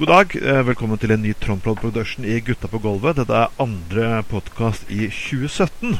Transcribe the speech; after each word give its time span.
God 0.00 0.08
dag. 0.08 0.32
eh, 0.36 0.60
Velkommen 0.64 0.98
til 1.00 1.12
en 1.12 1.20
ny 1.22 1.34
Tromprod 1.36 1.76
Production 1.80 2.24
i 2.24 2.38
Gutta 2.40 2.68
på 2.72 2.78
gulvet. 2.80 3.18
Dette 3.18 3.36
er 3.36 3.50
andre 3.60 4.22
podkast 4.30 4.88
i 4.88 5.08
2017. 5.12 5.98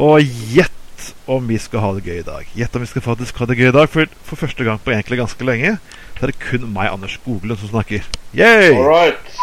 Og 0.00 0.22
gjett 0.54 1.10
om 1.28 1.44
vi 1.48 1.58
skal 1.60 1.82
ha 1.84 1.90
det 1.98 2.04
gøy 2.06 2.18
i 2.22 2.24
dag. 2.26 2.48
Gjett 2.56 2.76
om 2.78 2.84
vi 2.84 2.88
skal 2.88 3.04
faktisk 3.04 3.42
ha 3.42 3.48
det 3.50 3.58
gøy 3.60 3.68
i 3.68 3.74
dag. 3.76 3.90
For, 3.92 4.08
for 4.24 4.40
første 4.40 4.64
gang 4.64 4.80
på 4.80 4.94
egentlig 4.94 5.20
ganske 5.20 5.44
lenge 5.48 5.74
så 6.14 6.24
er 6.24 6.32
det 6.32 6.38
kun 6.40 6.64
meg, 6.72 6.88
Anders 6.94 7.18
Skoglund, 7.18 7.58
som 7.60 7.72
snakker. 7.74 8.06
Yay! 8.32 8.72
Alright. 8.72 9.36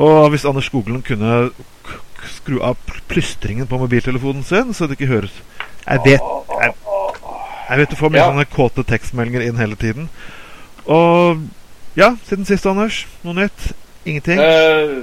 Og 0.00 0.30
hvis 0.32 0.46
Anders 0.48 0.70
Skoglund 0.70 1.04
kunne 1.04 1.50
skru 2.30 2.60
av 2.64 2.78
plystringen 3.10 3.68
på 3.68 3.80
mobiltelefonen 3.80 4.44
sin, 4.46 4.72
så 4.72 4.86
det 4.86 4.96
ikke 4.96 5.10
høres 5.10 5.32
Jeg 5.86 6.00
vet 6.04 6.20
jeg, 6.20 6.74
jeg 7.70 7.78
vet 7.80 7.90
du 7.90 7.96
får 7.98 8.12
mye 8.12 8.20
Ja. 8.20 8.28
sånne 8.30 8.44
kåte 8.48 8.84
tekstmeldinger 8.86 9.44
inn 9.44 9.58
hele 9.60 9.76
tiden. 9.76 10.08
Og 10.86 11.42
ja, 11.98 12.12
siden 12.28 12.46
sist, 12.48 12.66
Anders. 12.66 13.06
Noe 13.24 13.34
nytt? 13.34 13.70
Ingenting? 14.06 14.38
Uh, 14.40 15.02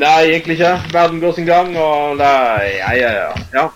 nei, 0.00 0.30
egentlig 0.30 0.56
ikke. 0.58 0.72
Verden 0.92 1.20
går 1.22 1.36
sin 1.36 1.46
gang, 1.46 1.70
og 1.78 2.16
det 2.18 2.30
ja, 2.78 2.94
ja, 2.98 3.10
ja. 3.20 3.28
ja. 3.54 3.66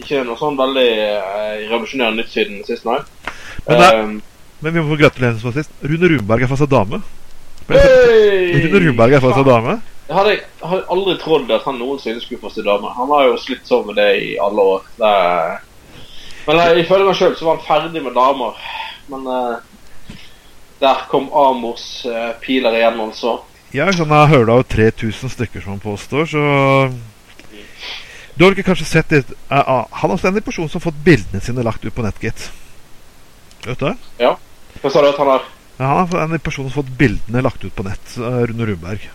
Ikke 0.00 0.22
noe 0.28 0.36
sånn 0.40 0.56
veldig 0.58 0.88
uh, 1.16 1.52
revolusjonerende 1.66 2.22
nytt 2.22 2.32
siden 2.32 2.62
sist, 2.68 2.86
nei. 2.88 3.00
Men 3.66 3.82
Eh, 3.82 4.16
Men 4.62 4.72
vi 4.72 4.80
må 4.80 4.88
få 4.94 4.96
gratulere 5.00 5.36
som 5.40 5.52
sist. 5.52 5.70
Rune 5.84 6.08
Rumberg 6.08 6.42
er 6.46 6.48
fast 6.48 6.70
dame. 6.70 7.02
hey! 7.68 8.54
Rune 8.64 8.80
Rumberg 8.86 9.12
er 9.18 9.20
fast 9.20 9.44
dame. 9.44 9.74
Jeg 10.06 10.14
hadde, 10.16 10.32
jeg 10.38 10.68
hadde 10.70 10.86
aldri 10.94 11.16
trodd 11.18 11.50
at 11.50 11.64
han 11.66 11.80
noensinne 11.80 12.22
skulle 12.22 12.40
få 12.40 12.50
seg 12.54 12.64
dame. 12.64 12.88
Han 12.94 13.10
har 13.10 13.26
jo 13.26 13.36
slitt 13.42 13.66
sånn 13.66 13.88
med 13.88 13.98
det 13.98 14.10
i 14.22 14.28
alle 14.40 14.64
år. 14.76 14.84
Det, 15.00 15.10
men 16.46 16.60
jeg, 16.62 16.84
ifølge 16.84 17.08
meg 17.08 17.18
sjøl 17.18 17.34
så 17.36 17.48
var 17.48 17.58
han 17.58 17.66
ferdig 17.66 18.02
med 18.04 18.14
damer. 18.14 18.60
Men 19.10 19.26
eh, 19.34 19.56
der 20.80 21.04
kom 21.10 21.28
Amors 21.32 22.04
uh, 22.06 22.32
piler 22.42 22.74
igjen, 22.76 22.98
altså. 23.00 23.38
Ja, 23.74 23.88
sånn 23.92 24.12
jeg 24.14 24.30
hører 24.32 24.52
av 24.58 24.62
3000 24.72 25.32
stykker 25.32 25.60
som 25.64 25.74
han 25.76 25.82
påstår, 25.82 26.26
så 26.30 26.42
Du 28.36 28.44
har 28.44 28.52
ikke 28.52 28.66
kanskje 28.68 28.86
sett 28.88 29.08
det 29.08 29.22
uh, 29.50 29.84
Han 30.02 30.12
er 30.14 30.26
en 30.28 30.40
person 30.44 30.68
som 30.68 30.78
har 30.80 30.90
fått 30.90 31.02
bildene 31.04 31.40
sine 31.40 31.64
lagt 31.64 31.84
ut 31.84 31.94
på 31.96 32.04
nett, 32.04 32.20
gitt. 32.22 32.50
Vet 33.66 33.80
du 33.80 33.86
det? 33.88 33.96
Hva 34.82 34.90
sa 34.92 35.02
du 35.02 35.08
at 35.08 35.18
han 35.20 35.30
har 35.32 35.46
Ja, 35.80 35.92
han 36.04 36.16
er 36.30 36.36
en 36.36 36.44
person 36.44 36.66
som 36.68 36.72
har 36.72 36.82
fått 36.82 36.92
bildene 36.98 37.42
lagt 37.44 37.64
ut 37.64 37.74
på 37.74 37.84
nett. 37.86 38.16
Uh, 38.18 38.44
Rune 38.48 38.66
Rumberg. 38.68 39.08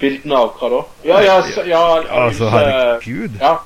bildene 0.00 0.36
av 0.36 0.54
hva 0.58 0.68
da? 0.72 0.80
Ja, 1.08 1.20
ja, 1.22 1.34
så, 1.42 1.62
ja, 1.68 1.82
Altså, 2.10 2.48
herregud. 2.50 3.36
Ja. 3.40 3.58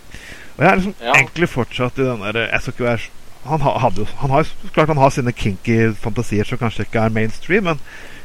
Og 0.59 0.65
jeg 0.65 0.71
er 0.71 0.77
liksom 0.81 0.95
Ja. 1.01 1.13
egentlig 1.15 1.49
fortsatt 1.49 1.99
i 1.99 2.03
den 2.05 2.21
derre 2.21 2.49
Jeg 2.51 2.61
skal 2.61 2.73
ikke 2.75 2.85
være 2.85 3.11
han, 3.45 3.61
ha, 3.61 3.79
hadde, 3.79 4.07
han 4.21 4.31
har 4.31 4.49
klart 4.75 4.89
han 4.89 5.01
har 5.01 5.11
sine 5.15 5.33
kinky 5.33 5.93
fantasier 5.95 6.45
som 6.45 6.61
kanskje 6.61 6.87
ikke 6.87 7.05
er 7.05 7.15
mainstream, 7.15 7.69
men 7.71 7.83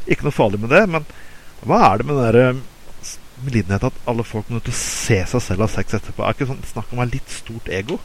ikke 0.09 0.27
noe 0.27 0.35
farlig 0.35 0.61
med 0.61 0.73
det. 0.73 0.83
Men 0.89 1.05
hva 1.63 1.81
er 1.87 2.01
det 2.01 2.07
med 2.07 2.17
den 2.17 2.25
der 2.25 2.39
lidenheten 2.39 2.69
medlidenheten 3.43 3.89
at 3.89 4.07
alle 4.07 4.23
folk 4.23 4.49
må 4.49 4.61
til 4.63 4.71
å 4.71 4.77
se 4.77 5.17
seg 5.27 5.41
selv 5.43 5.65
ha 5.65 5.69
sex 5.71 5.97
etterpå? 5.97 6.23
Er 6.23 6.35
ikke 6.35 6.49
sånn 6.49 6.63
snakk 6.69 6.91
om 6.91 7.01
å 7.01 7.03
ha 7.03 7.09
litt 7.09 7.31
stort 7.33 7.69
ego? 7.73 7.99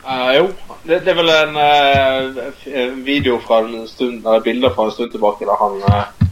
Uh, 0.00 0.30
jo, 0.34 0.46
det, 0.88 1.02
det 1.04 1.12
er 1.12 1.18
vel 1.18 1.30
en 1.34 1.58
uh, 1.60 2.94
video 3.04 3.36
fra 3.44 3.58
en 3.60 3.82
stund 3.84 4.24
Eller 4.24 4.40
bilder 4.46 4.72
fra 4.72 4.86
en 4.88 4.94
stund 4.94 5.12
tilbake 5.12 5.44
der 5.44 5.60
han 5.60 5.74
eh, 5.90 6.30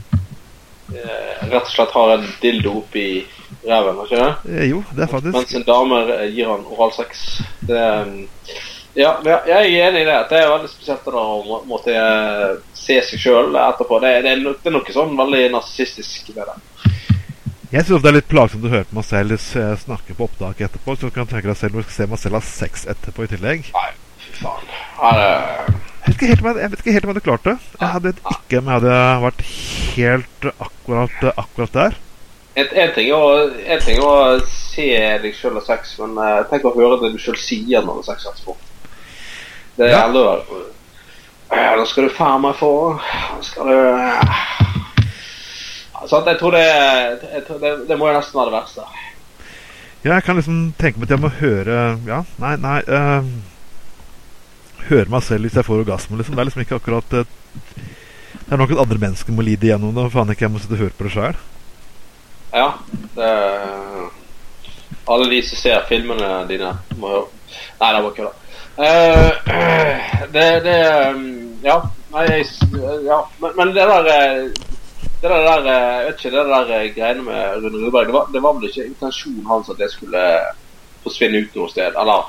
eh, 0.95 1.43
rett 1.51 1.67
og 1.67 1.75
slett 1.75 1.93
har 1.93 2.15
en 2.15 2.25
dildo 2.41 2.79
oppi 2.81 3.05
ræven, 3.69 4.01
ikke 4.05 4.23
det? 4.23 4.33
Eh, 4.55 4.71
jo, 4.71 4.83
det 4.97 5.05
er 5.05 5.13
faktisk 5.13 5.37
Mens 5.37 5.55
en 5.55 5.67
dame 5.69 6.01
eh, 6.15 6.27
gir 6.35 6.51
han 6.51 6.67
oralsex. 6.67 7.27
Det 7.69 7.85
eh, 7.85 8.65
ja, 8.97 9.13
jeg 9.25 9.59
er 9.59 9.89
enig 9.89 10.03
i 10.03 10.09
det. 10.09 10.17
Det 10.31 10.39
er 10.41 10.51
veldig 10.53 10.71
spesielt 10.73 11.09
å 11.13 11.61
måtte 11.69 11.95
eh, 11.95 12.57
se 12.77 13.01
seg 13.11 13.21
sjøl 13.23 13.59
etterpå. 13.61 14.01
Det, 14.03 14.15
det, 14.25 14.33
er 14.33 14.43
no, 14.43 14.55
det 14.57 14.71
er 14.71 14.77
noe 14.79 14.95
sånn 14.95 15.15
veldig 15.19 15.45
narsissistisk 15.55 16.33
ved 16.37 16.49
det. 16.49 16.59
Jeg 17.69 17.85
syns 17.85 18.01
det 18.01 18.09
er 18.09 18.17
litt 18.17 18.31
plagsomt 18.31 18.65
å 18.65 18.73
høre 18.73 18.89
på 18.89 18.97
meg 18.97 19.05
selv 19.05 19.37
snakke 19.83 20.17
på 20.17 20.25
opptaket 20.25 20.71
etterpå. 20.71 20.97
Så 20.97 21.11
du 21.11 21.15
kan 21.15 21.29
tenke 21.29 21.51
deg 21.51 21.59
selv 21.61 21.77
når 21.77 21.85
du 21.85 21.91
skal 21.91 21.99
se 21.99 22.11
meg 22.15 22.23
selv 22.23 22.39
ha 22.39 22.43
sex 22.49 22.89
etterpå 22.89 23.27
i 23.27 23.33
tillegg. 23.35 23.69
Nei, 23.77 23.91
fy 24.25 24.35
faen. 24.41 24.71
Det, 24.99 25.29
Jeg 26.09 26.09
vet 26.09 26.15
ikke 26.17 26.31
helt 26.31 26.43
om 26.43 26.49
jeg, 26.49 26.61
jeg, 26.63 26.73
vet 26.73 26.83
ikke 26.83 26.95
helt 26.97 27.05
om 27.05 27.11
jeg 27.13 27.19
hadde 27.19 27.27
klart 27.29 27.49
det. 27.49 27.57
Jeg 27.75 27.93
hadde 27.95 28.15
ikke 28.17 28.63
om 28.63 28.71
jeg 28.71 28.79
hadde 28.79 29.01
vært 29.27 29.43
helt 29.99 30.49
akkurat, 30.57 31.27
akkurat 31.45 31.77
der. 31.77 31.99
En, 32.59 32.71
en, 32.73 32.95
ting 32.97 33.13
er 33.13 33.15
å, 33.15 33.35
en 33.77 33.85
ting 33.85 34.01
er 34.01 34.07
å 34.09 34.39
se 34.51 34.89
deg 35.23 35.37
sjøl 35.37 35.61
ha 35.61 35.63
sex, 35.63 35.93
men 36.01 36.17
eh, 36.25 36.41
tenk 36.51 36.65
å 36.67 36.75
høre 36.75 36.97
det 37.05 37.13
du 37.15 37.21
sjøl 37.23 37.37
sier 37.39 37.85
når 37.85 38.01
du 38.01 38.03
har 38.03 38.09
sex 38.09 38.27
etterpå. 38.33 38.57
Det 39.79 39.91
Ja. 39.93 40.05
aldri 40.09 40.23
ja, 41.51 41.77
Nå 41.77 41.85
skal 41.87 42.09
du 42.09 42.15
faen 42.15 42.43
meg 42.43 42.57
få 42.59 42.73
Nå 42.99 43.43
skal 43.47 43.69
du 43.71 43.77
ja. 43.79 44.23
Jeg 46.09 46.39
tror 46.39 46.55
det, 46.55 46.65
jeg 46.65 47.45
tror 47.47 47.61
det 47.63 47.71
Det 47.89 47.99
må 47.99 48.09
jo 48.09 48.17
nesten 48.17 48.39
være 48.39 48.51
det 48.51 48.57
verste. 48.59 48.87
Ja, 50.05 50.15
jeg 50.15 50.25
kan 50.25 50.39
liksom 50.39 50.59
tenke 50.79 50.99
meg 50.99 51.09
at 51.09 51.15
jeg 51.17 51.23
må 51.25 51.31
høre 51.41 51.79
Ja, 52.07 52.23
nei, 52.43 52.55
nei 52.63 52.79
uh, 52.87 53.27
Høre 54.89 55.11
meg 55.13 55.23
selv 55.27 55.47
hvis 55.47 55.57
jeg 55.59 55.67
får 55.67 55.83
orgasme, 55.83 56.17
liksom. 56.17 56.35
Det 56.35 56.43
er 56.43 56.49
liksom 56.49 56.63
ikke 56.65 56.79
akkurat 56.79 57.17
uh, 57.19 57.25
Det 57.25 58.55
er 58.55 58.61
nok 58.61 58.73
at 58.73 58.83
andre 58.85 58.99
mennesker 59.03 59.35
må 59.37 59.45
lide 59.45 59.69
gjennom 59.69 59.93
det. 59.95 60.07
Faen 60.15 60.31
ikke 60.33 60.47
jeg 60.47 60.53
må 60.55 60.63
sitte 60.63 60.79
og 60.79 60.85
høre 60.87 60.97
på 60.97 61.05
det 61.05 61.13
sjøl. 61.13 61.41
Ja. 62.55 62.69
Det, 63.19 63.33
alle 65.13 65.27
de 65.29 65.43
som 65.45 65.61
ser 65.61 65.85
filmene 65.91 66.31
dine, 66.49 66.71
må 66.97 67.11
høre. 67.13 67.27
Nei, 67.83 67.91
det 67.93 68.05
var 68.07 68.15
kødda. 68.17 68.33
Uh, 68.33 68.48
det, 70.35 70.49
det 70.65 70.81
um, 71.11 71.29
Ja. 71.65 71.81
Nei, 72.13 72.25
jeg, 72.31 72.47
ja. 73.05 73.19
Men, 73.43 73.57
men 73.59 73.73
det 73.77 73.85
der 73.91 74.07
eh, 74.13 74.69
det 75.23 75.29
der, 75.31 75.67
eh, 75.67 75.99
jeg 75.99 76.07
vet 76.07 76.25
ikke, 76.25 76.31
det 76.37 76.47
der 76.47 76.69
eh, 76.77 76.95
greiene 76.95 77.23
med 77.27 77.63
Rune 77.63 77.79
Rudberg 77.83 78.07
det 78.07 78.15
var, 78.15 78.27
det 78.33 78.43
var 78.43 78.53
vel 78.55 78.69
ikke 78.69 78.87
intensjonen 78.87 79.47
hans 79.51 79.71
at 79.73 79.81
det 79.81 79.91
skulle 79.91 80.21
forsvinne 81.03 81.41
ut 81.43 81.57
noe 81.59 81.71
sted? 81.73 81.97
Eller 81.99 82.29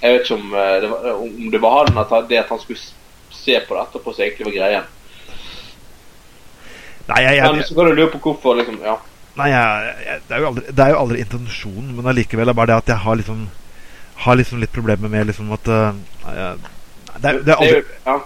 jeg 0.00 0.12
vet 0.12 0.26
ikke 0.26 0.38
om 0.40 0.56
eh, 0.58 0.76
det 0.82 0.90
var, 0.90 1.06
om 1.14 1.50
det 1.52 1.60
var 1.62 1.76
han 1.84 2.00
at 2.02 2.14
det 2.28 2.40
at 2.40 2.50
han 2.50 2.62
skulle 2.64 2.82
se 3.30 3.60
på 3.60 3.76
det 3.76 3.84
etterpå, 3.84 4.12
som 4.12 4.24
egentlig 4.24 4.48
var 4.48 4.56
greien. 4.56 4.88
Nei, 7.06 7.20
jeg, 7.22 7.52
Men 7.54 7.62
så 7.62 7.76
kan 7.76 7.86
du 7.86 7.94
lure 7.94 8.10
på 8.10 8.22
hvorfor, 8.24 8.58
liksom. 8.58 8.80
Ja. 8.82 8.96
nei 9.38 9.52
jeg, 9.52 9.94
jeg, 10.08 10.20
det, 10.26 10.34
er 10.34 10.48
aldri, 10.48 10.66
det 10.66 10.82
er 10.82 10.90
jo 10.90 11.00
aldri 11.04 11.22
intensjonen, 11.22 11.94
men 11.94 12.10
allikevel 12.10 12.50
er 12.50 12.58
bare 12.58 12.72
det 12.72 12.80
at 12.82 12.92
jeg 12.96 13.04
har 13.06 13.20
liksom 13.22 13.46
Har 14.24 14.38
liksom 14.38 14.62
litt 14.62 14.72
problemer 14.72 15.12
med 15.12 15.28
liksom 15.28 15.50
at 15.52 15.68
uh, 15.68 15.92
det, 17.18 17.28
er, 17.28 17.42
det, 17.42 17.52
er 17.52 17.56
aldri, 17.56 17.82
ja. 18.04 18.16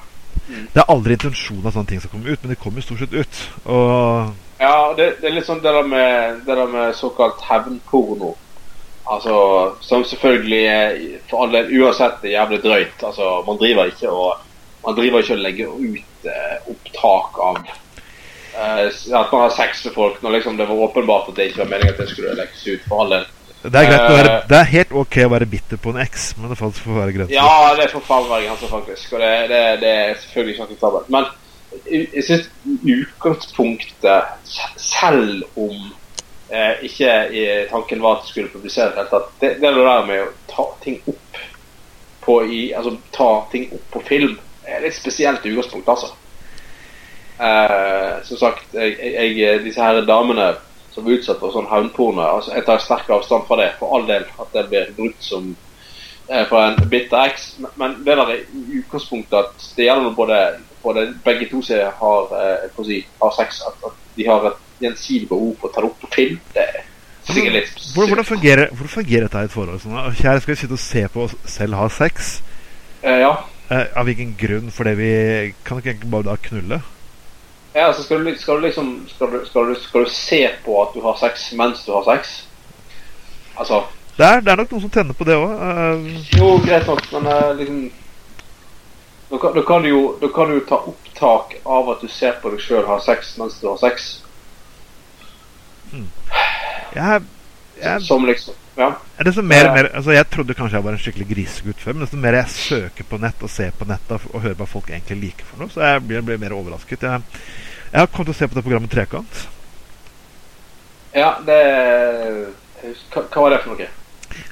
det 0.74 0.82
er 0.82 0.92
aldri 0.92 1.16
intensjonen 1.16 1.66
at 1.66 1.74
sånne 1.74 1.90
ting 1.90 2.02
skal 2.02 2.12
komme 2.14 2.30
ut, 2.30 2.42
men 2.42 2.52
det 2.52 2.60
kommer 2.60 2.82
jo 2.82 2.88
stort 2.88 3.02
sett 3.04 3.16
ut. 3.16 3.42
Og 3.64 4.60
Ja, 4.60 4.92
det, 4.96 5.10
det 5.22 5.30
er 5.30 5.36
litt 5.38 5.48
sånn 5.48 5.62
det 5.64 5.72
der 5.72 5.86
med, 5.88 6.40
det 6.46 6.56
der 6.56 6.70
med 6.70 6.94
såkalt 6.98 7.42
hevnporno. 7.48 8.34
Altså, 9.10 9.34
som 9.80 10.04
selvfølgelig 10.06 11.18
for 11.30 11.46
alle 11.46 11.64
uansett 11.66 12.24
er 12.24 12.36
jævlig 12.36 12.60
drøyt. 12.62 13.02
Altså, 13.02 13.30
man 13.46 13.58
driver 13.58 13.90
ikke 13.90 14.10
og 14.12 14.46
man 14.84 14.96
driver 14.96 15.24
ikke 15.24 15.36
og 15.36 15.44
legger 15.44 15.72
ut 15.72 16.28
eh, 16.30 16.68
opptak 16.72 17.40
av 17.44 17.58
eh, 17.64 18.86
at 18.86 19.32
man 19.32 19.42
har 19.42 19.56
sex 19.56 19.84
med 19.86 19.96
folk 19.96 20.22
når 20.22 20.38
liksom 20.38 20.56
det 20.60 20.68
var 20.68 20.84
åpenbart 20.86 21.28
at 21.32 21.36
det 21.36 21.50
ikke 21.50 21.64
var 21.64 21.72
meningen 21.74 21.94
at 21.94 22.00
det 22.00 22.08
skulle 22.12 22.36
legges 22.38 22.66
ut. 22.68 22.86
for 22.88 23.04
alle. 23.04 23.24
Det 23.62 23.76
er 23.80 23.88
greit 23.90 24.06
å 24.06 24.14
være 24.16 24.30
Eh. 24.38 24.46
Det 24.48 24.56
er 24.58 24.68
helt 24.72 24.92
ok 25.02 25.16
å 25.26 25.30
være 25.34 25.46
bitter 25.46 25.76
på 25.76 25.92
en 25.92 26.00
eks, 26.00 26.30
men 26.38 26.48
det 26.52 26.56
får 26.58 26.72
være 26.96 27.12
grenser. 27.16 27.34
Ja, 27.34 27.74
det 27.76 27.90
får 27.92 28.04
faen 28.06 28.28
være 28.30 28.46
grenser, 28.48 28.70
faktisk. 28.72 29.12
Og 29.12 29.20
det, 29.20 29.32
det, 29.52 29.62
det 29.82 29.90
er 29.94 30.14
selvfølgelig 30.22 30.54
ikke 30.54 30.66
akseptabelt. 30.68 31.10
Men 31.12 31.24
jeg, 31.84 32.24
syns 32.26 32.48
utgangspunktet, 32.94 34.22
selv 34.80 35.44
om 35.60 35.74
eh, 36.50 36.80
ikke 36.88 37.12
i 37.36 37.44
tanken 37.70 38.02
var 38.02 38.16
at 38.18 38.24
det 38.24 38.32
skulle 38.32 38.52
publisere 38.54 38.94
det 38.96 39.08
tatt, 39.12 39.28
det, 39.42 39.52
det 39.60 39.74
der 39.76 40.06
med 40.08 40.24
å 40.24 40.30
ta 40.50 40.66
ting 40.82 40.98
opp 41.06 41.42
på 42.24 42.40
i, 42.48 42.62
altså 42.76 42.96
ta 43.14 43.28
ting 43.52 43.68
opp 43.76 43.86
på 43.94 44.02
film, 44.08 44.34
er 44.64 44.82
litt 44.84 44.96
spesielt 44.96 45.44
utgangspunkt, 45.46 45.88
altså. 45.88 46.10
Eh, 47.40 48.18
som 48.28 48.36
sagt, 48.36 48.74
jeg, 48.74 48.96
jeg- 49.38 49.62
disse 49.64 49.80
her 49.82 50.02
damene 50.04 50.50
som 51.00 51.08
er 51.10 51.18
utsatt 51.18 51.40
for 51.42 51.54
sånn 51.54 51.68
hevnporno, 51.70 52.22
altså, 52.36 52.54
jeg 52.56 52.66
tar 52.68 52.82
sterk 52.84 53.10
avstand 53.16 53.46
fra 53.48 53.58
det, 53.60 53.72
for 53.80 53.96
all 53.96 54.06
del, 54.08 54.26
at 54.40 54.54
det 54.56 54.66
blir 54.70 54.92
brukt 54.96 55.24
som 55.24 55.50
eh, 56.28 56.44
fra 56.50 56.66
en 56.68 56.90
bitter 56.92 57.30
eks. 57.30 57.46
Men, 57.62 57.76
men 57.82 57.96
det 58.06 58.16
der 58.20 58.34
er 58.36 58.42
i 58.42 58.80
utgangspunktet 58.82 59.38
at 59.40 59.68
det 59.76 59.88
gjelder 59.88 60.16
både, 60.16 60.40
både 60.84 61.06
begge 61.24 61.48
to 61.50 61.62
som 61.66 61.88
har, 62.02 62.36
eh, 62.40 62.84
si, 62.86 63.00
har 63.22 63.34
sex, 63.38 63.62
at, 63.68 63.88
at 63.90 64.16
de 64.16 64.28
har 64.28 64.50
et 64.52 64.84
gjensidig 64.84 65.28
behov 65.30 65.56
for 65.60 65.70
å 65.70 65.74
ta 65.74 65.84
det 65.84 65.90
opp 65.90 66.04
på 66.04 66.12
film. 66.14 66.40
Det 66.54 66.66
er 66.66 66.84
sikkert 67.28 67.56
litt 67.58 67.72
Hvordan, 67.94 68.12
hvordan, 68.14 68.28
fungerer, 68.28 68.74
hvordan 68.74 68.94
fungerer 68.94 69.26
dette 69.26 69.42
i 69.44 69.50
et 69.50 69.54
forhold? 69.54 69.82
Sånn. 69.82 69.98
Kjære, 70.20 70.44
skal 70.44 70.54
vi 70.54 70.60
sitte 70.62 70.76
og 70.78 70.84
se 70.84 71.06
på 71.12 71.26
oss 71.26 71.36
selv 71.56 71.80
ha 71.80 71.88
sex? 71.92 72.36
Eh, 73.02 73.20
Ja. 73.24 73.34
Eh, 73.70 73.86
av 73.94 74.08
hvilken 74.08 74.32
grunn? 74.34 74.72
Fordi 74.74 74.96
vi 74.98 75.10
Kan 75.64 75.78
ikke 75.78 75.94
bare 76.10 76.26
da 76.26 76.34
knulle? 76.42 76.80
Ja, 77.74 77.86
altså 77.86 78.02
skal 78.02 78.24
du, 78.24 78.34
skal 78.38 78.56
du 78.56 78.60
liksom 78.66 79.08
skal 79.08 79.30
du, 79.30 79.46
skal, 79.46 79.68
du, 79.68 79.74
skal 79.80 80.04
du 80.04 80.10
se 80.10 80.40
på 80.64 80.82
at 80.82 80.94
du 80.94 81.00
har 81.04 81.16
sex 81.20 81.52
mens 81.52 81.84
du 81.86 81.92
har 81.92 82.04
sex? 82.08 82.44
Altså 83.54 83.84
Det 84.16 84.26
er, 84.26 84.40
det 84.40 84.52
er 84.52 84.56
nok 84.56 84.72
noen 84.72 84.82
som 84.82 84.90
tenner 84.90 85.16
på 85.16 85.24
det 85.24 85.36
òg. 85.38 85.52
Jo, 86.34 86.48
greit 86.64 86.88
nok, 86.90 87.04
men 87.12 87.28
uh, 87.30 87.52
liksom 87.56 87.84
Da 89.30 89.38
kan, 89.38 89.54
da, 89.54 89.62
kan 89.62 89.82
du 89.82 89.88
jo, 89.88 90.00
da 90.20 90.28
kan 90.34 90.50
du 90.50 90.56
jo 90.56 90.64
ta 90.66 90.80
opptak 90.90 91.54
av 91.62 91.92
at 91.92 92.00
du 92.02 92.08
ser 92.10 92.34
på 92.42 92.50
deg 92.50 92.64
sjøl 92.64 92.82
ha 92.88 92.96
sex 92.98 93.36
mens 93.38 93.60
du 93.62 93.68
har 93.68 93.78
sex. 93.78 94.08
Jeg, 96.94 97.22
jeg, 97.78 98.02
Som 98.02 98.26
liksom 98.26 98.58
Ja. 98.80 98.90
mer, 99.44 99.66
mer, 99.74 99.90
altså 99.98 100.14
jeg 100.14 100.28
trodde 100.32 100.54
kanskje 100.56 100.78
jeg 100.78 100.84
var 100.86 100.94
en 100.96 101.02
skikkelig 101.02 101.26
grisegutt 101.28 101.82
før, 101.82 101.96
men 101.96 102.06
desto 102.06 102.20
mer 102.20 102.38
jeg 102.38 102.52
søker 102.54 103.08
på 103.10 103.18
nett 103.20 103.42
og 103.44 103.52
ser 103.52 103.74
på 103.76 103.88
nett 103.90 104.14
og, 104.14 104.24
og 104.32 104.44
hører 104.46 104.56
hva 104.56 104.68
folk 104.70 104.88
egentlig 104.88 105.18
liker 105.26 105.48
for 105.50 105.60
noe, 105.60 105.72
så 105.72 105.84
jeg 105.84 106.06
blir, 106.06 106.24
blir 106.24 106.40
mer 106.40 106.56
overrasket. 106.56 107.04
Jeg, 107.04 107.42
jeg 107.90 108.00
har 108.00 108.08
kommet 108.08 108.30
til 108.30 108.38
å 108.38 108.40
se 108.40 108.48
på 108.48 108.56
det 108.56 108.64
programmet 108.64 108.94
Trekant. 108.94 109.44
ja, 111.12 111.34
det 111.44 111.60
hva, 113.12 113.24
hva 113.26 113.44
var 113.44 113.52
det 113.52 113.62
for 113.64 113.74
noe? 113.74 113.90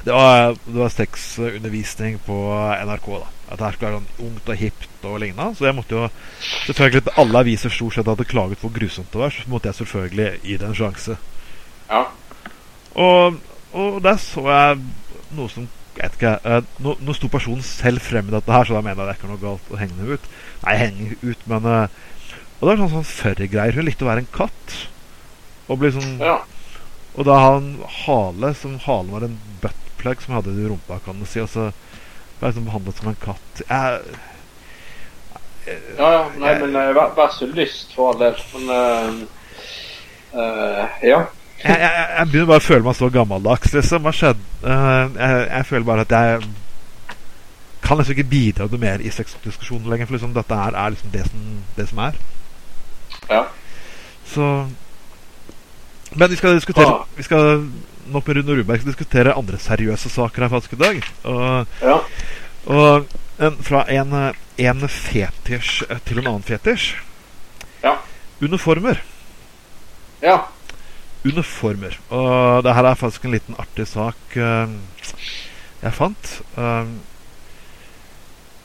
Det 0.04 0.12
var, 0.12 0.56
det 0.66 0.78
var 0.78 0.92
sexundervisning 0.92 2.19
på 2.26 2.36
NRK. 2.84 3.08
da 3.08 3.26
At 3.48 3.58
det 3.58 3.64
her 3.64 3.76
skulle 3.76 3.90
være 3.90 4.00
sånn 4.00 4.26
ungt 4.28 4.50
og 4.50 4.62
hipt 4.62 5.04
og 5.08 5.19
lignende. 5.22 5.56
Så 5.56 5.69
jeg 5.69 5.76
måtte 5.78 5.96
jo 5.96 6.08
selvfølgelig 6.66 7.14
alle 7.22 7.44
aviser 7.44 7.72
stort 7.72 7.96
sett 7.96 8.10
hadde 8.10 8.28
klaget 8.28 8.64
hvor 8.64 8.75
grusomt 8.75 9.12
det 9.12 9.22
var, 9.22 9.34
så 9.34 9.52
måtte 9.52 9.70
jeg 9.70 9.80
selvfølgelig 9.80 10.30
gi 10.42 10.56
det 10.60 10.69
en 10.69 10.78
sjanse. 10.82 11.19
Ja. 11.88 12.02
Og, 12.98 13.38
og 13.76 14.00
der 14.05 14.17
så 14.23 14.44
jeg 14.49 14.81
noe 15.37 15.53
som 15.53 15.67
jeg 15.99 16.12
vet 16.12 16.19
ikke, 16.19 16.35
eh, 16.47 16.67
nå, 16.85 16.93
nå 17.03 17.15
sto 17.17 17.26
personen 17.32 17.65
selv 17.67 18.05
frem 18.05 18.29
i 18.31 18.35
dette 18.37 18.53
her, 18.55 18.69
så 18.69 18.76
da 18.76 18.82
mener 18.87 19.03
jeg 19.03 19.09
det 19.09 19.15
er 19.17 19.19
ikke 19.19 19.31
noe 19.32 19.43
galt 19.43 19.73
å 19.73 19.81
henge 19.81 19.97
henne 19.99 20.15
ut. 20.15 20.29
Nei, 20.62 20.75
henge 20.79 21.17
ut, 21.25 21.41
men 21.50 21.67
eh, 21.67 21.97
Og 22.59 22.62
det 22.62 22.69
var 22.69 22.79
sånn, 22.79 22.93
sånn 22.93 23.09
furry-greier. 23.09 23.75
Hun 23.75 23.87
likte 23.87 24.06
å 24.06 24.09
være 24.09 24.23
en 24.25 24.31
katt. 24.35 24.76
Og 25.67 25.79
bli 25.79 25.91
sånn 25.94 26.23
ja. 26.23 26.37
Og 27.19 27.26
da 27.26 27.37
har 27.38 27.56
han 27.56 27.69
hale, 28.05 28.53
som 28.55 28.76
halen 28.85 29.11
var 29.15 29.26
en 29.26 29.37
buttplug 29.62 30.23
som 30.23 30.32
jeg 30.32 30.38
hadde 30.38 30.55
i 30.55 30.69
rumpa, 30.71 31.00
kan 31.03 31.19
du 31.19 31.26
si. 31.26 31.43
Og 31.43 31.50
så 31.50 31.69
ble 32.38 32.47
jeg 32.47 32.53
liksom 32.53 32.69
behandlet 32.71 33.00
som 33.00 33.11
en 33.11 33.23
katt. 33.25 33.62
Jeg, 33.64 34.19
Ja, 35.99 36.12
ja. 36.14 36.21
Nei, 36.41 36.53
men 36.62 36.79
uh, 36.79 36.93
vær, 36.97 37.11
vær 37.19 37.35
så 37.35 37.50
lyst, 37.50 37.91
for 37.97 38.12
all 38.12 38.23
del. 38.23 38.38
Men 38.55 38.71
uh, 38.71 40.38
uh, 40.38 41.03
Ja. 41.03 41.25
Jeg, 41.64 41.76
jeg, 41.81 42.06
jeg 42.19 42.26
begynner 42.31 42.46
bare 42.52 42.62
å 42.62 42.66
føle 42.69 42.84
meg 42.87 42.96
så 42.99 43.08
gammeldags, 43.10 43.72
liksom. 43.75 44.06
Eh, 44.06 44.32
jeg, 44.70 45.44
jeg 45.50 45.66
føler 45.66 45.87
bare 45.88 46.05
at 46.06 46.14
jeg 46.14 46.49
kan 47.82 47.99
liksom 47.99 48.14
ikke 48.16 48.31
bidra 48.31 48.66
noe 48.69 48.81
mer 48.82 49.00
i 49.02 49.10
sexdiskusjonen 49.14 49.88
lenger. 49.90 50.06
For 50.10 50.19
liksom 50.19 50.34
dette 50.37 50.55
er, 50.55 50.76
er 50.76 50.94
liksom 50.94 51.12
det 51.14 51.25
som, 51.28 51.44
det 51.76 51.87
som 51.90 52.02
er. 52.05 52.19
Ja. 53.31 53.43
Så 54.28 54.49
Men 56.16 56.31
vi 56.31 56.37
skal 56.37 56.55
diskutere 56.56 56.88
Ah. 56.88 57.05
Vi 57.16 57.22
skal 57.22 57.64
nok 58.08 58.26
med 58.28 58.37
Rune 58.38 58.54
Rudberg 58.58 58.84
diskutere 58.84 59.34
andre 59.37 59.58
seriøse 59.61 60.08
saker 60.08 60.43
her 60.46 60.49
faktisk 60.52 60.72
i 60.72 60.82
dag. 60.82 61.02
Og, 61.25 61.66
Ja. 61.82 61.99
og 62.66 63.06
en, 63.38 63.58
fra 63.62 63.82
en, 63.93 64.14
en 64.58 64.88
fetisj 64.88 65.82
eh, 65.90 65.99
til 66.08 66.19
en 66.19 66.26
annen 66.26 66.43
fetisj. 66.43 66.94
Ja. 67.84 67.96
Uniformer. 68.43 69.02
ja. 70.22 70.38
Uniformer. 71.26 71.99
Og 72.15 72.62
det 72.65 72.75
her 72.75 72.85
er 72.91 72.94
faktisk 72.99 73.25
en 73.25 73.35
liten 73.35 73.56
artig 73.59 73.87
sak 73.91 74.37
uh, 74.37 74.70
jeg 75.82 75.94
fant. 75.94 76.31
Eh, 76.59 76.88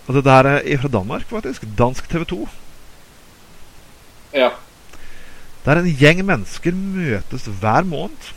og 0.07 0.15
det 0.17 0.23
der 0.25 0.47
er 0.57 0.77
fra 0.81 0.89
Danmark, 0.91 1.25
faktisk. 1.29 1.65
Dansk 1.77 2.09
TV 2.09 2.25
2. 2.25 2.47
ja. 4.33 4.49
Der 5.63 5.79
en 5.79 5.85
gjeng 5.95 6.19
mennesker 6.27 6.75
møtes 6.75 7.45
hver 7.47 7.85
måned 7.87 8.31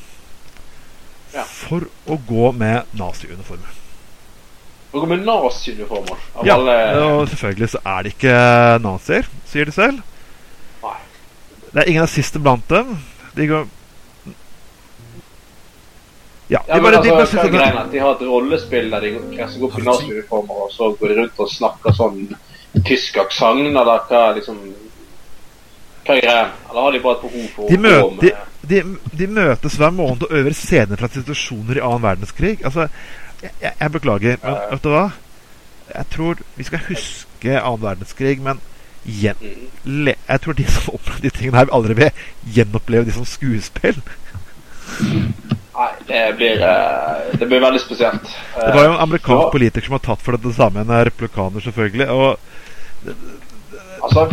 Ja. 1.35 1.43
for 1.43 1.89
å 2.07 2.17
gå 2.29 2.53
med 2.55 2.85
naziuniformer. 2.97 3.73
Å 4.95 5.01
gå 5.03 5.09
med 5.11 5.25
naziuniformer 5.27 6.21
Ja, 6.47 6.55
alle 6.55 6.77
og 7.03 7.27
selvfølgelig 7.29 7.69
så 7.75 7.81
er 7.85 8.03
det 8.07 8.13
ikke 8.15 8.37
nazier, 8.85 9.27
sier 9.51 9.65
de 9.67 9.75
selv. 9.75 9.99
Nei. 10.85 10.95
Det 11.73 11.83
er 11.83 11.91
ingen 11.91 12.07
nazister 12.07 12.41
blant 12.41 12.69
dem. 12.71 12.95
De 13.35 13.49
går 13.51 13.67
Ja, 16.49 16.61
Ja, 16.69 16.75
de 16.77 16.81
men 16.83 16.95
altså, 16.95 17.15
hva 17.17 17.27
synes 17.27 17.43
er 17.61 17.79
at? 17.81 17.93
De 17.93 17.99
har 17.99 18.13
et 18.15 18.21
rollespill 18.29 18.91
der 18.91 19.01
de 19.01 19.09
seg 19.51 19.63
opp 19.67 19.79
i 19.79 19.83
naziuniformer, 19.83 20.61
og 20.67 20.71
så 20.73 20.91
går 21.01 21.09
de 21.09 21.17
rundt 21.21 21.41
og 21.43 21.49
snakker 21.51 21.97
sånn 21.97 22.21
tysk 22.87 23.17
aksent, 23.19 23.67
eller 23.67 23.85
hva 24.07 24.21
liksom 24.37 24.61
Hva 26.07 26.15
er 26.15 26.21
greia? 26.23 26.45
Eller 26.71 26.81
har 26.85 26.93
de 26.93 27.01
bare 27.03 27.17
et 27.17 27.23
behov 27.27 27.49
for 27.57 27.69
de, 27.69 27.77
å 27.77 28.03
gå 28.07 28.11
med 28.23 28.23
de, 28.67 28.83
de 29.19 29.27
møtes 29.27 29.75
hver 29.79 29.91
måned 29.95 30.23
og 30.23 30.33
øver 30.39 30.55
scener 30.55 30.97
fra 30.99 31.09
situasjoner 31.11 31.79
i 31.79 31.83
annen 31.83 32.03
verdenskrig. 32.03 32.61
Altså, 32.65 32.87
jeg, 33.43 33.51
jeg, 33.63 33.73
jeg 33.81 33.93
beklager, 33.93 34.39
men 34.43 34.53
Ja. 34.55 34.71
vet 34.71 34.83
du 34.83 34.89
hva? 34.95 35.05
Jeg 35.95 36.07
tror 36.15 36.41
vi 36.57 36.65
skal 36.67 36.79
huske 36.89 37.59
annen 37.61 37.83
verdenskrig, 37.83 38.41
men 38.43 38.61
gjen, 39.07 39.37
Mm. 39.41 39.67
le, 40.05 40.15
jeg 40.29 40.41
tror 40.41 40.53
de 40.59 40.65
som 40.67 40.95
opplevde 40.95 41.23
de 41.23 41.31
tingene 41.31 41.57
her, 41.59 41.65
vil 41.67 41.75
aldri 41.75 41.95
vil 41.95 42.11
gjenoppleve 42.55 43.05
de 43.05 43.13
som 43.13 43.25
skuespill. 43.25 43.99
Nei, 45.77 45.89
det 46.09 46.21
blir, 46.39 46.63
eh, 46.63 47.39
det 47.39 47.47
blir 47.47 47.61
veldig 47.61 47.81
spesielt. 47.83 48.29
Det 48.55 48.75
var 48.75 48.85
jo 48.85 48.93
en 48.93 49.03
amerikansk 49.05 49.45
Ja. 49.45 49.51
politiker 49.53 49.85
som 49.87 49.93
har 49.93 50.05
tatt 50.07 50.23
for 50.23 50.37
det 50.37 50.55
samme, 50.57 50.81
en 50.81 51.05
replikaner 51.05 51.61
selvfølgelig. 51.61 52.11
Og 52.11 52.39
Altså, 54.03 54.29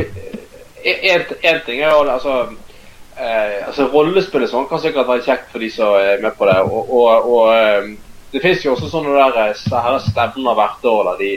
én 0.85 1.65
ting 1.65 1.79
er 1.81 1.89
jo 1.91 2.03
altså 2.11 2.47
eh, 3.19 3.67
altså 3.67 3.87
Rollespill 3.93 4.47
sånn 4.47 4.67
kan 4.69 4.79
sikkert 4.79 5.07
være 5.07 5.23
kjekt 5.25 5.51
for 5.51 5.59
de 5.63 5.69
som 5.71 5.95
er 5.95 6.21
med 6.21 6.35
på 6.37 6.45
det. 6.49 6.57
Og, 6.61 6.93
og, 6.93 7.29
og 7.33 7.53
eh, 7.55 7.89
det 8.33 8.41
fins 8.41 8.65
jo 8.65 8.73
også 8.75 8.89
sånne 8.91 9.13
der 9.17 9.39
eh, 9.49 9.55
sære 9.57 9.99
stevner 10.07 10.57
hvert 10.59 10.85
år 10.89 11.03
der 11.11 11.21
de 11.23 11.31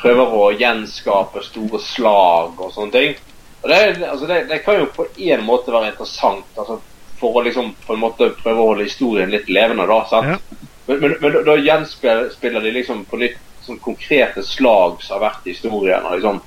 prøver 0.00 0.34
å 0.36 0.50
gjenskape 0.52 1.42
store 1.42 1.80
slag 1.80 2.60
og 2.60 2.72
sånne 2.74 2.92
ting. 2.92 3.16
Og 3.62 3.70
det, 3.72 3.78
altså 4.06 4.26
det, 4.28 4.42
det 4.50 4.62
kan 4.64 4.78
jo 4.82 4.90
på 4.94 5.06
en 5.16 5.44
måte 5.46 5.72
være 5.72 5.94
interessant. 5.94 6.46
altså 6.58 6.80
For 7.20 7.32
å 7.38 7.42
liksom 7.46 7.72
på 7.86 7.94
en 7.94 8.00
måte 8.02 8.30
prøve 8.42 8.60
å 8.60 8.70
holde 8.72 8.84
historien 8.84 9.30
litt 9.32 9.48
levende. 9.48 9.86
da, 9.88 10.02
sant? 10.10 10.26
Ja. 10.26 10.66
Men, 10.86 11.00
men, 11.00 11.14
men 11.20 11.38
da- 11.46 11.56
gjenspiller 11.56 12.60
de 12.62 12.70
liksom 12.74 13.04
på 13.08 13.16
nytt 13.18 13.38
sånn 13.66 13.80
konkrete 13.82 14.42
slag 14.46 15.00
som 15.02 15.16
har 15.16 15.30
vært 15.30 15.46
i 15.46 15.54
historien. 15.56 16.04
liksom 16.12 16.40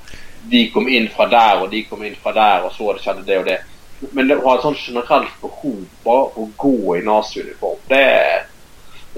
De 0.50 0.62
kom 0.72 0.88
inn 0.88 1.08
fra 1.12 1.26
der, 1.28 1.60
og 1.62 1.70
de 1.70 1.82
kom 1.84 2.04
inn 2.04 2.16
fra 2.22 2.32
der, 2.32 2.64
og 2.64 2.72
så 2.72 2.94
det 2.94 3.02
skjedde 3.04 3.26
det 3.26 3.38
og 3.38 3.44
det. 3.50 3.58
Men 4.16 4.28
det 4.30 4.38
å 4.38 4.46
ha 4.48 4.54
et 4.56 4.62
sånn 4.64 4.78
generelt 4.80 5.34
behov 5.42 5.82
bare 6.04 6.30
å 6.40 6.46
gå 6.56 6.96
i 6.96 7.02
naziuniform, 7.04 7.82
det 7.90 8.06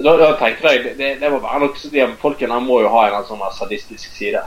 da, 0.03 0.15
da 0.17 0.31
tenker 0.39 0.67
jeg 0.71 0.83
det, 0.83 0.91
det, 0.97 1.09
det 1.21 1.29
må 1.31 1.37
være 1.39 1.59
nok, 1.67 1.77
De 1.93 2.05
folkene 2.19 2.59
må 2.65 2.81
jo 2.81 2.89
ha 2.91 3.05
en 3.13 3.27
sånn 3.29 3.43
sadistisk 3.55 4.11
side. 4.17 4.41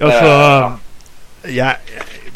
altså 0.00 0.26
Eh, 0.30 0.70
jeg, 1.54 1.76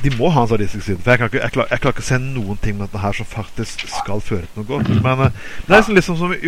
De 0.03 0.11
må 0.17 0.31
ha 0.33 0.43
en 0.43 0.49
sadistisk 0.49 0.85
side. 0.87 0.99
For 1.05 1.13
jeg, 1.13 1.21
kan 1.21 1.29
ikke, 1.29 1.43
jeg, 1.43 1.53
klar, 1.53 1.67
jeg 1.71 1.81
klarer 1.83 1.95
ikke 1.97 2.05
å 2.05 2.09
se 2.09 2.19
noen 2.23 2.61
ting 2.63 2.77
med 2.79 2.87
dette 2.89 3.03
her 3.03 3.17
som 3.19 3.29
faktisk 3.29 3.83
skal 3.93 4.23
føre 4.25 4.47
til 4.49 4.63
noe 4.63 4.69
godt. 4.71 4.89
Men 5.05 5.27
eh, 5.27 5.43
det 5.67 5.75
er 5.75 5.83
liksom, 5.83 5.99
liksom 5.99 6.17
som 6.21 6.33
i 6.33 6.41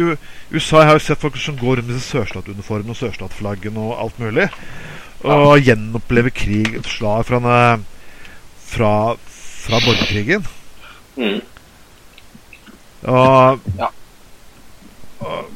USA. 0.55 0.81
Jeg 0.81 0.89
har 0.89 0.97
jo 0.97 1.05
sett 1.05 1.21
folk 1.21 1.37
som 1.37 1.59
går 1.61 1.81
rundt 1.81 1.91
med 1.91 1.99
disse 1.99 2.15
sørstatsuniformene 2.15 2.95
og 2.95 3.01
sørstatflaggen 3.03 3.77
og 3.83 3.93
alt 4.01 4.19
mulig. 4.23 4.49
Og 5.23 5.61
gjenopplever 5.63 6.33
krig, 6.35 6.73
et 6.81 6.89
slag 6.91 7.27
fra, 7.29 7.43
en, 7.43 7.51
eh, 7.53 8.17
fra, 8.73 8.93
fra 9.69 9.83
borgerkrigen. 9.85 10.47
Mm. 11.17 11.41
Og, 13.03 13.61
Ja. 13.79 13.89
og 15.21 15.51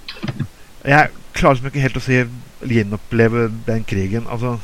Jeg 0.84 1.08
klarer 1.34 1.54
liksom 1.54 1.66
ikke 1.66 1.80
helt 1.82 1.96
å 1.98 2.04
si 2.04 2.20
gjenoppleve 2.66 3.48
den 3.66 3.84
krigen. 3.84 4.26
Altså. 4.30 4.58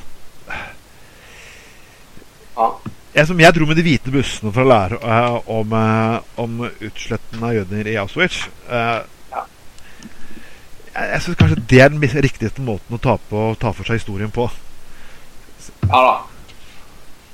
Jeg, 3.14 3.26
som 3.28 3.40
jeg 3.40 3.54
dro 3.54 3.66
med 3.68 3.76
de 3.76 3.85
hvite 3.87 4.12
bussene 4.12 4.52
for 4.52 4.64
å 4.64 4.71
lære 4.71 4.99
uh, 5.04 5.38
om, 5.52 5.75
uh, 5.76 6.40
om 6.40 6.62
utsletten 6.68 7.44
av 7.44 7.56
jøder 7.56 7.90
i 7.92 7.99
Auschwitz. 8.00 8.47
Uh, 8.68 9.02
Ja. 9.32 9.44
jeg 10.94 11.11
jeg 11.12 11.23
syns 11.25 11.38
kanskje 11.40 11.62
det 11.71 11.80
er 11.80 11.88
den 11.92 12.25
riktigste 12.26 12.64
måten 12.64 12.97
å 12.97 13.00
ta, 13.00 13.16
på, 13.30 13.44
ta 13.61 13.73
for 13.73 13.88
seg 13.88 14.00
historien 14.00 14.32
på. 14.32 14.49
Ja 15.88 16.02
da. 16.09 16.14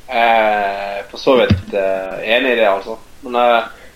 Eh, 0.08 1.00
for 1.10 1.20
så 1.20 1.34
vidt 1.36 1.74
enig 1.74 2.52
i 2.54 2.60
det, 2.60 2.68
altså. 2.68 2.94
Men, 3.20 3.34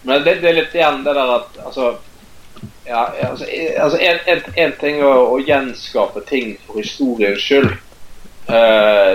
men 0.02 0.24
det, 0.24 0.40
det 0.42 0.50
er 0.50 0.58
litt 0.58 0.74
igjen 0.74 1.00
det 1.06 1.14
der 1.16 1.30
at 1.38 1.56
altså 1.62 1.94
ja, 2.84 3.06
altså, 3.30 3.46
altså 3.80 3.98
en, 3.98 4.18
en, 4.28 4.42
en 4.64 4.74
ting 4.80 4.98
er 4.98 5.08
å, 5.08 5.30
å 5.32 5.38
gjenskape 5.40 6.20
ting 6.28 6.56
for 6.66 6.82
historiens 6.82 7.40
skyld. 7.40 7.72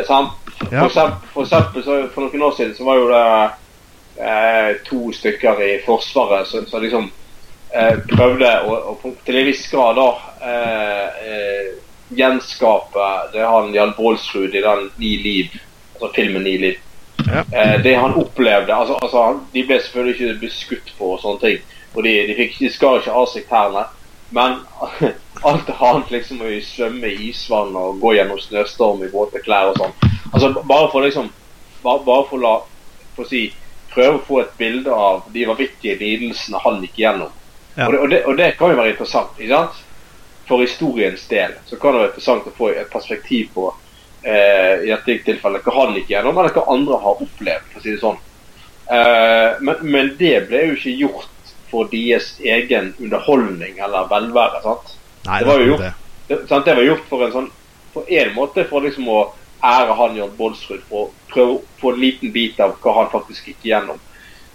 Sant? 0.08 0.47
Ja. 0.72 0.80
For, 0.80 0.86
eksempel, 0.88 1.30
for 1.34 1.44
eksempel 1.44 2.10
for 2.14 2.26
noen 2.26 2.46
år 2.50 2.56
siden 2.58 2.76
så 2.76 2.88
var 2.88 3.00
jo 3.00 3.10
det 3.12 3.24
eh, 4.26 4.72
to 4.88 5.12
stykker 5.14 5.62
i 5.64 5.72
Forsvaret 5.86 6.48
som, 6.50 6.66
som 6.66 6.82
liksom 6.84 7.10
eh, 7.72 8.00
prøvde 8.10 8.50
å, 8.66 8.80
å 8.94 9.14
til 9.26 9.38
en 9.38 9.48
viss 9.48 9.68
grad 9.72 10.00
da 10.00 10.08
eh, 10.42 11.30
eh, 11.30 11.70
gjenskape 12.18 13.08
det 13.34 13.46
han 13.46 13.74
Jan 13.76 13.94
Baalsrud 13.98 14.56
i 14.56 14.64
den 14.64 14.90
Ni 14.98 15.18
liv, 15.24 15.56
altså 15.94 16.12
filmen 16.16 16.44
Ni 16.48 16.58
liv. 16.58 16.84
Ja. 17.28 17.44
Eh, 17.52 17.82
det 17.84 17.96
han 17.96 18.14
opplevde 18.14 18.76
altså, 18.76 18.94
altså, 19.02 19.40
De 19.54 19.64
ble 19.66 19.80
selvfølgelig 19.82 20.16
ikke 20.16 20.40
beskutt 20.46 20.94
på 20.98 21.14
og 21.16 21.22
sånne 21.22 21.44
ting. 21.44 21.64
Og 21.96 22.04
de, 22.04 22.14
de, 22.30 22.36
fikk, 22.38 22.60
de 22.60 22.72
skar 22.72 23.00
ikke 23.02 23.16
av 23.16 23.30
seg 23.32 23.48
tærne. 23.50 23.88
Men 24.36 24.60
alt 25.48 25.72
annet 25.78 26.12
liksom 26.12 26.44
å 26.44 26.52
svømme 26.64 27.10
i 27.12 27.32
isvann 27.32 27.76
og 27.80 28.00
gå 28.04 28.18
gjennom 28.18 28.40
snøstorm 28.42 29.04
i 29.04 29.12
våte 29.12 29.42
klær 29.44 29.72
og 29.72 29.82
sånn. 29.82 30.16
Altså 30.34 30.52
bare 30.64 30.92
for 30.92 31.06
liksom 31.06 31.30
Bare, 31.84 32.04
bare 32.06 32.26
for 32.30 32.42
la 32.42 32.54
For 33.16 33.26
å 33.26 33.30
si 33.30 33.48
Prøve 33.94 34.20
å 34.20 34.24
få 34.28 34.40
et 34.44 34.54
bilde 34.60 34.94
av 34.94 35.26
de 35.34 35.46
vanvittige 35.48 35.96
lidelsene 35.98 36.60
han 36.62 36.82
gikk 36.84 37.00
gjennom. 37.02 37.32
Ja. 37.74 37.88
Og, 37.88 37.94
det, 37.94 38.00
og, 38.00 38.10
det, 38.12 38.20
og 38.30 38.36
det 38.38 38.50
kan 38.60 38.70
jo 38.70 38.78
være 38.78 38.92
interessant. 38.92 39.40
ikke 39.40 39.56
sant? 39.56 39.80
For 40.46 40.62
historiens 40.62 41.24
del 41.32 41.56
så 41.66 41.80
kan 41.82 41.96
det 41.96 42.02
være 42.04 42.12
interessant 42.12 42.46
å 42.52 42.54
få 42.60 42.70
et 42.76 42.92
perspektiv 42.94 43.48
på 43.56 43.66
eh, 44.22 44.84
i 44.86 44.92
dette 44.92 45.18
tilfellet 45.26 45.66
hva 45.66 45.74
han 45.80 45.98
gikk 45.98 46.12
gjennom, 46.14 46.38
eller 46.38 46.54
hva 46.54 46.68
andre 46.76 47.00
har 47.08 47.24
opplevd. 47.26 47.72
for 47.72 47.80
å 47.80 47.86
si 47.88 47.96
det 47.96 48.04
sånn. 48.04 48.20
Eh, 48.86 49.50
men, 49.66 49.82
men 49.82 50.14
det 50.20 50.36
ble 50.52 50.62
jo 50.68 50.78
ikke 50.78 50.96
gjort 51.02 51.56
for 51.72 51.90
deres 51.92 52.36
egen 52.40 52.94
underholdning 53.00 53.82
eller 53.84 54.08
velvære. 54.12 54.62
sant? 54.64 54.94
Nei, 55.26 55.40
Det 55.42 55.50
var 55.50 55.64
jo 55.64 55.72
gjort. 55.74 56.06
Det, 56.28 56.40
sant? 56.48 56.66
det 56.66 56.76
var 56.76 56.88
gjort 56.88 57.10
for 57.10 57.26
en 57.26 57.34
sånn 57.34 57.50
På 57.94 58.02
en 58.08 58.34
måte 58.36 58.64
for 58.70 58.84
liksom 58.84 59.08
å 59.10 59.22
ære 59.64 59.94
han 59.98 60.16
Jørn 60.16 60.36
Bolsrud, 60.38 60.82
for 60.90 61.08
å 61.08 61.32
prøve 61.32 61.56
å 61.58 61.62
få 61.82 61.94
en 61.94 62.02
liten 62.02 62.34
bit 62.36 62.60
av 62.64 62.76
hva 62.84 62.96
han 63.02 63.12
faktisk 63.12 63.50
gikk 63.50 63.66
igjennom. 63.68 64.00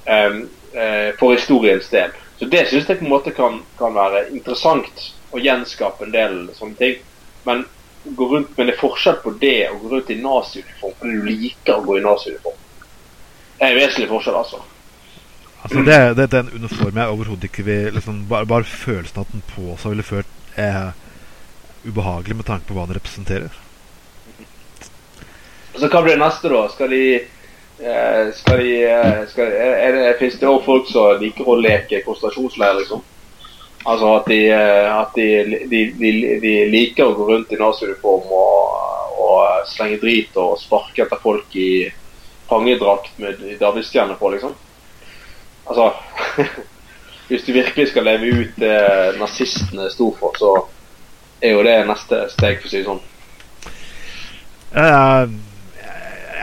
Um, 0.06 0.42
uh, 0.74 1.10
for 1.18 1.36
historiens 1.36 1.88
del. 1.92 2.14
Så 2.38 2.48
det 2.50 2.64
syns 2.70 2.88
jeg 2.88 2.98
på 2.98 3.06
en 3.06 3.12
måte 3.12 3.34
kan, 3.36 3.60
kan 3.78 3.94
være 3.94 4.26
interessant 4.34 5.06
å 5.30 5.40
gjenskape 5.40 6.06
en 6.06 6.14
del 6.14 6.36
sånne 6.56 6.78
ting. 6.80 6.98
Men, 7.46 7.64
gå 8.04 8.28
rundt, 8.32 8.56
men 8.56 8.66
det 8.66 8.74
er 8.74 8.82
forskjell 8.82 9.20
på 9.22 9.34
det 9.42 9.58
å 9.70 9.78
gå 9.78 9.92
rundt 9.92 10.10
i 10.10 10.18
naziuniform 10.18 10.96
fordi 10.98 11.18
du 11.18 11.28
liker 11.28 11.76
å 11.76 11.86
gå 11.86 11.98
i 12.00 12.04
naziuniform. 12.04 12.60
Det 13.58 13.68
er 13.68 13.74
en 13.74 13.78
vesentlig 13.78 14.10
forskjell, 14.10 14.38
altså. 14.40 14.62
Altså, 15.62 15.84
det, 15.86 15.98
det, 16.18 16.26
det 16.32 16.38
er 16.40 16.48
en 16.48 16.64
uniform 16.64 16.98
jeg 16.98 17.14
overhodet 17.14 17.46
ikke 17.46 17.66
vil 17.68 17.92
liksom, 17.94 18.24
bare, 18.30 18.48
bare 18.50 18.66
følelsen 18.66 19.22
at 19.22 19.30
den 19.30 19.44
på 19.52 19.76
seg 19.78 19.94
ville 19.94 20.06
følt 20.06 20.58
er 20.58 20.96
ubehagelig 21.86 22.40
med 22.40 22.48
tanke 22.48 22.66
på 22.66 22.74
hva 22.74 22.88
den 22.88 22.98
representerer. 22.98 23.61
Så 25.82 25.88
hva 25.90 26.02
blir 26.02 26.14
det 26.14 26.22
neste, 26.22 26.46
da? 26.46 26.68
Skal 26.70 26.92
de 26.94 27.06
eh, 27.16 28.28
Skal 28.38 28.60
de 28.62 28.74
skal 29.32 29.48
de, 29.50 29.56
er 29.58 29.96
det, 29.96 30.12
Fins 30.20 30.36
det 30.38 30.46
også 30.46 30.66
folk 30.68 30.92
som 30.92 31.18
liker 31.18 31.48
å 31.50 31.56
leke 31.58 32.04
konsentrasjonsleir, 32.06 32.76
liksom? 32.78 33.02
Altså 33.82 34.12
at 34.14 34.30
de, 34.30 34.38
eh, 34.54 34.92
at 34.94 35.18
de, 35.18 36.54
liker 36.70 37.08
å 37.08 37.16
gå 37.18 37.26
rundt 37.32 37.50
i 37.50 37.58
naziuniform 37.58 38.30
og, 38.30 38.78
og 39.26 39.66
slenge 39.72 39.98
drit 40.04 40.38
og 40.38 40.54
sparke 40.62 41.02
etter 41.02 41.18
folk 41.18 41.58
i 41.58 41.90
fangedrakt 42.46 43.18
med 43.18 43.42
davidsstjerne 43.58 44.14
på, 44.22 44.30
liksom? 44.36 44.54
Altså 45.66 45.90
Hvis 47.26 47.42
du 47.42 47.56
virkelig 47.56 47.90
skal 47.90 48.06
leve 48.06 48.30
ut 48.38 48.58
det 48.60 48.82
nazistene 49.18 49.90
sto 49.90 50.12
for, 50.14 50.38
så 50.38 50.56
er 51.42 51.56
jo 51.56 51.66
det 51.66 51.80
neste 51.88 52.28
steg, 52.36 52.60
for 52.60 52.70
å 52.70 52.70
si 52.70 52.82
det 52.82 52.86
sånn. 52.86 53.06
Jeg, 54.76 55.32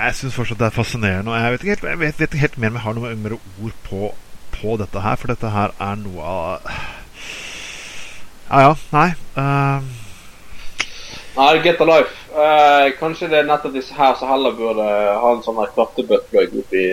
jeg, 0.06 0.16
syns 0.18 0.38
fortsatt 0.38 0.60
det 0.62 0.68
er 0.70 0.76
fascinerende. 0.76 1.32
Og 1.32 1.38
jeg 1.38 1.52
vet 1.54 1.64
ikke 1.64 1.76
helt, 1.76 1.88
jeg 1.92 2.00
vet, 2.00 2.20
vet 2.20 2.34
ikke 2.34 2.46
helt 2.46 2.58
mer 2.58 2.72
om 2.72 2.80
jeg 2.80 2.86
har 2.86 2.98
noe 2.98 3.16
mer 3.24 3.36
ord 3.40 3.76
på, 3.88 4.12
på 4.56 4.78
dette 4.82 5.04
her, 5.06 5.20
for 5.20 5.34
dette 5.34 5.54
her 5.56 5.76
er 5.76 6.00
noe 6.04 6.34
av 6.34 6.70
Ja 8.50 8.62
ja, 8.66 8.72
nei. 8.96 9.10
Uh, 9.38 9.84
Nei, 11.36 11.52
get 11.64 11.82
a 11.82 11.86
life. 11.86 12.16
Uh, 12.34 12.90
kanskje 13.00 13.30
det 13.30 13.44
er 13.44 13.46
nettopp 13.48 13.76
disse 13.78 13.94
her 13.94 14.16
som 14.18 14.32
heller 14.32 14.56
burde 14.58 14.88
ha 14.88 15.30
en 15.36 15.44
sånn 15.46 15.60
her 15.62 15.70
klattebøtteplugg 15.76 16.58
oppi 16.64 16.88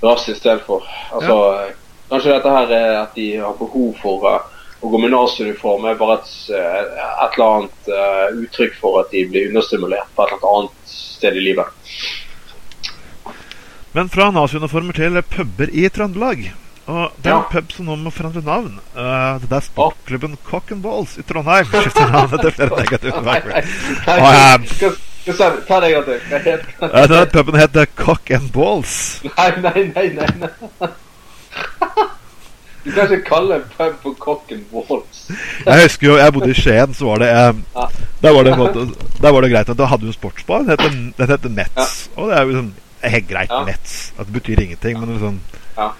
rasset 0.00 0.38
istedenfor. 0.38 0.88
Altså, 1.12 1.36
Kanskje 2.10 2.32
dette 2.32 2.50
her 2.50 2.72
er 2.74 2.96
at 3.04 3.12
de 3.14 3.26
har 3.38 3.52
behov 3.60 3.92
for 4.00 4.24
uh, 4.26 4.48
å 4.80 4.88
gå 4.88 4.98
med 4.98 5.12
naziuniform 5.12 5.84
er 5.86 5.98
bare 6.00 6.16
et, 6.18 6.30
eh, 6.56 6.78
et 6.80 7.36
eller 7.36 7.46
annet 7.46 7.90
uh, 7.92 8.40
uttrykk 8.46 8.78
for 8.80 9.02
at 9.02 9.10
de 9.12 9.26
blir 9.28 9.50
understimulert 9.50 10.08
på 10.16 10.24
et 10.24 10.32
eller 10.32 10.54
annet 10.56 10.94
sted 11.20 11.36
i 11.36 11.44
livet. 11.50 11.68
men 13.92 14.08
fra 14.08 14.30
naziuniformer 14.30 14.94
til 14.94 15.22
puber 15.26 15.70
i 15.72 15.88
Trøndelag. 15.90 16.52
Og 16.90 17.12
det 17.22 17.30
er 17.30 17.36
en 17.36 17.42
Ja. 17.42 17.48
pub 17.50 17.72
som 17.72 17.86
nå 17.86 17.96
må 17.96 18.10
forandre 18.10 18.42
navn. 18.42 18.78
Uh, 18.96 19.38
det 19.42 19.52
er 19.52 19.60
sportklubben 19.66 20.36
Cock 20.46 20.70
and 20.72 20.82
Balls 20.82 21.18
i 21.18 21.22
Trondheim. 21.22 21.66
Skifter 21.70 22.10
navnet 22.10 22.40
til 22.40 22.52
flere 22.56 22.80
negative 22.82 23.12
se, 25.36 25.50
ta 25.68 25.80
det 25.80 25.90
en 25.90 25.92
gang 25.92 26.04
til. 26.04 26.56
Denne 26.80 27.26
puben 27.30 27.60
heter 27.60 27.86
Cock 27.96 28.30
and 28.30 28.50
Balls. 28.52 29.20
Nei, 29.24 29.50
nei, 29.60 29.84
nei, 29.94 30.08
nei. 30.16 30.28
nei. 30.40 30.90
Du 32.84 32.92
kan 32.96 33.10
ikke 33.12 33.26
kalle 33.28 33.60
en 33.60 33.66
pub 33.76 33.98
for 34.02 34.14
Cock 34.18 34.52
and 34.52 34.64
Balls. 34.72 35.26
Jeg 35.66 35.82
husker 35.84 36.06
jo, 36.08 36.16
jeg 36.16 36.32
bodde 36.32 36.50
i 36.50 36.56
Skien, 36.56 36.94
så 36.96 37.10
var 37.10 37.22
det 37.22 37.28
Ja. 37.28 37.52
Der, 38.20 38.34
var 38.36 38.44
det, 38.44 38.56
måte, 38.58 38.86
der 39.20 39.32
var 39.32 39.44
det 39.44 39.50
greit 39.52 39.72
at 39.72 39.78
da 39.78 39.88
hadde 39.90 40.08
jo 40.08 40.12
sportsbar. 40.12 40.64
Den 40.66 40.74
heter, 40.74 40.96
den 41.18 41.32
heter 41.34 41.52
Mets. 41.56 41.94
Og 42.16 42.28
det 42.30 42.36
er 42.38 42.48
jo 42.48 42.58
sånn 42.58 42.72
helt 43.14 43.28
greit 43.30 43.52
Ja. 43.54 43.62
Mets. 43.64 44.12
At 44.18 44.28
det 44.28 44.36
betyr 44.36 44.64
ingenting, 44.66 45.00
men 45.00 45.14
liksom 45.14 45.40
Ja. 45.76 45.92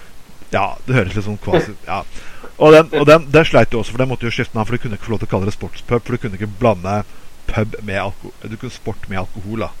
Ja, 0.51 0.65
det 0.85 0.95
høres 0.97 1.15
litt 1.15 1.25
sånn 1.25 1.39
kvasi 1.41 1.73
Ja. 1.87 2.03
Og 2.61 2.73
den, 2.75 2.91
og 2.99 3.07
den, 3.07 3.25
den 3.31 3.45
sleit 3.47 3.73
jo 3.73 3.79
også, 3.81 3.95
for 3.95 4.03
den 4.03 4.11
måtte 4.11 4.27
jo 4.27 4.33
skifte 4.35 4.53
navn, 4.53 4.67
for 4.69 4.77
du 4.77 4.83
kunne 4.83 4.99
ikke 4.99 5.07
få 5.07 5.15
lov 5.15 5.21
til 5.23 5.29
å 5.29 5.31
kalle 5.31 5.49
det 5.49 5.55
sportspub. 5.55 6.01
For 6.05 6.13
du 6.13 6.21
kunne 6.21 6.37
ikke 6.37 6.51
blande 6.59 7.01
pub 7.49 7.75
med 7.81 7.97
alkohol 7.97 8.51
Du 8.51 8.57
kunne 8.57 8.75
sport 8.75 9.09
med 9.09 9.23
alkohol, 9.23 9.65
da. 9.65 9.71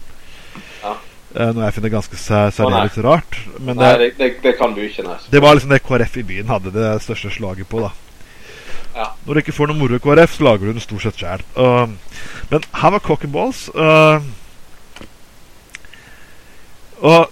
Ja. 0.81 0.95
Eh, 1.31 1.51
noe 1.55 1.67
jeg 1.67 1.75
finner 1.77 1.93
ganske 1.93 2.17
særlig 2.19 3.03
rart. 3.05 3.37
Men 3.59 3.77
Nei, 3.79 3.91
det, 4.01 4.07
det, 4.17 4.17
det, 4.17 4.31
det 4.43 4.55
kan 4.59 4.73
du 4.75 4.81
ikke, 4.83 5.05
nei. 5.07 5.19
det 5.31 5.41
var 5.43 5.55
liksom 5.55 5.71
det 5.71 5.83
KrF 5.85 6.17
i 6.17 6.25
byen 6.33 6.49
hadde 6.51 6.73
det 6.75 6.89
største 7.05 7.31
slaget 7.37 7.69
på, 7.71 7.83
da. 7.85 7.91
Ja. 8.95 9.07
Når 9.25 9.33
du 9.33 9.39
ikke 9.39 9.55
får 9.55 9.71
noe 9.71 9.79
moro 9.79 9.95
i 9.95 10.03
KrF, 10.03 10.37
så 10.37 10.43
lager 10.43 10.67
du 10.67 10.73
den 10.73 10.83
stort 10.83 11.05
sett 11.05 11.19
sjæl. 11.21 11.43
men 12.49 12.63
her 12.81 12.95
var 12.95 12.99
cock 12.99 13.23
and 13.23 13.33
balls. 13.33 13.69
Uh, 13.75 14.21
og 17.01 17.31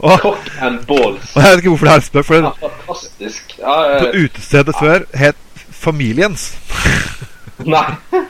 og, 0.00 0.18
Cock 0.18 0.50
and 0.60 0.86
Balls. 0.86 1.36
og 1.36 1.42
jeg 1.42 1.50
vet 1.50 1.56
ikke 1.56 1.68
hvorfor 1.68 1.86
det 1.86 1.94
er 1.94 2.00
spøk, 2.00 2.24
for 2.24 2.34
Ja, 2.34 2.40
det, 2.40 2.52
fantastisk. 2.86 3.58
Ja, 3.58 3.98
på 3.98 4.06
utestedet 4.06 4.24
utestedet 4.24 4.74
før 4.80 4.98
het 5.14 5.36
Familiens. 5.70 6.58
nei. 7.58 7.84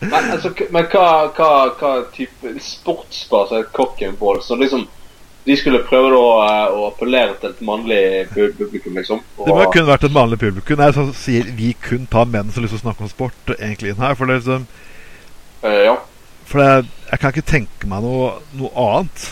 men, 0.00 0.14
altså, 0.32 0.54
men 0.70 0.84
hva, 0.92 1.06
hva, 1.36 1.50
hva 1.78 1.92
type 2.16 2.54
sportsbar 2.60 3.48
som 3.48 3.64
Cock 3.72 4.02
and 4.02 4.16
Balls? 4.16 4.44
Så 4.48 4.56
liksom, 4.56 4.88
de 5.46 5.56
skulle 5.58 5.82
prøve 5.88 6.10
da, 6.12 6.22
eh, 6.46 6.74
å 6.76 6.86
appellere 6.92 7.34
til 7.40 7.50
et 7.50 7.62
mannlig 7.66 8.02
publikum, 8.34 8.94
liksom? 8.94 9.22
Og, 9.38 9.46
Det 9.46 9.56
må 9.56 9.66
kun 9.72 9.88
vært 9.88 10.04
et 10.06 10.14
mannlig 10.14 10.38
publikum. 10.38 10.78
Nei, 10.78 10.92
som 10.94 11.12
sier 11.18 11.50
vi 11.58 11.72
kun 11.82 12.06
tar 12.06 12.30
menn 12.30 12.50
som 12.50 12.62
har 12.62 12.68
lyst 12.68 12.76
til 12.76 12.82
å 12.82 12.86
snakke 12.86 13.02
om 13.02 13.10
sport, 13.10 13.54
egentlig 13.58 13.90
inn 13.90 14.02
her. 14.02 14.14
For 14.14 14.26
det 14.26 14.36
er 14.36 14.42
liksom 14.42 14.66
eh, 15.62 15.82
ja. 15.88 15.96
For 16.46 16.62
det, 16.62 16.86
jeg 17.10 17.20
kan 17.20 17.34
ikke 17.34 17.50
tenke 17.50 17.90
meg 17.90 18.06
noe, 18.06 18.32
noe 18.54 18.70
annet. 18.86 19.28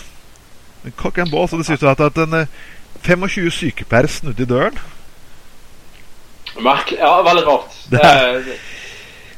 Men 0.83 0.99
cock 0.99 1.19
and 1.19 1.31
balls, 1.31 1.52
og 1.52 1.62
det 1.62 1.69
sies 1.69 1.83
jo 1.85 1.93
at, 1.93 2.02
at 2.02 2.19
en 2.25 2.40
eh, 2.43 2.61
25 3.07 3.50
sykepleiere 3.55 4.11
snudde 4.11 4.43
i 4.43 4.50
døren. 4.50 4.83
Merkelig. 6.59 6.99
Ja, 6.99 7.21
veldig 7.23 7.47
rart. 7.47 7.76
Det 7.90 8.00
er, 8.02 8.55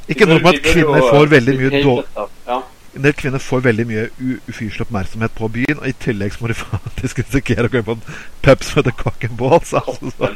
Ikke 0.08 0.26
nok 0.26 0.42
med 0.42 0.54
at 0.56 0.64
kvinner 0.64 1.04
får 1.10 1.28
veldig 1.30 1.58
mye 1.58 1.82
dårlig 1.84 2.04
Ja. 2.48 2.62
En 2.92 3.04
del 3.06 3.14
kvinner 3.16 3.40
får 3.40 3.62
veldig 3.64 3.86
mye 3.88 4.02
ufyselig 4.50 4.84
oppmerksomhet 4.84 5.32
på 5.38 5.48
byen, 5.54 5.78
og 5.80 5.88
i 5.88 5.94
tillegg 6.04 6.34
så 6.34 6.44
må 6.44 6.50
de 6.52 6.58
faktisk 6.66 7.22
risikere 7.22 7.68
å 7.68 7.72
gå 7.72 7.80
inn 7.80 7.86
på 7.86 7.96
en 7.96 8.04
pub 8.44 8.66
som 8.66 8.80
heter 8.80 8.96
Cock 8.98 9.24
and 9.28 9.38
Balls. 9.40 9.72
Altså. 9.80 10.28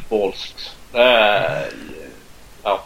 Det 0.97 1.05
er, 1.05 1.69
ja. 2.65 2.79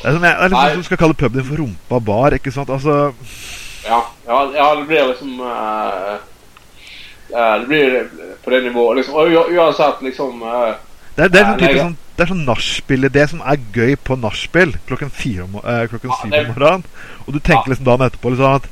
Det 0.00 0.08
er, 0.08 0.16
som 0.16 0.24
jeg, 0.24 0.32
det 0.32 0.44
er 0.44 0.48
litt 0.48 0.56
sånn 0.56 0.78
som 0.78 0.88
skal 0.88 1.02
kalle 1.04 1.18
puben 1.20 1.36
din 1.36 1.48
for 1.50 1.60
rumpa 1.60 2.00
bar. 2.10 2.36
ikke 2.38 2.54
sant? 2.54 2.72
Altså, 2.72 3.12
Ja, 3.84 4.00
ja, 4.26 4.40
ja, 4.56 4.68
det 4.76 4.86
blir 4.88 5.06
liksom 5.08 5.40
uh, 5.40 6.16
Det 7.32 7.66
blir 7.68 7.98
på 8.44 8.52
det 8.52 8.62
nivået. 8.64 9.00
Liksom, 9.00 9.20
uansett, 9.56 10.00
liksom 10.02 10.42
eh, 10.42 10.72
det, 11.26 11.26
er, 11.26 11.32
det 11.32 11.40
er 11.40 11.48
sånn 11.48 11.60
type 11.60 11.80
sånn, 11.80 11.96
det 12.16 12.24
er 12.24 12.30
sånn 12.30 12.44
nachspiel 12.46 13.08
Det 13.12 13.26
som 13.32 13.42
er 13.52 13.62
gøy 13.74 13.96
på 14.06 14.16
nachspiel 14.20 14.74
klokken 14.88 15.12
fire 15.14 15.46
eh, 15.64 15.84
klokken 15.90 16.14
syv 16.20 16.34
om 16.38 16.48
morgenen. 16.52 16.86
Og 17.26 17.34
du 17.34 17.40
tenker 17.40 17.72
liksom 17.72 17.88
dagen 17.88 18.06
etterpå 18.06 18.32
liksom 18.34 18.58
at 18.60 18.70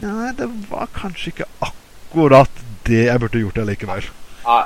Nei, 0.00 0.30
det 0.38 0.46
var 0.70 0.88
kanskje 0.96 1.34
ikke 1.34 1.48
akkurat 1.60 2.62
det 2.88 3.02
jeg 3.04 3.20
burde 3.20 3.42
gjort 3.42 3.58
allikevel. 3.60 4.06
Nei. 4.46 4.62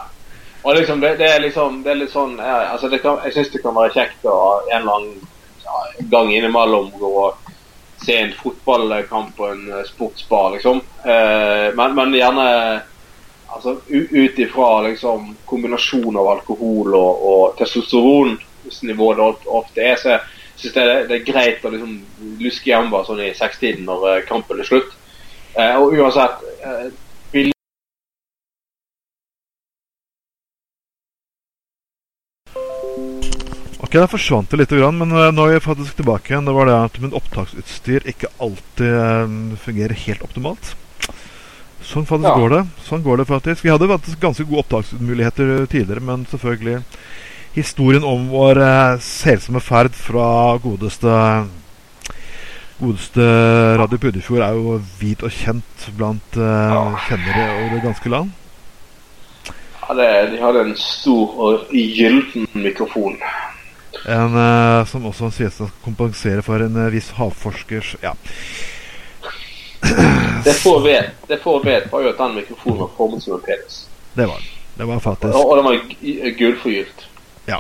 Og 0.65 0.77
liksom, 0.79 1.01
det, 1.03 1.17
det 1.19 1.27
er 1.29 1.43
liksom 1.45 1.83
Det 1.85 1.91
er 1.93 1.99
litt 1.99 2.13
sånn 2.13 2.39
Jeg, 2.41 2.69
altså 2.73 2.89
kan, 2.97 3.19
Jeg 3.27 3.35
syns 3.35 3.51
det 3.53 3.61
kan 3.61 3.75
være 3.77 3.93
kjekt 3.93 4.29
å 4.31 4.37
en 4.71 4.79
eller 4.79 4.95
annen 4.95 5.33
gang 6.13 6.31
innimellom 6.33 6.93
gå 7.01 7.09
og 7.25 7.51
se 8.05 8.17
en 8.21 8.33
fotballkamp 8.37 9.33
på 9.37 9.47
en 9.49 9.63
eh, 9.73 9.85
sportsbar, 9.89 10.53
liksom. 10.55 10.81
Eh, 11.03 11.69
men, 11.75 11.95
men 11.97 12.15
gjerne 12.15 12.47
altså, 13.55 13.77
ut 13.89 14.39
ifra 14.39 14.71
liksom, 14.89 15.31
kombinasjonen 15.49 16.19
av 16.21 16.31
alkohol 16.37 16.95
og, 16.99 17.25
og 17.31 17.57
testosteronnivå 17.61 19.13
det 19.19 19.29
ofte 19.61 19.85
er, 19.85 19.97
så 20.01 20.19
syns 20.57 20.75
jeg 20.75 20.91
det, 20.91 20.99
det 21.11 21.21
er 21.21 21.31
greit 21.31 21.65
å 21.65 21.73
liksom 21.73 21.97
luske 22.43 22.71
hjem 22.71 22.93
bare 22.93 23.09
sånn 23.09 23.25
i 23.25 23.33
sekstiden 23.37 23.89
når 23.89 24.07
uh, 24.11 24.21
kampen 24.29 24.63
er 24.63 24.69
slutt. 24.69 24.93
Uh, 25.55 25.75
og 25.83 25.97
uansett 25.99 26.47
uh, 26.67 26.87
Ok, 33.85 33.99
der 34.01 34.09
forsvant 34.09 34.49
det 34.51 34.59
lite 34.59 34.79
men 34.97 35.13
nå 35.13 35.43
er 35.45 35.53
jeg 35.59 35.63
faktisk 35.63 35.99
tilbake 35.99 36.33
igjen. 36.33 36.47
Det 36.49 36.55
var 36.57 36.67
det 36.67 36.79
at 36.89 36.97
min 37.03 37.13
opptaksutstyr 37.15 38.09
ikke 38.11 38.31
alltid 38.43 39.61
fungerer 39.63 39.95
helt 40.07 40.25
optimalt. 40.25 40.73
Sånn 41.85 42.07
faktisk 42.09 42.31
Ja. 42.31 42.39
går 42.39 42.51
det. 42.51 42.63
Sånn 42.87 43.03
går 43.05 43.17
det 43.19 43.27
faktisk. 43.29 43.65
Vi 43.65 43.71
hadde 43.71 43.89
faktisk 43.89 44.21
ganske 44.21 44.45
gode 44.49 44.65
opptaksmuligheter 44.65 45.67
tidligere, 45.67 46.01
men 46.01 46.27
selvfølgelig 46.27 46.83
Historien 47.55 48.03
om 48.03 48.25
vår 48.33 48.59
eh, 48.59 48.97
selsomme 48.99 49.61
ferd 49.63 49.95
fra 49.95 50.57
godeste 50.59 51.47
Godeste 52.81 53.23
Radio 53.79 53.99
Puddefjord 54.03 54.43
er 54.43 54.57
jo 54.59 54.81
hvit 54.99 55.23
og 55.23 55.31
kjent 55.31 55.85
blant 55.95 56.35
eh, 56.35 56.97
kjennere 57.07 57.45
over 57.61 57.77
det 57.77 57.85
ganske 57.85 58.11
land. 58.11 58.33
Ja, 59.85 59.95
det, 59.95 60.09
de 60.33 60.41
hadde 60.43 60.65
en 60.65 60.77
stor 60.81 61.39
og 61.47 61.71
gyllen 61.71 62.49
mikrofon. 62.59 63.21
En 64.11 64.35
eh, 64.35 64.83
som 64.91 65.07
også 65.07 65.31
sies 65.37 65.61
å 65.63 65.71
kompensere 65.85 66.43
for 66.43 66.59
en 66.65 66.77
eh, 66.83 66.91
viss 66.93 67.13
havforskers 67.21 67.95
Ja. 68.03 68.17
Det 70.45 70.53
få 70.61 70.79
vet, 70.85 71.11
det 71.29 71.39
få 71.43 71.59
vet 71.65 71.87
var 71.93 72.03
jo 72.05 72.09
at 72.13 72.19
den 72.21 72.35
mikrofonen 72.37 72.79
var 72.85 72.91
formet 72.97 73.23
som 73.25 73.35
en 73.39 73.41
penis. 73.47 73.87
Det 74.15 74.27
var 74.29 74.37
den. 74.43 74.51
Det 74.79 74.87
var 74.89 74.99
faktisk 75.01 75.35
Og, 75.35 75.51
og 75.51 75.57
den 75.57 75.65
var 75.65 75.75
gu- 75.75 76.35
gullforgylt. 76.39 77.07
Ja. 77.49 77.59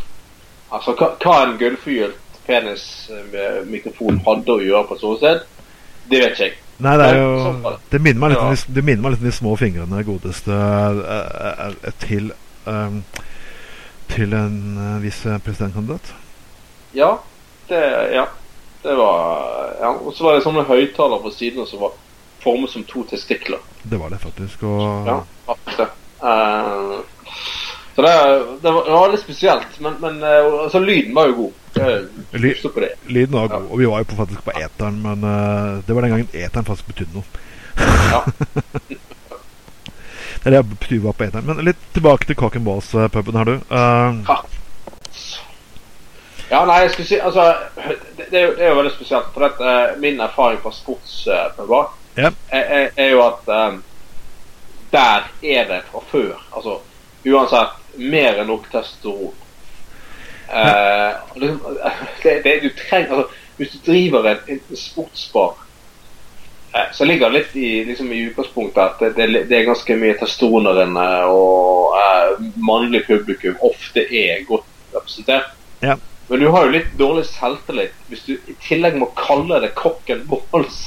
Altså, 0.73 0.93
hva, 0.99 1.09
hva 1.23 1.37
en 1.47 1.57
gullforgylt 1.61 2.21
penismikrofon 2.47 4.21
hadde 4.26 4.52
å 4.57 4.61
gjøre 4.62 4.85
på 4.88 4.95
et 4.97 5.02
ståsted, 5.02 5.40
det 6.11 6.21
vet 6.21 6.35
ikke 6.35 6.45
jeg. 6.49 6.59
Nei, 6.85 6.97
det 6.99 7.07
er 7.07 7.21
jo 7.21 7.73
det. 7.93 8.00
Minner 8.02 8.21
meg 8.21 8.33
litt, 8.35 8.40
om 8.43 8.50
Ja. 8.50 8.54
de, 8.59 8.75
det 8.75 8.85
minner 8.85 9.02
meg 9.07 9.12
litt 9.14 9.23
om 9.23 9.28
de 9.31 9.33
små 9.37 9.52
fingrene 9.57 10.02
godeste 10.04 10.52
eh, 10.52 11.69
eh, 11.71 11.93
til 12.02 12.33
um, 12.66 13.02
Til 14.11 14.35
en 14.37 14.57
eh, 14.76 14.97
viss 15.02 15.21
eh, 15.26 15.38
presidentkandidat. 15.38 16.11
Ja, 16.95 17.12
det, 17.71 17.81
ja. 18.14 18.26
det 18.83 18.97
var 18.99 19.71
ja. 19.81 19.93
Og 19.95 20.12
så 20.14 20.25
var 20.26 20.35
det 20.37 20.45
sånne 20.45 20.66
høyttalere 20.69 21.23
på 21.25 21.31
siden 21.33 21.66
som 21.66 21.81
var 21.87 21.95
formet 22.45 22.71
som 22.71 22.85
to 22.89 23.05
testikler. 23.11 23.59
Det 23.83 23.99
var 24.01 24.13
det 24.13 24.21
faktisk. 24.23 24.63
Og 24.63 25.09
Ja, 25.09 25.19
faktisk. 25.47 25.81
Eh, 26.23 26.95
så 27.95 28.03
det, 28.03 28.13
det, 28.63 28.71
var, 28.71 28.85
det 28.85 28.93
var 28.93 29.13
litt 29.13 29.23
spesielt, 29.23 29.81
men, 29.81 29.99
men 30.01 30.23
eh, 30.23 30.63
altså, 30.65 30.83
lyden 30.83 31.15
var 31.15 31.31
jo 31.31 31.35
god. 31.35 31.53
Ly 32.33 32.55
lyden 33.07 33.35
var 33.39 33.49
god. 33.49 33.69
Og 33.71 33.79
vi 33.79 33.87
var 33.91 34.03
jo 34.03 34.11
på, 34.11 34.19
faktisk 34.19 34.45
på 34.47 34.55
eteren, 34.59 35.01
men 35.03 35.25
uh, 35.27 35.81
det 35.87 35.95
var 35.95 36.07
den 36.07 36.15
gangen 36.15 36.29
eteren 36.33 36.67
faktisk 36.67 36.93
betydde 36.93 37.19
noe. 37.19 37.25
Ja. 38.13 38.23
Det 40.45 40.51
er 40.51 40.53
det 40.53 40.59
jeg 40.59 40.69
betyr 40.75 40.99
var 41.01 41.15
på 41.17 41.25
eteren. 41.25 41.47
Men 41.49 41.65
litt 41.65 41.85
tilbake 41.97 42.27
til 42.29 42.37
Cock 42.37 42.59
and 42.59 42.67
Balls-puben 42.67 43.39
her, 43.39 43.49
du. 43.49 43.55
Uh, 43.73 44.43
Ja, 46.51 46.65
nei, 46.69 46.83
jeg 46.85 46.91
skulle 46.93 47.09
si 47.09 47.19
Altså, 47.19 47.55
det, 47.77 48.27
det, 48.31 48.39
er, 48.39 48.43
jo, 48.47 48.55
det 48.55 48.65
er 48.65 48.69
jo 48.69 48.79
veldig 48.79 48.93
spesielt. 48.95 49.31
For 49.35 49.47
eh, 49.49 49.95
min 50.01 50.21
erfaring 50.21 50.61
fra 50.63 50.73
sportspuber 50.75 51.93
Ja. 52.16 52.30
er, 52.49 52.61
er, 52.62 52.90
er 52.97 53.11
jo 53.11 53.23
at 53.26 53.49
um, 53.50 53.80
der 54.92 55.30
er 55.42 55.68
det 55.71 55.80
fra 55.90 56.02
før. 56.11 56.37
Altså 56.56 56.78
uansett 57.25 57.99
mer 57.99 58.40
enn 58.40 58.50
nok 58.50 58.68
testosteron. 58.73 59.35
Eh, 60.49 61.12
liksom, 61.35 61.61
det, 62.23 62.35
det, 62.44 62.54
du 62.61 62.68
trenger 62.76 63.12
altså, 63.14 63.30
Hvis 63.56 63.71
du 63.73 63.78
driver 63.87 64.26
en, 64.28 64.38
en 64.47 64.76
sportsbar, 64.76 65.54
uh, 66.75 66.88
så 66.92 67.06
ligger 67.06 67.30
det 67.30 67.38
litt 67.38 67.56
i, 67.56 67.68
liksom, 67.87 68.11
i 68.12 68.25
utgangspunktet 68.28 68.83
at 68.83 69.16
det, 69.16 69.28
det, 69.47 69.54
er 69.54 69.68
ganske 69.68 69.97
mye 69.99 70.16
testosteron 70.18 70.66
der 70.66 70.80
inne, 70.88 71.04
og 71.30 71.94
uh, 71.94 72.42
mannlig 72.59 73.04
publikum 73.06 73.62
ofte 73.62 74.02
er 74.11 74.42
godt 74.49 74.66
representert. 74.94 75.54
Ja. 75.87 75.97
Men 76.28 76.40
du 76.40 76.49
har 76.50 76.66
jo 76.66 76.75
litt 76.75 76.92
dårlig 76.99 77.28
selvtillit 77.28 77.94
hvis 78.11 78.26
du 78.26 78.35
i 78.35 78.56
tillegg 78.64 78.99
må 78.99 79.12
kalle 79.14 79.61
det 79.62 79.75
cock 79.78 80.11
and 80.11 80.26
balls. 80.30 80.83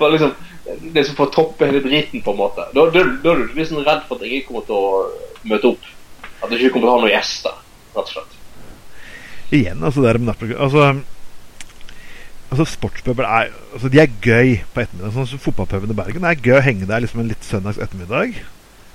For 0.00 0.14
liksom 0.14 0.34
Det 0.94 1.02
som 1.06 1.16
får 1.18 1.30
toppe 1.34 1.66
hele 1.66 1.80
driten, 1.82 2.22
på 2.22 2.30
en 2.30 2.38
måte. 2.38 2.66
Da, 2.74 2.84
da, 2.94 3.02
da 3.24 3.32
er 3.32 3.40
du 3.40 3.56
liksom 3.56 3.80
redd 3.82 4.04
for 4.08 4.20
at 4.20 4.26
ingen 4.26 4.44
kommer 4.46 4.66
til 4.68 4.76
å 4.76 4.90
møte 5.50 5.72
opp. 5.72 5.88
At 6.40 6.50
du 6.50 6.54
ikke 6.56 6.76
kommer 6.76 6.86
til 6.86 6.90
å 6.90 6.92
ha 6.94 7.00
noen 7.02 7.14
gjester, 7.14 7.56
rett 7.96 8.04
og 8.04 8.12
slett. 8.12 8.36
igjen, 9.50 9.82
altså 9.82 10.04
det 10.04 10.12
med 10.20 10.28
nattprogram 10.28 10.60
Altså, 10.62 10.84
altså 12.52 12.66
sportspuber 12.70 13.26
er 13.26 13.50
altså, 13.72 13.90
De 13.90 13.98
er 13.98 14.14
gøy 14.22 14.60
på 14.70 14.84
ettermiddag. 14.84 15.16
Sånn 15.16 15.28
som 15.32 15.42
Fotballpuben 15.42 15.90
i 15.90 15.98
Bergen 15.98 16.22
det 16.22 16.30
er 16.30 16.46
gøy 16.46 16.56
å 16.60 16.64
henge 16.68 16.86
der 16.86 17.02
liksom 17.02 17.24
en 17.24 17.32
litt 17.32 17.44
søndags 17.44 17.82
ettermiddag. 17.82 18.38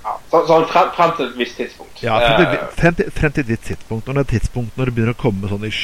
Ja, 0.06 0.16
så, 0.32 0.42
sånn 0.48 0.66
frem, 0.72 0.90
frem 0.96 1.14
til 1.18 1.28
et 1.28 1.38
visst 1.42 1.60
tidspunkt. 1.60 2.02
Ja, 2.02 2.16
frem 2.24 2.40
til, 2.40 2.56
Eh, 2.56 2.74
frem 2.80 2.98
til, 3.02 3.14
frem 3.20 3.36
til 3.36 3.44
et 3.44 3.52
visst 3.52 3.68
tidspunkt. 3.68 4.08
Når 4.08 4.22
det 4.22 4.24
er 4.24 4.32
tidspunkt 4.38 4.80
når 4.80 4.88
det 4.88 4.96
begynner 4.96 5.18
å 5.18 5.24
komme 5.26 5.52
sånn 5.52 5.68
i 5.68 5.74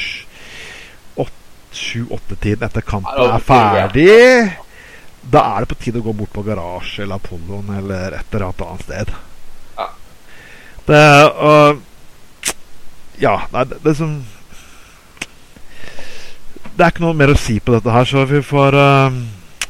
sju-åtte-tiden 1.73 2.65
etter 2.67 2.85
kampen 2.85 3.17
er 3.17 3.41
ferdig, 3.41 4.53
da 5.31 5.43
er 5.55 5.63
det 5.63 5.71
på 5.71 5.79
tide 5.79 6.01
å 6.01 6.05
gå 6.05 6.13
bort 6.17 6.33
på 6.35 6.43
Garasje 6.45 7.03
eller 7.03 7.21
Apolloen 7.21 7.71
eller 7.77 8.17
et 8.17 8.33
eller 8.35 8.49
annet 8.49 8.63
annet 8.65 8.85
sted. 8.87 9.13
Ja. 9.77 9.87
Det 10.85 11.03
og 11.31 11.81
Ja, 13.21 13.35
nei, 13.53 13.63
det, 13.69 13.77
det 13.83 13.93
som 13.95 14.15
Det 16.73 16.81
er 16.81 16.89
ikke 16.89 17.05
noe 17.05 17.15
mer 17.15 17.31
å 17.31 17.37
si 17.37 17.59
på 17.61 17.75
dette 17.75 17.93
her, 17.93 18.05
så 18.09 18.25
vi 18.25 18.41
får 18.41 18.75
um, 18.75 19.21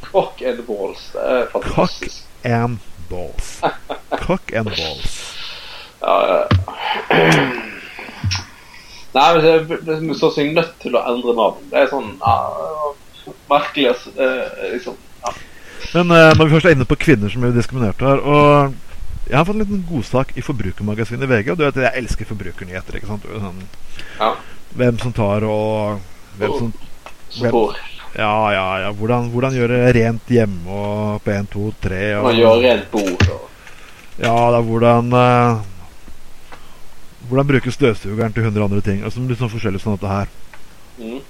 Cock 0.08 0.42
and 0.48 0.64
balls. 0.68 1.10
Det 1.14 1.28
er 1.28 1.48
fantastisk. 1.52 2.24
and 2.44 2.80
balls. 3.10 3.62
Cock 4.24 4.54
and 4.56 4.72
balls. 4.72 5.20
Ja, 6.02 6.16
ja. 6.30 6.48
Nei, 9.14 9.34
men 9.36 9.44
det, 9.44 9.80
det, 9.86 10.16
så 10.18 10.30
seg 10.34 10.54
nødt 10.56 10.74
til 10.82 10.96
å 10.98 11.04
endre 11.12 11.36
navn. 11.38 11.66
Det 11.70 11.84
er 11.84 11.92
sånn 11.92 12.14
uh, 12.24 12.94
Merkelig, 13.52 13.94
uh, 14.18 14.24
er 14.24 14.74
liksom. 14.74 14.98
Men 15.94 16.10
uh, 16.10 16.32
når 16.34 16.48
vi 16.48 16.54
først 16.56 16.70
er 16.70 16.76
inne 16.76 16.88
på 16.90 16.98
kvinner 16.98 17.30
som 17.30 17.44
blir 17.44 17.54
diskriminert 17.54 18.02
her 18.02 18.22
og 18.22 18.74
Jeg 19.28 19.38
har 19.38 19.46
fått 19.46 19.56
en 19.56 19.64
liten 19.64 19.84
godsak 19.88 20.34
i 20.36 20.44
Forbrukermagasinet 20.44 21.30
VG. 21.30 21.54
Og 21.54 21.60
du 21.60 21.64
vet, 21.64 21.78
at 21.78 21.86
Jeg 21.86 22.04
elsker 22.04 22.28
forbrukernyheter. 22.28 22.98
ikke 22.98 23.08
sant? 23.08 23.24
Sånn, 23.24 23.62
ja. 24.20 24.34
hvem 24.76 24.98
som 25.00 25.14
tar 25.16 25.46
og 25.48 26.02
hvem 26.42 26.56
som, 26.60 26.74
hvem, 27.40 27.60
Ja, 28.18 28.34
ja, 28.52 28.66
ja. 28.84 28.92
Hvordan, 28.92 29.30
hvordan 29.32 29.56
gjøre 29.56 29.94
rent 29.96 30.34
hjemme 30.34 30.68
og 30.68 31.22
på 31.24 31.32
1, 31.32 31.48
2, 31.54 31.70
3 31.88 32.02
og, 32.18 32.24
man 32.28 32.42
gjør 32.42 32.60
rent 32.68 32.90
bord. 32.92 33.30
Og, 33.38 33.50
Ja, 34.22 34.34
er 34.34 34.62
hvordan 34.62 35.14
uh, 35.14 35.62
Hvordan 37.30 37.48
bruke 37.48 37.72
støvsugeren 37.72 38.34
til 38.36 38.44
100 38.44 38.66
andre 38.66 38.82
ting. 38.84 39.00
Altså 39.08 39.24
litt 39.24 39.40
sånn 39.40 39.54
forskjellig 39.54 39.80
sånn 39.80 39.96
dette 39.96 40.12
her. 40.12 40.28
mm. 41.00 41.22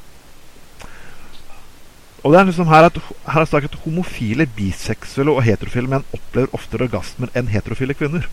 Og 2.23 2.31
det 2.31 2.39
er 2.39 2.45
liksom 2.47 2.67
her 2.71 2.85
at 2.87 2.97
Her 3.27 3.41
er 3.41 3.45
sagt 3.45 3.65
at 3.65 3.79
homofile, 3.83 4.45
biseksuelle 4.55 5.31
og 5.35 5.43
heterofile 5.43 5.89
menn 5.91 6.05
opplever 6.15 6.47
oftere 6.55 6.85
orgasmer 6.87 7.31
enn 7.35 7.49
heterofile 7.51 7.93
kvinner. 7.99 8.27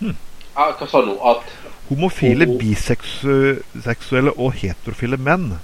ja, 0.00 0.70
hva 0.72 0.88
sa 0.88 1.00
du? 1.04 1.12
At 1.20 1.44
Homofile, 1.88 2.46
Homo- 2.46 2.58
biseksuelle 2.58 4.32
og 4.36 4.52
heterofile 4.58 5.16
menn. 5.16 5.58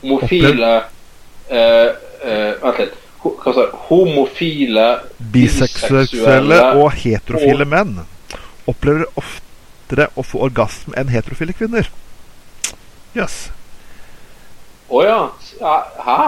homofile 0.00 0.70
eh, 1.50 1.90
eh, 2.24 2.54
Vent 2.62 2.78
litt. 2.78 2.94
Hva 3.20 3.52
sa 3.52 3.66
du? 3.66 3.74
Homofile 3.90 4.86
Biseksuelle 5.18 6.60
og 6.78 6.92
heterofile 7.02 7.66
og- 7.66 7.72
menn 7.74 7.98
opplever 8.68 9.04
oftere 9.16 10.08
å 10.16 10.22
få 10.24 10.40
orgasme 10.46 10.94
enn 10.96 11.08
heterofile 11.12 11.52
kvinner. 11.52 11.88
Yes. 13.16 13.50
Å 14.88 15.02
ja. 15.04 15.18
Hæ? 16.04 16.18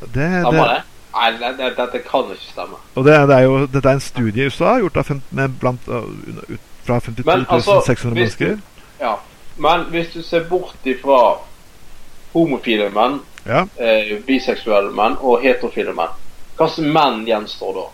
Det, 0.00 0.08
Stemmer 0.10 0.50
det, 0.52 0.74
det? 0.74 0.82
Nei, 1.14 1.30
det, 1.38 1.50
det, 1.58 1.68
dette 1.78 1.98
kan 2.08 2.30
ikke 2.34 2.48
stemme. 2.50 2.78
og 2.98 3.04
det, 3.06 3.14
det 3.30 3.36
er 3.36 3.44
jo, 3.46 3.66
dette 3.70 3.88
er 3.88 3.98
en 4.00 4.00
studie 4.02 4.42
i 4.42 4.48
USA 4.50 4.72
gjort 4.82 4.96
av 4.98 5.06
fem, 5.08 5.20
blant, 5.60 5.86
ut 5.88 6.60
fra 6.84 6.98
52 7.00 7.24
Men, 7.28 7.46
altså, 7.48 7.78
600 7.86 8.14
mennesker. 8.18 8.56
du-. 8.56 9.04
Ja. 9.04 9.14
Men 9.56 9.84
hvis 9.94 10.10
du 10.12 10.22
ser 10.26 10.44
bort 10.50 10.74
ifra 10.84 11.20
homofile 12.34 12.90
menn, 12.90 13.20
Ja. 13.46 13.66
eh, 13.78 14.18
biseksuelle 14.26 14.90
menn 14.96 15.16
og 15.20 15.42
heterofile 15.44 15.94
menn, 15.94 16.12
slags 16.56 16.78
menn 16.78 17.24
gjenstår 17.28 17.74
da? 17.78 17.86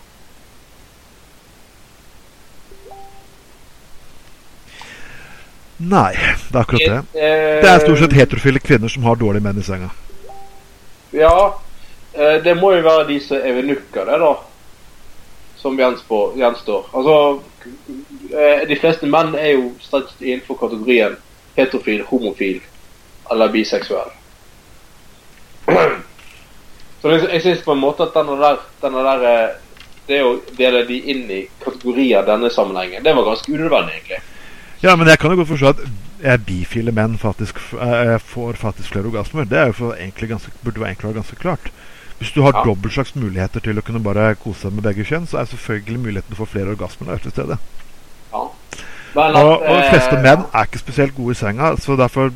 Nei, 5.81 6.13
det 6.13 6.55
er 6.55 6.61
akkurat 6.61 6.85
det. 6.85 7.21
Eh, 7.21 7.61
Det 7.61 7.69
er 7.69 7.79
stort 7.79 7.99
sett 7.99 8.13
heterofile 8.13 8.59
kvinner 8.61 8.89
som 8.91 9.03
har 9.03 9.15
dårlige 9.15 9.43
menn 9.43 9.59
i 9.59 9.63
senga. 9.65 9.89
Ja, 11.11 11.57
eh, 12.13 12.37
det 12.43 12.55
må 12.59 12.73
jo 12.75 12.83
være 12.85 13.07
de 13.07 13.19
som 13.19 13.37
er 13.37 13.55
venukker, 13.57 14.05
det, 14.05 14.19
da. 14.21 14.33
Som 15.57 15.77
gjenstår. 15.77 16.85
Altså, 16.93 17.41
eh, 18.33 18.67
de 18.67 18.77
fleste 18.79 19.09
menn 19.09 19.35
er 19.35 19.55
jo 19.55 19.71
strekt 19.81 20.21
innenfor 20.21 20.59
kategorien 20.61 21.17
heterofil, 21.57 22.03
homofil 22.09 22.61
eller 23.31 23.47
biseksuell. 23.53 24.11
Så 27.01 27.09
jeg, 27.09 27.41
syns 27.41 27.61
på 27.65 27.73
en 27.73 27.81
måte 27.81 28.03
at 28.05 28.13
denne 28.13 28.37
der, 28.37 28.57
denne 28.81 29.03
der 29.05 29.27
eh, 29.29 29.57
Det 30.07 30.17
å 30.25 30.31
dele 30.57 30.81
de 30.85 30.97
inn 31.13 31.29
i 31.31 31.43
kategorier 31.61 32.25
denne 32.25 32.49
sammenhengen, 32.51 33.03
det 33.05 33.13
var 33.15 33.23
ganske 33.23 33.51
unødvendig, 33.53 33.93
egentlig. 33.99 34.17
Ja, 34.81 34.95
men 34.95 35.07
jeg 35.07 35.19
kan 35.19 35.31
jo 35.31 35.37
godt 35.41 35.51
forstå 35.51 35.69
at 35.75 35.81
jeg, 36.21 36.41
bifile 36.45 36.91
menn 36.93 37.17
faktisk 37.21 37.57
f- 37.61 37.77
eh, 37.81 38.17
får 38.19 38.57
faktisk 38.61 38.93
flere 38.93 39.05
orgasmer. 39.09 39.45
Det 39.45 39.57
er 39.57 39.71
jo 39.73 39.91
ganske, 40.27 40.51
burde 40.63 40.79
være 40.81 40.89
egentlig 40.93 41.07
være 41.09 41.19
ganske 41.21 41.35
klart. 41.35 41.71
Hvis 42.19 42.31
du 42.31 42.41
har 42.41 42.53
Ja. 42.53 42.63
dobbelt 42.65 42.93
slags 42.93 43.15
muligheter 43.15 43.59
til 43.59 43.77
å 43.77 43.81
kunne 43.81 43.99
bare 44.03 44.35
kose 44.35 44.63
deg 44.69 44.73
med 44.73 44.83
begge 44.83 45.03
kjønn, 45.05 45.27
så 45.27 45.37
er 45.39 45.45
selvfølgelig 45.45 45.99
muligheten 45.99 46.35
for 46.35 46.45
flere 46.45 46.69
orgasmer 46.75 47.07
der 47.07 47.17
til 47.17 47.31
stede. 47.31 47.57
Ja. 48.33 48.47
Og, 49.15 49.61
og 49.61 49.77
de 49.81 49.89
fleste 49.89 50.15
eh, 50.17 50.21
menn 50.21 50.45
er 50.53 50.65
ikke 50.65 50.79
spesielt 50.79 51.15
gode 51.15 51.31
i 51.31 51.39
senga, 51.39 51.75
så 51.77 51.97
derfor 51.97 52.31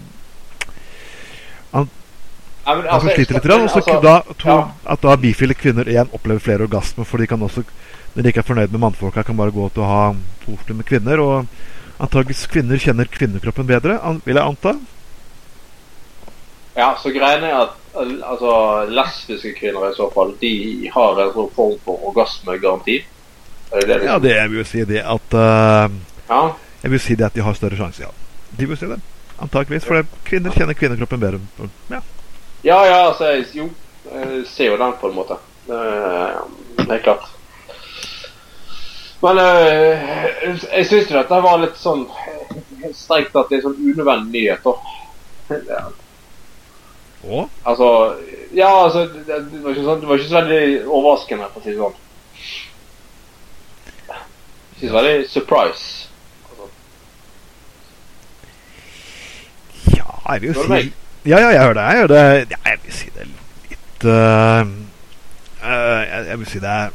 ja, 2.66 2.74
men, 2.76 2.88
altså, 2.90 3.12
sliter 3.14 3.38
litt. 3.38 3.46
Og 3.46 3.70
så 3.70 3.82
altså, 3.82 4.00
da, 4.02 4.16
to, 4.42 4.50
ja. 4.50 4.64
at 4.90 5.02
da 5.06 5.16
bifile 5.22 5.54
kvinner 5.58 5.88
igjen 5.88 6.10
opplever 6.14 6.42
flere 6.42 6.66
orgasmer, 6.66 7.06
for 7.06 7.22
de 7.22 7.28
kan 7.30 7.42
også, 7.46 7.64
når 8.16 8.24
de 8.26 8.32
ikke 8.32 8.42
er 8.42 8.48
fornøyd 8.50 8.72
med 8.74 8.82
mannfolka, 8.82 9.24
kan 9.24 9.38
bare 9.38 9.54
gå 9.54 9.70
til 9.76 9.84
å 9.86 9.90
ha 9.92 10.04
koselig 10.46 10.76
med 10.80 10.86
kvinner. 10.90 11.22
Og 11.22 11.46
antakeligvis 11.98 12.48
kvinner 12.52 12.82
kjenner 12.82 13.10
kvinnekroppen 13.12 13.68
bedre, 13.70 13.98
vil 14.26 14.40
jeg 14.40 14.46
anta. 14.46 14.76
Ja, 16.76 16.90
så 17.00 17.12
greia 17.16 17.40
er 17.40 17.58
at 17.62 17.76
altså, 17.96 18.52
lesbiske 18.92 19.54
kvinner 19.60 19.90
i 19.90 19.96
så 19.96 20.10
fall, 20.12 20.34
de 20.42 20.90
har 20.92 21.22
en 21.24 21.34
sånn 21.36 21.52
form 21.56 21.78
for 21.86 22.10
orgasmegaranti. 22.12 22.98
Det 23.72 23.86
det 23.88 23.92
Ja, 23.92 23.98
liksom? 23.98 24.22
det 24.24 24.36
jeg 24.36 24.52
vil 24.52 24.66
si 24.66 24.84
det 24.86 25.02
at 25.02 25.34
uh, 25.34 25.92
Ja. 26.30 26.42
Jeg 26.84 26.92
vil 26.92 27.00
si 27.00 27.16
det 27.16 27.26
at 27.26 27.34
de 27.34 27.42
har 27.42 27.54
større 27.54 27.78
sjanse, 27.80 28.04
ja. 28.04 28.12
De 28.60 28.68
vil 28.68 28.78
si 28.78 28.86
det. 28.86 29.00
Antakeligvis, 29.42 29.88
for 29.88 30.06
kvinner 30.28 30.52
kjenner 30.52 30.78
kvinnekroppen 30.78 31.20
bedre. 31.20 31.40
Ja. 31.90 32.02
ja, 32.64 32.78
ja, 32.86 33.00
altså, 33.08 33.32
jo, 33.56 33.70
jeg 34.12 34.44
ser 34.48 34.72
jo 34.72 34.78
den 34.78 34.94
på 35.02 35.10
en 35.10 35.16
måte. 35.16 35.40
Det 35.68 36.92
er 36.92 37.02
klart. 37.04 37.35
Men 39.26 39.40
eh, 39.42 40.10
jeg 40.46 40.86
syns 40.86 41.10
jo 41.10 41.18
dette 41.18 41.38
var 41.42 41.62
litt 41.62 41.78
sånn 41.82 42.04
strengt 42.94 43.32
tatt 43.34 43.54
er 43.56 43.64
sånn 43.64 43.78
unødvendig 43.80 44.44
nyhet. 44.44 44.66
da. 44.66 44.74
Ja, 45.70 45.86
Og 47.26 47.50
Altså 47.66 47.88
Ja, 48.54 48.70
altså 48.86 49.06
det, 49.08 49.26
det, 49.28 49.62
var 49.64 49.74
ikke 49.74 49.86
sånn, 49.86 50.02
det 50.02 50.10
var 50.10 50.20
ikke 50.20 50.30
så 50.30 50.38
veldig 50.40 50.66
overraskende, 50.86 51.50
for 51.54 51.60
å 51.60 51.64
si 51.66 51.74
det 51.74 51.82
sånn. 51.82 51.98
Det 54.76 54.92
var 54.92 55.08
veldig 55.08 55.30
surprise. 55.32 55.88
Altså, 56.52 56.70
ja, 59.96 60.08
jeg 60.34 60.46
vil 60.46 60.54
jo 60.54 60.68
si 60.70 60.82
Ja, 61.26 61.40
ja, 61.42 61.50
jeg 61.50 61.62
hører 61.66 61.80
det. 61.80 61.86
Jeg 61.90 62.02
hører 62.04 62.14
det. 62.14 62.48
Ja, 62.54 62.62
jeg 62.70 62.84
vil 62.84 62.98
si 63.00 63.14
det 63.16 63.30
litt 63.72 64.06
uh, 64.06 64.62
uh, 65.66 66.02
jeg, 66.06 66.26
jeg 66.30 66.42
vil 66.44 66.52
si 66.54 66.62
det 66.62 66.76
er 66.78 66.94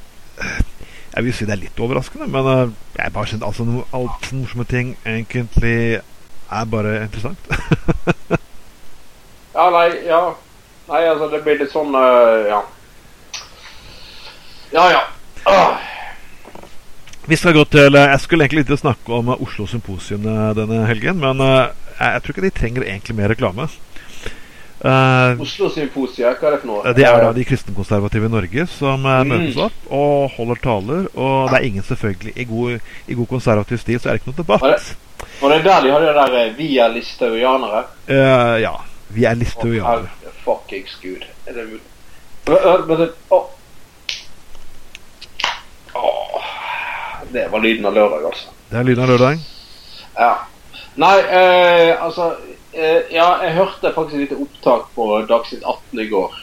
Jeg 1.10 1.26
vil 1.26 1.34
si 1.34 1.46
det 1.48 1.56
er 1.56 1.62
litt 1.64 1.80
overraskende, 1.82 2.28
men 2.30 2.46
eh, 2.52 2.76
jeg 2.98 3.14
bare 3.14 3.30
synes 3.30 3.46
altså 3.46 3.66
noe, 3.66 3.86
alt 3.96 4.28
sånne 4.28 4.44
morsomme 4.44 4.66
ting 4.70 4.94
egentlig 5.02 5.98
er 5.98 6.70
bare 6.70 7.02
interessant. 7.06 7.50
Ja, 9.50 9.64
nei, 9.74 9.88
ja. 10.06 10.20
Nei, 10.86 11.00
altså, 11.10 11.26
det 11.32 11.40
blir 11.42 11.56
litt 11.58 11.72
sånn 11.72 11.90
uh, 11.90 12.46
Ja. 12.46 12.60
Ja, 14.70 14.84
ja. 14.94 15.00
Uh. 15.42 15.74
Vi 17.26 17.38
skal 17.38 17.56
gå 17.56 17.64
til 17.66 17.98
eh, 17.98 18.12
Jeg 18.12 18.22
skulle 18.22 18.46
egentlig 18.46 18.62
ikke 18.62 18.78
snakke 18.78 19.16
om 19.18 19.32
Oslo 19.34 19.66
Symposium 19.66 20.22
denne 20.54 20.84
helgen, 20.86 21.18
men 21.18 21.42
jeg, 21.42 21.72
jeg 21.98 22.22
tror 22.22 22.36
ikke 22.36 22.46
de 22.46 22.52
trenger 22.54 22.86
egentlig 22.86 23.18
mer 23.18 23.34
reklame. 23.34 23.66
Eh, 24.80 25.40
Oslo 25.44 25.68
Symposia, 25.68 26.30
hva 26.40 26.46
er 26.48 26.54
det 26.54 26.60
for 26.62 26.66
noe? 26.70 26.92
det 26.96 27.04
er 27.04 27.20
da 27.20 27.32
de 27.36 27.44
kristenkonservative 27.44 28.24
i 28.30 28.32
Norge 28.32 28.66
som 28.66 29.04
eh, 29.04 29.18
Mm. 29.24 29.28
møtes 29.28 29.56
opp 29.60 29.90
og 29.92 30.30
holder 30.38 30.60
taler. 30.62 31.08
Og 31.14 31.50
det 31.50 31.58
er 31.58 31.66
ingen 31.68 31.82
selvfølgelig 31.84 32.32
I 32.36 32.44
god, 32.44 32.80
i 33.08 33.14
god 33.14 33.26
konservativ 33.28 33.78
stil 33.78 34.00
så 34.00 34.08
er 34.08 34.12
det 34.16 34.22
ikke 34.22 34.32
noe 34.32 34.40
debatt. 34.40 34.60
Var 34.62 34.70
det- 34.70 34.96
var 35.40 35.48
det 35.50 35.58
er 35.58 35.62
der 35.68 35.80
de 35.84 35.90
har 35.90 36.00
det 36.00 36.14
der 36.14 36.54
'Vi 36.56 36.78
er 36.78 36.88
Listauianere? 36.88 37.84
Uh, 38.08 38.60
ja. 38.60 38.72
Vi 39.10 39.24
er 39.24 39.34
listauianere. 39.34 40.06
herre 40.06 40.32
Fuckings 40.44 40.96
gud. 41.02 41.24
Er 41.46 41.52
det 41.52 41.66
mulig? 41.68 41.80
Det- 47.32 47.48
var 47.50 47.58
lyden 47.60 47.86
av 47.86 47.94
lørdag, 47.94 48.24
altså. 48.26 48.48
Det 48.70 48.78
er 48.78 48.82
lyden 48.84 49.02
av 49.04 49.08
lørdag. 49.10 49.38
Ja. 50.18 50.32
Nei, 50.96 51.18
eh, 51.20 52.02
altså 52.04 52.32
eh, 52.32 52.56
Ja, 52.72 53.28
jeg 53.42 53.54
hørte 53.56 53.90
faktisk 53.94 54.14
et 54.14 54.20
lite 54.28 54.38
opptak 54.44 54.90
på 54.94 55.06
Dagsnytt 55.26 55.64
18 55.66 56.00
i 56.04 56.06
går. 56.10 56.36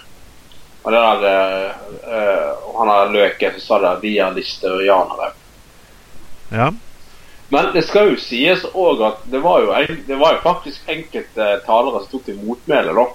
Og 0.83 0.91
det 0.91 0.99
der 1.03 1.23
eh, 1.27 1.69
eh, 2.07 2.49
Han 2.77 2.87
der 2.91 3.13
løken 3.13 3.55
som 3.59 3.63
sa 3.67 3.79
det 3.83 3.93
via 4.03 4.29
listerianere. 4.31 5.31
Ja. 6.51 6.69
Men 7.49 7.69
det 7.73 7.85
skal 7.87 8.11
jo 8.11 8.19
sies 8.19 8.65
òg 8.75 9.01
at 9.07 9.23
det 9.31 9.39
var 9.43 9.61
jo, 9.63 9.71
en- 9.71 10.03
det 10.07 10.15
var 10.19 10.33
jo 10.35 10.43
faktisk 10.43 10.89
enkelte 10.91 11.47
talere 11.65 12.01
som 12.03 12.11
tok 12.11 12.25
til 12.25 12.39
motmæle, 12.43 12.91
da. 12.95 13.05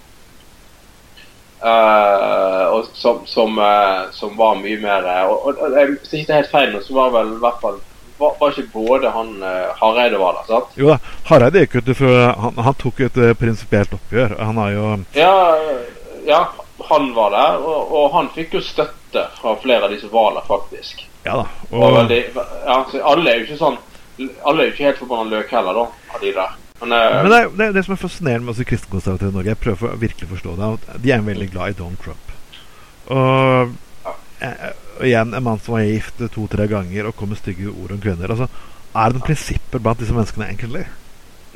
Eh, 1.63 2.67
og 2.75 2.89
som, 2.97 3.21
som, 3.27 3.59
eh, 3.59 4.09
som 4.17 4.33
var 4.37 4.57
mye 4.59 4.81
mer 4.83 5.05
eh, 5.07 5.25
Og, 5.31 5.47
og, 5.47 5.59
og 5.63 5.77
jeg- 5.79 5.93
hvis 6.01 6.13
ikke 6.13 6.27
det 6.27 6.35
er 6.35 6.41
helt 6.43 6.51
feil, 6.51 6.79
så 6.83 6.95
var 6.97 7.13
vel 7.15 7.37
i 7.37 7.43
hvert 7.45 7.61
fall 7.63 7.79
var, 8.23 8.35
var 8.41 8.55
ikke 8.55 8.73
både 8.73 9.13
han 9.13 9.33
uh, 9.43 9.73
Hareide 9.81 10.19
var 10.21 10.39
der, 10.39 10.49
sant? 10.49 10.75
Jo 10.79 10.93
da. 10.93 10.99
Hareide 11.29 11.65
gikk 11.65 11.79
ut 11.81 11.93
for 11.99 12.19
han, 12.45 12.61
han 12.69 12.79
tok 12.81 13.03
et 13.07 13.21
uh, 13.21 13.31
prinsipielt 13.39 13.95
oppgjør. 13.99 14.37
Han 14.41 14.61
har 14.63 14.75
jo 14.77 14.91
Ja, 15.19 15.35
ja, 16.27 16.43
han 16.89 17.13
var 17.17 17.35
der, 17.35 17.61
og, 17.63 17.95
og 17.99 18.11
han 18.17 18.31
fikk 18.35 18.59
jo 18.59 18.65
støtte 18.65 19.27
fra 19.41 19.55
flere 19.63 19.87
av 19.87 19.95
de 19.95 20.01
som 20.01 20.13
var 20.15 20.35
der, 20.39 20.47
faktisk. 20.49 21.07
Ja 21.27 21.39
da. 21.43 21.47
Og 21.71 21.83
Og, 21.83 21.97
veldig, 22.01 22.21
ja, 22.67 22.79
alle 23.13 23.31
er 23.31 23.37
jo 23.39 23.45
ikke 23.47 23.61
sånn 23.61 23.77
Alle 24.19 24.65
er 24.65 24.67
jo 24.67 24.73
ikke 24.73 24.89
helt 24.89 24.99
forbanna 24.99 25.31
løk 25.37 25.53
heller, 25.55 25.79
da, 25.79 26.15
av 26.15 26.25
de 26.25 26.33
der. 26.37 26.59
Men, 26.83 26.93
uh, 26.93 27.23
men 27.23 27.31
det, 27.33 27.41
det, 27.59 27.71
det 27.77 27.85
som 27.87 27.95
er 27.95 28.03
fascinerende 28.03 28.47
med 28.49 28.55
oss 28.55 28.69
kristenkonservative 28.69 29.31
i 29.31 29.37
Norge, 29.37 29.55
jeg 29.55 29.63
prøver 29.63 29.81
for, 29.83 29.95
å 29.95 30.03
virkelig 30.03 30.31
forstå 30.35 30.55
det, 30.59 30.71
at 30.77 31.03
de 31.05 31.15
er 31.15 31.27
veldig 31.27 31.49
glad 31.55 31.75
i 31.75 31.77
Donald 31.79 32.01
Trump. 32.03 32.33
Og, 33.13 33.75
eh, 34.43 34.73
og 35.03 35.09
igjen 35.11 35.35
en 35.35 35.43
mann 35.43 35.59
som 35.61 35.75
var 35.75 35.83
gift 35.89 36.21
to-tre 36.35 36.69
ganger 36.71 37.09
og 37.11 37.17
kom 37.19 37.33
med 37.35 37.41
stygge 37.43 37.69
ord 37.73 37.91
om 37.97 38.01
kvinner. 38.03 38.31
Altså, 38.31 38.47
er 38.93 39.09
det 39.11 39.17
noen 39.19 39.27
prinsipper 39.27 39.83
blant 39.83 39.99
disse 40.03 40.15
menneskene, 40.15 40.47
egentlig? 40.53 40.85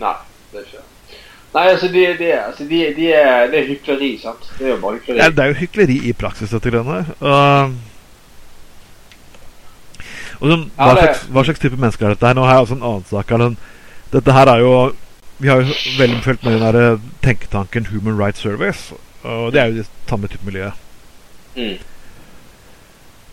Nei, 0.03 0.15
det 0.53 0.61
er 0.61 0.67
ikke. 0.67 0.83
Nei, 1.55 1.67
altså, 1.73 1.89
de, 1.95 2.03
de, 2.19 2.31
altså 2.37 2.65
de, 2.69 2.81
de 2.97 3.07
er, 3.17 3.47
det 3.53 3.61
er 3.63 3.69
hykleri, 3.71 4.11
sant? 4.21 4.49
Det 4.59 4.67
er 4.67 4.73
jo 4.75 4.81
bare 4.83 4.99
hykleri. 4.99 5.21
Ja, 5.23 5.29
det 5.33 5.45
er 5.45 5.53
jo 5.55 5.59
hykleri 5.63 5.97
i 6.11 6.13
praksis, 6.19 6.51
dette 6.53 6.73
greiene 6.75 6.99
her. 6.99 7.15
Og, 7.23 7.77
og 10.41 10.51
sånn, 10.53 10.67
hva, 10.77 10.91
det- 10.93 11.03
slags, 11.07 11.25
hva 11.33 11.45
slags 11.49 11.63
type 11.63 11.79
mennesker 11.81 12.07
er 12.11 12.17
dette 12.17 12.29
her? 12.29 12.37
Nå 12.37 12.45
har 12.45 12.59
jeg 12.59 12.67
også 12.67 12.77
en 12.77 12.87
annen 12.91 13.09
sak. 13.09 13.31
her, 13.33 13.57
Dette 14.13 14.33
her 14.37 14.53
er 14.53 14.63
jo 14.63 14.73
Vi 15.39 15.49
har 15.49 15.61
jo 15.61 15.75
veldig 15.99 16.23
fulgt 16.25 16.45
med 16.45 16.55
den 16.57 16.63
der 16.75 16.99
tenketanken 17.23 17.87
Human 17.93 18.17
Rights 18.17 18.41
Service. 18.41 18.95
Og 19.23 19.53
det 19.53 19.61
er 19.61 19.67
jo 19.69 19.75
det 19.83 19.87
samme 20.09 20.29
type 20.33 20.45
miljøet. 20.47 20.73
Mm. 21.57 21.77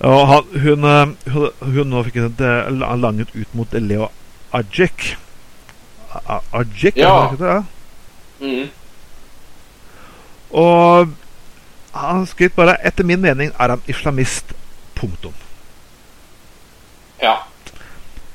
Og 0.03 0.43
hun, 0.59 0.83
eh, 0.83 1.31
hun, 1.31 1.49
hun 1.61 1.87
nå 1.93 2.03
fikk 2.03 2.17
et 2.25 2.41
langet 2.99 3.29
ut 3.35 3.53
mot 3.55 3.73
Leo 3.79 4.09
Ajik. 4.53 5.13
Ajik, 6.53 6.97
Ja. 6.97 7.09
er 7.09 7.29
det 7.29 7.31
ikke 7.31 7.43
det? 7.43 7.53
Ja. 7.53 7.63
Mm. 8.43 8.69
Og 10.53 11.07
han 11.93 12.25
skrev 12.29 12.49
bare 12.55 12.75
Etter 12.85 13.03
min 13.03 13.21
mening 13.21 13.51
er 13.59 13.69
han 13.69 13.81
islamist. 13.87 14.53
Punktum. 14.95 15.33
Ja. 17.21 17.33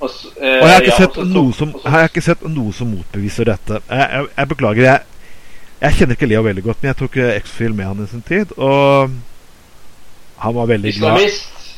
Og, 0.01 0.11
eh, 0.41 0.61
Og 0.63 0.69
jeg 0.69 0.75
har 0.75 0.81
ikke, 0.81 0.93
ja, 1.03 1.07
så- 1.15 1.25
noe 1.25 1.53
som, 1.53 1.69
jeg 1.85 1.91
har 1.93 2.03
ikke 2.09 2.21
sett 2.23 2.43
noe 2.49 2.73
som 2.73 2.87
motbeviser 2.91 3.45
dette. 3.45 3.81
Jeg, 3.91 4.09
jeg, 4.13 4.27
jeg 4.37 4.49
beklager, 4.49 4.83
jeg, 4.83 5.01
jeg 5.81 5.93
kjenner 5.93 6.15
ikke 6.17 6.27
Leo 6.29 6.43
veldig 6.43 6.63
godt, 6.65 6.83
men 6.83 6.89
jeg 6.89 6.97
tok 6.97 7.17
eh, 7.17 7.41
X-Fil 7.43 7.75
med 7.75 7.85
han 7.87 8.05
i 8.05 8.07
sin 8.07 8.23
tid. 8.23 8.53
Og 8.59 9.11
han 10.39 10.55
var 10.55 10.67
veldig 10.67 10.93
glad 10.99 11.21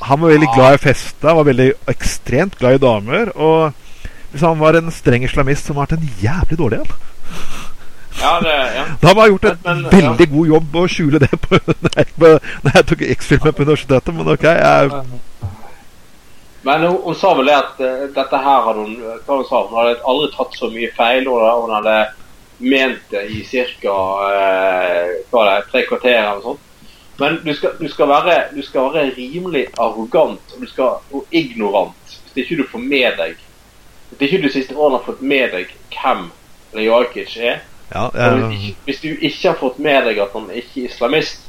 Han 0.00 0.20
var 0.20 0.28
veldig 0.32 0.48
glad 0.54 0.74
i 0.74 0.78
å 0.78 0.82
feste, 0.82 1.34
var 1.36 1.44
veldig 1.44 1.70
ekstremt 1.92 2.58
glad 2.58 2.78
i 2.78 2.82
damer. 2.82 3.32
Og 3.36 3.72
hvis 4.32 4.44
han 4.46 4.60
var 4.60 4.78
en 4.78 4.90
streng 4.94 5.24
islamist, 5.26 5.66
så 5.66 5.74
har 5.74 5.82
vært 5.84 5.98
en 5.98 6.12
jævlig 6.22 6.58
dårlig 6.58 6.78
en. 6.80 6.94
Ja, 8.20 8.40
det, 8.40 8.54
ja. 8.76 8.84
Da 9.00 9.14
har 9.14 9.28
gjort 9.28 9.44
en 9.44 9.58
Men- 9.64 9.90
veldig 9.90 10.30
god 10.30 10.46
jobb 10.46 10.76
å 10.76 10.86
skjule 10.88 11.18
det 11.18 11.30
på, 11.40 11.58
på, 12.20 12.30
når 12.64 12.74
jeg 12.74 12.86
tok 12.86 13.02
X-filmen 13.16 13.52
på 13.52 13.62
universitetet, 13.62 14.14
men 14.14 14.28
ok, 14.28 14.42
jeg, 14.42 15.04
Men 16.62 16.82
hun, 16.84 16.96
hun 17.04 17.14
sa 17.16 17.34
vel 17.34 17.46
det 17.48 17.54
at 17.56 17.78
eh, 17.80 18.08
dette 18.14 18.40
her 18.44 18.64
hadde 18.66 18.82
hun 18.84 18.96
hva 19.00 19.36
hun 19.38 19.46
sa, 19.48 19.62
hun 19.64 19.78
hadde 19.78 20.02
aldri 20.04 20.26
tatt 20.34 20.58
så 20.58 20.68
mye 20.68 20.90
feil, 20.96 21.28
og 21.28 21.62
hun 21.62 21.72
hadde 21.78 21.94
ment 22.60 23.06
det 23.10 23.22
i 23.32 23.40
ca. 23.80 23.94
Uh, 25.32 25.62
tre 25.70 25.86
kvarter 25.88 26.18
eller 26.18 26.34
noe 26.36 26.50
sånt. 26.50 26.66
Men 27.20 27.40
du 27.44 27.54
skal, 27.54 27.70
du, 27.78 27.88
skal 27.88 28.08
være, 28.08 28.34
du 28.56 28.62
skal 28.64 28.92
være 28.94 29.12
rimelig 29.16 29.66
arrogant 29.78 30.54
og, 30.54 30.60
du 30.60 30.66
skal, 30.66 31.02
og 31.12 31.26
ignorant 31.30 32.14
hvis 32.32 32.44
ikke 32.44 32.62
du 32.62 32.68
får 32.70 32.78
med 32.78 33.18
deg 33.18 33.34
Hvis 34.10 34.32
ikke 34.32 34.46
du 34.46 34.52
siste 34.52 34.76
årene 34.76 34.98
har 34.98 35.04
fått 35.06 35.20
med 35.22 35.52
deg 35.52 35.74
hvem 35.92 36.30
Lejakic 36.74 37.36
er. 37.36 37.60
ja, 37.94 38.06
jeg, 38.14 38.32
hvis, 38.32 38.64
ikke, 38.64 38.80
hvis 38.84 39.00
du 39.00 39.08
ikke 39.08 39.48
har 39.48 39.58
fått 39.60 39.78
med 39.82 40.04
deg 40.06 40.20
at 40.22 40.34
han 40.34 40.46
ikke 40.54 40.84
er 40.84 40.88
islamist, 40.88 41.46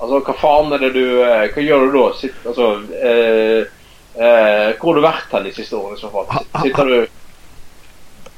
altså 0.00 0.20
hva 0.24 0.34
faen 0.40 0.72
er 0.72 0.82
det 0.82 0.92
du 0.94 1.04
eh, 1.22 1.46
Hva 1.52 1.64
gjør 1.64 1.84
du 1.84 1.98
da? 1.98 2.04
Sitt, 2.16 2.38
altså, 2.48 2.70
eh, 2.96 3.68
eh, 4.16 4.70
hvor 4.80 4.90
har 4.90 4.98
du 4.98 5.04
vært 5.04 5.36
hen 5.36 5.46
de 5.46 5.54
siste 5.56 5.76
årene 5.76 6.00
i 6.00 6.02
så 6.02 6.12
fall? 6.12 6.42
Sitter 6.64 6.92
du 6.92 6.98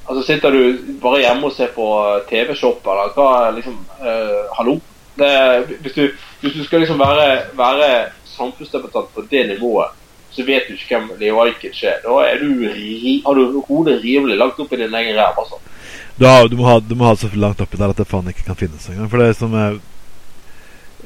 Altså 0.09 0.23
Sitter 0.25 0.51
du 0.53 0.79
bare 1.03 1.21
hjemme 1.21 1.51
og 1.51 1.53
ser 1.53 1.73
på 1.75 1.87
TV-shop, 2.31 2.87
eller 2.89 3.13
hva 3.17 3.51
liksom 3.57 3.79
eh, 4.01 4.39
Hallo? 4.57 4.79
Det, 5.19 5.31
hvis, 5.83 5.95
du, 5.95 6.28
hvis 6.41 6.55
du 6.55 6.65
skal 6.65 6.81
liksom 6.85 6.99
være, 7.01 7.29
være 7.59 7.89
samfunnsdebattant 8.37 9.09
på 9.15 9.25
det 9.31 9.47
nivået, 9.49 9.95
så 10.31 10.45
vet 10.47 10.69
du 10.69 10.75
ikke 10.77 10.95
hvem 10.95 11.09
Leo 11.21 11.41
Ajkic 11.43 11.81
er. 11.89 11.99
Da 12.05 12.19
er 12.29 12.39
du, 12.43 12.49
ri- 12.69 13.21
har 13.25 13.35
du 13.35 13.61
hodet 13.69 13.99
rivelig 14.05 14.37
langt 14.39 14.61
opp 14.61 14.73
i 14.73 14.81
din 14.83 14.95
egen 14.95 15.17
ræv, 15.17 15.39
altså. 15.43 15.59
Du, 16.19 16.27
har, 16.27 16.49
du, 16.51 16.57
må 16.59 16.67
ha, 16.69 16.79
du 16.83 16.95
må 16.99 17.07
ha 17.09 17.15
det 17.15 17.23
så 17.25 17.31
langt 17.39 17.61
oppi 17.63 17.79
der 17.79 17.91
at 17.95 17.99
det 17.99 18.07
faen 18.11 18.29
ikke 18.31 18.45
kan 18.47 18.59
finnes 18.59 18.87
engang. 18.91 19.09
For 19.11 19.23
det 19.23 19.29
er 19.33 19.39
som 19.39 19.55
eh, 19.55 19.79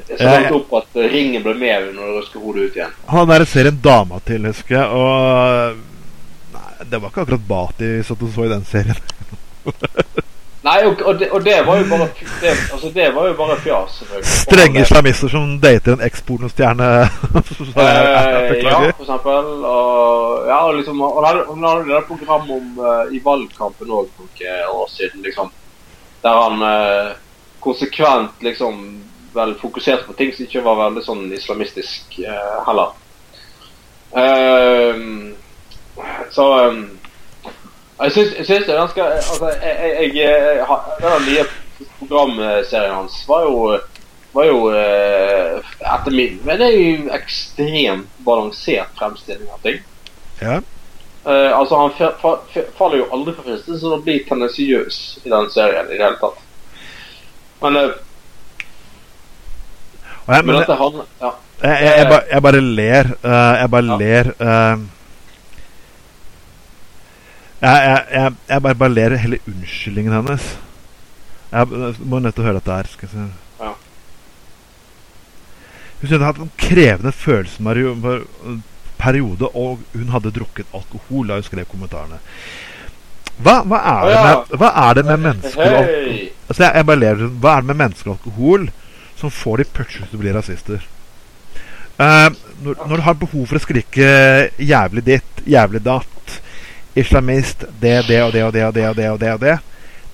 jeg 0.08 0.18
så 0.18 0.24
langt 0.28 0.54
opp 0.56 0.72
at 0.80 1.00
eh, 1.00 1.08
ringen 1.12 1.44
ble 1.44 1.54
med 1.60 1.90
når 1.94 2.02
du 2.10 2.18
røsker 2.18 2.40
hodet 2.44 2.66
ut 2.68 2.78
igjen. 2.80 2.94
Han 3.12 3.28
der 3.30 3.44
serien 3.48 3.80
Dama 3.84 4.20
til, 4.26 4.46
husker 4.48 4.78
jeg, 4.78 4.88
og 4.88 5.80
Nei, 6.52 6.88
det 6.90 6.98
var 7.00 7.12
ikke 7.12 7.24
akkurat 7.24 7.48
Bati 7.48 7.90
som 8.04 8.18
du 8.20 8.26
så 8.32 8.44
i 8.48 8.52
den 8.52 8.64
serien. 8.68 9.00
Nei, 10.62 10.76
og, 10.86 11.00
og, 11.02 11.16
det, 11.18 11.28
og 11.34 11.42
det 11.42 11.56
var 11.66 11.80
jo 11.80 11.86
bare 11.90 12.06
det, 12.40 12.50
altså, 12.72 12.90
det 12.94 13.08
var 13.14 13.26
jo 13.26 13.34
bare 13.34 13.56
fjas. 13.64 13.96
Strenge 14.22 14.84
islamister 14.84 15.32
som 15.32 15.56
dater 15.62 15.96
en 15.96 16.06
ekspornostjerne. 16.06 16.90
Eh, 17.72 18.58
ja, 18.62 18.78
for 18.96 19.02
eksempel. 19.04 19.46
Og, 19.64 20.46
ja, 20.46 20.58
liksom, 20.76 21.00
og 21.02 21.18
han 21.18 21.26
hadde, 21.26 21.44
han 21.48 21.64
hadde 21.64 21.88
det 21.88 22.00
program 22.06 22.50
om 22.50 22.78
uh, 22.78 23.14
i 23.14 23.20
valgkampen 23.24 23.90
òg 23.90 24.10
for 24.16 24.28
noen 24.28 24.72
år 24.82 24.90
siden, 24.92 25.22
liksom. 25.24 25.50
Der 26.22 26.38
han 26.38 26.62
uh, 26.62 27.12
konsekvent 27.64 28.42
liksom 28.44 28.82
vel 29.34 29.54
fokuserte 29.60 30.06
på 30.06 30.16
ting 30.18 30.34
som 30.34 30.46
ikke 30.46 30.64
var 30.66 30.80
veldig 30.84 31.04
sånn 31.06 31.24
islamistisk 31.34 32.18
uh, 32.22 32.58
heller. 32.68 32.92
Ehm, 34.12 35.32
så 36.30 36.46
ehm, 36.60 36.82
jeg 38.02 38.12
syns, 38.16 38.34
jeg 38.38 38.46
syns 38.48 38.66
det 38.66 38.74
er 38.74 38.80
ganske 38.80 39.04
Altså, 39.04 39.48
jeg, 39.62 40.12
jeg, 40.16 40.66
Den 41.02 41.26
nye 41.28 41.44
programserien 42.00 42.94
hans 42.94 43.22
var 43.28 43.46
jo 43.48 43.78
var 44.32 44.46
jo 44.48 44.60
eh, 44.72 45.58
etter 45.92 46.14
min 46.16 46.38
Men 46.44 46.60
det 46.60 46.68
er 46.70 46.76
jo 46.78 47.10
ekstremt 47.12 48.08
balansert 48.24 48.94
fremstilling 48.98 49.50
av 49.52 49.58
ting. 49.66 49.82
Ja. 50.40 50.60
Uh, 51.22 51.52
altså 51.54 51.76
Han 51.78 51.92
fa- 51.98 52.14
fa- 52.18 52.40
fa- 52.50 52.70
faller 52.78 53.02
jo 53.02 53.10
aldri 53.14 53.34
for 53.36 53.44
fristelsen 53.46 53.84
til 53.84 53.92
å 53.94 54.00
bli 54.02 54.16
tendensiøs 54.26 54.96
i 55.22 55.30
den 55.30 55.50
serien 55.54 55.86
i 55.86 55.98
det 55.98 56.02
hele 56.02 56.18
tatt. 56.18 56.40
Men, 57.62 57.76
uh, 57.76 57.92
ja, 60.26 60.34
jeg, 60.38 60.44
men 60.46 60.54
men, 60.54 60.58
dette 60.62 60.78
han, 60.80 60.98
ja. 61.20 61.30
jeg, 61.62 61.76
jeg, 61.84 61.92
jeg, 61.98 62.08
bare, 62.10 62.24
jeg 62.32 62.42
bare 62.48 62.64
ler. 62.80 63.12
Uh, 63.22 63.52
jeg 63.60 63.70
bare 63.76 63.86
Ja. 63.92 63.98
ler 64.02 64.32
eh, 64.48 64.82
jeg, 67.62 68.04
jeg, 68.10 68.34
jeg, 68.48 68.62
bare, 68.62 68.74
bare 68.74 68.94
ler 68.94 69.16
hele 69.22 69.38
unnskyldningen 69.46 70.12
hennes. 70.18 70.58
Jeg 71.52 71.66
må 72.00 72.18
nødt 72.18 72.34
til 72.34 72.42
å 72.42 72.46
høre 72.48 72.58
dette 72.58 72.74
her. 72.74 72.86
Skal 72.90 73.08
jeg 73.08 73.14
se. 73.14 73.18
Ja. 73.62 73.72
Hun 76.02 76.26
hadde 76.26 76.42
en 76.42 76.58
krevende 76.58 77.14
følelsesperiode, 77.14 79.46
og 79.54 79.78
hun 79.94 80.10
hadde 80.10 80.34
drukket 80.34 80.66
alkohol 80.74 81.30
da 81.30 81.38
hun 81.38 81.46
skrev 81.46 81.70
kommentarene. 81.70 82.18
Hva, 83.42 83.62
hva, 83.66 83.78
er, 83.78 84.06
det 84.06 84.14
med, 84.22 84.36
hva 84.60 84.68
er 84.82 84.94
det 84.98 85.04
med 85.06 85.18
mennesker 85.24 85.72
Altså, 85.72 86.60
jeg, 86.66 86.72
jeg 86.76 86.84
bare 86.84 87.00
ler 87.00 87.16
Hva 87.40 87.50
er 87.54 87.60
det 87.62 87.68
med 87.70 87.80
mennesker 87.80 88.10
og 88.10 88.16
alkohol 88.18 88.62
som 89.16 89.28
får 89.32 89.56
de 89.62 89.66
plutselig 89.78 90.06
til 90.10 90.18
å 90.18 90.20
bli 90.20 90.34
rasister? 90.34 90.80
Uh, 91.96 92.28
når, 92.64 92.74
når 92.90 92.96
du 92.98 93.04
har 93.06 93.22
behov 93.22 93.44
for 93.48 93.56
å 93.56 93.62
skrike 93.62 94.06
'jævlig 94.58 95.02
ditt', 95.06 95.40
'jævlig 95.46 95.80
datt', 95.86 96.11
'islamist', 96.96 97.64
det, 97.80 98.04
det 98.08 98.22
og 98.22 98.32
det 98.32 98.44
og 98.44 98.52
det 98.52 98.64
og 98.66 98.74
det 98.74 98.88
og 98.88 98.96
det 98.96 99.10
og 99.10 99.20
det, 99.20 99.32
og 99.32 99.40
det. 99.40 99.58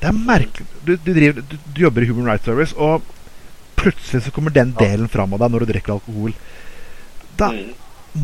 det 0.01 0.09
er 0.09 0.12
merkelig 0.12 0.67
du, 0.87 0.97
du, 0.97 1.12
driver, 1.14 1.41
du, 1.51 1.57
du 1.77 1.81
jobber 1.83 2.03
i 2.03 2.07
Human 2.09 2.27
Rights 2.31 2.45
Service, 2.45 2.77
og 2.77 3.03
plutselig 3.77 4.23
så 4.23 4.31
kommer 4.31 4.51
den 4.51 4.75
delen 4.79 5.09
fram 5.09 5.33
av 5.35 5.38
deg 5.38 5.51
når 5.51 5.59
du 5.64 5.73
drikker 5.73 5.93
alkohol. 5.93 6.33
Da 7.38 7.51
Mm. 7.53 7.75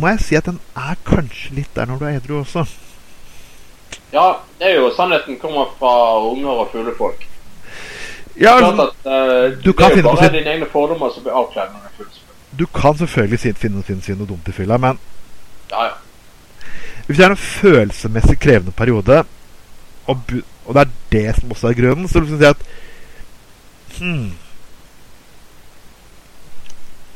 må 0.01 0.09
jeg 0.09 0.21
si 0.21 0.35
at 0.37 0.45
den 0.47 0.59
er 0.77 0.97
kanskje 1.07 1.55
litt 1.55 1.75
der 1.77 1.87
når 1.87 1.99
du 1.99 2.05
er 2.05 2.17
edru 2.19 2.41
også. 2.41 2.65
Ja, 4.13 4.33
det 4.59 4.67
er 4.71 4.75
jo 4.81 4.91
sannheten 4.97 5.39
kommer 5.39 5.67
fra 5.79 6.19
unger 6.31 6.49
og 6.65 6.69
fulle 6.73 6.95
folk. 6.99 7.27
Ja, 8.41 8.57
at 8.59 8.79
eh, 9.07 9.59
Du 9.65 9.73
Det 9.73 9.85
er 9.85 9.97
jo 9.97 10.03
bare 10.03 10.25
sin... 10.25 10.33
dine 10.33 10.51
egne 10.51 10.67
fordommer 10.73 11.11
som 11.15 11.23
blir 11.23 11.33
avkledd 11.39 11.71
når 11.71 11.81
du 11.81 11.87
er 11.87 11.97
full. 11.97 12.21
Du 12.59 12.67
kan 12.67 12.97
selvfølgelig 12.99 13.41
finne, 13.41 13.83
finne, 13.83 14.03
finne 14.03 14.19
noe 14.19 14.27
dumt 14.29 14.49
i 14.49 14.53
fylla, 14.53 14.79
men 14.79 14.99
Ja, 15.71 15.85
ja. 15.85 15.91
Hvis 17.07 17.19
det 17.19 17.25
er 17.27 17.35
en 17.35 17.37
følelsesmessig 17.37 18.39
krevende 18.41 18.73
periode, 18.73 19.25
og, 20.07 20.33
og 20.65 20.75
det 20.75 20.81
er 20.85 20.95
det 21.13 21.27
som 21.37 21.53
også 21.53 21.69
er 21.69 21.79
grunnen, 21.81 22.09
så 22.09 22.21
vil 22.21 22.41
jeg 22.41 22.55
at 22.57 22.65
hmm, 23.99 24.33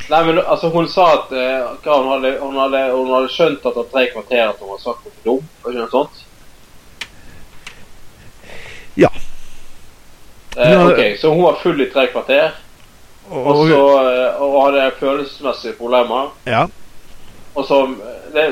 Nei, 0.09 0.22
men 0.24 0.38
altså, 0.40 0.70
hun 0.72 0.87
sa 0.88 1.05
at 1.18 1.33
uh, 1.37 1.74
hva, 1.85 1.98
hun, 2.01 2.07
hadde, 2.14 2.31
hun, 2.40 2.57
hadde, 2.57 2.79
hun 2.94 3.11
hadde 3.12 3.33
skjønt 3.33 3.66
at 3.66 3.74
etter 3.74 3.90
tre 3.92 4.05
kvarter 4.14 4.44
at 4.46 4.62
hun 4.62 4.70
hadde 4.72 4.85
sagt 4.87 5.05
noe 5.05 5.24
dumt. 5.27 5.51
Var 5.64 5.74
ikke 5.74 5.83
noe 5.83 5.92
sånt? 5.92 6.22
Ja. 8.98 9.11
Eh, 10.57 10.87
ok, 10.87 11.03
Så 11.20 11.31
hun 11.31 11.44
var 11.44 11.61
full 11.62 11.85
i 11.85 11.90
tre 11.92 12.07
kvarter, 12.11 12.57
og, 13.29 13.51
og, 13.53 13.61
så, 13.68 13.83
eh, 14.09 14.40
og 14.42 14.57
hadde 14.64 14.87
følelsesmessige 14.98 15.77
problemer. 15.79 16.33
Ja. 16.48 16.64
Og 17.55 17.68
så 17.68 17.83
det, 18.32 18.46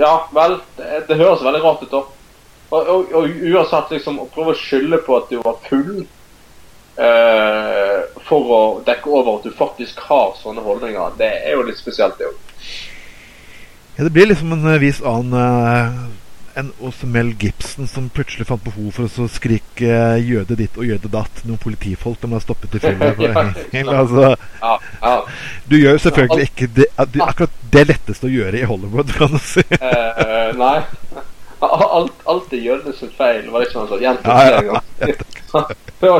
Ja 0.00 0.12
vel, 0.34 0.58
det, 0.76 1.04
det 1.08 1.18
høres 1.20 1.44
veldig 1.44 1.62
rart 1.64 1.82
ut, 1.86 1.90
da. 1.92 2.02
Og, 2.68 2.88
og, 2.90 3.12
og 3.14 3.42
uansett, 3.46 3.92
liksom, 3.94 4.18
å 4.22 4.28
prøve 4.34 4.54
å 4.54 4.58
skylde 4.58 4.98
på 5.06 5.20
at 5.20 5.30
du 5.30 5.38
var 5.38 5.60
full 5.68 6.00
eh, 6.98 8.00
for 8.26 8.52
å 8.56 8.60
dekke 8.86 9.12
over 9.12 9.38
at 9.38 9.46
du 9.46 9.54
faktisk 9.54 10.00
har 10.08 10.34
sånne 10.40 10.64
holdninger, 10.64 11.14
det 11.20 11.30
er 11.44 11.54
jo 11.54 11.66
litt 11.68 11.78
spesielt, 11.78 12.18
det 12.18 12.30
òg. 12.30 12.40
ja, 13.96 14.04
det 14.04 14.12
blir 14.12 14.32
liksom 14.32 14.56
en 14.56 14.66
eh, 14.72 14.80
viss 14.82 14.98
annen 15.06 15.38
eh, 15.38 16.00
enn 16.56 16.70
hos 16.80 17.02
Mel 17.04 17.34
Gibson, 17.38 17.88
som 17.88 18.08
plutselig 18.12 18.46
fant 18.48 18.62
behov 18.64 18.96
for 18.96 19.04
å 19.06 19.28
skrike 19.28 19.86
eh, 19.86 20.24
'jøde 20.24 20.56
ditt' 20.58 20.78
og 20.80 20.88
'jøde 20.88 21.10
datt' 21.12 21.44
noen 21.44 21.60
politifolk 21.60 22.20
de 22.22 22.30
har 22.32 22.44
stoppet 22.44 22.78
i. 22.78 22.80
Ja, 23.76 24.00
altså, 24.00 24.34
du 25.68 25.76
gjør 25.76 25.96
jo 25.96 26.02
selvfølgelig 26.06 26.48
ikke 26.48 26.68
det, 26.78 26.88
det, 27.12 27.22
akkurat 27.22 27.56
det 27.72 27.86
letteste 27.90 28.28
å 28.28 28.32
gjøre 28.32 28.60
i 28.60 28.68
Hollywood, 28.68 29.12
kan 29.18 29.34
du 29.34 29.40
si. 29.42 29.64
Eh, 29.76 30.52
nei. 30.56 30.78
Alt, 31.66 32.12
alt 32.28 32.52
er 32.52 32.60
jødenes 32.60 33.00
feil, 33.16 33.46
var 33.52 33.62
det 33.62 33.68
ikke 33.68 33.78
sånn 33.78 33.88
ganger. 34.52 34.82
Det 36.00 36.10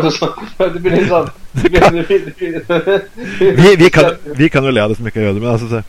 det 0.73 0.81
blir 0.81 0.97
litt 0.97 1.11
sånn 1.11 1.29
det 1.57 1.69
det 1.73 1.91
det 1.97 2.05
vi, 3.57 3.77
vi, 3.77 3.91
kan, 4.49 4.65
jo 4.65 4.73
le 4.73 4.83
av 4.83 4.93
det 4.93 4.99
som 4.99 5.09
ikke 5.09 5.21
er 5.23 5.29
jøder, 5.31 5.41
men 5.41 5.53
altså, 5.53 5.83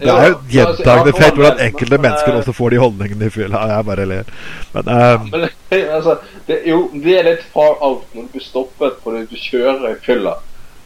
det 0.00 0.08
er 0.14 0.28
jo 0.28 0.34
et 0.36 0.52
ja, 0.54 0.64
gjentagende 0.64 1.12
for 1.12 1.22
feit 1.22 1.34
hvordan 1.38 1.62
enkelte 1.66 1.96
men, 1.98 2.04
mennesker 2.06 2.32
eh, 2.32 2.38
også 2.40 2.52
får 2.58 2.70
de 2.74 2.80
holdningene 2.82 3.26
i 3.28 3.32
fylla. 3.34 3.62
Jeg 3.72 3.86
bare 3.88 4.04
ler. 4.10 4.32
Men 4.74 4.90
eh, 4.96 5.24
Men 5.32 5.48
altså, 5.96 6.18
det, 6.46 6.58
jo, 6.70 6.78
det 6.94 7.16
er 7.18 7.26
litt 7.32 7.46
far 7.54 7.74
out 7.84 8.04
når 8.14 8.28
du 8.28 8.36
blir 8.36 8.44
stoppet 8.46 9.00
fordi 9.04 9.24
du 9.30 9.36
kjører 9.42 9.90
i 9.90 9.98
fylla. 10.04 10.36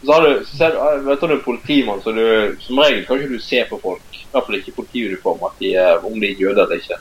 Så 0.03 0.11
har 0.11 0.25
du, 0.27 0.41
så 0.45 0.57
ser, 0.59 0.73
vet 1.05 1.21
du, 1.21 1.25
er 1.29 1.35
en 1.37 1.43
politimann, 1.45 2.01
så 2.03 2.11
du, 2.11 2.23
som 2.59 2.79
regel 2.83 3.05
kan 3.07 3.21
ikke 3.21 3.37
du 3.37 3.43
se 3.45 3.61
på 3.69 3.77
folk, 3.79 4.01
i 4.17 4.25
hvert 4.33 4.47
fall 4.49 4.57
ikke 4.57 4.73
i 4.73 4.75
politiuniform, 4.81 5.45
de, 5.61 5.69
er- 5.79 6.03
om 6.03 6.17
de 6.19 6.27
er 6.33 6.41
jøder 6.43 6.65
eller 6.65 6.81
ikke. 6.81 6.97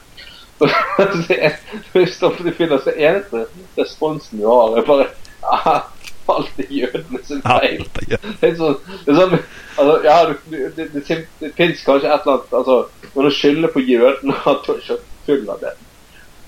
Så 0.96 1.06
det 1.26 1.38
er- 1.48 1.56
Når 1.94 2.04
du 2.04 2.12
stopper 2.12 2.46
i 2.46 2.52
fylla, 2.54 2.78
så 2.84 2.92
eneste 2.94 3.40
responsen 3.78 4.38
du 4.38 4.46
har, 4.46 4.76
er 4.78 4.86
bare 4.86 5.08
«Ah, 5.52 5.80
Alt 6.30 6.58
er 6.58 6.68
jødene 6.70 7.20
sin 7.26 7.42
feil. 7.42 7.86
ja. 8.08 8.18
Det 8.40 8.50
er 8.50 8.58
sånn, 8.58 8.76
det 9.04 9.12
er 9.12 9.18
sånn 9.18 9.32
altså, 9.36 9.94
ja, 10.04 10.18
du, 10.28 10.34
det, 10.76 10.88
det, 10.94 11.16
det 11.40 11.52
finnes 11.56 11.82
kanskje 11.86 12.10
et 12.10 12.26
eller 12.26 12.36
annet 12.36 12.58
altså, 12.60 12.76
Når 13.14 13.28
du 13.28 13.38
skylder 13.38 13.72
på 13.74 13.86
jødene 13.86 14.36
at 14.42 14.60
du 14.66 14.72
har 14.72 14.84
kjøpt 14.90 15.08
full 15.26 15.48
av 15.54 15.64
det, 15.64 15.72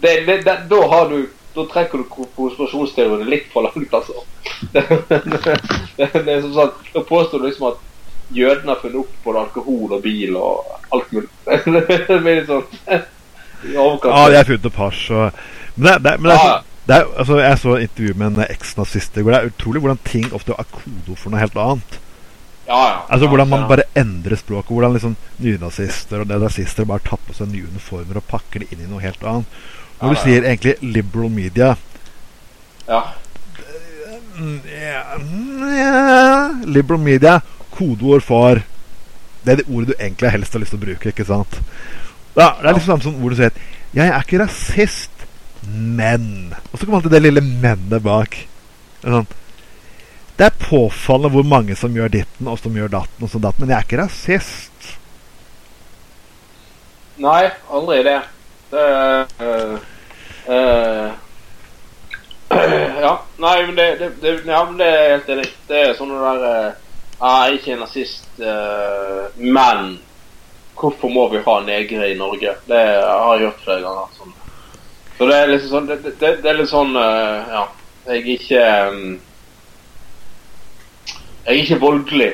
det, 0.04 0.14
det, 0.28 0.36
det 0.46 0.58
Da 0.70 0.82
har 0.92 1.10
du 1.10 1.24
da 1.54 1.62
trekker 1.70 2.00
du 2.02 2.04
konspirasjonsteoriene 2.34 3.28
litt 3.30 3.44
for 3.52 3.62
langt, 3.62 3.92
altså. 3.94 4.24
Det, 4.72 4.80
det, 5.06 5.28
det, 5.96 6.08
det 6.26 6.32
er 6.32 6.40
som 6.42 6.54
sånn, 6.56 6.72
Da 6.90 7.02
påstår 7.06 7.38
du 7.38 7.46
liksom 7.46 7.68
at 7.68 7.82
jødene 8.34 8.72
har 8.72 8.80
funnet 8.82 9.04
opp 9.04 9.12
både 9.22 9.42
alkohol 9.44 9.94
og 9.94 10.02
bil 10.02 10.34
og 10.40 10.72
alt 10.96 11.12
mulig. 11.14 11.28
Det 12.08 12.18
blir 12.24 12.40
litt 12.40 12.50
sånn. 12.50 12.66
Ja, 13.70 13.86
de 14.02 14.36
har 14.36 14.48
funnet 14.48 14.66
opp 14.72 14.80
hasj 14.82 15.04
og 15.14 15.42
Men, 15.74 15.86
det, 15.86 15.98
det, 16.04 16.16
men 16.18 16.30
det 16.32 16.38
er, 16.38 16.48
Ja. 16.48 16.62
Er, 16.92 17.04
altså, 17.16 17.38
jeg 17.40 17.58
så 17.58 17.74
et 17.76 17.82
intervju 17.88 18.14
med 18.20 18.26
en 18.26 18.46
eks-nazist 18.50 19.14
hvor 19.16 19.30
det 19.32 19.38
er 19.40 19.46
utrolig 19.48 19.80
hvordan 19.80 20.00
ting 20.04 20.26
ofte 20.36 20.52
er 20.52 20.64
kodeord 20.68 21.16
for 21.18 21.30
noe 21.30 21.40
helt 21.40 21.56
annet. 21.56 21.98
ja, 22.68 22.76
ja. 22.88 22.98
Altså 23.08 23.26
Hvordan 23.28 23.48
man 23.48 23.60
Ja. 23.60 23.68
bare 23.68 23.82
endrer 23.96 24.36
språket. 24.36 24.70
Hvordan 24.70 24.92
liksom 24.92 25.16
nynazister 25.38 26.20
og 26.20 26.26
nazister 26.26 26.84
bare 26.84 26.98
tar 27.04 27.18
på 27.26 27.32
seg 27.34 27.48
nye 27.48 27.64
uniformer 27.72 28.16
og 28.16 28.24
pakker 28.28 28.60
det 28.60 28.72
inn 28.72 28.84
i 28.84 28.90
noe 28.90 29.00
helt 29.00 29.22
annet. 29.22 29.46
Når 30.00 30.08
Ja, 30.08 30.14
du 30.14 30.20
sier 30.20 30.42
egentlig 30.42 30.74
'liberal 30.82 31.30
media' 31.30 31.76
ja. 32.88 33.02
ja, 34.66 35.02
ja, 35.78 36.54
Liberal 36.66 37.00
media, 37.00 37.40
kodeord 37.70 38.22
for 38.22 38.60
Det 39.44 39.52
er 39.52 39.56
det 39.60 39.68
ordet 39.68 39.88
du 39.88 39.94
egentlig 39.98 40.30
helst 40.30 40.52
har 40.52 40.60
lyst 40.60 40.70
til 40.72 40.80
å 40.80 40.84
bruke, 40.86 41.08
ikke 41.12 41.24
sant? 41.28 41.60
Ja, 42.36 42.54
det 42.60 42.68
er 42.68 42.72
liksom 42.74 42.86
samme 43.00 43.02
som 43.02 43.24
ordet 43.24 43.38
sier 43.38 43.50
'Jeg 43.94 44.08
er 44.08 44.20
ikke 44.20 44.40
rasist, 44.42 45.10
Men 45.68 46.54
Og 46.72 46.78
så 46.78 46.84
kommer 46.84 46.98
alltid 46.98 47.14
det 47.14 47.22
lille 47.24 47.42
mennet 47.44 48.02
bak. 48.04 48.36
Sånn, 49.04 49.26
det 50.36 50.48
er 50.48 50.56
påfallende 50.58 51.30
hvor 51.36 51.46
mange 51.46 51.76
som 51.78 51.94
gjør 51.94 52.10
ditten, 52.10 52.48
og 52.50 52.58
som 52.58 52.74
gjør 52.74 52.90
datten, 52.90 53.22
og 53.22 53.30
sånn 53.30 53.44
datten. 53.44 53.62
Men 53.62 53.74
jeg 53.74 53.78
er 53.78 53.86
ikke 53.86 54.00
rasist. 54.00 54.88
Nei, 57.22 57.42
aldri 57.70 58.00
det. 58.02 58.16
Det 58.72 58.86
øh, 59.40 59.76
øh, 60.50 61.12
Ja. 63.04 63.12
Nei, 63.36 63.66
men 63.66 63.76
det, 63.76 63.86
det, 64.00 64.10
det, 64.22 64.32
ja, 64.46 64.64
men 64.64 64.78
det 64.78 64.88
er 64.88 65.12
helt 65.12 65.30
enig. 65.36 65.46
Det 65.68 65.82
er 65.84 65.94
sånn 65.98 66.10
det 66.10 66.22
der 66.24 66.48
øh, 66.48 66.72
Jeg 67.20 67.34
er 67.34 67.54
ikke 67.54 67.74
en 67.76 67.84
nazist, 67.84 68.26
øh, 68.42 69.20
men 69.38 69.92
hvorfor 70.74 71.12
må 71.14 71.28
vi 71.30 71.42
ha 71.46 71.60
negre 71.62 72.10
i 72.10 72.16
Norge? 72.18 72.56
Det 72.66 72.80
har 73.06 73.36
jeg 73.36 73.46
hørt 73.46 73.62
flere 73.62 73.84
ganger. 73.86 74.10
Sånn. 74.18 74.34
Så 75.18 75.28
det 75.30 75.36
er 75.38 75.50
liksom 75.52 75.70
sånn 75.70 75.86
Det, 75.90 75.98
det, 76.18 76.30
det 76.42 76.50
er 76.50 76.58
litt 76.58 76.70
sånn 76.72 76.96
øh, 76.98 77.52
Ja. 77.54 77.64
Jeg 78.04 78.18
er 78.18 78.32
ikke 78.34 78.64
um, 78.90 79.20
Jeg 81.44 81.52
er 81.52 81.60
ikke 81.62 81.80
voldelig, 81.80 82.32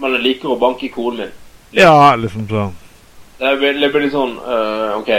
men 0.00 0.14
jeg 0.16 0.24
liker 0.24 0.52
å 0.52 0.60
banke 0.60 0.86
i 0.86 0.92
konen 0.92 1.22
min. 1.22 1.36
Ja, 1.72 2.14
liksom 2.20 2.44
sånn. 2.48 2.74
Det 3.40 3.52
blir, 3.60 3.78
det 3.80 3.88
blir 3.92 4.04
litt 4.04 4.12
sånn 4.12 4.34
uh, 4.44 4.98
OK. 5.00 5.12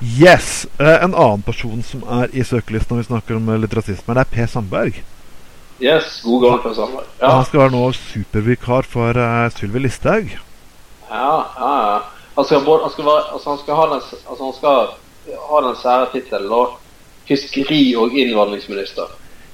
Yes! 0.00 0.66
Eh, 0.78 1.04
en 1.04 1.14
annen 1.14 1.42
person 1.42 1.82
som 1.84 2.02
er 2.08 2.32
i 2.32 2.44
søkelisten 2.44 2.96
når 2.96 3.02
vi 3.02 3.08
snakker 3.10 3.36
om 3.36 3.48
eh, 3.52 3.60
litt 3.60 3.74
rasisme, 3.76 4.16
det 4.16 4.24
er 4.24 4.32
Per 4.32 4.48
Sandberg. 4.48 5.02
Yes, 5.80 6.20
god 6.24 6.42
gang 6.44 6.62
fra 6.62 6.74
Sandberg. 6.74 7.06
Ja, 7.20 7.30
Han 7.38 7.44
skal 7.48 7.60
være 7.62 7.72
nå 7.72 7.84
supervikar 7.96 8.88
for 8.88 9.16
uh, 9.16 9.48
Sylvi 9.54 9.80
Listhaug. 9.86 10.32
ja, 11.10 11.36
ja. 11.60 11.70
ja. 11.92 12.00
Han 12.36 12.44
skal, 12.44 12.64
både, 12.64 12.82
han 12.82 12.92
skal, 12.92 13.04
være, 13.04 13.22
altså 13.32 13.50
han 13.50 13.58
skal 13.58 13.74
ha 13.74 13.86
den, 13.90 14.02
altså 14.30 14.44
han 14.44 14.54
skal 14.56 14.76
ha 15.48 15.62
den 15.66 15.76
sære 15.82 16.06
tittelen. 16.12 16.76
Fiskeri- 17.28 17.96
og 17.96 18.14
innvandringsminister. 18.18 19.10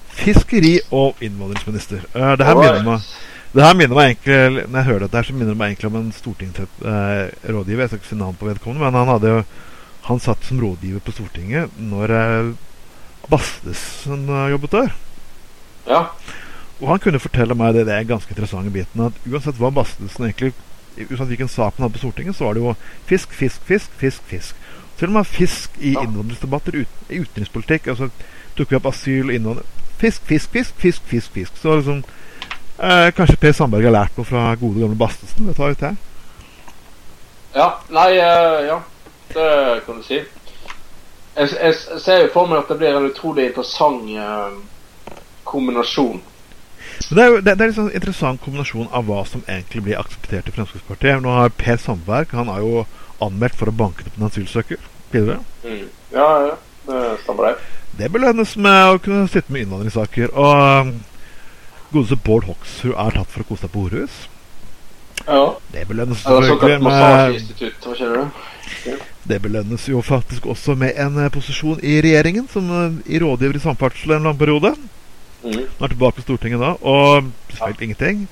Fiskeri- 0.08 0.82
og 0.90 1.16
innvandringsminister. 1.20 2.04
Uh, 2.14 2.34
det, 2.38 2.46
her 2.46 2.58
minner 2.58 2.84
meg, 2.84 3.08
det 3.54 3.64
her 3.64 3.78
minner 3.78 3.96
meg 3.96 4.12
egentlig 4.12 4.66
Når 4.66 4.78
jeg 4.78 4.88
hører 4.90 5.06
dette, 5.06 5.16
her, 5.16 5.28
så 5.30 5.38
minner 5.38 5.54
det 5.54 5.60
meg 5.62 5.72
egentlig 5.72 5.90
om 5.90 5.98
en 6.00 6.12
stortingsrådgiver. 6.12 7.80
jeg 7.80 7.88
skal 7.88 8.02
ikke 8.02 8.12
si 8.12 8.20
navn 8.20 8.38
på 8.40 8.50
vedkommende, 8.50 8.84
men 8.84 8.98
han 9.00 9.14
hadde 9.14 9.34
jo 9.34 9.42
Han 10.10 10.20
satt 10.22 10.44
som 10.44 10.60
rådgiver 10.62 11.02
på 11.02 11.12
Stortinget 11.12 11.78
når 11.78 12.14
uh, 12.14 12.54
Bastesen 13.30 14.28
eh, 14.28 14.50
jobbet 14.52 14.70
der. 14.72 14.92
Ja. 15.86 16.06
Og 16.80 16.88
han 16.90 17.00
kunne 17.00 17.22
fortelle 17.22 17.56
meg 17.56 17.74
det, 17.74 17.86
det 17.88 17.94
er 17.94 18.08
ganske 18.08 18.32
interessante 18.34 18.72
biten 18.74 19.06
at 19.06 19.20
uansett 19.24 19.58
hva 19.60 19.72
Bastesen 19.72 20.28
egentlig 20.28 20.52
Uansett 20.96 21.28
hvilken 21.28 21.48
sak 21.48 21.74
han 21.76 21.84
hadde 21.84 21.92
på 21.92 22.00
Stortinget, 22.00 22.36
så 22.38 22.46
var 22.46 22.54
det 22.56 22.62
jo 22.62 22.70
fisk, 23.04 23.32
fisk, 23.36 23.60
fisk, 23.68 23.90
fisk. 24.00 24.22
fisk. 24.30 24.56
Selv 24.96 25.10
om 25.10 25.14
det 25.14 25.18
var 25.18 25.24
fisk 25.28 25.74
i 25.78 25.90
innvandringsdebatter, 25.92 26.72
ut, 26.72 26.88
i 27.12 27.18
utenrikspolitikk. 27.20 27.90
Og 27.92 27.98
så 27.98 28.08
tok 28.56 28.70
vi 28.70 28.78
opp 28.78 28.88
asyl 28.88 29.28
og 29.28 29.34
innvandring. 29.36 29.74
Fisk, 30.00 30.24
fisk, 30.24 30.54
fisk, 30.54 30.78
fisk, 30.80 31.02
fisk. 31.04 31.32
fisk. 31.34 31.58
Så 31.60 31.74
liksom 31.76 31.98
eh, 32.00 33.10
Kanskje 33.12 33.36
Per 33.40 33.52
Sandberg 33.52 33.84
har 33.84 33.92
lært 33.92 34.16
noe 34.16 34.28
fra 34.28 34.46
gode, 34.56 34.80
gamle 34.80 34.96
Bastesen? 34.96 35.50
Det 35.50 35.56
tar 35.58 35.74
vi 35.74 35.78
til. 35.82 35.98
ja. 37.58 37.68
Nei, 37.92 38.08
øh, 38.16 38.66
ja. 38.70 38.80
Det 39.34 39.84
kan 39.84 40.00
du 40.00 40.02
si. 40.06 40.22
Jeg, 41.36 41.48
jeg, 41.60 41.74
jeg 41.92 42.00
ser 42.00 42.22
jo 42.22 42.32
for 42.32 42.48
meg 42.48 42.62
at 42.62 42.72
det 42.72 42.78
blir 42.80 42.96
en 42.96 43.10
utrolig 43.10 43.50
interessant 43.50 44.08
øh, 44.16 44.56
kombinasjon. 45.46 46.20
Det 47.10 47.22
er 47.22 47.32
jo 47.32 47.40
det, 47.40 47.56
det 47.56 47.64
er 47.64 47.70
en 47.70 47.78
sånn 47.78 47.94
interessant 47.94 48.42
kombinasjon 48.42 48.88
av 48.94 49.08
hva 49.08 49.22
som 49.28 49.42
egentlig 49.46 49.84
blir 49.86 50.00
akseptert 50.00 50.48
i 50.48 50.54
Fremskrittspartiet. 50.54 51.22
Nå 51.22 51.34
har 51.34 51.54
Per 51.56 51.80
Sandberg 51.82 52.32
han 52.36 52.50
er 52.52 52.62
jo 52.64 52.86
anmeldt 53.24 53.58
for 53.58 53.70
å 53.70 53.76
banke 53.76 54.06
opp 54.06 54.18
en 54.18 54.28
asylsøker 54.28 54.80
tidligere. 55.12 55.42
Mm. 55.64 55.88
Ja, 56.14 56.30
ja. 56.46 56.54
Det 56.86 57.02
stemmer, 57.24 57.50
det. 57.50 57.82
Det 57.98 58.08
belønnes 58.14 58.52
med 58.60 58.80
å 58.92 58.98
kunne 59.02 59.26
sitte 59.32 59.52
med 59.52 59.64
innvandringssaker. 59.64 60.32
Og 60.36 60.86
um, 60.86 60.92
godeste 61.92 62.18
Bård 62.22 62.46
Hoksrud 62.46 62.94
er 62.94 63.16
tatt 63.16 63.32
for 63.32 63.42
å 63.42 63.48
kose 63.48 63.64
seg 63.64 63.72
på 63.74 63.86
horehus. 63.86 64.16
Ja. 65.26 65.56
Det 65.72 65.86
belønnes 65.88 66.22
selvfølgelig 66.22 66.78
med? 66.84 67.40
Det 69.26 69.38
belønnes 69.42 69.88
jo 69.88 70.02
faktisk 70.04 70.46
også 70.46 70.76
med 70.78 70.94
en 71.02 71.18
eh, 71.18 71.32
posisjon 71.34 71.80
i 71.82 71.96
regjeringen, 72.04 72.46
som 72.52 72.68
eh, 72.70 73.00
i 73.16 73.18
rådgiver 73.22 73.58
i 73.58 73.62
samferdsel 73.64 74.14
en 74.16 74.28
lang 74.28 74.38
periode. 74.38 74.74
Mm. 75.46 75.62
Nå 75.78 75.86
er 75.86 75.92
tilbake 75.92 76.18
på 76.18 76.26
Stortinget 76.26 76.62
da, 76.62 76.74
og 76.82 77.30
selvfølgelig 77.52 77.88
ingenting. 77.88 78.26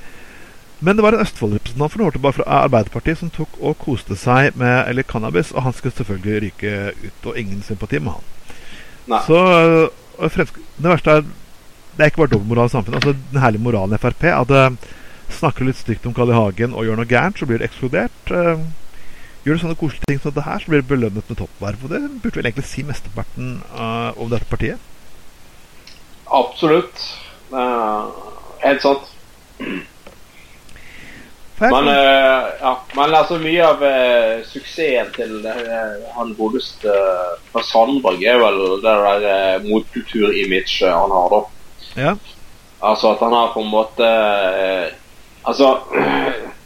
Men 0.85 0.99
det 0.99 1.05
var 1.05 1.15
en 1.17 1.23
Østfold-representant 1.23 1.93
for 1.93 2.03
noen 2.03 2.27
år 2.27 2.35
fra 2.37 2.47
Arbeiderpartiet 2.65 3.21
som 3.21 3.31
tok 3.33 3.55
og 3.61 3.79
koste 3.81 4.19
seg 4.19 4.57
med 4.61 4.89
eller 4.91 5.07
cannabis, 5.07 5.53
og 5.55 5.65
han 5.65 5.77
skulle 5.77 5.97
selvfølgelig 5.97 6.43
ryke 6.49 6.75
ut, 7.07 7.29
og 7.31 7.39
ingen 7.41 7.63
sympati 7.65 8.03
med 8.03 8.19
han. 8.19 8.27
Nei. 9.15 9.23
Så 9.29 9.39
Det 10.15 10.91
verste 10.91 11.11
er 11.11 11.25
Det 11.95 12.03
er 12.03 12.11
ikke 12.11 12.23
bare 12.25 12.33
dobbeltmoral 12.33 12.67
i 12.67 12.73
samfunnet. 12.73 12.97
Altså 12.97 13.15
Den 13.31 13.41
herlige 13.41 13.63
moralen 13.63 13.95
i 13.95 13.99
Frp 14.03 14.25
at 14.25 14.51
øh, 14.51 14.71
snakker 15.31 15.63
du 15.63 15.69
litt 15.69 15.79
stygt 15.79 16.07
om 16.07 16.15
Carl 16.15 16.33
I. 16.33 16.35
Hagen 16.35 16.75
og 16.75 16.85
gjør 16.85 16.99
noe 16.99 17.07
gærent, 17.07 17.39
så 17.39 17.47
blir 17.47 17.63
du 17.63 17.65
ekskludert. 17.65 18.33
øh, 18.35 18.59
gjør 19.45 19.55
du 19.55 19.61
sånne 19.63 19.79
koselige 19.79 20.09
ting 20.09 20.21
som 20.21 20.33
dette 20.33 20.47
her, 20.47 20.59
så 20.59 20.73
blir 20.73 20.83
du 20.83 20.89
belønnet 20.89 21.29
med 21.31 21.39
toppverv. 21.39 21.85
Og 21.85 21.93
det 21.93 22.01
burde 22.23 22.41
vel 22.41 22.49
egentlig 22.49 22.67
si 22.67 22.83
mesteparten 22.83 23.61
uh, 23.77 24.11
om 24.17 24.31
dette 24.33 24.49
partiet. 24.49 24.81
Absolutt. 26.27 27.09
Helt 28.65 28.83
sant. 28.83 29.11
Men, 31.59 31.89
eh, 31.89 32.45
ja. 32.61 32.81
Men 32.95 33.15
altså, 33.15 33.39
mye 33.39 33.67
av 33.67 33.83
eh, 33.87 34.43
suksessen 34.49 35.13
til 35.15 35.37
eh, 35.47 36.09
han 36.17 36.33
godeste 36.39 36.95
fra 37.53 37.63
Sandberg 37.63 38.25
er 38.27 38.41
vel 38.43 38.59
det 38.83 38.95
der 39.23 39.63
motkulturimaget 39.69 40.83
han 40.83 41.15
har, 41.15 41.37
da. 41.37 41.43
ja. 42.07 42.17
Altså 42.85 43.15
at 43.15 43.23
han 43.25 43.33
har 43.33 43.55
på 43.55 43.63
en 43.63 43.71
måte 43.73 44.09
Altså 45.45 45.69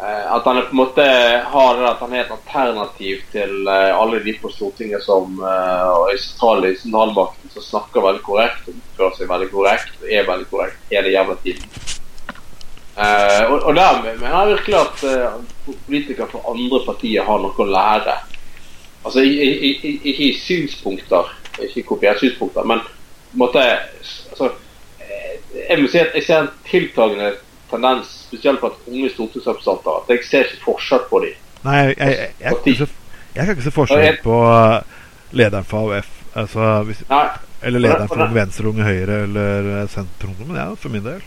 At 0.00 0.44
han 0.44 0.56
på 0.62 0.70
en 0.70 0.76
måte 0.78 1.04
har 1.52 1.76
det 1.76 1.88
at 1.90 2.00
han 2.00 2.12
er 2.16 2.22
et 2.22 2.30
alternativ 2.32 3.18
til 3.34 3.66
eh, 3.68 3.90
alle 3.92 4.20
de 4.24 4.32
på 4.40 4.48
Stortinget 4.48 5.02
som 5.04 5.34
eh, 5.44 5.88
og 5.92 6.14
i 6.14 6.16
sentrale- 6.22 6.70
i 6.72 6.78
sentralmakten 6.80 7.52
som 7.52 7.66
snakker 7.66 8.04
veldig 8.06 8.22
korrekt, 8.24 8.70
oppfører 8.72 9.18
seg 9.18 9.28
veldig 9.28 9.48
korrekt, 9.52 9.98
er 10.08 10.24
veldig 10.28 10.48
korrekt 10.48 10.94
hele 10.94 11.12
jævla 11.12 11.36
tiden. 11.44 11.68
Eh, 12.96 13.42
og, 13.50 13.58
og 13.68 13.76
der 13.76 14.00
mener 14.06 14.24
jeg 14.24 14.54
virkelig 14.54 14.78
at 14.80 15.04
eh, 15.10 15.36
politikere 15.68 16.30
fra 16.32 16.42
andre 16.54 16.80
partier 16.86 17.28
har 17.28 17.44
noe 17.44 17.60
å 17.60 17.68
lære. 17.68 18.16
Altså 19.04 19.22
ikke 19.24 20.16
i- 20.16 20.32
synspunkter, 20.40 21.28
ikke 21.68 21.84
kopiert 21.92 22.20
synspunkter, 22.24 22.64
men 22.68 22.80
på 22.80 23.36
en 23.36 23.44
måte 23.44 23.62
altså, 23.68 24.50
eh, 25.00 25.38
Jeg 25.68 25.80
må 25.82 25.88
si 25.92 26.00
at 26.00 26.16
jeg 26.16 26.24
ser 26.24 26.46
en 26.46 26.52
tiltagende 26.68 27.34
tendens, 27.70 28.12
spesielt 28.28 28.60
blant 28.62 28.86
unge 28.86 29.10
stortingsrepresentanter, 29.14 30.00
at 30.02 30.14
jeg 30.14 30.24
ser 30.28 30.48
ikke 30.48 30.64
forskjell 30.68 31.04
på 31.10 31.22
dem. 31.24 31.42
Nei, 31.64 31.76
jeg, 31.80 31.96
jeg, 31.98 32.30
jeg, 32.40 32.88
jeg, 33.34 33.44
kan 33.44 33.52
ikke 33.54 33.66
se, 33.66 33.74
forskjell 33.76 34.22
på 34.24 34.38
uh, 34.46 34.80
lederen 35.36 35.68
for 35.68 35.90
AUF 35.90 36.08
altså, 36.34 36.70
hvis, 36.88 37.02
eller 37.62 37.82
lederen 37.82 38.08
for 38.08 38.32
Venstre, 38.34 38.68
Unge 38.68 38.86
Høyre 38.86 39.22
eller 39.26 39.68
uh, 39.82 39.82
Senterungdommen. 39.90 40.56
Ja, 40.56 40.70
for 40.74 40.92
min 40.92 41.04
del. 41.04 41.20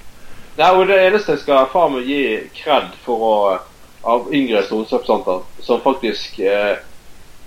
Nei, 0.57 0.69
og 0.69 0.87
det 0.87 0.99
eneste 1.01 1.33
jeg 1.33 1.43
skal 1.43 1.69
faen 1.73 1.95
meg 1.95 2.09
gi 2.09 2.23
kred 2.59 2.91
for 3.05 3.25
å, 3.25 3.35
av 4.05 4.27
yngre 4.35 4.61
stortingsrepresentanter, 4.67 5.39
som 5.65 5.81
faktisk 5.81 6.37
eh, 6.45 6.75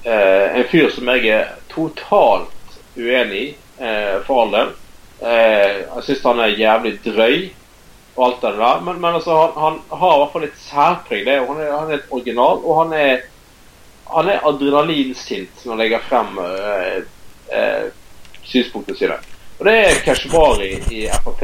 eh, 0.03 0.57
En 0.59 0.67
fyr 0.71 0.91
som 0.91 1.07
jeg 1.15 1.29
er 1.37 1.53
totalt 1.71 2.51
uenig 2.97 3.43
i, 3.43 3.55
eh, 3.79 4.17
for 4.27 4.43
all 4.43 4.57
del. 4.57 4.73
Eh, 5.21 5.85
jeg 5.85 6.07
syns 6.09 6.27
han 6.27 6.43
er 6.43 6.59
jævlig 6.59 6.95
drøy 7.05 7.37
og 8.17 8.27
alt 8.27 8.43
det 8.43 8.53
der. 8.59 8.83
Men, 8.85 9.01
men 9.01 9.19
altså, 9.19 9.39
han, 9.61 9.81
han 9.91 10.01
har 10.01 10.15
i 10.15 10.21
hvert 10.23 10.35
fall 10.35 10.45
et 10.49 10.61
særpreg. 10.61 11.29
Er 11.29 11.47
han, 11.47 11.61
er, 11.61 11.73
han 11.77 11.91
er 11.91 12.01
et 12.01 12.13
original, 12.17 12.63
og 12.65 12.79
han 12.83 12.95
er 12.97 13.25
han 14.07 14.29
er 14.29 14.45
adrenalinsint 14.47 15.65
når 15.65 15.73
han 15.73 15.81
legger 15.83 16.05
frem 16.09 16.39
øh, 16.39 16.99
øh, 17.59 17.89
synspunktene 18.43 18.99
sine. 18.99 19.19
Og 19.59 19.67
det 19.67 19.75
er 19.79 19.99
Keshvari 20.05 20.71
i 20.91 21.07
Frp. 21.25 21.43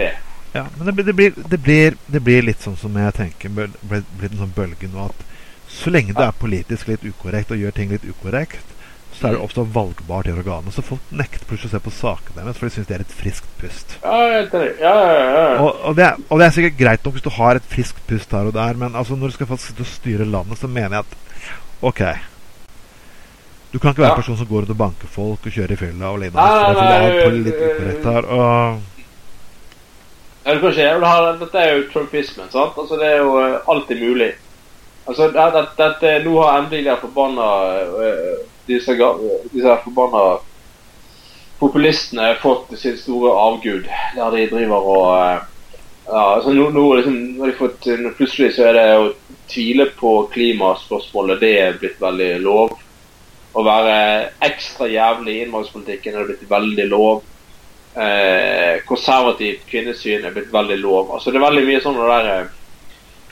Ja, 0.55 0.64
men 0.78 0.86
det, 0.86 1.07
det, 1.07 1.16
blir, 1.16 1.32
det, 1.51 1.62
blir, 1.62 1.97
det 2.07 2.20
blir 2.20 2.44
litt 2.44 2.62
sånn 2.62 2.76
som 2.76 2.97
jeg 3.01 3.14
tenker 3.16 3.53
blir 3.57 3.72
blir 3.88 4.28
en 4.28 4.42
sånn 4.42 4.53
bølge 4.55 4.90
nå 4.92 5.07
at 5.09 5.22
så 5.72 5.90
lenge 5.90 6.12
det 6.12 6.26
er 6.26 6.36
politisk 6.36 6.90
litt 6.90 7.05
ukorrekt 7.09 7.55
og 7.55 7.62
gjør 7.62 7.72
ting 7.72 7.94
litt 7.94 8.05
ukorrekt, 8.05 8.72
så 9.23 9.29
er 9.29 9.37
det 9.37 9.45
ofte 9.45 9.62
valgbart 9.75 10.27
i 10.27 10.33
organet. 10.35 10.75
Så 10.75 10.83
folk 10.83 11.12
nekter 11.14 11.47
plutselig 11.47 11.70
å 11.70 11.77
se 11.77 11.81
på 11.85 11.93
sakene 11.95 12.41
deres, 12.41 12.59
for 12.59 12.66
de 12.66 12.75
syns 12.75 12.89
det 12.89 12.97
er 12.97 13.05
et 13.05 13.14
friskt 13.14 13.47
pust. 13.61 13.95
Ja. 14.03 14.16
Ja, 14.43 14.64
ja, 14.83 15.20
ja. 15.23 15.45
Og, 15.62 15.70
og, 15.79 15.95
det 15.99 16.09
er, 16.09 16.18
og 16.27 16.43
det 16.43 16.49
er 16.49 16.57
sikkert 16.57 16.81
greit 16.81 17.07
nok 17.07 17.14
hvis 17.14 17.27
du 17.29 17.31
har 17.37 17.61
et 17.61 17.70
friskt 17.70 18.03
pust 18.09 18.35
her 18.35 18.51
og 18.51 18.57
der, 18.57 18.81
men 18.81 18.99
altså 18.99 19.14
når 19.14 19.31
du 19.31 19.37
skal 19.39 19.51
faktisk 19.53 19.70
sitte 19.70 19.87
og 19.87 19.93
styre 19.93 20.27
landet, 20.27 20.59
så 20.59 20.70
mener 20.70 20.99
jeg 20.99 21.07
at 21.07 21.16
OK. 21.87 22.03
Du 23.73 23.79
kan 23.79 23.95
ikke 23.95 24.03
være 24.03 24.12
en 24.16 24.20
person 24.25 24.37
som 24.43 24.49
går 24.51 24.64
rundt 24.64 24.75
og 24.75 24.81
banker 24.83 25.09
folk 25.14 25.47
og 25.47 25.55
kjører 25.55 25.73
i 25.73 25.81
fylla 25.81 26.11
og 26.11 26.18
legger 26.20 26.37
Nei, 26.37 26.73
nei, 26.77 26.87
nei, 26.91 27.12
på 27.23 27.35
litt 27.39 27.61
ukorrekt 27.62 28.09
her. 28.11 28.31
Og 28.37 28.89
Ja, 30.43 30.55
du 30.57 30.59
kan 30.59 30.73
ikke, 30.75 31.07
har, 31.07 31.27
dette 31.39 31.61
er 31.62 31.77
jo 31.77 31.91
trumpismen, 31.93 32.49
sant? 32.51 32.75
Altså, 32.75 32.99
det 32.99 33.07
er 33.07 33.20
jo 33.23 33.37
eh, 33.39 33.61
alltid 33.70 34.01
mulig. 34.03 34.33
Altså, 35.07 35.29
det, 35.31 35.66
det, 35.79 35.87
det, 36.01 36.14
Nå 36.25 36.35
har 36.43 36.59
endelig 36.59 36.89
de 36.89 36.97
forbanna 37.05 37.47
øh, 38.03 38.41
disse, 38.66 38.96
disse 39.52 39.78
forbanna 39.84 40.40
populistene 41.62 42.34
fått 42.42 42.72
sin 42.78 42.98
store 42.98 43.32
avgud, 43.38 43.88
der 44.16 44.36
de 44.36 44.46
driver 44.50 44.92
og 44.92 45.08
øh, 45.14 45.48
ja, 46.06 46.22
altså 46.34 46.50
nå, 46.50 46.68
nå, 46.74 46.86
liksom, 46.98 47.18
har 47.40 47.52
de 47.52 47.58
fått, 47.58 47.86
nå 48.00 48.10
Plutselig 48.18 48.56
så 48.56 48.66
er 48.68 48.78
det 48.78 48.86
å 48.98 49.10
tvile 49.52 49.86
på 49.98 50.14
klimaspørsmålet 50.32 51.42
det 51.42 51.52
er 51.60 51.76
blitt 51.78 52.00
veldig 52.02 52.32
lov. 52.42 52.72
Å 53.52 53.62
være 53.62 53.98
ekstra 54.42 54.88
jævlig 54.90 55.36
i 55.36 55.44
innvandringspolitikken 55.44 56.16
er 56.18 56.26
blitt 56.30 56.42
veldig 56.50 56.88
lov. 56.90 57.22
Eh, 57.92 58.80
konservativt 58.88 59.66
kvinnesyn 59.68 60.24
er 60.26 60.34
blitt 60.34 60.50
veldig 60.52 60.78
lov. 60.80 61.12
Altså 61.14 61.30
Det 61.30 61.38
er 61.38 61.46
veldig 61.46 61.64
mye 61.68 61.82
sånne 61.84 62.08
der 62.08 62.30
eh, 62.32 62.52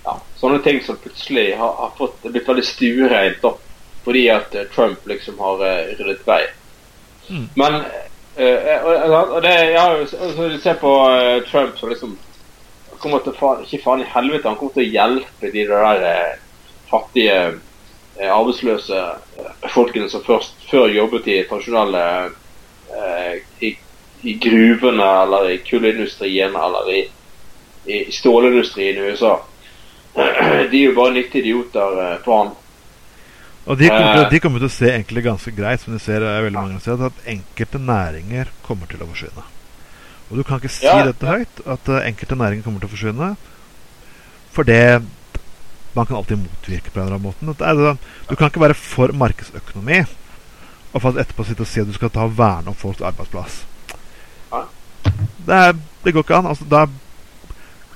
ja, 0.05 0.17
sånne 0.39 0.61
ting 0.65 0.83
som 0.85 1.01
plutselig 1.01 1.49
har, 1.59 1.75
har 1.81 1.95
fått, 1.99 2.23
blitt 2.29 2.49
veldig 2.49 2.67
stuereint 2.69 3.51
fordi 4.05 4.29
at 4.29 4.55
eh, 4.55 4.69
Trump 4.75 5.07
liksom 5.07 5.39
har 5.39 5.65
eh, 5.67 5.95
ryddet 5.99 6.27
vei. 6.27 6.43
Mm. 7.29 7.49
Men 7.55 7.75
eh, 8.37 8.85
og, 8.85 9.43
det, 9.43 9.55
ja, 9.75 10.07
så 10.07 10.49
du 10.49 10.59
ser 10.59 10.75
på 10.81 10.93
Trump 11.51 11.79
som 11.79 11.89
liksom 11.89 12.19
kommer 13.01 13.19
til 13.25 13.37
faen, 13.37 13.65
ikke 13.65 13.83
faen 13.85 14.05
i 14.05 14.13
helvete, 14.13 14.49
han 14.49 14.57
kommer 14.61 14.77
til 14.77 14.87
å 14.87 14.93
hjelpe 14.93 15.53
de 15.53 15.67
der 15.69 16.39
fattige 16.91 17.37
arbeidsløse 18.21 18.99
folkene 19.73 20.11
som 20.13 20.25
først 20.27 20.67
før 20.69 20.91
jobbet 20.93 21.29
i 21.31 21.39
tradisjonelle 21.49 22.03
i, 23.65 23.71
i 24.29 24.35
gruvene 24.43 25.07
eller 25.23 25.49
i 25.55 25.61
kullindustrien 25.65 26.57
eller 26.61 26.91
i, 26.93 26.99
i 27.89 28.01
stålindustrien 28.13 28.99
i 28.99 29.15
USA. 29.15 29.39
De 30.71 30.83
er 30.83 30.91
jo 30.91 30.97
bare 30.99 31.15
nyttige 31.17 31.47
idioter 31.47 32.21
for 32.27 32.43
han. 32.43 32.53
Og 33.67 33.77
de 33.79 33.89
kommer, 33.89 34.15
til, 34.15 34.25
Eh. 34.25 34.31
de 34.31 34.41
kommer 34.41 34.59
til 34.63 34.69
å 34.71 34.73
se 34.73 34.87
egentlig 34.89 35.23
ganske 35.25 35.53
greit, 35.55 35.81
som 35.81 35.93
de 35.93 35.99
ser 36.01 36.21
veldig 36.21 36.53
mange 36.57 36.81
steder, 36.81 37.07
at 37.11 37.27
enkelte 37.29 37.79
næringer 37.79 38.49
kommer 38.67 38.87
til 38.89 38.99
å 39.05 39.07
forsvinne. 39.11 39.45
Og 40.31 40.37
du 40.39 40.43
kan 40.45 40.59
ikke 40.61 40.71
si 40.71 40.87
Ja. 40.87 41.05
dette 41.05 41.27
høyt, 41.27 41.61
at 41.67 41.89
eh, 41.89 42.07
enkelte 42.09 42.37
næringer 42.39 42.63
kommer 42.65 42.81
til 42.81 42.89
å 42.89 42.95
forsvinne. 42.95 43.37
For 44.53 44.65
det 44.65 45.03
man 45.95 46.07
kan 46.07 46.17
alltid 46.17 46.39
motvirke 46.39 46.91
på 46.91 47.01
en 47.01 47.07
eller 47.09 47.19
annen 47.19 47.35
måte. 47.45 47.59
Sånn, 47.59 47.99
du 48.29 48.37
kan 48.37 48.49
ikke 48.51 48.61
være 48.63 48.75
for 48.79 49.09
markedsøkonomi 49.13 50.07
og 50.95 51.03
for 51.03 51.13
etterpå 51.19 51.45
sitte 51.47 51.61
og 51.63 51.67
si 51.67 51.81
at 51.81 51.87
du 51.87 51.93
skal 51.93 52.11
ta 52.11 52.25
og 52.25 52.37
verne 52.39 52.69
om 52.69 52.75
folks 52.75 53.03
arbeidsplass. 53.03 53.65
Det, 55.47 55.55
er, 55.57 55.73
det 56.05 56.13
går 56.15 56.23
ikke 56.25 56.37
an. 56.39 56.47
Altså, 56.47 56.65
er, 56.71 56.89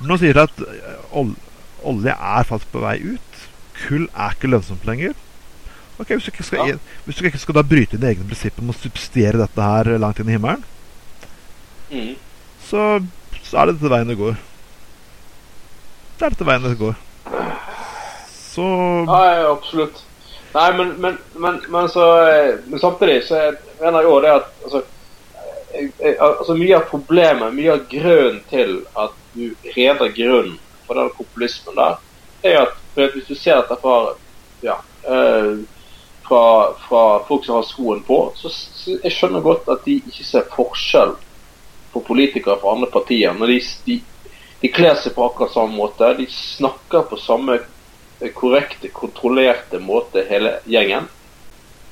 nå 0.03 0.17
sier 0.19 0.35
de 0.35 0.43
at 0.43 0.61
eh, 0.65 0.95
ol, 1.13 1.35
olje 1.87 2.15
er 2.15 2.45
faktisk 2.49 2.73
på 2.75 2.83
vei 2.85 2.97
ut. 3.15 3.43
Kull 3.87 4.09
er 4.15 4.35
ikke 4.35 4.51
lønnsomt 4.51 4.85
lenger. 4.89 5.15
Ok, 6.01 6.09
Hvis 6.09 6.25
du 6.27 6.31
ikke 6.33 6.43
skal, 6.47 6.69
Ja. 6.69 6.77
hvis 7.07 7.17
du 7.17 7.25
ikke 7.29 7.39
skal 7.39 7.55
da 7.55 7.63
bryte 7.63 7.97
dine 7.97 8.11
egne 8.11 8.27
prinsipper 8.27 8.63
om 8.63 8.71
å 8.73 8.75
subsidiere 8.75 9.39
dette 9.39 9.63
her 9.63 9.99
langt 9.99 10.19
inn 10.21 10.29
i 10.29 10.33
himmelen, 10.37 10.65
Mm. 11.91 12.17
så, 12.65 13.05
så 13.45 13.59
er 13.61 13.67
det 13.67 13.75
dette 13.79 13.91
veien 13.93 14.09
det 14.09 14.17
går. 14.19 14.37
Det 16.19 16.27
er 16.27 16.31
dette 16.31 16.45
veien 16.49 16.63
det 16.63 16.79
går. 16.79 16.97
Så 18.55 18.65
Ja, 19.07 19.21
ja, 19.41 19.53
absolutt. 19.53 20.03
Nei, 20.55 20.73
men, 20.79 21.01
men, 21.01 21.19
men, 21.37 21.61
men, 21.69 21.89
så, 21.89 22.05
eh, 22.31 22.59
men 22.67 22.79
samtidig 22.81 23.25
så 23.29 23.35
er- 23.37 23.59
mener 23.81 24.01
jeg 24.01 24.11
òg 24.11 24.21
det 24.23 24.31
at 24.31 24.45
altså, 24.65 24.83
eh, 25.75 25.89
eh, 26.01 26.15
altså 26.21 26.55
Mye 26.59 26.77
av 26.77 26.85
problemet, 26.91 27.55
mye 27.55 27.73
av 27.73 27.87
grunnen 27.91 28.41
til 28.51 28.77
at 28.97 29.11
du 29.35 29.55
reder 29.77 30.13
grunnen 30.15 30.59
for 30.87 30.95
den 30.95 31.11
populismen 31.19 31.75
der, 31.77 31.97
er 32.45 32.61
at 32.63 32.75
at 32.97 33.11
hvis 33.17 33.27
du 33.27 33.35
ser 33.35 33.57
dette 33.61 33.77
fra 33.83 34.15
ja, 34.63 34.77
eh, 35.09 35.57
fra, 36.25 36.73
fra 36.89 37.05
folk 37.29 37.45
som 37.47 37.59
har 37.59 37.69
skoen 37.69 38.03
på, 38.07 38.19
så, 38.39 38.51
så 38.53 38.97
jeg 38.97 39.13
skjønner 39.13 39.45
godt 39.45 39.69
at 39.73 39.85
de 39.87 39.99
ikke 40.01 40.27
ser 40.27 40.51
forskjell 40.55 41.15
på 41.95 42.03
politikere 42.07 42.59
fra 42.63 42.75
andre 42.75 42.91
partier. 42.91 43.35
når 43.39 43.55
de, 43.55 43.61
de 43.87 44.01
de 44.65 44.71
kler 44.73 44.95
seg 44.97 45.13
på 45.13 45.27
akkurat 45.27 45.53
samme 45.53 45.77
måte. 45.77 46.15
De 46.17 46.25
snakker 46.33 47.03
på 47.11 47.19
samme 47.21 47.59
eh, 47.59 48.31
korrekte, 48.33 48.89
kontrollerte 48.97 49.77
måte, 49.77 50.23
hele 50.25 50.55
gjengen. 50.65 51.11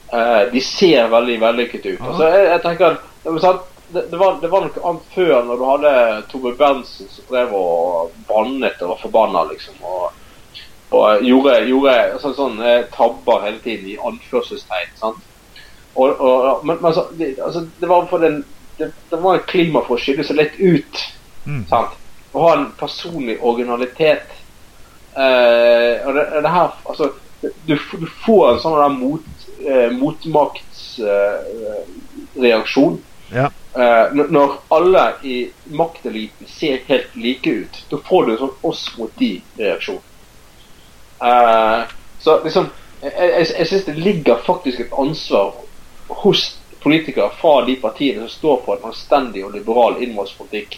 Eh, 0.09 0.39
de 0.55 0.63
ser 0.65 1.11
veldig 1.13 1.37
vellykket 1.43 1.91
ut. 1.91 2.01
Altså, 2.01 2.31
jeg, 2.33 2.47
jeg 2.49 2.63
tenker 2.65 2.95
at 2.95 3.69
det, 3.93 4.07
det, 4.09 4.17
var, 4.17 4.39
det 4.41 4.49
var 4.49 4.65
noe 4.65 4.87
annet 4.89 5.13
før, 5.13 5.35
når 5.45 5.61
du 5.61 5.67
hadde 5.69 5.93
Tove 6.31 6.55
Bensen 6.57 7.13
som 7.13 7.29
drev 7.29 7.53
og 7.59 8.17
bannet 8.31 8.81
og 8.81 8.95
var 8.95 9.03
forbanna, 9.03 9.45
liksom. 9.51 9.77
Og, 9.85 10.22
og 10.93 11.25
gjorde, 11.27 11.69
gjorde 11.69 12.19
sånn, 12.23 12.35
sånn 12.37 12.63
eh, 12.63 12.85
tabber 12.93 13.43
hele 13.47 13.61
tiden, 13.65 13.87
i 13.93 14.01
anførselstegn. 14.11 14.91
sant? 15.01 15.21
Og, 15.95 16.21
og, 16.21 16.65
men 16.65 16.77
men 16.81 16.95
så, 16.97 17.03
det, 17.19 17.27
altså, 17.45 17.61
det 17.81 17.89
var 17.89 18.07
for 18.09 18.19
den 18.25 18.45
det, 18.79 18.87
det 19.11 19.19
var 19.21 19.35
et 19.37 19.47
klima 19.47 19.81
for 19.85 19.95
å 19.97 19.99
skille 20.01 20.25
seg 20.25 20.37
litt 20.39 20.57
ut. 20.59 21.13
mm. 21.45 21.65
Sant? 21.71 21.93
Å 22.33 22.39
ha 22.47 22.53
en 22.57 22.73
personlig 22.81 23.37
originalitet. 23.45 24.27
Eh, 25.13 25.95
og 26.07 26.15
det, 26.17 26.25
det 26.41 26.53
her 26.55 26.69
Altså, 26.89 27.05
du, 27.43 27.77
du 27.77 28.07
får 28.25 28.43
en 28.53 28.63
sånn 28.63 28.79
der 28.79 28.93
mot, 28.97 29.27
eh, 29.61 29.91
motmaktsreaksjon. 29.99 32.97
Ja. 33.33 33.47
Eh, 33.73 34.07
når 34.33 34.49
alle 34.73 35.05
i 35.25 35.51
makteliten 35.77 36.47
ser 36.49 36.77
helt 36.89 37.17
like 37.17 37.51
ut, 37.51 37.87
da 37.91 37.97
får 38.09 38.25
du 38.25 38.31
en 38.33 38.43
sånn 38.47 38.59
oss 38.71 38.99
mot 38.99 39.13
de-reaksjon. 39.21 40.03
Eh, 41.23 41.83
så 42.21 42.41
liksom 42.45 42.67
Jeg, 43.03 43.13
jeg, 43.19 43.47
jeg 43.59 43.67
syns 43.67 43.85
det 43.85 43.95
ligger 43.99 44.37
faktisk 44.47 44.81
et 44.81 44.93
ansvar 44.99 45.55
hos 46.23 46.43
politikere 46.83 47.31
fra 47.41 47.65
de 47.67 47.75
partiene 47.83 48.21
som 48.21 48.29
står 48.31 48.61
på 48.63 48.77
en 48.77 48.85
anstendig 48.93 49.43
og 49.45 49.57
liberal 49.57 49.97
innvandringspolitikk, 50.03 50.77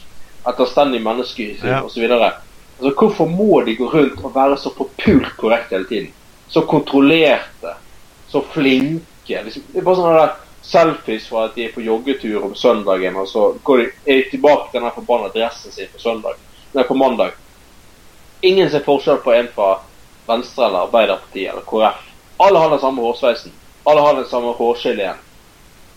et 0.48 0.60
anstendig 0.64 1.02
menneskesyn 1.04 1.68
Ja. 1.68 1.82
osv. 1.84 2.06
Altså, 2.08 2.94
hvorfor 2.96 3.28
må 3.28 3.60
de 3.66 3.76
gå 3.76 3.90
rundt 3.92 4.24
og 4.24 4.34
være 4.34 4.56
så 4.56 4.72
forpult 4.76 5.36
korrekte 5.36 5.76
hele 5.76 5.88
tiden? 5.88 6.08
Så 6.48 6.60
kontrollerte, 6.68 7.76
så 8.28 8.40
flinke. 8.54 9.44
Liksom, 9.44 9.62
det 9.72 9.78
er 9.80 9.84
bare 9.84 9.96
sånn 10.00 10.16
der 10.16 10.34
selfies 10.64 11.28
fra 11.28 11.44
at 11.44 11.54
de 11.60 11.66
er 11.68 11.72
på 11.76 11.84
joggetur 11.84 12.44
om 12.44 12.54
søndagen, 12.56 13.16
og 13.20 13.28
så 13.28 13.50
går 13.64 13.78
de, 13.82 13.90
er 14.06 14.22
de 14.22 14.30
tilbake 14.30 14.70
til 14.72 14.80
den 14.80 14.96
forbanna 14.96 15.28
dressen 15.28 15.72
sin 15.72 15.92
på 15.92 16.00
søndag. 16.00 16.40
Nei, 16.72 16.84
på 16.88 16.94
mandag. 16.96 17.36
Ingen 18.42 18.70
ser 18.70 18.80
forskjell 18.84 19.20
på 19.24 19.32
en 19.36 19.48
fra 19.54 19.74
Venstre 20.26 20.66
eller 20.66 20.86
Arbeiderpartiet 20.86 21.52
eller 21.52 21.66
KrF. 21.68 22.00
Alle 22.44 22.58
har 22.58 22.70
den 22.70 22.80
samme 22.80 23.02
hårsveisen. 23.02 23.52
Alle 23.86 24.00
har 24.00 24.16
den 24.18 24.28
samme 24.30 24.52
hårskiljen. 24.56 25.20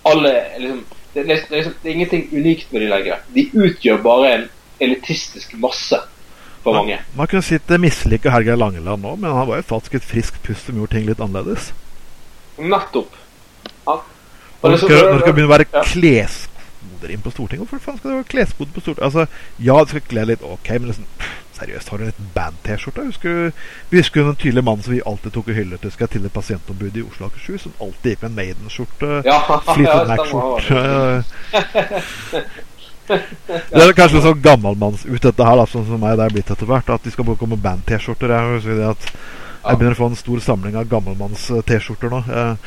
Alle 0.08 0.34
liksom 0.60 0.84
det, 1.14 1.24
det, 1.24 1.32
er 1.52 1.56
liksom, 1.56 1.74
det 1.84 1.90
er 1.90 1.94
ingenting 1.94 2.28
unikt 2.32 2.74
med 2.74 2.82
de 2.82 2.90
lenger. 2.92 3.22
De 3.34 3.50
utgjør 3.54 4.02
bare 4.04 4.34
en 4.36 4.44
elitistisk 4.80 5.54
masse 5.58 5.98
for 6.64 6.74
mange. 6.74 7.00
Man, 7.00 7.18
man 7.24 7.32
kunne 7.32 7.46
si 7.46 7.58
at 7.58 7.66
det 7.70 7.80
misliker 7.82 8.34
Helgeir 8.34 8.60
Langeland 8.60 9.02
nå, 9.02 9.16
men 9.16 9.32
han 9.34 9.48
var 9.50 9.62
jo 9.62 9.66
faktisk 9.72 9.98
et 9.98 10.06
friskt 10.06 10.38
pust 10.46 10.68
som 10.68 10.78
gjorde 10.78 10.98
ting 10.98 11.08
litt 11.08 11.24
annerledes. 11.24 11.72
Nettopp. 12.58 13.16
Ja. 13.88 13.98
Og 13.98 14.70
når 14.70 14.78
det 14.78 14.82
det 14.82 14.84
skal, 14.84 15.10
når 15.14 15.24
skal 15.24 15.34
begynne 15.34 15.50
å 15.50 15.56
være 15.56 15.68
Ja. 15.74 15.84
kleskoder 15.86 17.12
inn 17.14 17.22
på 17.22 17.32
Stortinget 17.32 17.62
Hvorfor 17.62 17.84
faen 17.84 17.98
skal 18.00 18.10
det 18.10 18.18
være 18.18 18.32
kleskoder 18.32 18.72
på 18.74 18.82
Stortinget? 18.82 19.04
Altså, 19.06 19.26
ja, 19.60 19.76
det 19.80 19.90
skal 19.90 20.08
kle 20.10 20.26
litt 20.26 20.44
ok, 20.44 20.70
men 20.70 20.88
liksom, 20.92 21.06
seriøst, 21.58 21.90
har 21.92 21.98
du 22.02 22.06
litt 22.08 22.22
band-T-skjorte? 22.36 23.06
Vi 23.92 23.98
husker 24.00 24.24
den 24.28 24.38
tydelige 24.40 24.66
mannen 24.68 24.86
som 24.86 24.94
vi 24.96 25.02
alltid 25.10 25.34
tok 25.36 25.50
og 25.52 25.58
hyllet 25.58 25.82
til, 25.84 25.92
skal 25.96 26.10
til 26.14 26.24
det 26.26 26.32
pasientombudet 26.36 27.02
i 27.02 27.06
Oslo 27.08 27.28
og 27.28 27.32
Akershus, 27.34 27.66
som 27.68 27.74
alltid 27.84 28.14
gikk 28.14 28.24
med 28.26 28.30
en 28.32 28.38
Maiden-skjorte. 28.42 29.12
Ja, 29.28 29.40
Fleetwood 29.74 30.12
Mac-skjorte. 30.14 30.82
Det 33.08 33.80
er 33.80 33.94
kanskje 33.96 34.20
sånn 34.20 34.42
gammelmanns-ut, 34.44 35.22
dette 35.24 35.46
her, 35.48 35.56
da, 35.56 35.64
sånn 35.72 35.86
som 35.88 36.02
meg 36.04 36.18
det 36.20 36.26
er 36.26 36.34
blitt 36.36 36.50
etter 36.52 36.68
hvert. 36.68 36.90
At 36.92 37.06
de 37.08 37.14
skal 37.14 37.24
bruke 37.30 37.48
med 37.48 37.62
band-T-skjorter. 37.64 38.34
Jeg, 38.36 38.58
jeg 38.68 39.78
begynner 39.80 39.96
å 39.96 40.00
få 40.02 40.10
en 40.12 40.20
stor 40.20 40.42
samling 40.44 40.76
av 40.76 40.90
gammelmanns-T-skjorter 40.92 42.12
nå. 42.12 42.20
Jeg, 42.28 42.58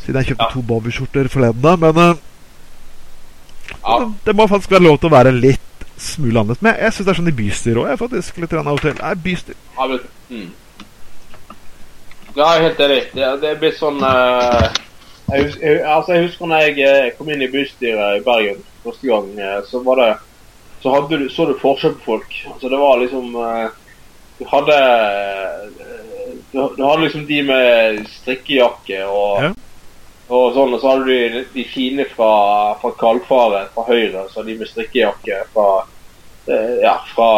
siden 0.00 0.20
jeg 0.22 0.30
kjøpte 0.30 0.48
to 0.54 0.62
Bobby-skjorter 0.70 1.28
forleden. 1.32 1.60
da, 1.66 1.76
Men 1.84 2.00
eh, 2.06 2.24
Ja. 3.82 3.98
det, 4.00 4.08
det 4.30 4.34
må 4.38 4.46
faktisk 4.48 4.70
være 4.72 4.86
lov 4.86 4.96
til 5.02 5.10
å 5.10 5.16
være 5.16 5.32
litt 5.36 5.75
annerledes. 5.96 6.62
Men 6.62 6.76
jeg, 6.78 6.92
syns 6.92 7.06
det 7.06 7.12
er 7.12 7.18
sånn 7.20 7.32
i 7.32 7.36
bystyret 7.40 7.82
òg. 7.82 7.98
faktisk 7.98 8.40
litt 8.42 8.52
av 8.52 8.72
og 8.72 8.80
til. 8.84 8.96
Nei, 9.00 9.14
bystyr. 9.26 9.60
Ja, 9.76 9.86
mm. 10.30 10.48
ja, 12.36 12.48
helt 12.64 12.82
enig. 12.86 13.02
Det, 13.14 13.30
det 13.42 13.54
blitt 13.62 13.78
sånn 13.80 14.02
uh, 14.04 14.66
jeg, 15.26 15.44
husker, 15.48 15.66
jeg, 15.66 15.82
altså, 15.82 16.12
jeg 16.14 16.28
husker 16.28 16.50
når 16.50 16.64
jeg 16.66 16.86
eh, 16.86 17.08
kom 17.18 17.30
inn 17.32 17.42
i 17.42 17.50
bystyret 17.50 18.20
i 18.20 18.24
Bergen 18.26 18.62
første 18.84 19.08
gang, 19.08 19.32
eh, 19.40 19.58
så 19.66 19.82
var 19.82 20.02
det 20.02 20.14
Så 20.82 20.92
hadde 20.92 21.16
du, 21.18 21.28
så 21.32 21.46
du 21.48 21.54
forskjell 21.58 21.94
på 21.96 22.04
folk. 22.04 22.34
Altså, 22.52 22.68
det 22.68 22.78
var 22.78 22.98
liksom 23.00 23.32
uh, 23.34 23.72
Du 24.38 24.44
hadde 24.46 24.76
du, 26.52 26.58
du 26.76 26.82
hadde 26.84 27.00
liksom 27.02 27.24
de 27.26 27.42
med 27.42 28.04
strikkejakke 28.20 29.00
og 29.08 29.42
Ja. 29.42 29.50
Og 30.26 30.56
sånn, 30.56 30.72
og 30.74 30.80
så 30.82 30.90
hadde 30.90 31.04
du 31.06 31.44
de, 31.54 31.64
fine 31.70 32.06
fra, 32.10 32.30
fra 32.80 32.90
Kalfaret, 32.98 33.70
fra 33.74 33.84
Høyre. 33.86 34.24
Så 34.32 34.42
de 34.46 34.56
med 34.58 34.70
strikkejakke 34.70 35.44
fra 35.52 35.68
eh, 36.50 36.80
Ja, 36.82 36.96
fra 37.12 37.28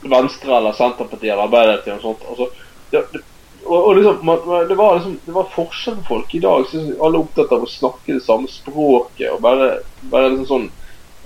Venstre 0.00 0.56
eller 0.56 0.72
Senterpartiet 0.72 1.34
eller 1.34 1.44
Arbeiderpartiet 1.44 1.98
og 1.98 2.06
sånt. 2.06 2.24
Og 2.32 2.40
så, 2.40 2.48
det, 2.94 3.04
det, 3.12 3.22
og, 3.66 3.76
og 3.76 3.96
liksom, 3.98 4.24
man, 4.24 4.68
det, 4.68 4.76
var 4.78 4.96
liksom, 4.96 5.18
var 5.36 5.52
forskjell 5.52 6.00
på 6.00 6.08
folk 6.14 6.34
i 6.34 6.42
dag. 6.46 6.64
Så 6.70 6.80
alle 6.80 7.12
er 7.12 7.20
opptatt 7.20 7.52
av 7.52 7.66
å 7.66 7.70
snakke 7.70 8.16
det 8.16 8.24
samme 8.24 8.48
språket 8.48 9.28
og 9.34 9.42
bare, 9.44 9.72
bare 10.12 10.32
liksom 10.32 10.48
sånn 10.48 10.68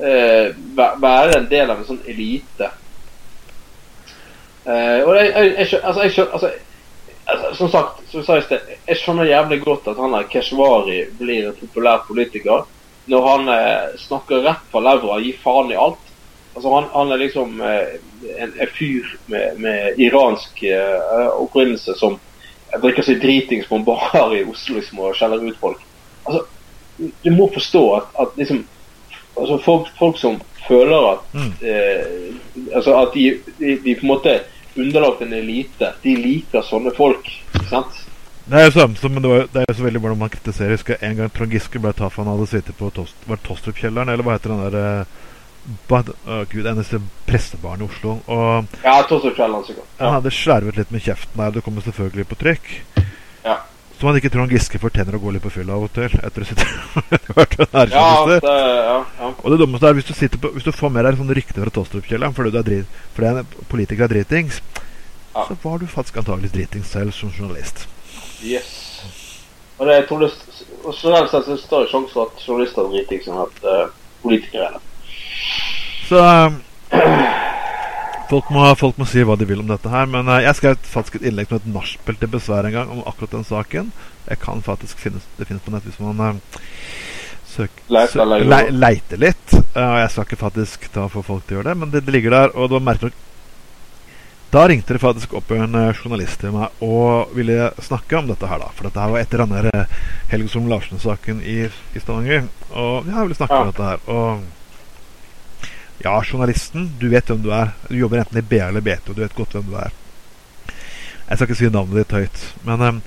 eh, 0.03 0.51
Være 0.75 1.39
en 1.39 1.51
del 1.51 1.71
av 1.71 1.79
en 1.79 1.89
sånn 1.93 2.03
elite. 2.11 2.73
Eh, 4.65 5.01
og 5.05 5.15
jeg, 5.15 5.31
jeg, 5.31 5.57
jeg, 5.61 5.83
altså, 5.85 6.09
jeg 6.09 6.27
altså, 6.27 6.55
altså, 7.27 7.55
Som 7.57 7.71
sagt, 7.71 8.03
som 8.11 8.21
jeg 8.21 8.27
sa 8.27 8.39
i 8.39 8.47
sted, 8.47 8.73
jeg 8.87 9.01
skjønner 9.01 9.31
jævlig 9.31 9.61
godt 9.65 9.89
at 9.93 10.01
han 10.01 10.17
der 10.17 10.29
Keshvari 10.31 11.05
blir 11.19 11.51
en 11.51 11.61
populær 11.61 12.05
politiker 12.09 12.65
når 13.07 13.27
han 13.29 13.49
eh, 13.53 13.97
snakker 14.01 14.45
rett 14.47 14.69
fra 14.73 14.81
levra, 14.81 15.19
gir 15.21 15.37
faen 15.43 15.73
i 15.75 15.77
alt. 15.77 16.01
Altså 16.55 16.71
han, 16.73 16.87
han 16.93 17.13
er 17.13 17.21
liksom 17.21 17.61
eh, 17.61 17.97
en, 18.39 18.55
en, 18.57 18.71
fyr 18.79 19.11
med, 19.27 19.59
med 19.61 20.01
iransk 20.01 20.63
eh, 20.63 21.29
opprinnelse 21.35 21.97
som 21.99 22.17
drikker 22.81 23.07
seg 23.07 23.21
dritings 23.23 23.69
på 23.69 23.77
en 23.79 23.85
bar 23.87 24.33
i 24.35 24.45
Oslo 24.47 24.79
liksom, 24.79 25.03
og 25.03 25.19
skjeller 25.19 25.45
ut 25.45 25.59
folk. 25.61 25.83
Altså, 26.25 26.47
Du 26.97 27.31
må 27.35 27.49
forstå 27.53 27.83
at, 27.97 28.11
at 28.23 28.37
liksom 28.39 28.65
altså 29.37 29.59
folk, 29.59 29.89
folk, 29.99 30.19
som 30.19 30.41
føler 30.69 31.09
at 31.11 31.35
mm. 31.35 31.53
eh, 31.67 32.75
altså 32.75 32.95
at 33.01 33.15
de, 33.15 33.25
de, 33.59 33.73
de, 33.85 33.95
på 33.99 34.07
en 34.07 34.13
måte 34.13 34.35
underlagt 34.77 35.23
en 35.23 35.33
elite, 35.37 35.93
de 36.03 36.17
liker 36.19 36.65
sånne 36.67 36.93
folk. 36.97 37.29
ikke 37.55 37.69
sant? 37.71 38.01
Det 38.45 38.61
er 38.61 38.67
jo 38.67 38.75
samme 38.75 39.01
som, 39.01 39.13
men 39.15 39.25
det, 39.25 39.31
var, 39.31 39.47
det 39.53 39.61
er 39.63 39.71
jo 39.71 39.77
så 39.79 39.85
veldig 39.87 40.01
hvordan 40.05 40.21
man 40.21 40.33
kritiserer. 40.33 40.75
Jeg 40.75 40.81
husker 40.81 40.99
En 41.01 41.15
gang 41.17 41.31
Trond 41.33 41.55
Giske 41.55 41.81
ble 41.81 41.95
tatt 41.97 42.13
for 42.13 42.25
han 42.25 42.35
hadde 42.35 42.49
sittet 42.51 42.77
på 42.77 42.91
Tost, 42.93 43.23
Tostrup-kjelleren, 43.47 44.13
eller 44.13 44.27
hva 44.27 44.37
heter 44.37 44.53
den 44.53 44.65
der 44.67 44.77
eh, 44.81 45.23
bad, 45.89 46.11
å 46.29 46.43
Gud, 46.51 46.67
eneste 46.69 47.01
prestebarn 47.25 47.81
i 47.81 47.89
Oslo. 47.89 48.19
Og 48.29 48.77
ja, 48.85 48.99
Tostrup-kjelleren 49.09 49.65
sikkert. 49.65 49.89
Ja. 49.97 50.03
Han 50.03 50.19
hadde 50.19 50.35
slervet 50.37 50.81
litt 50.81 50.93
med 50.93 51.07
kjeften 51.07 51.41
der, 51.41 51.55
det 51.57 51.65
kommer 51.65 51.87
selvfølgelig 51.87 52.29
på 52.29 52.41
trykk. 52.43 52.75
Ja. 53.47 53.57
Som 54.05 54.11
han 54.11 54.19
ikke 54.21 54.29
Trond 54.35 54.51
Giske 54.53 54.77
fortjener 54.77 55.17
å 55.17 55.19
gå 55.23 55.31
litt 55.33 55.41
på 55.41 55.49
fylla 55.49 55.79
av 55.79 55.87
og 55.87 55.93
til. 55.97 56.13
Etter 56.21 56.45
å 56.45 56.45
sitte 56.45 56.65
ja, 57.89 58.09
det, 58.29 58.35
ja, 58.45 58.99
ja. 59.01 59.29
Og 59.33 59.47
det 59.49 59.57
dummeste 59.63 59.89
er 59.89 59.97
hvis 59.97 60.11
du, 60.11 60.35
på, 60.43 60.51
hvis 60.53 60.67
du 60.67 60.75
får 60.77 60.91
med 60.93 61.07
deg 61.09 61.17
sånne 61.17 61.37
rykter 61.39 61.65
fra 61.65 61.73
Tostrup-kjelleren 61.73 62.37
fordi, 62.37 62.53
drit, 62.67 62.99
fordi 63.17 63.31
en 63.31 63.55
politiker 63.71 64.05
er 64.05 64.13
dritings, 64.13 64.59
ja. 65.31 65.47
så 65.47 65.57
var 65.63 65.81
du 65.81 65.87
faktisk 65.89 66.21
antakeligvis 66.21 66.53
dritings 66.53 66.93
selv 66.93 67.17
som 67.17 67.33
journalist. 67.33 67.87
Yes. 68.45 68.75
Og 69.79 69.89
det, 69.89 69.97
jeg 70.03 70.07
tror 70.11 70.27
det, 70.27 70.31
og 70.83 71.01
generelt 71.01 71.33
sett 71.33 71.49
er 71.49 71.55
det 71.55 71.65
større 71.65 71.89
sjanse 71.95 72.13
for 72.13 72.29
at 72.29 72.45
journalister 72.45 72.85
er 72.85 72.93
dritings 72.99 73.33
enn 73.33 73.43
at 73.47 73.65
uh, 73.65 73.83
politikere 74.27 74.69
er 74.69 74.77
det. 74.77 74.85
Så 76.11 76.21
um, 76.21 76.61
folk, 78.35 78.51
må, 78.55 78.65
folk, 78.79 79.01
må, 79.01 79.07
si 79.09 79.25
hva 79.27 79.37
de 79.39 79.47
vil 79.49 79.63
om 79.63 79.71
dette 79.71 79.91
her. 79.91 80.09
Men 80.11 80.31
uh, 80.31 80.41
jeg 80.43 80.59
skrev 80.59 80.79
faktisk 80.91 81.19
et 81.21 81.29
innlegg 81.31 81.51
som 81.51 81.61
et 81.61 81.69
nachspiel 81.75 82.19
til 82.21 82.33
besvær 82.33 82.69
en 82.69 82.79
gang 82.79 82.95
om 82.95 83.05
akkurat 83.07 83.37
den 83.39 83.47
saken. 83.49 83.93
Jeg 84.29 84.41
kan 84.43 84.65
faktisk 84.65 85.03
finnes, 85.03 85.27
det 85.39 85.49
finnes 85.51 85.63
på 85.65 85.75
nett 85.75 85.87
hvis 85.87 86.01
man 86.03 86.23
uh, 86.23 86.65
søker, 87.55 87.85
Leiter, 87.95 88.25
le, 88.25 88.63
leiter 88.73 89.21
litt. 89.21 89.59
Og 89.59 90.01
jeg 90.03 90.11
skal 90.15 90.27
ikke 90.29 90.41
faktisk 90.41 90.89
ta 90.95 91.07
for 91.13 91.27
folk 91.27 91.47
til 91.47 91.59
å 91.59 91.61
gjøre 91.61 91.71
det, 91.71 91.79
men 91.83 91.95
det, 91.95 92.03
det 92.07 92.17
ligger 92.17 92.35
der. 92.35 92.57
Og 92.57 92.71
det 92.71 92.79
var 92.81 92.91
merkelig 92.93 93.17
da 94.55 94.69
ringte 94.71 94.95
det 94.95 95.01
faktisk 95.03 95.33
opp 95.35 95.49
en 95.51 95.73
journalist 95.75 96.39
til 96.39 96.53
meg 96.55 96.83
og 96.87 97.33
ville 97.35 97.73
snakke 97.83 98.21
om 98.21 98.29
dette 98.29 98.47
her. 98.47 98.61
da 98.63 98.69
For 98.71 98.87
dette 98.87 99.03
her 99.03 99.11
var 99.11 99.25
etter 99.25 99.41
denne 99.43 99.81
Helge 100.31 100.53
Solm 100.53 100.69
Larsen-saken 100.71 101.41
i, 101.43 101.57
i 101.67 102.03
Stavanger. 102.03 102.45
Og 102.71 103.09
jeg 103.09 103.17
ville 103.19 103.39
snakke 103.41 103.59
ja. 103.59 103.65
om 103.65 103.73
dette 103.73 103.89
her. 103.89 104.05
Og 104.15 104.45
ja, 106.03 106.15
journalisten, 106.25 106.89
du 107.01 107.09
vet 107.13 107.29
hvem 107.31 107.43
du 107.45 107.53
er. 107.55 107.75
Du 107.89 107.97
jobber 107.99 108.23
enten 108.23 108.41
i 108.41 108.47
BA 108.47 108.69
eller 108.69 108.85
BT, 108.85 109.11
og 109.11 109.19
du 109.19 109.23
vet 109.23 109.37
godt 109.37 109.55
hvem 109.57 109.69
du 109.71 109.77
er. 109.79 109.95
Jeg 111.25 111.39
skal 111.39 111.47
ikke 111.49 111.61
si 111.61 111.71
navnet 111.73 112.03
ditt 112.03 112.17
høyt, 112.17 112.41
men 112.67 112.83
um, 112.85 113.05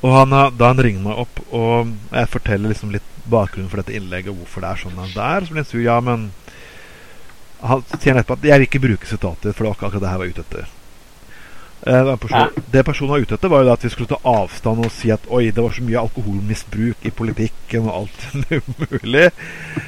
Og 0.00 0.14
han, 0.14 0.32
eh, 0.32 0.52
da 0.56 0.70
han 0.72 0.80
ringer 0.80 1.04
meg 1.04 1.18
opp, 1.26 1.40
og 1.52 1.90
jeg 2.08 2.32
forteller 2.32 2.72
liksom 2.72 2.92
litt 2.94 3.06
bakgrunnen 3.30 3.68
for 3.68 3.82
dette 3.82 3.92
innlegget, 3.96 4.32
og 4.32 4.42
hvorfor 4.42 4.64
det 4.64 4.70
er 4.70 4.80
sånn 4.80 5.00
det 5.00 5.24
er, 5.26 5.44
så 5.44 5.52
blir 5.52 5.60
han 5.60 5.68
sur. 5.68 5.82
Ja, 5.84 6.00
men 6.04 6.30
Han 7.60 7.82
sier 7.90 8.16
etterpå 8.16 8.38
at 8.38 8.44
jeg 8.48 8.56
vil 8.56 8.64
ikke 8.64 8.80
bruke 8.80 9.04
sitater, 9.04 9.52
for 9.52 9.66
det 9.66 9.68
var 9.68 9.74
akkurat 9.76 10.00
det 10.00 10.08
her 10.08 10.20
var 10.22 10.30
ute 10.32 10.44
etter. 10.46 10.68
Person, 11.80 12.50
det 12.72 12.82
personen 12.84 13.10
var 13.14 13.22
ute 13.24 13.36
etter, 13.38 13.48
var 13.48 13.64
jo 13.64 13.72
at 13.72 13.84
vi 13.86 13.90
skulle 13.92 14.10
ta 14.10 14.18
avstand 14.28 14.84
og 14.84 14.92
si 14.92 15.08
at 15.14 15.24
oi, 15.32 15.46
det 15.48 15.62
var 15.64 15.72
så 15.72 15.84
mye 15.86 16.02
alkoholmisbruk 16.02 17.06
i 17.08 17.12
politikken 17.16 17.88
og 17.88 18.02
alt 18.02 18.26
mulig. 18.82 19.30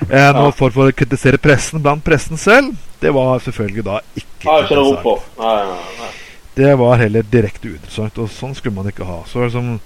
Eh, 0.08 0.30
nå 0.32 0.46
for, 0.56 0.72
for 0.72 0.88
å 0.88 0.96
kritisere 0.96 1.40
pressen 1.42 1.84
blant 1.84 2.04
pressen 2.06 2.40
selv, 2.40 2.72
det 3.02 3.12
var 3.12 3.42
selvfølgelig 3.44 3.84
da 3.90 4.00
ikke 4.16 4.56
interessant. 4.62 6.18
Det 6.56 6.72
var 6.80 7.00
heller 7.00 7.28
direkte 7.28 7.68
uinteressant, 7.68 8.18
og 8.20 8.32
sånn 8.32 8.56
skulle 8.56 8.76
man 8.76 8.88
ikke 8.88 9.08
ha. 9.08 9.22
Så 9.28 9.44
liksom, 9.44 9.76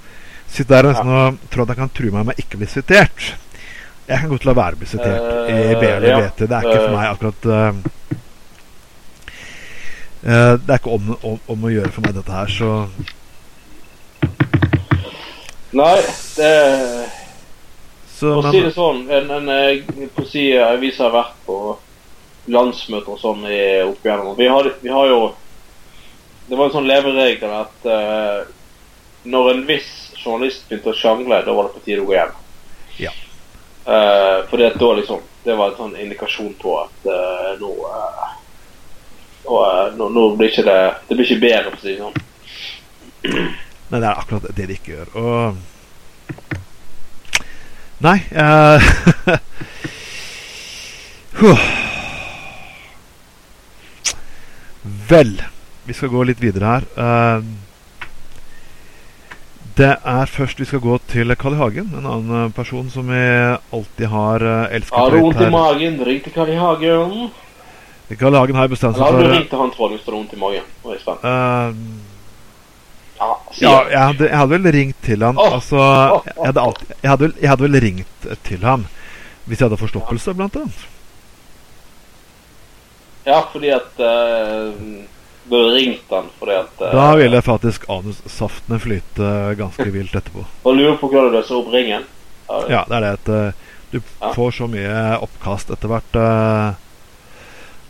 Sitt 0.47 0.69
der 0.71 0.87
nesten 0.87 1.11
og 1.11 1.39
tro 1.51 1.65
at 1.65 1.73
jeg 1.73 1.79
kan 1.81 1.91
true 1.91 2.15
meg 2.15 2.29
med 2.29 2.39
ikke 2.39 2.61
bli 2.61 2.69
sitert. 2.71 3.33
Jeg 4.07 4.21
kan 4.23 4.31
godt 4.31 4.45
la 4.47 4.55
være 4.55 4.77
å 4.77 4.79
bli 4.79 4.87
sitert 4.87 5.25
uh, 5.27 5.49
i 5.51 5.75
BL 5.75 5.89
eller 5.97 6.13
ja. 6.13 6.19
BT. 6.23 6.45
Det 6.47 6.55
er 6.55 6.69
ikke 6.69 6.85
for 6.85 6.95
meg 6.95 7.09
akkurat 7.11 7.49
Uh, 10.27 10.59
det 10.59 10.73
er 10.73 10.81
ikke 10.81 10.97
om, 10.97 11.13
om, 11.23 11.37
om, 11.47 11.65
å 11.69 11.71
gjøre 11.71 11.93
for 11.95 12.03
meg, 12.03 12.17
dette 12.17 12.35
her, 12.35 12.51
så 12.51 12.71
Nei, 15.77 16.01
det 16.35 16.53
så, 18.11 18.33
For 18.33 18.49
å 18.49 18.51
si 18.51 18.63
det 18.65 18.73
sånn, 18.75 19.03
en, 19.13 19.31
en, 19.37 19.51
en 19.53 20.11
poesiavis 20.17 20.99
har 21.05 21.13
vært 21.15 21.37
på 21.47 21.59
landsmøter 22.51 23.13
og 23.13 23.21
sånn 23.21 23.43
opp 23.45 24.07
igjennom. 24.07 24.33
Vi 24.39 24.49
har, 24.49 24.69
vi 24.81 24.93
har 24.95 25.11
jo 25.11 25.19
Det 26.47 26.57
var 26.57 26.69
en 26.69 26.75
sånn 26.77 26.89
leveregel 26.89 27.53
at 27.59 27.87
uh, 27.91 28.47
når 29.27 29.51
en 29.53 29.63
viss 29.67 29.91
journalist 30.17 30.67
begynte 30.69 30.93
å 30.93 30.97
sjangle, 30.97 31.43
da 31.45 31.55
var 31.55 31.69
det 31.69 31.75
på 31.75 31.85
tide 31.85 32.03
å 32.03 32.07
gå 32.07 32.15
hjem. 32.15 32.35
Ja. 33.03 33.13
Uh, 33.87 34.47
fordi 34.51 34.67
at 34.67 34.79
da 34.81 34.89
liksom 34.99 35.21
Det 35.45 35.55
var 35.55 35.71
en 35.71 35.79
sånn 35.79 35.99
indikasjon 36.03 36.55
på 36.59 36.73
at 36.81 37.05
uh, 37.07 37.53
nå 37.61 37.71
og 39.47 39.63
uh, 39.63 39.97
nå, 39.97 40.09
nå, 40.13 40.23
blir 40.37 40.51
ikke 40.53 40.67
det 40.67 40.81
Det 41.09 41.15
blir 41.17 41.27
ikke 41.27 41.45
bedre, 41.47 41.71
for 41.71 41.79
å 41.79 41.81
si 41.83 41.93
det 41.95 42.03
sånn. 42.03 42.17
Nei, 43.91 44.01
det 44.01 44.09
er 44.09 44.19
akkurat 44.19 44.45
det 44.51 44.67
de 44.67 44.75
ikke 44.77 44.95
gjør. 44.97 45.09
Og 45.23 45.35
Nei 48.05 48.19
uh, 48.37 48.83
Vel, 55.09 55.43
vi 55.87 55.95
skal 55.95 56.11
gå 56.13 56.23
litt 56.27 56.43
videre 56.43 56.67
her. 56.67 56.83
Uh, 56.99 57.41
det 59.77 59.93
er 59.93 60.31
først 60.33 60.61
vi 60.61 60.65
skal 60.69 60.81
gå 60.81 60.97
til 61.11 61.35
Kalli 61.37 61.59
Hagen, 61.61 61.91
en 61.99 62.07
annen 62.09 62.53
person 62.57 62.89
som 62.91 63.11
vi 63.13 63.25
alltid 63.77 64.07
har 64.09 64.45
uh, 64.45 64.73
elsket. 64.73 64.97
Har 64.97 65.13
du 65.13 65.21
vondt 65.21 65.43
i 65.45 65.51
magen, 65.53 65.99
ring 66.09 66.23
til 66.25 66.33
Kalli 66.33 66.57
Hagen. 66.57 67.29
Karl 68.15 68.37
Hagen 68.39 68.55
har 68.55 68.69
bestemt 68.71 68.95
seg 68.95 69.03
for 69.03 69.17
Eller 69.17 69.27
har 69.27 69.33
du 69.33 69.39
ringt 69.41 69.49
til 69.51 69.59
han 69.59 69.73
hvis 69.75 70.05
du 70.05 70.11
har 70.11 70.17
vondt 70.17 70.35
i 70.37 70.39
magen? 70.39 70.69
Uh, 70.87 71.73
ja, 73.17 73.31
ja 73.59 73.73
jeg, 73.91 74.01
hadde, 74.01 74.29
jeg, 74.29 74.37
hadde, 74.37 74.53
vel 74.53 74.73
ringt 74.77 75.01
til 75.03 75.25
han. 75.27 75.41
Oh, 75.41 75.57
altså, 75.57 75.81
jeg, 76.29 76.37
hadde 76.45 76.63
alltid, 76.69 76.93
jeg, 76.93 77.11
hadde 77.11 77.25
vel, 77.25 77.35
jeg, 77.41 77.51
hadde 77.51 77.67
vel, 77.67 77.81
ringt 77.87 78.29
til 78.47 78.69
han 78.69 78.87
hvis 79.47 79.61
jeg 79.61 79.69
hadde 79.69 79.79
forstoppelse, 79.79 80.33
ja. 80.33 80.39
blant 80.39 80.57
annet. 80.59 80.87
Ja, 83.27 83.41
fordi 83.51 83.71
at 83.75 84.01
uh, 84.03 84.71
Du 85.51 85.57
ringte 85.75 86.15
han 86.15 86.29
fordi 86.39 86.55
at 86.59 86.81
uh, 86.83 86.93
Da 86.95 87.07
ville 87.19 87.43
faktisk 87.43 87.89
anussaftene 87.91 88.79
flyte 88.83 89.31
ganske 89.59 89.87
vilt 89.91 90.15
etterpå. 90.15 90.47
Og 90.67 90.79
lurer 90.79 90.99
på 91.01 91.11
hva 91.11 91.27
du 91.27 91.35
løser 91.35 91.59
opp 91.59 91.75
ringen? 91.75 92.07
Ja, 92.71 92.85
det 92.87 93.01
er 93.01 93.03
det 93.03 93.15
at 93.19 93.31
uh, 93.35 93.71
du 93.91 94.01
får 94.35 94.59
så 94.61 94.71
mye 94.71 95.19
oppkast 95.23 95.75
etter 95.75 95.91
hvert. 95.91 96.19
Uh, 96.19 96.86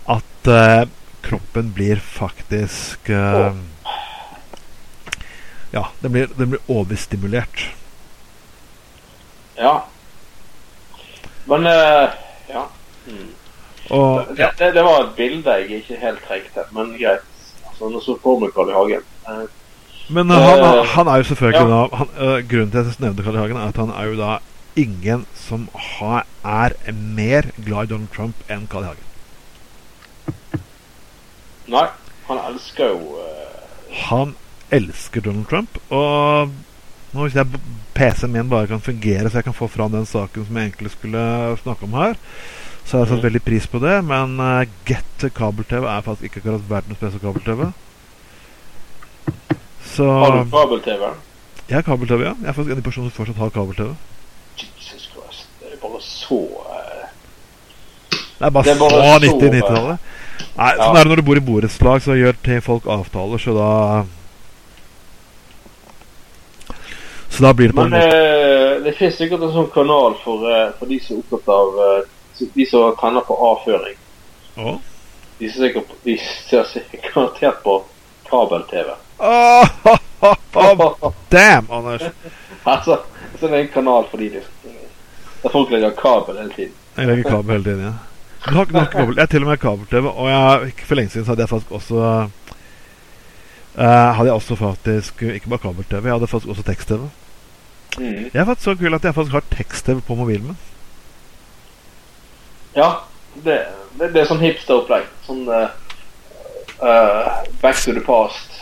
at 0.07 0.50
uh, 0.50 0.86
kroppen 1.26 1.72
blir 1.74 1.96
faktisk 1.96 3.11
uh, 3.11 3.57
Ja, 5.70 5.88
den 6.00 6.12
blir, 6.12 6.28
den 6.38 6.50
blir 6.50 6.61
overstimulert. 6.70 7.66
Ja. 9.57 9.84
Men 11.44 11.66
uh, 11.66 12.14
Ja. 12.48 12.68
Mm. 13.07 13.34
Og, 13.90 14.26
det, 14.36 14.50
Det, 14.59 14.72
det, 14.74 14.82
var 14.82 15.04
et 15.04 15.14
bilde 15.16 15.50
jeg 15.50 15.70
ikke 15.70 15.96
helt 16.00 16.22
trengte, 16.26 16.64
men 16.74 16.94
greit. 16.98 17.26
Altså, 17.68 17.88
nå 17.90 18.00
så 18.02 18.16
for 18.22 18.42
meg 18.42 18.54
Karl 18.54 18.70
I. 18.70 18.74
Hagen. 18.74 19.48
Men 20.09 20.30
han, 20.30 20.86
han, 20.86 21.09
er 21.11 21.22
jo 21.22 21.28
selvfølgelig 21.30 21.61
ja. 21.61 21.70
da 21.70 21.98
han, 21.98 22.11
Grunnen 22.50 22.70
til 22.70 22.78
at 22.78 22.90
jeg 22.90 23.02
nevnte 23.02 23.26
Karl 23.26 23.38
I. 23.38 23.42
Hagen, 23.44 23.57
er 23.57 23.74
at 23.74 23.82
han 23.82 23.92
er 23.94 24.11
jo 24.11 24.18
da 24.18 24.38
ingen 24.76 25.26
som 25.34 25.68
har, 25.74 26.26
er 26.44 26.76
mer 26.92 27.50
glad 27.64 27.88
i 27.88 27.92
Donald 27.94 28.11
Trump 28.14 28.50
enn 28.50 28.66
Carl 28.70 28.86
I. 28.86 28.94
Hagen. 28.94 29.07
Nei. 31.70 31.86
Han 32.26 32.42
elsker 32.50 32.92
jo 32.94 33.16
uh... 33.20 33.96
Han 34.08 34.34
elsker 34.74 35.22
Donald 35.24 35.46
Trump. 35.50 35.78
Og 35.94 36.52
nå 37.14 37.26
hvis 37.26 37.36
jeg 37.38 37.60
PC-en 37.96 38.32
min 38.34 38.50
bare 38.50 38.68
kan 38.70 38.82
fungere, 38.82 39.30
så 39.30 39.40
jeg 39.40 39.48
kan 39.48 39.56
få 39.56 39.68
fram 39.72 39.94
den 39.94 40.06
saken 40.06 40.46
som 40.46 40.56
jeg 40.58 40.70
egentlig 40.70 40.92
skulle 40.92 41.22
snakke 41.62 41.86
om 41.86 41.94
her, 41.96 42.18
så 42.84 42.96
har 42.96 43.04
jeg 43.04 43.12
satt 43.12 43.22
mm. 43.22 43.26
veldig 43.28 43.42
pris 43.46 43.66
på 43.70 43.80
det. 43.82 43.94
Men 44.04 44.40
uh, 44.40 44.66
Get 44.88 45.28
kabel-TV 45.34 45.86
er 45.90 46.04
faktisk 46.06 46.28
ikke 46.28 46.42
akkurat 46.42 46.70
verdens 46.70 47.00
beste 47.02 47.22
kabel-TV. 47.22 47.70
Så 49.86 50.10
Har 50.10 50.36
du 50.36 50.50
kabel-TV? 50.50 51.08
Jeg 51.68 51.76
har 51.76 51.82
kabel-TV, 51.82 52.20
ja. 52.28 52.34
Jeg 52.42 52.48
er 52.48 52.52
faktisk 52.52 52.70
en 52.70 52.76
av 52.76 52.82
de 52.82 52.88
personene 52.90 53.10
som 53.10 53.16
fortsatt 53.22 53.42
har 53.42 53.54
kabel-TV. 53.54 53.94
Jesus 54.58 55.08
Christ. 55.14 55.48
Det 55.60 55.72
er 55.72 55.80
bare 55.82 56.02
så 56.02 56.42
uh... 56.44 57.08
Det 58.10 58.46
er 58.46 58.50
bare, 58.50 58.64
det 58.64 58.72
er 58.74 58.78
bare 58.78 59.02
så 59.02 59.26
90-90-tallet. 59.26 59.98
Nei, 60.57 60.72
sånn 60.76 60.95
ja. 60.95 61.01
er 61.01 61.05
det 61.05 61.11
når 61.11 61.20
du 61.20 61.26
bor 61.28 61.41
i 61.41 61.45
borettslag, 61.45 62.03
så 62.05 62.16
gjør 62.16 62.39
til 62.45 62.62
folk 62.64 62.89
avtaler, 62.91 63.43
så 63.43 63.57
da 63.57 63.70
Så 67.37 67.43
da 67.45 67.53
blir 67.53 67.68
det 67.68 67.76
på 67.76 67.84
Men, 67.84 67.93
en 67.93 68.01
måte 68.01 68.16
Men 68.16 68.84
det 68.87 68.95
finnes 68.97 69.16
sikkert 69.18 69.43
en 69.45 69.53
sånn 69.53 69.72
kanal 69.74 70.16
for, 70.22 70.47
eh, 70.49 70.70
for 70.78 70.89
de 70.89 71.01
som 71.05 71.16
er 71.16 71.24
opptatt 71.24 71.49
av 71.53 71.80
eh, 71.84 72.47
De 72.55 72.66
som 72.68 72.97
tenner 73.01 73.24
på 73.24 73.37
avføring. 73.51 73.97
Oh. 74.57 74.76
De, 75.39 75.49
ser 75.49 75.66
sikkert, 75.66 75.95
de 76.05 76.16
ser 76.20 76.64
sikkert 76.68 77.07
garantert 77.09 77.62
på 77.64 77.78
kabel-TV. 78.28 78.93
Ah, 79.18 79.64
damn, 81.32 81.70
Anders! 81.70 82.03
altså, 82.72 82.99
så 83.41 83.49
det 83.49 83.55
er 83.55 83.62
en 83.62 83.72
kanal 83.72 84.09
for 84.11 84.20
de 84.20 84.30
der 84.37 84.45
folk 85.53 85.70
legger 85.70 85.91
kabel 85.91 86.39
hele 86.39 86.53
tiden. 86.53 86.72
Jeg 86.97 87.07
legger 87.07 87.30
kabel 87.30 87.53
hele 87.53 87.64
tiden, 87.64 87.84
ja. 87.84 87.93
Du 88.47 88.55
har, 88.55 88.64
du 88.64 88.74
har 88.74 88.86
ikke 88.86 88.99
kabel. 88.99 89.16
Jeg 89.16 89.22
har 89.22 89.26
til 89.26 89.42
og 89.42 89.49
med 89.49 89.59
kabel-TV, 89.59 90.07
og 90.07 90.28
jeg, 90.30 90.72
for 90.86 90.94
lenge 90.94 91.11
siden 91.11 91.26
hadde 91.26 91.40
jeg 91.40 91.49
faktisk 91.49 91.72
også 91.72 91.94
uh, 93.78 93.84
Hadde 94.16 94.28
jeg 94.28 94.32
også 94.32 94.57
faktisk 94.57 95.22
Ikke 95.22 95.49
bare 95.49 95.59
kabel-TV, 95.59 96.05
jeg 96.05 96.12
hadde 96.12 96.26
faktisk 96.26 96.49
også 96.49 96.62
tekst-TV. 96.62 97.09
Mm. 97.99 98.30
Jeg 98.34 98.40
er 98.40 98.44
faktisk 98.44 98.64
så 98.64 98.74
kul 98.74 98.94
at 98.94 99.05
jeg 99.05 99.14
faktisk 99.14 99.32
har 99.32 99.44
tekst-TV 99.57 100.01
på 100.01 100.14
mobilen 100.14 100.47
min. 100.47 100.59
Ja, 102.76 102.90
det, 103.44 103.59
det, 103.99 104.12
det 104.12 104.20
er 104.20 104.28
sånn 104.28 104.44
hipster-opplegg. 104.44 105.09
Sånn 105.26 105.47
uh, 105.49 105.66
Back 107.62 107.80
to 107.82 107.97
the 107.97 108.05
past. 108.05 108.53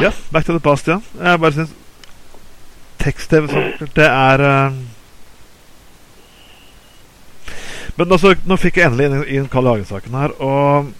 Ja, 0.00 0.10
back 0.32 0.46
to 0.48 0.56
the 0.56 0.60
past, 0.60 0.88
ja. 0.88 0.98
Jeg 1.20 1.40
bare 1.40 1.52
syns 1.52 1.74
tekst-TV 3.02 3.48
det 3.96 4.06
er 4.06 4.42
eh, 4.46 4.74
Men 7.98 8.12
altså, 8.14 8.34
nå 8.48 8.56
fikk 8.60 8.80
jeg 8.80 8.88
endelig 8.88 9.08
inn, 9.10 9.24
inn 9.36 9.48
Carl 9.52 9.68
Hagen-saken 9.68 10.14
her, 10.16 10.34
og 10.40 10.92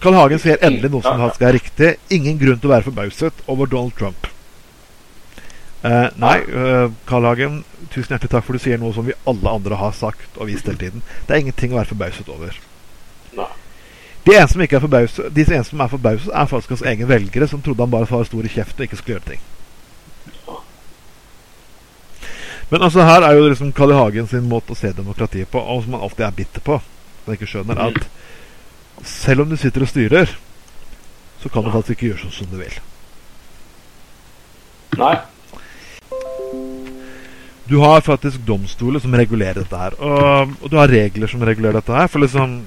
Carl 0.00 0.16
Hagen 0.16 0.40
sier 0.40 0.60
endelig 0.64 0.90
noe 0.92 1.04
som 1.04 1.20
faktisk 1.20 1.44
er 1.44 1.56
riktig. 1.56 1.90
Ingen 2.12 2.40
grunn 2.40 2.58
til 2.60 2.70
å 2.70 2.74
være 2.74 2.88
forbauset 2.88 3.44
over 3.50 3.68
Donald 3.70 3.96
Trump. 3.98 4.28
Eh, 5.86 6.08
nei, 6.18 6.36
Karl 6.48 6.94
Carl 7.08 7.28
Hagen, 7.28 7.60
tusen 7.92 8.14
hjertelig 8.14 8.32
takk 8.32 8.46
for 8.46 8.56
du 8.56 8.62
sier 8.62 8.80
noe 8.80 8.94
som 8.96 9.06
vi 9.06 9.14
alle 9.28 9.52
andre 9.52 9.78
har 9.80 9.94
sagt 9.96 10.40
og 10.40 10.50
vist 10.50 10.68
hele 10.68 10.80
tiden. 10.80 11.04
Det 11.26 11.36
er 11.36 11.44
ingenting 11.44 11.74
å 11.74 11.80
være 11.80 11.92
forbauset 11.92 12.32
over. 12.32 12.58
Nei. 13.36 13.50
De 14.26 14.34
eneste 14.34 14.56
som 14.56 14.64
ikke 14.64 14.80
er 14.80 14.82
forbauset, 14.82 15.28
de 15.30 15.44
eneste 15.44 15.70
som 15.70 15.84
er 15.84 15.92
forbauset, 15.92 16.32
er 16.32 16.48
faktisk 16.50 16.74
hans 16.74 16.86
egne 16.90 17.06
velgere, 17.08 17.46
som 17.46 17.62
trodde 17.62 17.84
han 17.84 17.92
bare 17.92 18.08
var 18.10 18.26
stor 18.26 18.48
i 18.48 18.50
kjeften 18.50 18.82
og 18.82 18.88
ikke 18.88 18.98
skulle 18.98 19.18
gjøre 19.18 19.30
ting. 19.36 19.44
Men 22.70 22.82
altså 22.82 23.04
her 23.06 23.22
er 23.22 23.36
jo 23.36 23.46
liksom 23.48 23.72
Carl 23.72 23.94
I. 23.94 23.98
Hagen 24.00 24.26
sin 24.30 24.48
måte 24.50 24.74
å 24.74 24.78
se 24.78 24.90
demokratiet 24.94 25.50
på, 25.50 25.60
og 25.60 25.84
som 25.84 25.94
han 25.94 26.06
alltid 26.06 26.26
er 26.26 26.34
bitter 26.40 26.64
på. 26.66 26.80
Han 27.26 27.36
ikke 27.36 27.48
skjønner 27.50 27.78
at 27.86 28.08
selv 29.06 29.44
om 29.44 29.50
du 29.50 29.56
sitter 29.60 29.84
og 29.84 29.90
styrer, 29.90 30.34
så 31.42 31.52
kan 31.52 31.64
du 31.66 31.70
faktisk 31.74 31.96
ikke 31.96 32.10
gjøre 32.10 32.24
sånn 32.24 32.36
som 32.40 32.50
du 32.50 32.58
vil. 32.58 32.78
Nei. 34.96 35.14
Du 37.66 37.78
har 37.82 38.02
faktisk 38.06 38.42
domstoler 38.46 39.02
som 39.02 39.14
regulerer 39.18 39.60
dette 39.60 39.78
her, 39.78 39.94
og, 39.98 40.56
og 40.62 40.70
du 40.70 40.76
har 40.78 40.90
regler 40.90 41.30
som 41.30 41.42
regulerer 41.44 41.80
dette 41.80 41.94
her. 41.94 42.10
For 42.10 42.22
liksom 42.22 42.60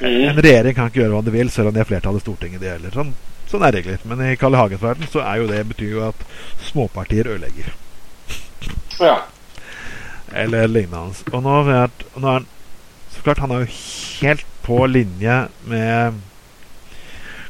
Mm. 0.00 0.28
En 0.28 0.42
regjering 0.42 0.74
kan 0.74 0.88
ikke 0.88 1.02
gjøre 1.02 1.14
hva 1.16 1.22
de 1.24 1.32
vil, 1.34 1.50
selv 1.52 1.70
om 1.70 1.74
de 1.74 1.82
har 1.82 1.88
flertall 1.88 2.18
i 2.18 2.22
Stortinget. 2.22 2.60
det 2.60 2.70
gjelder. 2.70 2.94
Sånn, 2.96 3.14
sånn 3.50 3.64
er 3.66 3.76
regler. 3.78 4.04
Men 4.08 4.22
i 4.26 4.36
Carl 4.40 4.56
I. 4.56 4.60
Hagens 4.62 4.82
verden 4.82 5.10
så 5.12 5.22
er 5.24 5.40
jo 5.40 5.48
det, 5.50 5.62
betyr 5.70 5.90
jo 5.96 6.04
at 6.08 6.24
småpartier 6.70 7.28
ødelegger. 7.34 7.72
Ja. 9.00 9.16
Eller 10.34 10.66
lignende. 10.66 11.14
Og 11.32 11.42
nå, 11.42 11.58
og 11.62 12.20
nå 12.20 12.28
er 12.28 12.38
han 12.38 12.46
Så 13.10 13.22
klart, 13.22 13.38
han 13.38 13.50
er 13.50 13.64
jo 13.64 13.74
helt 14.20 14.46
på 14.64 14.86
linje 14.86 15.48
med 15.70 16.20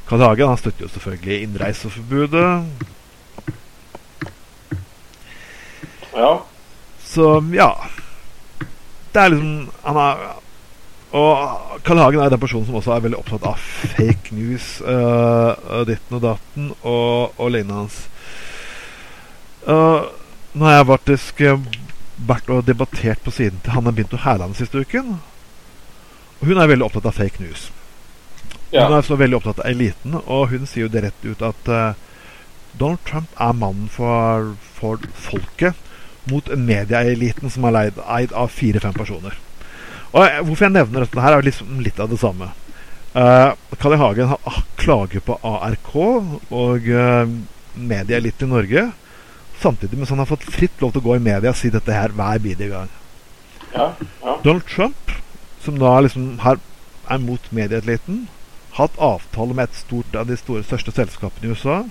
Karl 0.08 0.20
Hagen. 0.20 0.48
Han 0.48 0.60
støtter 0.60 0.84
jo 0.84 0.88
selvfølgelig 0.92 1.42
innreiseforbudet. 1.42 2.64
Ja. 6.14 6.32
Så 7.04 7.44
ja. 7.54 7.70
Det 9.12 9.22
er 9.22 9.28
liksom 9.28 9.70
Han 9.82 9.96
er 9.96 10.24
Og 11.14 11.80
Karl 11.84 11.98
Hagen 11.98 12.20
er 12.20 12.28
den 12.28 12.40
personen 12.40 12.66
som 12.66 12.74
også 12.74 12.92
er 12.92 13.04
veldig 13.06 13.18
opptatt 13.18 13.46
av 13.46 13.58
fake 13.94 14.34
news. 14.34 14.80
Uh, 14.82 15.84
ditten 15.86 16.18
og 16.18 16.22
datten 16.24 16.72
og, 16.82 17.38
og 17.38 17.50
lignende. 17.54 17.88
Uh, 19.64 20.10
nå 20.54 20.66
har 20.66 20.76
jeg 20.78 20.88
faktisk 20.90 21.40
eh, 21.44 21.64
vært 22.28 22.50
og 22.54 22.66
debattert 22.68 23.22
på 23.24 23.32
siden 23.34 23.60
til 23.64 23.74
Hanne 23.74 23.92
Binto 23.94 24.20
Hærland 24.22 24.54
siste 24.58 24.78
uken. 24.84 25.16
Og 26.40 26.50
hun 26.50 26.60
er 26.60 26.70
veldig 26.70 26.86
opptatt 26.86 27.08
av 27.10 27.16
fake 27.18 27.42
news. 27.42 27.70
Hun 28.70 28.80
Ja. 28.80 28.88
er 28.98 29.02
så 29.06 29.16
veldig 29.16 29.36
opptatt 29.38 29.60
av 29.62 29.70
eliten, 29.70 30.14
og 30.26 30.48
hun 30.50 30.66
sier 30.66 30.86
jo 30.86 30.92
det 30.92 31.04
rett 31.04 31.24
ut 31.24 31.42
at 31.42 31.68
uh, 31.70 31.94
Donald 32.78 32.98
Trump 33.06 33.28
er 33.38 33.52
mannen 33.54 33.88
for, 33.88 34.56
for 34.74 34.98
folket 35.14 35.74
mot 36.30 36.46
medieeliten 36.56 37.50
som 37.50 37.66
er 37.68 37.74
leid, 37.76 38.00
eid 38.08 38.32
av 38.32 38.50
fire-fem 38.50 38.94
personer. 38.96 39.36
Og 40.14 40.24
eh, 40.24 40.40
Hvorfor 40.42 40.66
jeg 40.66 40.74
nevner 40.74 41.04
dette 41.04 41.20
her, 41.22 41.36
er 41.38 41.46
liksom 41.46 41.80
litt 41.84 42.00
av 42.02 42.10
det 42.10 42.18
samme. 42.18 42.50
Uh, 43.14 43.54
Carl 43.78 43.94
I. 43.94 44.00
Hagen 44.00 44.32
har 44.32 44.62
klager 44.80 45.22
på 45.22 45.38
ARK 45.46 45.94
og 45.94 46.88
uh, 46.90 47.30
medieeliten 47.78 48.48
i 48.48 48.54
Norge. 48.54 48.84
Samtidig 49.60 49.98
mens 49.98 50.12
han 50.12 50.20
har 50.20 50.28
fått 50.28 50.46
fritt 50.50 50.80
lov 50.82 50.92
til 50.92 51.02
å 51.02 51.08
gå 51.08 51.16
i 51.16 51.24
media 51.24 51.52
og 51.52 51.58
si 51.58 51.70
dette 51.72 51.94
her 51.94 52.14
hver 52.14 52.40
bidige 52.42 52.70
gang. 52.72 52.92
Ja. 53.74 53.90
ja. 54.22 54.36
Donald 54.44 54.66
Trump, 54.70 55.12
som 55.64 55.78
da 55.80 55.96
liksom 56.04 56.38
har, 56.44 56.60
er 57.10 57.20
mot 57.22 57.52
medieeliten, 57.54 58.26
har 58.74 58.88
hatt 58.88 58.98
avtale 58.98 59.54
med 59.54 59.70
et 59.70 59.78
stort 59.78 60.16
av 60.18 60.26
de 60.28 60.36
store, 60.38 60.64
største 60.66 60.94
selskapene 60.94 61.48
i 61.48 61.54
USA, 61.54 61.82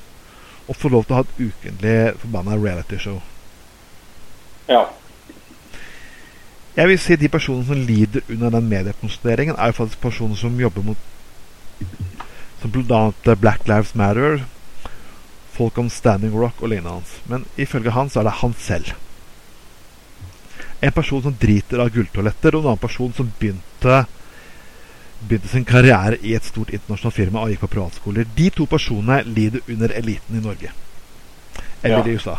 og 0.68 0.80
får 0.80 0.93
lov 0.93 1.05
til 1.05 1.16
å 1.16 1.20
ha 1.20 1.24
et 1.26 1.39
ukentlig 1.39 1.95
forbanna 2.24 2.59
realityshow. 2.59 3.22
ja. 4.72 4.84
Jeg 6.74 6.89
vil 6.89 6.97
si 6.97 7.16
de 7.22 7.30
personene 7.30 7.66
som 7.68 7.82
lider 7.86 8.24
under 8.34 8.49
den 8.49 8.70
mediekonsentreringen, 8.70 9.55
er 9.61 9.70
jo 9.70 9.78
faktisk 9.78 9.99
personer 10.01 10.36
som 10.36 10.59
jobber 10.59 10.82
mot 10.82 10.97
Som 12.61 12.72
bl.a. 12.72 13.36
Black 13.36 13.68
Lives 13.68 13.91
Matter, 13.95 14.45
folk 15.54 15.78
om 15.78 15.89
Standing 15.89 16.34
Rock 16.36 16.62
og 16.62 16.70
lignende 16.72 16.97
hans. 16.97 17.16
Men 17.30 17.45
ifølge 17.58 17.93
han 17.93 18.10
så 18.10 18.22
er 18.22 18.30
det 18.30 18.39
han 18.41 18.56
selv. 18.60 18.93
En 20.84 20.91
person 20.91 21.24
som 21.24 21.38
driter 21.39 21.80
av 21.80 21.93
gulltoaletter, 21.95 22.56
og 22.56 22.64
en 22.64 22.74
annen 22.74 22.82
person 22.84 23.14
som 23.16 23.32
begynte 23.39 24.04
begynte 25.24 25.47
sin 25.47 25.64
karriere 25.64 26.18
i 26.22 26.34
et 26.36 26.43
stort 26.43 26.74
internasjonalt 26.76 27.16
firma 27.16 27.43
og 27.43 27.54
gikk 27.54 27.62
på 27.64 27.70
privatskoler. 27.78 28.28
De 28.36 28.49
to 28.51 28.66
personene 28.68 29.22
lider 29.24 29.64
under 29.72 29.93
eliten 29.95 30.36
i 30.36 30.43
Norge. 30.43 30.74
Eller 31.82 31.97
Ja. 31.97 32.04
i 32.04 32.16
USA. 32.16 32.38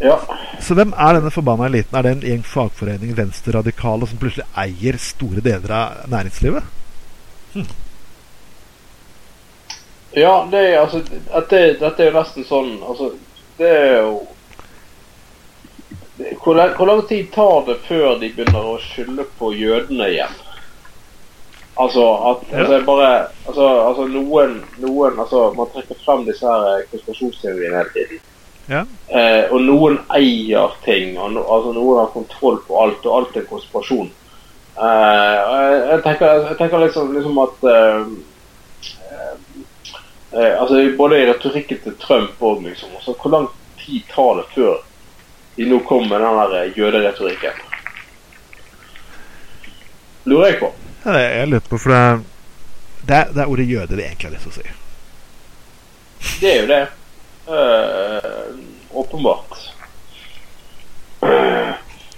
ja. 0.00 0.18
Så 0.60 0.74
hvem 0.74 0.94
er 0.96 1.12
denne 1.14 1.30
forbanna 1.30 1.66
eliten? 1.66 1.98
Er 1.98 2.02
det 2.02 2.12
en 2.12 2.20
gjeng 2.20 2.42
fagforening 2.44 3.16
venstreradikale 3.16 4.08
som 4.08 4.18
plutselig 4.18 4.46
eier 4.56 4.98
store 4.98 5.40
deler 5.40 5.70
av 5.70 6.08
næringslivet? 6.08 6.62
Ja, 10.14 10.46
det 10.50 10.62
er 10.68 10.80
altså 10.80 11.00
at 11.34 11.50
det, 11.50 11.62
Dette 11.80 12.04
er 12.04 12.10
jo 12.12 12.18
nesten 12.18 12.46
sånn 12.46 12.72
Altså, 12.86 13.10
det 13.58 13.70
er 13.70 13.96
jo 14.04 14.14
det, 16.14 16.36
hvor, 16.44 16.60
hvor 16.76 16.86
lang 16.86 17.00
tid 17.08 17.32
tar 17.34 17.64
det 17.66 17.80
før 17.88 18.20
de 18.20 18.28
begynner 18.30 18.68
å 18.70 18.76
skylde 18.78 19.24
på 19.38 19.48
jødene 19.58 20.06
igjen? 20.12 20.36
Altså 21.74 22.04
at 22.30 22.44
Ja. 22.52 22.58
altså, 22.60 22.78
bare 22.86 23.08
altså, 23.48 23.66
altså 23.88 24.06
noen, 24.06 24.60
noen 24.78 25.18
altså, 25.18 25.48
Man 25.56 25.72
trekker 25.74 25.98
frem 26.04 26.22
disse 26.28 26.46
her 26.46 26.68
eh, 26.70 26.84
konspirasjonsteoriene 26.92 27.80
hele 27.80 27.94
tiden. 27.96 28.20
Ja. 28.70 28.84
Eh, 29.10 29.50
og 29.50 29.60
noen 29.66 29.98
eier 30.14 30.76
ting, 30.84 31.18
og 31.18 31.34
no, 31.34 31.42
altså, 31.50 31.72
noen 31.74 31.98
har 32.04 32.12
kontroll 32.14 32.60
på 32.68 32.78
alt, 32.80 33.02
og 33.04 33.16
alt 33.18 33.36
er 33.36 33.48
konspirasjon. 33.50 34.12
Eh, 34.78 35.34
jeg, 35.34 35.82
jeg, 35.90 35.98
tenker, 36.06 36.38
jeg 36.46 36.60
tenker 36.62 36.84
liksom, 36.86 37.10
liksom 37.16 37.42
at 37.42 37.66
eh, 37.74 38.06
eh, 40.36 40.60
altså, 40.60 40.80
Både 40.98 41.20
i 41.22 41.26
retorikken 41.28 41.80
til 41.84 41.96
Trump 42.00 42.42
og 42.42 42.62
liksom, 42.62 42.88
altså, 42.96 43.14
Hvor 43.22 43.30
lang 43.30 43.48
tid 43.84 44.00
tar 44.14 44.40
det 44.40 44.44
før 44.54 44.82
de 45.56 45.68
nå 45.70 45.78
kommer 45.86 46.08
med 46.18 46.24
den 46.26 46.38
der 46.40 46.54
eh, 46.60 46.78
jøderetorikken? 46.78 47.60
Lurer 50.24 50.46
jeg 50.46 50.58
på. 50.58 50.72
Ja, 51.04 51.12
det 51.12 51.20
er 51.20 51.36
jeg 51.38 51.48
lurer 51.52 51.68
på, 51.68 51.78
for 51.78 51.92
det 51.92 52.00
er, 52.00 52.18
det 53.04 53.16
er, 53.16 53.32
det 53.34 53.42
er 53.42 53.52
ordet 53.52 53.68
jøde 53.68 53.96
det 53.96 54.06
egentlig 54.06 54.30
har 54.30 54.34
lyst 54.34 54.48
til 54.48 54.54
å 54.54 54.58
si. 54.58 54.74
Det 56.40 56.50
er 56.50 56.60
jo 56.62 56.68
det. 56.70 56.82
Uh, 57.44 58.56
åpenbart. 58.96 59.58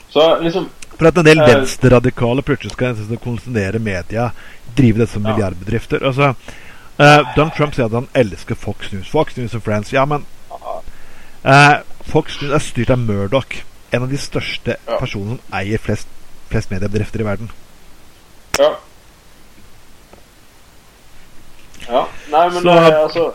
Så 0.08 0.40
liksom 0.40 0.68
For 0.98 1.10
at 1.10 1.18
en 1.18 1.24
del 1.26 1.38
Eh. 1.38 1.46
venstreradikale 1.46 2.42
plutselig 2.42 2.72
skal 2.72 3.18
konsentrere 3.20 3.78
media, 3.78 4.30
drive 4.76 4.98
det 4.98 5.06
som 5.10 5.22
milliardbedrifter. 5.22 6.06
Altså, 6.06 6.34
Eh, 6.98 7.22
Donald 7.36 7.52
Trump 7.56 7.74
sier 7.76 7.84
at 7.86 7.92
han 7.92 8.08
elsker 8.16 8.54
Fox 8.56 8.92
News. 8.92 9.08
Fox 9.12 9.36
News 9.36 9.54
og 9.54 9.62
Friends. 9.66 9.92
Ja, 9.92 10.04
men 10.08 10.24
uh, 11.44 11.74
Fox 12.08 12.38
News 12.40 12.54
er 12.56 12.62
styrt 12.64 12.90
av 12.94 12.98
Murdoch. 12.98 13.58
En 13.92 14.02
av 14.06 14.08
de 14.10 14.18
største 14.18 14.76
Ja. 14.86 14.96
personene 14.98 15.36
som 15.38 15.54
eier 15.60 15.78
flest, 15.78 16.08
flest 16.50 16.70
mediebedrifter 16.72 17.20
i 17.20 17.26
verden. 17.28 17.50
Ja. 18.58 18.70
Ja. 21.86 22.06
Nei, 22.32 22.48
men 22.50 22.62
Så- 22.62 22.68
er 22.70 22.96
altså 23.04 23.32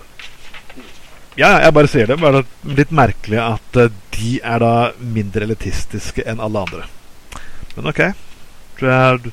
Ja, 1.38 1.57
jeg 1.64 1.74
bare 1.74 1.88
sier 1.88 2.05
det. 2.07 2.20
Bare 2.20 2.43
litt 2.66 2.89
merkelig 2.91 3.39
at 3.39 3.78
uh, 3.78 3.88
de 4.12 4.39
er 4.43 4.59
da 4.59 4.91
mindre 4.99 5.43
elitistiske 5.47 6.26
enn 6.28 6.41
alle 6.43 6.59
andre. 6.59 6.84
Men 7.78 7.88
ok. 7.88 8.01
Tror 8.78 8.89
jeg, 8.91 9.32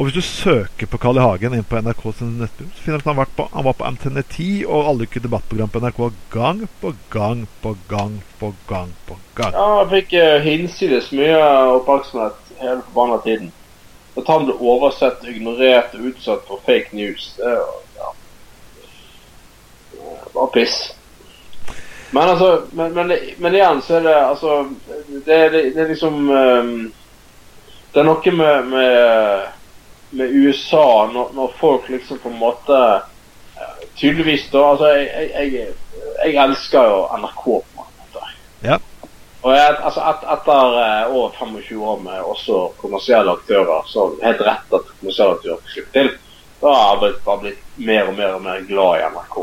og 0.00 0.06
hvis 0.06 0.14
du 0.16 0.24
søker 0.24 0.88
på 0.88 0.96
Carl 0.96 1.18
I. 1.18 1.20
Hagen 1.20 1.52
inn 1.52 1.64
på 1.68 1.76
NRK 1.76 2.06
sin 2.16 2.38
nettbuss, 2.40 2.70
så 2.72 2.84
finner 2.86 3.02
du 3.02 3.02
at 3.02 3.08
han, 3.10 3.18
vært 3.18 3.34
på, 3.36 3.44
han 3.52 3.66
var 3.66 3.74
på 3.76 3.84
Antenne 3.84 4.22
10 4.24 4.62
og 4.64 4.86
alle 4.88 5.04
uker 5.04 5.20
debattprogram 5.20 5.68
på 5.68 5.82
NRK 5.84 5.98
gang 6.32 6.62
på 6.80 6.94
gang 7.12 7.42
på 7.60 7.74
gang 7.90 8.14
på 8.40 8.48
gang 8.70 8.94
på 9.04 9.18
gang. 9.36 9.52
Ja, 9.52 9.66
han 9.82 9.90
fikk 9.90 10.14
uh, 10.16 10.38
hinsides 10.40 11.10
mye 11.12 11.42
oppmerksomhet 11.74 12.54
hele 12.62 12.80
forbanna 12.86 13.20
tiden. 13.26 13.52
At 14.16 14.32
han 14.32 14.48
ble 14.48 14.56
oversett, 14.56 15.20
ignorert 15.28 15.92
og 15.98 16.08
utsatt 16.14 16.48
for 16.48 16.64
fake 16.64 16.96
news. 16.96 17.34
Det 17.36 17.52
er 17.52 17.60
ja. 18.00 18.14
Bare 20.32 20.50
piss. 20.56 20.80
Men 22.10 22.32
altså 22.32 22.62
Men, 22.72 22.96
men, 22.96 23.12
men 23.36 23.54
igjen 23.54 23.84
så 23.84 24.00
er 24.00 24.08
det 24.08 24.16
altså 24.16 24.56
Det, 25.26 25.36
det, 25.52 25.62
det 25.76 25.84
er 25.84 25.92
liksom 25.92 26.30
um, 26.30 26.92
Det 27.92 28.00
er 28.00 28.08
noe 28.08 28.32
med, 28.40 28.72
med, 28.72 29.59
med 30.10 30.34
USA 30.34 31.06
når, 31.12 31.30
når 31.34 31.52
folk 31.60 31.88
liksom 31.88 32.18
på 32.18 32.28
en 32.28 32.38
måte 32.40 32.78
eh, 33.56 33.86
Tydeligvis, 33.96 34.46
da. 34.52 34.62
Altså, 34.70 34.88
jeg, 34.96 35.30
jeg, 35.34 35.66
jeg, 36.24 36.36
elsker 36.44 36.88
jo 36.88 37.00
NRK 37.20 37.44
på 37.44 37.84
en 37.84 37.98
måte. 37.98 38.30
Ja. 38.64 38.78
Og 39.42 39.52
jeg, 39.54 39.76
altså 39.76 40.04
et, 40.12 40.26
etter 40.34 40.76
eh, 40.80 41.12
over 41.14 41.36
25 41.38 41.84
år 41.92 42.00
med 42.04 42.20
også 42.32 42.62
kommersielle 42.80 43.34
aktører, 43.36 43.86
så 43.88 44.10
helt 44.22 44.42
rett 44.46 44.76
at 44.78 44.92
kommersielle 45.00 45.36
aktører 45.38 45.62
fikk 45.64 45.74
slippe 45.76 45.96
til, 45.98 46.12
da 46.60 46.74
har 46.76 46.90
jeg 46.90 47.00
blitt, 47.04 47.32
blitt 47.44 47.86
mer 47.88 48.10
og 48.10 48.16
mer 48.18 48.36
og 48.36 48.44
mer 48.44 48.68
glad 48.68 49.00
i 49.00 49.08
NRK. 49.14 49.40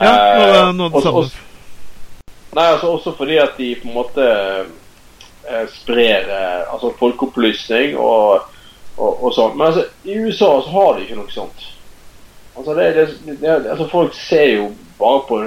Ja, 0.00 0.12
Eh, 0.12 0.72
noe 0.74 0.88
av 0.88 0.96
det 0.96 1.02
samme. 1.04 1.26
Nei, 2.52 2.64
altså 2.68 2.92
også 2.92 3.14
fordi 3.16 3.38
at 3.40 3.56
de 3.56 3.68
på 3.80 3.88
en 3.88 3.96
måte 3.96 4.24
eh, 5.48 5.66
sprer 5.72 6.28
eh, 6.28 6.72
altså 6.72 6.92
folkeopplysning 6.98 7.96
og, 7.96 8.48
og, 8.96 9.22
og 9.22 9.34
sånn. 9.34 9.54
Men 9.56 9.68
altså, 9.70 9.86
i 10.04 10.18
USA 10.18 10.50
så 10.64 10.74
har 10.76 10.96
de 10.96 11.06
ikke 11.06 11.18
noe 11.20 11.34
sånt. 11.34 11.68
Altså, 12.56 12.74
det, 12.76 12.88
det, 12.96 13.36
det, 13.40 13.52
altså 13.52 13.88
folk 13.88 14.16
ser 14.16 14.48
jo 14.58 14.66
bare 14.98 15.22
på 15.28 15.38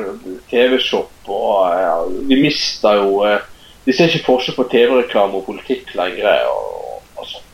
TV-shop 0.50 1.30
og 1.30 1.76
ja, 1.78 1.98
De 2.30 2.38
mister 2.42 2.98
jo 2.98 3.20
eh, 3.28 3.44
De 3.86 3.94
ser 3.94 4.10
ikke 4.10 4.26
forskjell 4.26 4.58
på 4.58 4.66
TV-reklame 4.72 5.38
og 5.38 5.46
politikk 5.46 5.94
lenger. 5.98 6.50
Og, 6.50 7.04
og 7.16 7.30
sånn. 7.30 7.46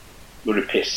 Nå 0.45 0.53
er 0.53 0.61
det 0.61 0.69
piss. 0.71 0.95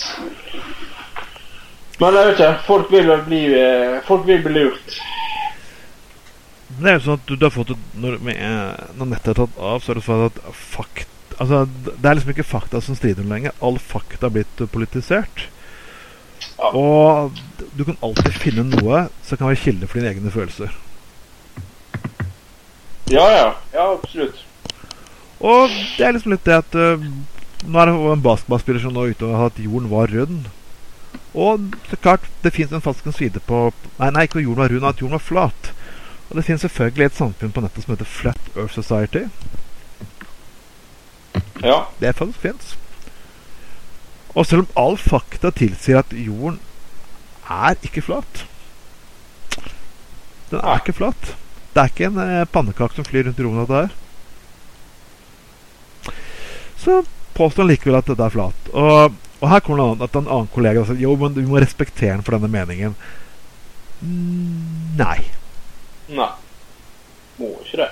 Men 2.01 2.15
jeg 2.15 2.29
vet 2.31 2.39
ikke. 2.39 2.53
Folk 2.69 2.95
vil 2.95 3.11
bli 3.27 3.43
eh, 3.59 3.99
Folk 4.07 4.27
vil 4.31 4.47
bli 4.47 4.55
lurt. 4.61 4.97
Det 6.75 6.91
er 6.91 6.97
jo 6.97 7.05
sånn 7.05 7.19
at 7.21 7.27
du, 7.29 7.35
du 7.39 7.45
har 7.47 7.53
fått 7.55 7.75
når, 8.01 8.17
eh, 8.33 8.87
når 8.99 9.11
nettet 9.11 9.35
er 9.35 9.43
tatt 9.43 9.59
av, 9.59 9.83
så 9.83 9.93
er 9.93 9.99
det 9.99 10.07
sånn 10.07 10.25
at 10.27 10.41
fakt, 10.59 11.11
altså, 11.39 11.65
Det 11.87 12.05
er 12.05 12.17
liksom 12.17 12.33
ikke 12.35 12.47
fakta 12.47 12.81
som 12.81 12.97
strider 12.99 13.27
lenger. 13.29 13.55
All 13.63 13.79
fakta 13.79 14.27
har 14.27 14.35
blitt 14.35 14.65
politisert. 14.73 15.49
Ja. 16.59 16.71
Og 16.71 17.37
du 17.75 17.85
kan 17.85 17.99
alltid 18.03 18.35
finne 18.39 18.67
noe 18.69 19.07
som 19.25 19.39
kan 19.39 19.49
være 19.51 19.63
kilde 19.63 19.89
for 19.89 20.01
dine 20.01 20.13
egne 20.13 20.33
følelser. 20.35 20.75
Ja, 23.11 23.25
ja. 23.31 23.49
Ja, 23.75 23.93
absolutt. 23.93 24.45
Og 25.45 25.73
det 25.99 26.07
er 26.07 26.15
liksom 26.17 26.33
litt 26.33 26.47
det 26.47 26.57
at 26.63 26.77
uh, 26.79 27.03
Nå 27.65 27.81
er 27.81 27.89
det 27.89 27.95
en 28.13 28.23
basketballspiller 28.25 28.83
som 28.83 28.93
nå 28.93 29.07
er 29.07 29.15
ute 29.17 29.25
og 29.25 29.39
har 29.39 29.51
at 29.53 29.61
jorden 29.61 29.89
var 29.89 30.11
rund. 30.13 30.51
Og 31.35 31.71
så 31.89 31.97
klart, 31.97 32.27
det 32.45 32.53
fins 32.53 32.73
en 32.73 32.85
falsk 32.85 33.07
side 33.17 33.41
på 33.49 33.71
Nei, 33.99 34.11
nei, 34.13 34.27
ikke 34.27 34.39
at 34.43 34.45
jorden 34.45 34.61
var 34.61 34.73
rund, 34.75 34.85
at 34.89 35.01
jorden 35.01 35.17
var 35.17 35.25
flat. 35.25 35.71
Og 36.29 36.37
det 36.37 36.45
finnes 36.45 36.65
selvfølgelig 36.67 37.07
et 37.09 37.17
samfunn 37.17 37.53
på 37.55 37.63
nettet 37.65 37.85
som 37.85 37.95
heter 37.95 38.09
Flat 38.11 38.53
Earth 38.57 38.75
Society. 38.77 39.25
Ja. 41.65 41.79
Det 42.01 42.09
er 42.09 42.17
faktisk 42.17 42.41
fins. 42.45 42.75
Og 44.35 44.47
selv 44.47 44.65
om 44.65 44.79
all 44.79 44.97
fakta 44.99 45.51
tilsier 45.55 46.03
at 46.03 46.13
jorden 46.13 46.59
er 47.51 47.77
ikke 47.85 48.03
flat 48.03 48.45
Den 50.51 50.61
er 50.61 50.81
ikke 50.81 50.95
flat. 50.97 51.35
Det 51.75 51.83
er 51.83 51.91
ikke 51.91 52.09
en 52.11 52.19
eh, 52.23 52.47
pannekake 52.47 52.95
som 52.95 53.07
flyr 53.07 53.27
rundt 53.27 53.41
i 53.41 53.45
rommet, 53.45 53.69
dette 53.69 53.81
her. 53.83 53.93
Så 56.79 57.01
påstår 57.35 57.65
han 57.65 57.73
likevel 57.73 57.99
at 57.99 58.11
dette 58.11 58.23
er 58.29 58.35
flat. 58.35 58.71
Og, 58.71 59.17
og 59.41 59.51
her 59.51 59.65
kommer 59.65 59.81
det 59.81 59.89
an 59.89 60.07
at 60.07 60.19
en 60.21 60.29
annen 60.29 60.53
kollega 60.55 60.85
sier 60.87 61.03
jo, 61.03 61.17
men 61.19 61.35
vi 61.35 61.47
må 61.49 61.59
respektere 61.59 62.15
den 62.15 62.23
for 62.27 62.37
denne 62.37 62.53
meningen. 62.53 62.95
Nei. 65.01 65.19
Nei. 66.13 66.31
Må 67.41 67.51
ikke 67.65 67.83
det. 67.83 67.91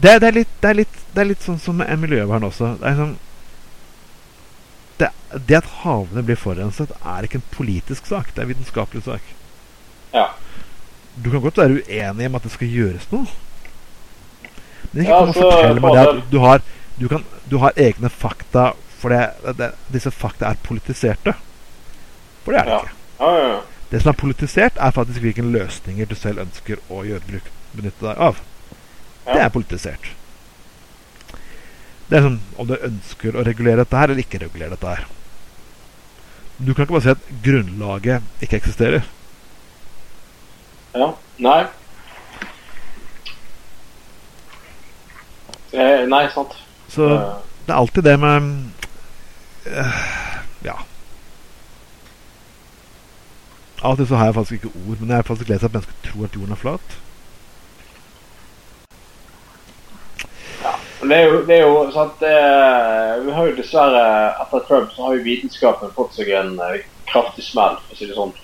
Det, 0.00 0.18
det, 0.20 0.28
er 0.28 0.32
litt, 0.32 0.50
det, 0.60 0.68
er 0.70 0.78
litt, 0.82 0.98
det 1.14 1.22
er 1.22 1.28
litt 1.30 1.44
sånn 1.44 1.60
som 1.62 1.78
med 1.80 1.92
miljøvern 2.02 2.44
også. 2.44 2.74
Det, 2.82 2.92
sånn, 2.98 3.14
det, 5.00 5.56
at 5.58 5.70
havene 5.82 6.22
blir 6.26 6.38
forurenset, 6.40 6.92
er 7.04 7.26
ikke 7.26 7.40
en 7.40 7.48
politisk 7.54 8.06
sak. 8.08 8.32
Det 8.32 8.42
er 8.42 8.46
en 8.46 8.52
vitenskapelig 8.52 9.02
sak. 9.06 9.32
Ja. 10.12 10.28
Du 11.16 11.30
kan 11.32 11.42
godt 11.44 11.58
være 11.60 11.80
uenig 11.80 12.28
om 12.28 12.36
at 12.38 12.44
det 12.46 12.52
skal 12.54 12.72
gjøres 12.72 13.08
noe. 13.12 13.26
Men 14.92 15.02
ikke 15.02 15.12
Ja, 15.12 15.20
kom 15.20 15.32
og 15.32 15.38
fortell 15.40 15.80
meg 15.82 15.96
det 15.96 16.04
at 16.06 16.20
du 16.32 16.38
har, 16.44 16.62
du, 17.00 17.06
kan, 17.12 17.24
du 17.50 17.56
har 17.64 17.80
egne 17.80 18.10
fakta, 18.12 18.70
for 18.96 19.12
disse 19.92 20.12
fakta 20.12 20.52
er 20.52 20.60
politiserte. 20.64 21.34
For 22.44 22.52
det 22.52 22.60
er 22.62 22.68
det 22.68 22.76
Ja. 22.76 22.82
ikke. 22.84 22.94
Ja, 23.20 23.32
ja, 23.32 23.48
ja. 23.54 23.60
Det 23.90 24.02
som 24.02 24.10
er 24.10 24.18
politisert, 24.18 24.76
er 24.76 24.90
faktisk 24.90 25.22
hvilke 25.22 25.44
løsninger 25.46 26.08
du 26.10 26.14
selv 26.18 26.42
ønsker 26.42 26.80
å 26.90 27.04
gjøre 27.06 27.24
bruk, 27.28 27.50
benytte 27.72 28.02
deg 28.08 28.18
av. 28.28 28.40
Det 29.26 29.42
er 29.42 29.50
politisert. 29.50 30.12
Det 32.06 32.18
er 32.18 32.22
sånn 32.28 32.38
om 32.56 32.68
du 32.68 32.76
ønsker 32.76 33.34
å 33.34 33.42
regulere 33.46 33.82
dette 33.82 33.98
her, 33.98 34.12
eller 34.12 34.22
ikke 34.22 34.38
regulere 34.44 34.76
dette 34.76 34.92
her. 34.92 35.06
Du 36.58 36.70
kan 36.72 36.86
ikke 36.86 36.94
bare 36.94 37.04
si 37.04 37.12
at 37.12 37.32
grunnlaget 37.44 38.44
ikke 38.46 38.60
eksisterer. 38.62 39.08
ja. 40.94 41.10
Nei. 41.36 41.66
Eh, 45.76 46.06
nei, 46.08 46.22
sant. 46.32 46.54
Så 46.88 47.08
det 47.66 47.74
er 47.74 47.76
alltid 47.76 48.06
det 48.06 48.14
med 48.22 48.70
eh, 49.66 49.98
Ja. 50.64 50.78
Av 53.82 53.90
og 53.90 53.98
til 53.98 54.06
så 54.08 54.16
har 54.16 54.30
jeg 54.30 54.34
faktisk 54.38 54.52
ikke 54.52 54.78
ord, 54.88 55.00
men 55.00 55.10
jeg 55.10 55.16
har 55.16 55.22
faktisk 55.28 55.48
lest 55.52 55.64
at 55.68 55.74
mennesker 55.74 55.98
tror 56.06 56.24
at 56.24 56.34
jorden 56.38 56.52
er 56.56 56.62
flat. 56.62 56.96
Men 60.62 60.95
Det 61.06 61.16
er 61.16 61.28
jo, 61.30 61.42
det 61.46 61.56
er 61.56 61.62
jo 61.64 61.84
sant, 61.94 62.18
det, 62.20 62.32
Vi 63.26 63.34
har 63.36 63.46
jo 63.46 63.56
dessverre, 63.58 64.02
etter 64.42 64.64
Trump, 64.68 64.90
så 64.94 65.06
har 65.06 65.16
jo 65.16 65.26
vitenskapen 65.26 65.94
fått 65.94 66.18
seg 66.18 66.32
en 66.34 66.56
eh, 66.62 66.82
kraftig 67.06 67.44
smell, 67.46 67.78
for 67.84 67.94
å 67.94 67.98
si 67.98 68.10
det 68.10 68.18
sånn. 68.18 68.34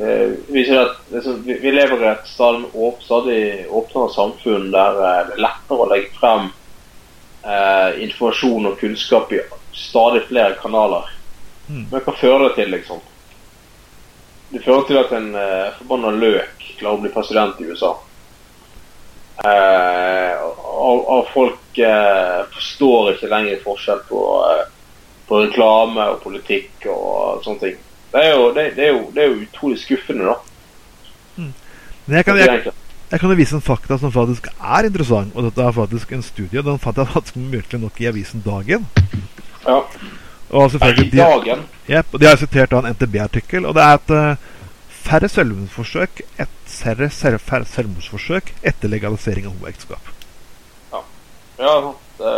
Vi, 0.00 0.62
at 0.76 0.96
liksom, 1.12 1.42
vi, 1.44 1.58
vi 1.60 1.72
lever 1.74 2.04
i 2.04 2.08
et 2.08 2.28
stadig, 2.30 2.70
stadig 3.04 3.66
åpnere 3.68 4.12
samfunn 4.14 4.70
der 4.72 5.00
eh, 5.02 5.22
det 5.28 5.36
er 5.36 5.44
lettere 5.44 5.84
å 5.84 5.88
legge 5.90 6.14
frem 6.16 6.48
eh, 7.44 8.02
informasjon 8.06 8.70
og 8.70 8.78
kunnskap 8.80 9.32
i 9.32 9.42
stadig 9.76 10.22
flere 10.28 10.56
kanaler. 10.62 11.10
Mm. 11.68 11.86
Men 11.90 12.04
hva 12.04 12.14
fører 12.16 12.48
det 12.48 12.54
til, 12.58 12.72
liksom? 12.74 13.02
Det 14.50 14.62
fører 14.64 14.86
til 14.88 15.00
at 15.02 15.12
en 15.14 15.34
eh, 15.38 15.74
forbanna 15.78 16.14
løk 16.16 16.64
klarer 16.78 16.96
å 16.96 17.02
bli 17.04 17.12
president 17.14 17.60
i 17.60 17.68
USA. 17.70 17.92
Eh, 19.44 20.42
og, 20.80 21.08
og 21.08 21.28
folk 21.32 21.78
eh, 21.80 22.40
forstår 22.52 23.14
ikke 23.14 23.30
lenger 23.30 23.62
forskjell 23.64 24.02
på, 24.08 24.20
eh, 24.50 24.66
på 25.28 25.40
reklame 25.46 26.08
og 26.12 26.20
politikk 26.24 26.88
og 26.92 27.40
sånne 27.46 27.62
ting. 27.62 27.80
Det 28.10 28.24
er 28.26 28.34
jo, 28.34 28.50
det, 28.56 28.66
det 28.76 28.86
er 28.88 28.92
jo, 28.92 29.02
det 29.14 29.22
er 29.22 29.30
jo 29.30 29.42
utrolig 29.46 29.80
skuffende, 29.80 30.32
da. 30.32 30.38
Men 32.06 32.16
jeg 32.18 32.26
kan, 32.26 32.38
jeg, 32.40 32.72
jeg 33.10 33.20
kan 33.22 33.30
jo 33.30 33.38
vise 33.38 33.56
en 33.56 33.64
fakta 33.64 33.96
som 34.02 34.12
faktisk 34.12 34.48
er 34.50 34.88
interessant, 34.88 35.32
og 35.36 35.46
dette 35.46 35.62
er 35.62 35.76
faktisk 35.76 36.12
en 36.12 36.24
studie. 36.26 36.64
Den 36.66 36.80
fant 36.82 36.98
jeg 36.98 37.12
faktisk 37.16 37.38
mye 37.40 37.80
nok 37.84 38.00
i 38.02 38.08
avisen 38.10 38.42
Dagen. 38.44 38.88
Ja. 39.64 39.82
Og 40.50 40.70
selvfølgelig, 40.70 41.12
de, 41.12 41.18
dagen 41.18 41.60
Yep, 41.90 42.16
de 42.20 42.26
har 42.26 42.38
sitert 42.38 42.72
da 42.72 42.80
en 42.80 42.94
NTB-artikkel, 42.94 43.66
og 43.66 43.74
det 43.76 43.82
er 43.82 43.98
at 43.98 44.12
eh, 44.14 44.48
færre 45.10 45.28
selvmordsforsøk, 45.28 46.22
et 46.38 46.56
færre, 46.70 47.10
færre 47.10 47.66
selvmordsforsøk 47.66 48.52
etter 48.62 48.92
legalisering 48.92 49.48
av 49.48 49.56
homoekteskap. 49.56 50.10
Ja, 51.60 51.76
det, 52.18 52.30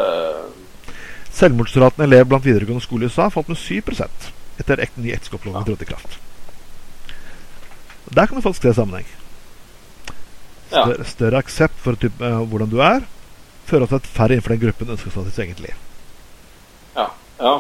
Selvmordsraten 1.33 2.03
i 2.03 2.07
elever 2.09 2.29
blant 2.29 2.45
videregående 2.45 2.85
skole 2.85 3.07
i 3.07 3.11
USA 3.13 3.29
falt 3.33 3.49
med 3.49 3.61
7 3.61 3.79
etter 4.61 4.83
ek 4.85 4.97
ny 4.97 5.13
ekteskapslov 5.15 5.55
Ja. 5.55 5.63
trådte 5.65 5.83
i 5.83 5.91
kraft. 5.93 6.19
Der 8.13 8.27
kan 8.27 8.37
du 8.37 8.43
faktisk 8.43 8.63
se 8.63 8.75
sammenheng. 8.75 9.07
Ja. 10.73 10.85
Større, 10.85 11.05
større 11.05 11.39
aksept 11.39 11.79
for 11.79 11.95
type, 11.95 12.21
uh, 12.21 12.49
hvordan 12.49 12.71
du 12.71 12.79
er, 12.79 13.01
fører 13.65 13.87
til 13.87 13.95
at 13.95 14.07
færre 14.07 14.33
innenfor 14.33 14.55
den 14.55 14.61
gruppen 14.61 14.91
ønsker 14.91 15.11
seg 15.11 15.25
sitt 15.27 15.39
eget 15.39 15.61
liv. 15.61 15.75
Ja. 16.97 17.07
Ja. 17.41 17.59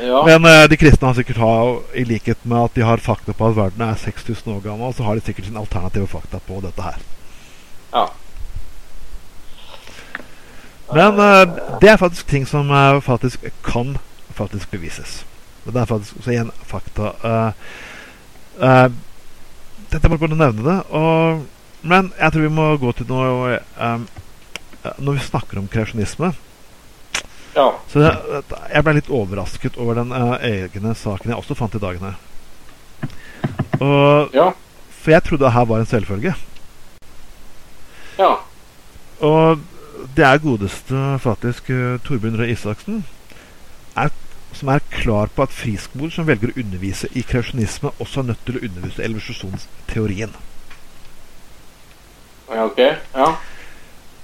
Ja. 0.00 0.22
Men 0.24 0.44
uh, 0.44 0.64
de 0.70 0.76
kristne 0.80 1.10
har 1.10 1.16
sikkert 1.18 1.40
ha, 1.42 1.54
i 1.94 2.04
likhet 2.08 2.46
med 2.48 2.64
at 2.64 2.74
de 2.78 2.84
har 2.86 3.02
fakta 3.02 3.34
på 3.36 3.50
at 3.50 3.56
verden 3.56 3.84
er 3.84 3.98
6000 4.00 4.54
år 4.54 4.60
gammel, 4.64 4.94
så 4.94 5.04
har 5.04 5.18
de 5.18 5.24
sikkert 5.24 5.50
sin 5.50 5.60
alternative 5.60 6.08
fakta 6.08 6.40
på 6.46 6.60
dette 6.64 6.82
her. 6.82 7.00
ja. 7.92 8.08
Men 10.92 11.16
uh, 11.16 11.78
det 11.80 11.88
er 11.88 11.96
faktisk 11.96 12.28
ting 12.28 12.44
som 12.48 12.70
uh, 12.70 13.00
faktisk 13.00 13.46
kan 13.64 13.96
faktisk 14.36 14.70
bevises. 14.70 15.22
Det 15.64 15.76
er 15.76 15.88
faktisk 15.88 16.16
også 16.16 16.30
igjen 16.34 16.50
fakta. 16.68 17.12
Uh, 17.24 18.92
dette 19.92 20.08
er 20.08 20.16
bare 20.16 20.36
nevne 20.36 20.64
det. 20.66 20.78
Og, 20.90 21.46
men 21.82 22.12
jeg 22.18 22.32
tror 22.32 22.44
vi 22.44 22.52
må 22.52 22.76
gå 22.76 22.92
til 22.92 23.08
noe 23.08 23.56
Når 25.02 25.16
vi 25.16 25.24
snakker 25.24 25.58
om 25.58 25.68
kreasjonisme 25.70 26.32
ja. 27.54 27.66
Så 27.92 28.00
jeg, 28.00 28.42
jeg 28.72 28.84
ble 28.86 28.94
litt 28.96 29.10
overrasket 29.12 29.76
over 29.80 29.98
den 30.00 30.12
uh, 30.12 30.36
egne 30.40 30.94
saken 30.96 31.32
jeg 31.32 31.38
også 31.38 31.56
fant 31.58 31.74
i 31.76 31.82
dagene. 31.82 32.14
Og, 33.80 34.30
Ja. 34.34 34.52
for 35.02 35.10
jeg 35.10 35.22
trodde 35.26 35.44
det 35.44 35.52
her 35.52 35.64
var 35.68 35.82
en 35.82 35.86
selvfølge. 35.90 36.34
Ja. 38.18 38.34
Og 39.20 39.58
det 40.16 40.24
er 40.24 40.38
godeste 40.42 41.18
faktisk 41.22 41.70
uh, 41.70 41.98
Torbjørn 42.04 42.38
Røe 42.40 42.52
Isaksen 42.52 43.04
er, 43.96 44.08
som 44.52 44.68
er 44.68 44.80
klar 44.90 45.30
på 45.34 45.42
at 45.44 45.52
friskoler 45.54 46.10
som 46.12 46.26
velger 46.28 46.52
å 46.52 46.58
undervise 46.60 47.08
i 47.16 47.22
kreasjonisme, 47.26 47.90
også 47.98 48.20
er 48.22 48.30
nødt 48.32 48.42
til 48.46 48.58
å 48.58 48.64
undervise 48.68 49.02
i 49.02 49.06
evolusjonsteorien. 49.10 50.32
ja. 52.48 52.64
Ok. 52.64 52.78
Ja. 53.14 53.28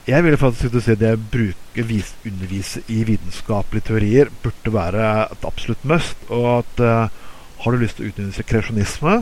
Jeg 0.08 0.24
ville 0.24 0.38
faktisk 0.40 0.72
si 0.80 0.94
det 0.96 1.10
å 1.12 1.20
bruke 1.20 1.82
vis, 1.84 2.14
undervise 2.24 2.80
i 2.88 3.02
vitenskapelige 3.04 3.90
teorier 3.90 4.30
burde 4.40 4.72
være 4.72 5.08
et 5.26 5.44
absolutt 5.44 5.84
must. 5.84 6.22
Og 6.32 6.46
at 6.62 6.80
uh, 6.80 7.26
har 7.60 7.74
du 7.74 7.82
lyst 7.82 7.98
til 7.98 8.06
å 8.06 8.12
utnytte 8.14 8.46
kreasjonisme, 8.48 9.18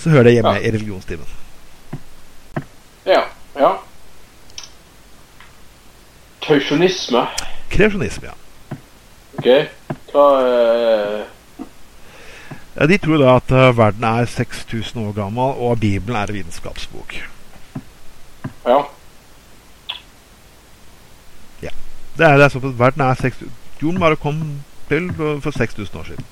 så 0.00 0.14
hører 0.14 0.30
det 0.30 0.34
hjemme 0.38 0.54
Ja. 0.56 0.62
i 0.64 0.72
religionstimen. 0.72 1.36
Ja. 3.04 3.20
ja. 3.60 3.74
Kausjonisme. 6.48 7.26
Kreasjonisme, 7.76 8.32
ja. 8.32 8.80
Ok. 9.36 9.52
Hva 10.14 10.26
uh... 10.40 11.22
Ja, 12.74 12.88
De 12.88 13.02
tror 13.04 13.20
da 13.20 13.36
at 13.36 13.52
uh, 13.52 13.68
verden 13.76 14.08
er 14.08 14.24
6000 14.32 15.04
år 15.04 15.12
gammel, 15.20 15.60
og 15.60 15.80
Bibelen 15.84 16.16
er 16.16 16.32
en 16.32 16.40
vitenskapsbok. 16.40 17.18
Ja. 18.64 18.84
Det 22.18 22.26
er, 22.26 22.36
det 22.38 22.46
er 22.46 22.52
sånn 22.54 22.68
at 22.70 22.78
verden 22.78 23.02
er 23.02 23.14
6000 23.18 23.60
Jorden 23.82 24.00
bare 24.00 24.16
kom 24.16 24.38
til 24.88 25.10
for 25.16 25.40
for 25.42 25.50
6000 25.50 25.98
år 26.00 26.04
siden. 26.04 26.26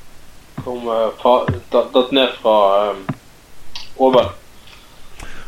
Kom 0.65 0.87
eh, 0.89 1.09
fra, 1.21 1.33
datt 1.73 2.13
ned 2.13 2.37
fra 2.43 2.91
um, 2.91 3.03
over. 3.97 4.31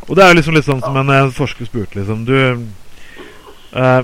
Og 0.09 0.16
det 0.16 0.24
er 0.24 0.32
jo 0.32 0.39
liksom 0.41 0.57
litt 0.57 0.66
sånn 0.66 0.82
som 0.82 0.97
en 1.01 1.12
eh, 1.14 1.30
forsker 1.32 1.64
spurte 1.64 1.97
liksom 1.97 2.26
Du 2.28 2.35
uh, 2.37 4.03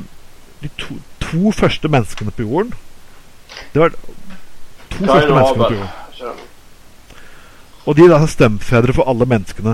De 0.63 0.71
to, 0.81 0.97
to 1.21 1.53
første 1.53 1.89
menneskene 1.93 2.33
på 2.33 2.47
jorden 2.47 2.73
Det 3.75 3.83
var 3.83 3.93
to 3.93 4.97
Kain 4.97 5.11
første 5.11 5.35
menneskene 5.35 5.67
på 5.67 5.75
jorden. 5.75 6.47
Og 7.85 7.97
de 7.97 8.07
er 8.07 8.27
stemfedre 8.29 8.93
for 8.95 9.09
alle 9.09 9.27
menneskene. 9.27 9.73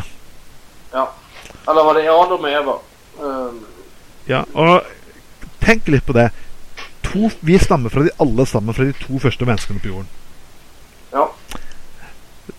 Ja. 0.93 1.09
Eller 1.69 1.85
var 1.85 1.97
det 1.99 2.05
Adam 2.09 2.45
og 2.47 2.51
Eva? 2.51 2.77
Um, 3.21 3.65
Ja, 4.27 4.43
og 4.55 4.83
tenk 5.63 5.87
litt 5.91 6.07
på 6.07 6.15
det. 6.17 6.31
To, 7.17 7.31
vi 7.41 7.59
stammer 7.59 7.91
fra 7.93 8.03
de 8.05 8.11
alle 8.21 8.47
sammen 8.47 8.75
fra 8.77 8.85
de 8.85 8.93
to 9.01 9.19
første 9.23 9.45
menneskene 9.49 9.81
på 9.81 9.89
jorden. 9.95 10.09
ja. 11.13 11.27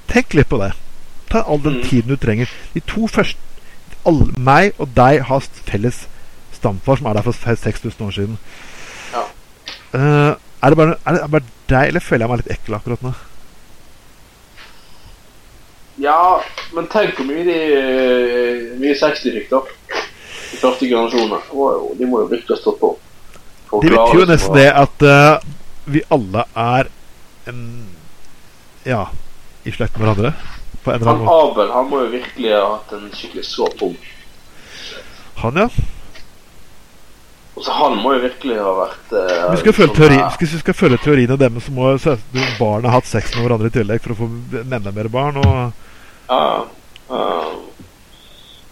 Tenk 0.08 0.34
litt 0.34 0.48
på 0.50 0.58
det. 0.58 0.72
Ta 1.30 1.42
all 1.44 1.60
den 1.62 1.82
Mm. 1.82 1.84
tiden 1.84 2.10
du 2.10 2.16
trenger. 2.16 2.50
De 2.74 2.80
to 2.80 3.08
første 3.08 3.38
alle, 4.06 4.32
Meg 4.38 4.74
og 4.80 4.88
deg 4.96 5.22
har 5.28 5.40
felles 5.68 6.08
stamfar, 6.54 6.96
som 6.98 7.06
er 7.08 7.14
der 7.14 7.22
for 7.22 7.32
6000 7.34 8.02
år 8.08 8.12
siden. 8.12 8.38
Ja. 9.14 9.24
Uh, 9.94 10.36
er, 10.64 10.70
det 10.70 10.78
bare, 10.78 10.96
er 11.06 11.12
det 11.14 11.32
bare 11.32 11.44
deg, 11.70 11.88
eller 11.88 12.00
føler 12.00 12.24
jeg 12.26 12.30
meg 12.30 12.38
litt 12.38 12.52
ekkel 12.58 12.76
akkurat 12.76 13.04
nå? 13.04 13.14
ja, 16.00 16.40
men 16.76 16.88
tenk 16.88 17.16
hvor 17.18 17.26
mye 17.26 17.44
de 17.48 17.58
eh, 17.58 18.80
mye 18.80 18.96
sex 19.00 19.24
de 19.26 19.32
fikk, 19.34 19.50
da. 19.50 19.62
De 20.52 20.58
første 20.62 20.86
generasjonene. 20.88 21.40
Wow, 21.54 21.96
de 21.98 22.06
må 22.06 22.20
jo 22.22 22.30
virkelig 22.32 22.56
ha 22.56 22.62
stått 22.62 22.80
på. 22.80 22.92
Det 23.72 23.90
betyr 23.92 24.20
jo 24.22 24.28
nesten 24.30 24.56
det 24.56 24.68
at 24.72 25.04
uh, 25.04 25.40
vi 25.88 26.04
alle 26.14 26.46
er 26.56 26.92
en 27.48 27.64
Ja, 28.88 29.08
i 29.68 29.72
slekt 29.76 29.98
med 29.98 30.08
hverandre. 30.08 30.34
På 30.84 30.92
en 30.94 31.02
eller 31.02 31.08
Han 31.08 31.16
annen 31.16 31.28
måte. 31.28 31.52
Abel 31.52 31.72
han 31.76 31.90
må 31.92 32.00
jo 32.06 32.10
virkelig 32.14 32.54
ha 32.56 32.64
hatt 32.78 32.94
en 32.96 33.10
skikkelig 33.12 33.44
sår 33.44 33.74
pung. 33.80 33.98
Han, 35.44 35.60
ja. 35.60 35.68
Også 37.58 37.74
han 37.74 37.98
må 38.00 38.14
jo 38.14 38.22
virkelig 38.22 38.58
ha 38.62 38.72
vært 38.78 39.14
eh, 39.18 39.44
Vi 39.52 39.60
skal 39.64 39.74
følge, 39.74 39.94
sånn, 39.94 39.98
teori, 39.98 40.18
hvis 40.40 40.54
vi 40.54 40.60
skal 40.62 40.78
følge 40.78 41.00
teoriene 41.02 41.38
dem, 41.42 41.60
så 41.64 41.74
må 41.74 41.92
barna 42.60 42.92
ha 42.92 43.00
hatt 43.00 43.10
sex 43.10 43.34
med 43.34 43.48
hverandre 43.48 43.72
i 43.72 43.76
tillegg 43.80 44.04
for 44.04 44.14
å 44.14 44.20
få 44.20 44.28
enda 44.62 44.94
mer 44.94 45.10
barn. 45.12 45.40
Og 45.42 46.30
Ja, 46.30 46.42
ja. 47.10 47.32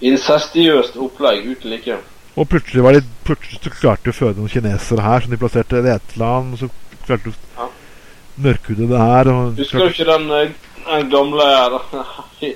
Incestiøst 0.05 0.99
opplegg 1.01 1.47
uten 1.47 1.71
like. 1.71 1.97
Og 2.35 2.49
plutselig, 2.51 2.83
var 2.83 2.97
de, 2.97 3.01
plutselig 3.23 3.61
så 3.63 3.71
klarte 3.71 4.09
de 4.09 4.11
å 4.11 4.17
føde 4.17 4.39
noen 4.41 4.51
kinesere 4.51 5.05
her 5.05 5.23
som 5.23 5.31
de 5.31 5.39
plasserte 5.39 5.79
i 5.79 5.91
et 5.93 6.15
land. 6.19 6.53
Og 6.53 6.59
så 6.65 6.69
klarte 7.05 7.31
de 7.31 7.35
Ja. 7.55 7.67
å 7.67 8.43
mørkhudede 8.47 8.97
her. 8.99 9.31
Og 9.31 9.59
Husker 9.61 9.79
du 9.79 9.93
ikke 9.93 10.09
den, 10.11 10.31
eh, 10.31 10.51
den 10.85 11.09
gamle 11.09 11.45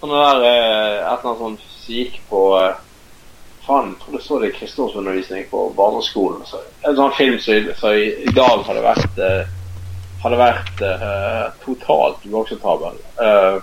Han 0.00 0.10
der 0.12 0.42
eh, 0.44 1.12
et 1.12 1.24
eller 1.24 1.30
annet 1.30 1.38
sånt 1.40 1.60
som 1.66 1.94
gikk 1.94 2.20
på 2.30 2.42
eh, 2.60 2.74
Faen, 3.66 3.88
jeg 3.90 3.98
tror 4.04 4.14
jeg 4.14 4.22
så 4.22 4.38
det 4.38 4.48
i 4.48 4.54
kristendomsundervisning 4.60 5.46
på 5.50 5.62
barneskolen. 5.74 6.44
Så, 6.46 6.60
en 6.86 6.94
sånn 6.94 7.14
film 7.18 7.38
som 7.42 7.54
i, 7.56 8.04
i, 8.04 8.10
i 8.28 8.34
dag 8.36 8.62
hadde 8.68 8.84
vært 8.84 9.18
eh, 9.18 9.54
Hadde 10.22 10.38
vært 10.40 10.80
uh, 10.82 11.52
totalt 11.62 12.22
uakseptabel. 12.26 12.94
Eh, 13.22 13.58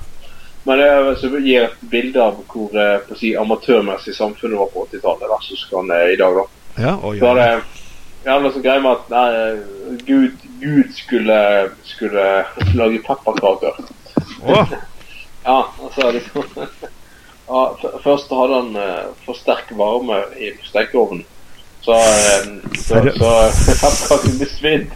men 0.66 0.78
det 0.80 0.88
er- 0.88 1.16
så 1.20 1.30
gir 1.43 1.64
et 1.64 1.78
bilde 1.91 2.22
av 2.24 2.38
hvor 2.53 2.76
eh, 2.80 3.16
si, 3.20 3.34
amatørmessig 3.36 4.16
samfunnet 4.16 4.57
var 4.59 4.70
på 4.74 4.88
80-tallet 4.91 5.30
versus 5.30 5.66
hva 5.72 5.82
det 5.89 5.97
er 6.01 6.14
i 6.14 6.20
dag. 6.22 6.36
da. 6.36 6.45
ja, 6.84 6.93
oi, 7.03 7.18
Så 7.20 7.26
var 7.26 7.36
oi. 7.36 7.43
det 7.43 7.64
jævla 8.26 8.51
så 8.53 8.61
greie 8.64 8.80
med 8.80 8.91
at 8.91 9.09
nei, 9.11 9.97
Gud, 10.07 10.32
Gud 10.61 10.93
skulle, 10.95 11.39
skulle 11.84 12.28
lage 12.80 13.01
pepperkaker. 13.07 13.84
Ja, 15.45 15.66
altså 15.84 16.11
liksom 16.16 16.43
ja, 17.49 17.61
Først 18.03 18.30
hadde 18.32 18.55
han 18.61 18.76
uh, 18.80 19.09
for 19.26 19.36
sterk 19.36 19.74
varme 19.76 20.22
i 20.39 20.53
stekeovnen. 20.64 21.26
Så, 21.84 21.91
eh, 21.99 22.45
så, 22.80 22.95
Seriøst? 22.95 23.18
så 23.20 23.32
pepperkakene 23.82 24.38
ble 24.39 24.47
svidd. 24.47 24.88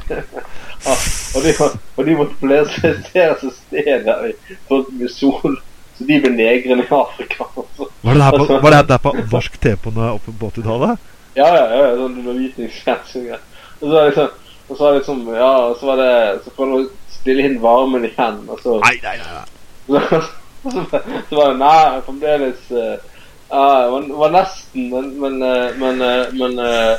Og, 0.85 1.43
de, 1.43 1.53
og 1.97 2.05
de 2.07 2.15
måtte 2.19 2.37
plassere 2.41 3.33
seg 3.41 3.51
sted 3.55 4.05
der 4.05 4.27
i- 4.29 4.57
sånn 4.69 4.85
med 4.99 5.11
sol. 5.11 5.57
Så 5.97 6.05
de 6.05 6.19
ble 6.21 6.29
negrene 6.29 6.83
i 6.85 6.91
Afrika. 6.93 7.47
altså. 7.57 7.87
var, 8.03 8.13
det 8.13 8.23
her 8.23 8.37
på, 8.37 8.45
var 8.61 8.69
det 8.75 8.83
her 8.93 9.01
på 9.01 9.13
norsk 9.33 9.55
TV 9.63 9.75
på 9.81 9.93
nå- 9.95 10.11
oppe 10.19 10.33
på 10.39 10.51
80-tallet? 10.53 10.99
Ja, 11.37 11.47
ja, 11.53 11.63
ja, 11.73 11.87
sånn 11.97 12.19
undervisningsfjern. 12.21 13.41
Og 13.81 13.87
så 13.87 13.93
var 13.93 14.03
det 14.05 14.11
liksom, 14.11 14.29
og 14.67 14.77
så 14.77 14.83
var 14.83 14.91
det 14.93 14.99
liksom, 15.01 15.19
ja, 15.35 15.51
og 15.71 15.75
så 15.79 15.85
var 15.89 15.99
det, 16.01 16.13
så 16.45 16.53
får 16.57 16.71
du 16.73 16.89
stille 17.17 17.45
inn 17.49 17.59
varmen 17.63 18.05
igjen, 18.07 18.39
og 18.49 18.61
så, 18.61 18.77
Nei, 18.85 18.95
nei, 19.03 19.17
nei. 19.21 19.33
nei. 19.35 20.01
så, 20.63 21.01
så, 21.29 21.35
var 21.37 21.51
det, 21.51 21.59
nei, 21.61 22.01
fremdeles, 22.05 22.63
uh, 22.71 22.97
ja, 23.47 23.65
det 23.81 23.91
var, 23.93 24.07
var 24.21 24.33
nesten, 24.37 24.89
men, 24.91 25.11
men, 25.21 25.37
eh, 25.45 25.69
men, 25.81 26.01
eh, 26.03 26.33
men, 26.35 26.57
uh, 26.59 26.97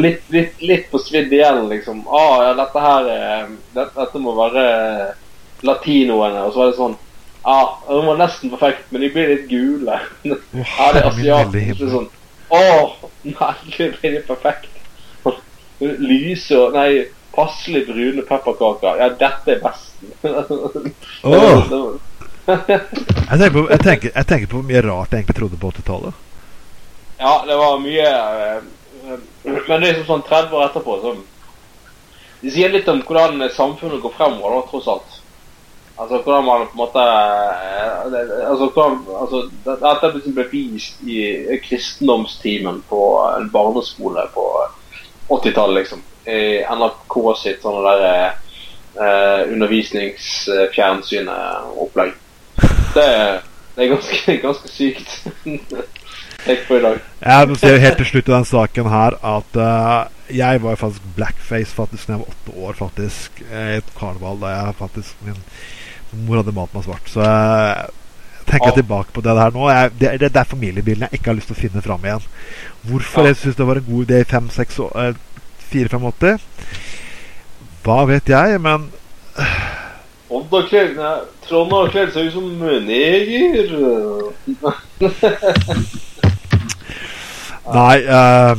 litt, 0.00 0.28
litt, 0.32 0.60
litt 0.62 0.90
på 0.90 0.98
svidd 1.02 1.32
igjen, 1.32 1.66
liksom. 1.68 2.04
Ah, 2.08 2.46
ja, 2.46 2.52
dette 2.56 2.82
her, 2.84 3.08
er... 3.12 3.48
dette, 3.74 3.92
dette 3.98 4.22
må 4.22 4.34
være 4.36 4.66
eh, 4.72 5.08
latinoene, 5.66 6.46
og 6.46 6.54
så 6.54 6.62
var 6.62 6.70
det 6.70 6.78
sånn, 6.78 6.98
ja, 7.42 7.56
de 7.88 8.02
var 8.06 8.20
nesten 8.20 8.52
perfekt, 8.52 8.84
men 8.90 9.02
de 9.02 9.10
blir 9.14 9.32
litt 9.34 9.48
gule. 9.50 9.98
Ja, 10.52 10.92
det 10.94 11.02
er 11.02 11.08
asiatisk. 11.10 11.82
Sånn. 11.90 12.10
Å, 12.52 12.60
Åh, 12.60 13.08
nei, 13.26 13.54
det 13.76 13.88
blir 13.98 14.20
perfekt. 14.28 14.70
Lyse 15.80 16.58
og 16.58 16.76
Nei, 16.76 17.04
passelig 17.34 17.86
brune 17.88 18.24
pepperkaker. 18.28 19.00
Ja, 19.00 19.08
dette 19.18 19.56
er 19.56 19.62
best. 19.64 19.94
oh. 21.26 21.96
Jeg 22.42 23.38
tenker, 23.38 23.54
på, 23.54 23.64
jeg, 23.70 23.80
tenker, 23.80 24.12
jeg 24.12 24.26
tenker 24.28 24.50
på 24.50 24.60
hvor 24.60 24.68
mye 24.68 24.82
rart 24.84 25.14
jeg 25.14 25.22
egentlig 25.22 25.38
trodde 25.38 25.58
på 25.62 25.72
80-tallet. 25.72 26.28
Ja, 27.22 27.34
det 27.46 27.56
var 27.58 27.82
mye 27.82 28.06
eh, 28.06 28.38
eh, 28.56 28.62
Men 29.44 29.68
det 29.68 29.76
er 29.76 29.86
liksom 29.86 30.08
sånn 30.08 30.28
30 30.28 30.56
år 30.56 30.62
etterpå 30.68 30.92
så 31.02 31.10
Det 32.42 32.50
sier 32.54 32.70
litt 32.72 32.88
om 32.90 33.02
hvordan 33.06 33.34
samfunnet 33.54 34.02
går 34.02 34.12
fremover, 34.16 34.50
da, 34.56 34.60
tross 34.70 34.88
alt. 34.90 35.10
Altså 35.96 36.22
hvordan 36.24 36.44
man 36.44 36.66
på 36.66 36.72
en 36.72 36.78
måte 36.80 36.98
eh, 36.98 38.02
Altså 38.50 38.66
hvordan 38.72 38.98
altså, 39.20 39.38
Dette 39.64 40.12
liksom 40.14 40.34
ble 40.34 40.44
vist 40.50 40.94
i 41.04 41.58
kristendomstimen 41.66 42.82
på 42.88 43.28
en 43.36 43.50
barneskole 43.52 44.22
på 44.34 44.44
80-tallet, 45.28 45.74
liksom. 45.82 46.02
I 46.26 46.64
NRK 46.66 47.36
sitt 47.40 47.62
sånne 47.64 47.82
der 47.86 48.02
eh, 48.12 48.32
undervisningsfjernsynopplegg. 49.52 52.12
Det, 52.94 53.06
det 53.76 53.84
er 53.84 53.94
ganske, 53.94 54.36
ganske 54.46 54.68
sykt. 54.68 55.08
Tenk 56.44 56.64
for 56.66 56.76
i 56.78 56.82
dag. 56.82 56.98
Jeg 57.22 57.48
må 57.48 57.54
si 57.60 57.66
helt 57.84 57.96
til 58.00 58.06
slutt 58.08 58.28
i 58.28 58.32
den 58.34 58.44
saken 58.48 58.88
her 58.90 59.14
at 59.22 59.58
uh, 59.62 60.06
jeg 60.34 60.62
var 60.62 60.74
faktisk 60.80 61.02
blackface 61.16 61.74
faktisk 61.76 62.06
da 62.08 62.16
jeg 62.16 62.22
var 62.24 62.32
åtte 62.34 62.50
år, 62.66 62.72
faktisk. 62.78 63.42
eh, 63.50 63.74
I 63.74 63.76
et 63.82 63.90
karneval 63.98 64.40
da 64.42 64.46
jeg 64.56 64.74
faktisk 64.78 65.14
Min 65.26 65.38
mor 66.26 66.36
hadde 66.42 66.52
malt 66.56 66.74
meg 66.74 66.84
svart. 66.84 67.06
Så 67.08 67.20
jeg 67.24 67.88
tenker 68.48 68.68
Ja. 68.72 68.74
tilbake 68.80 69.12
på 69.14 69.20
det 69.24 69.36
der 69.38 69.50
nå. 69.54 69.68
Jeg, 69.70 69.90
det, 70.00 70.10
det, 70.20 70.32
det 70.34 70.40
er 70.40 70.50
familiebilen 70.50 71.06
jeg 71.06 71.12
ikke 71.20 71.30
har 71.30 71.38
lyst 71.38 71.46
til 71.52 71.56
å 71.56 71.62
finne 71.62 71.82
fram 71.84 72.02
igjen. 72.04 72.24
Hvorfor 72.88 73.22
Ja. 73.22 73.26
jeg 73.32 73.36
syns 73.40 73.56
det 73.56 73.66
var 73.66 73.76
en 73.80 73.86
god 73.88 74.02
idé 74.10 74.18
i 74.20 74.28
4-85? 75.72 76.40
Hva 77.82 78.04
vet 78.06 78.28
jeg, 78.28 78.60
men 78.60 78.90
Odd 80.32 80.48
har 80.52 80.66
kledd 80.68 80.98
Trond 81.46 81.72
har 81.72 81.88
kledd 81.92 82.12
seg 82.14 82.28
ut 82.28 82.32
som 82.32 82.46
neger. 82.86 83.72
Nei, 87.70 87.98
uh, 88.02 88.58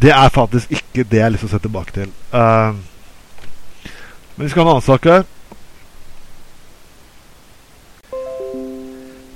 det 0.00 0.12
er 0.12 0.32
faktisk 0.32 0.72
ikke 0.72 1.04
det 1.08 1.20
jeg 1.20 1.24
har 1.24 1.32
lyst 1.32 1.46
til 1.46 1.50
å 1.50 1.54
se 1.54 1.62
tilbake 1.64 1.94
til. 1.96 2.10
Uh, 2.32 2.76
men 4.36 4.44
vi 4.44 4.50
skal 4.52 4.62
ha 4.62 4.66
en 4.66 4.74
annen 4.76 4.84
sak 4.84 5.08
her. 5.08 5.24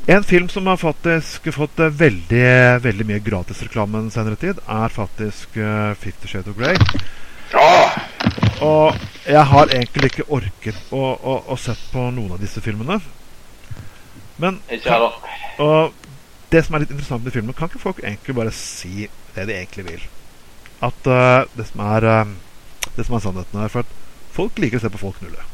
En 0.07 0.25
film 0.25 0.49
som 0.49 0.69
har 0.71 0.77
faktisk 0.79 1.49
fått 1.51 1.81
eh, 1.83 1.91
veldig, 1.91 2.45
veldig 2.85 3.07
mye 3.09 3.23
gratisreklame 3.27 3.99
den 3.99 4.13
senere 4.15 4.39
tid, 4.39 4.61
er 4.71 4.93
faktisk 4.95 5.57
uh, 5.59 5.97
Fifty 5.99 6.31
Shades 6.31 6.53
of 6.53 6.55
Grey. 6.55 6.79
Ja! 7.51 7.91
Og 8.63 8.95
jeg 9.27 9.43
har 9.51 9.73
egentlig 9.75 10.13
ikke 10.13 10.29
orket 10.31 10.79
å, 10.95 11.03
å, 11.19 11.35
å 11.51 11.59
sett 11.59 11.83
på 11.91 12.07
noen 12.15 12.37
av 12.37 12.41
disse 12.41 12.63
filmene. 12.63 13.01
Men 14.39 14.61
og 15.59 16.06
det 16.53 16.63
som 16.65 16.77
er 16.77 16.85
litt 16.85 16.93
interessant 16.95 17.25
med 17.27 17.35
filmen, 17.35 17.55
kan 17.57 17.71
ikke 17.71 17.83
folk 17.83 18.03
egentlig 18.05 18.37
bare 18.37 18.53
si 18.55 19.09
det 19.35 19.47
de 19.49 19.57
egentlig 19.57 19.87
vil? 19.89 20.03
At 20.87 21.09
uh, 21.11 21.45
det 21.57 21.67
som 21.71 21.81
er 21.87 22.05
uh, 22.05 22.35
Det 22.97 23.07
som 23.07 23.15
er 23.17 23.23
sannheten 23.25 23.61
her 23.63 23.71
For 23.73 23.81
at 23.81 23.95
folk 24.37 24.59
liker 24.61 24.77
å 24.77 24.83
se 24.85 24.91
på 24.93 25.01
folk 25.01 25.17
knulle. 25.23 25.47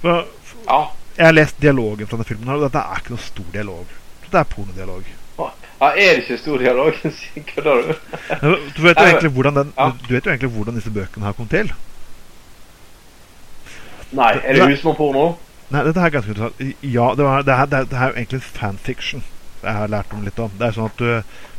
For, 0.00 0.24
Ja. 0.64 0.78
jeg 1.18 1.26
har 1.26 1.34
lest 1.36 1.60
dialogen 1.60 2.08
fra 2.08 2.16
denne 2.16 2.28
filmen, 2.28 2.48
her 2.48 2.56
og 2.56 2.64
dette 2.64 2.80
er 2.80 3.02
ikke 3.02 3.12
noe 3.12 3.24
stor 3.24 3.50
dialog. 3.52 3.92
Det 4.30 4.40
er 4.40 4.48
pornodialog. 4.48 5.10
ja. 5.38 5.50
Er 5.84 5.94
det 6.16 6.22
ikke 6.22 6.38
stor 6.40 6.58
dialog? 6.58 6.96
Kødder 7.52 7.82
du? 7.82 7.92
Du 8.76 8.82
vet, 8.82 8.96
jo 8.96 9.04
egentlig 9.04 9.30
hvordan 9.36 9.58
den, 9.60 9.72
ja. 9.76 9.90
du 10.08 10.14
vet 10.14 10.24
jo 10.24 10.32
egentlig 10.32 10.50
hvordan 10.56 10.80
disse 10.80 10.90
bøkene 10.90 11.26
her 11.28 11.36
kom 11.36 11.48
til. 11.48 11.72
Nei, 14.14 14.32
er 14.40 14.56
det 14.56 14.70
husmorporno? 14.70 15.34
Nei, 15.72 15.80
dette 15.86 16.00
her 16.00 16.10
er 16.10 16.14
ganske 16.18 16.34
interessant. 16.34 16.84
Ja, 16.84 17.06
det, 17.16 17.24
var, 17.24 17.46
det, 17.46 17.56
her, 17.56 17.70
det, 17.72 17.80
det 17.90 17.98
her 17.98 18.10
er 18.10 18.12
jo 18.12 18.20
egentlig 18.22 18.42
fanfiction. 18.44 19.24
Jeg 19.64 19.72
har 19.78 19.90
lært 19.90 20.12
om 20.12 20.24
litt 20.26 20.38
om. 20.42 20.52
Det 20.58 20.68
er 20.68 20.76
sånn 20.76 20.90
at 20.90 21.00
du 21.00 21.08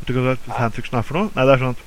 Vet 0.05 0.11
du 0.11 0.21
hva 0.21 0.35
fanfiction 0.59 0.99
er 0.99 1.05
for 1.07 1.17
noe? 1.17 1.31
Nei, 1.33 1.45
det 1.47 1.55
er 1.55 1.63
sånn 1.63 1.77
at 1.77 1.83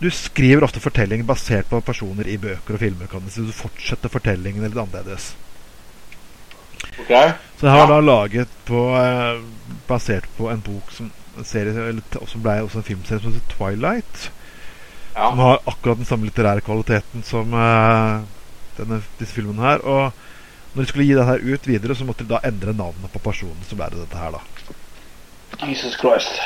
du 0.00 0.08
skriver 0.14 0.64
ofte 0.64 0.80
fortellinger 0.80 1.26
basert 1.28 1.68
på 1.68 1.82
personer 1.84 2.28
i 2.30 2.38
bøker 2.40 2.76
og 2.76 2.80
filmer. 2.80 3.08
Kan 3.10 3.26
du, 3.26 3.32
si. 3.32 3.44
du 3.44 3.52
fortsetter 3.52 4.12
fortellingen 4.12 4.64
litt 4.64 4.78
annerledes. 4.78 5.34
Ok? 7.02 7.10
Så 7.58 7.66
det 7.66 7.74
her 7.74 7.82
var 7.82 7.90
da 7.90 7.98
laget 8.00 8.54
på 8.68 8.84
eh, 8.96 9.42
basert 9.88 10.28
på 10.38 10.48
en 10.48 10.62
bok 10.64 10.88
som 10.94 11.10
serie, 11.44 11.74
eller, 11.90 12.24
som 12.28 12.42
ble 12.44 12.56
også 12.64 12.80
en 12.80 12.86
filmserie 12.86 13.22
som 13.22 13.34
heter 13.34 13.52
Twilight. 13.52 14.30
Ja. 15.12 15.28
Som 15.28 15.42
har 15.44 15.60
akkurat 15.66 16.00
den 16.00 16.08
samme 16.08 16.30
litterære 16.30 16.64
kvaliteten 16.64 17.26
som 17.26 17.52
eh, 17.52 18.24
denne, 18.78 19.02
disse 19.20 19.36
filmene 19.36 19.66
her. 19.66 19.84
Og 19.84 20.16
når 20.74 20.82
de 20.82 20.88
skulle 20.88 21.06
gi 21.06 21.14
her 21.30 21.42
ut 21.42 21.66
videre, 21.66 21.94
så 21.94 22.06
måtte 22.06 22.24
de 22.24 22.30
da 22.30 22.40
endre 22.46 22.72
navnet 22.72 23.12
på 23.12 23.18
personen. 23.18 23.58
som 23.68 23.78
det 23.78 23.90
dette 23.90 24.16
her, 24.18 24.30
da. 24.30 25.66
Jesus 25.66 25.96
Christ. 25.98 26.40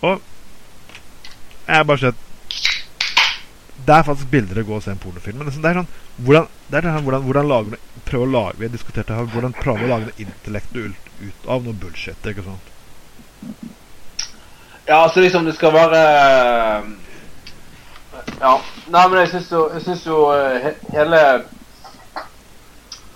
Og 0.00 0.20
Jeg 1.66 1.86
bare 1.86 1.98
sett 1.98 2.14
Det 3.86 3.94
er 3.94 4.02
faktisk 4.02 4.30
billigere 4.30 4.62
å 4.62 4.66
gå 4.66 4.76
og 4.76 4.82
se 4.82 4.90
en 4.90 4.98
pornofilm. 4.98 5.38
Men 5.38 5.46
det 5.46 5.52
er 5.52 5.56
sånn- 5.56 5.62
det 5.62 5.70
er 5.70 5.80
sånn 5.80 5.88
hvordan, 6.24 6.48
det 6.70 6.76
er 6.78 6.80
det 6.80 6.92
her, 6.92 7.00
hvordan, 7.00 7.22
hvordan 7.22 7.48
lager 7.48 7.70
du 7.70 7.76
prøver 8.06 8.26
å 8.26 8.32
lage 8.32 8.58
Vi 8.58 8.64
har 8.66 8.72
diskutert 8.72 9.06
det 9.06 9.16
her. 9.16 9.24
Hvordan 9.24 9.52
prøver 9.52 9.84
å 9.84 9.88
lage 9.88 10.06
noe 10.06 10.18
intellektuelt 10.18 10.96
ut 11.20 11.48
av 11.48 11.64
noe 11.64 11.72
bullshit. 11.74 12.26
Ikke 12.26 12.44
sant? 12.44 12.72
Ja, 14.88 15.02
altså 15.02 15.20
liksom 15.20 15.44
det 15.44 15.54
skal 15.54 15.72
være 15.72 16.00
Ja. 18.40 18.60
Nei, 18.88 19.08
men 19.08 19.18
jeg 19.20 19.28
syns 19.28 19.50
jo, 19.50 19.68
jeg 19.72 19.82
synes 19.82 20.06
jo 20.06 20.30
eh, 20.32 20.58
he 20.62 20.74
hele 20.92 21.20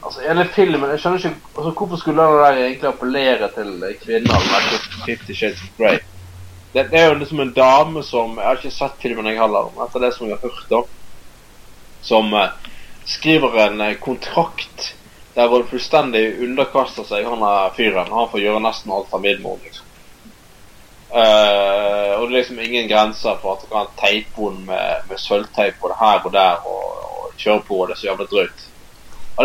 Altså 0.01 0.23
hele 0.25 0.47
filmen 0.55 0.91
Jeg 0.91 1.03
skjønner 1.03 1.19
ikke 1.19 1.35
altså, 1.57 1.71
Hvorfor 1.71 2.01
skulle 2.01 2.23
den 2.23 2.39
der 2.41 2.63
egentlig 2.63 2.89
appellere 2.89 3.51
til 3.57 3.73
kvinner 4.05 4.47
med 4.53 4.79
Fifty 5.07 5.33
Shades 5.33 5.63
of 5.67 5.77
Grey? 5.79 5.99
Det, 6.73 6.87
det 6.91 7.01
er 7.01 7.09
jo 7.09 7.19
liksom 7.19 7.41
en 7.41 7.53
dame 7.53 8.03
som 8.07 8.39
Jeg 8.39 8.47
har 8.47 8.61
ikke 8.61 8.71
sett 8.71 9.03
filmen, 9.03 9.27
jeg 9.27 9.41
heller, 9.41 9.73
men 9.75 9.85
etter 9.87 10.05
det 10.05 10.15
som 10.15 10.29
jeg 10.29 10.39
har 10.39 10.49
hørt, 10.49 10.71
da. 10.71 10.83
Som 12.07 12.33
eh, 12.35 12.73
skriver 13.05 13.59
en 13.67 13.81
eh, 13.81 13.99
kontrakt 14.01 14.95
der 15.35 15.51
hun 15.51 15.67
fullstendig 15.67 16.25
underkaster 16.43 17.07
seg 17.07 17.27
han 17.27 17.43
er 17.47 17.75
fyren. 17.77 18.11
Han 18.11 18.31
får 18.31 18.43
gjøre 18.45 18.63
nesten 18.63 18.93
alt 18.95 19.13
han 19.15 19.23
vil 19.23 19.43
med 19.43 19.51
henne, 19.51 19.69
liksom. 19.69 19.87
Eh, 21.11 22.13
og 22.17 22.23
det 22.23 22.31
er 22.31 22.37
liksom 22.37 22.59
ingen 22.63 22.89
grenser 22.91 23.39
for 23.43 23.57
at 23.57 23.63
du 23.65 23.71
kan 23.71 23.91
teipe 23.99 24.45
henne 24.45 24.67
med, 24.67 25.07
med 25.11 25.19
sølvteip 25.19 25.81
både 25.83 25.99
her 25.99 26.27
og 26.27 26.35
der 26.35 26.67
og, 26.71 26.85
og 27.11 27.33
kjøre 27.39 27.67
på 27.67 27.87
det 27.91 27.99
så 27.99 28.11
jævlig 28.11 28.31
drøyt. 28.31 28.67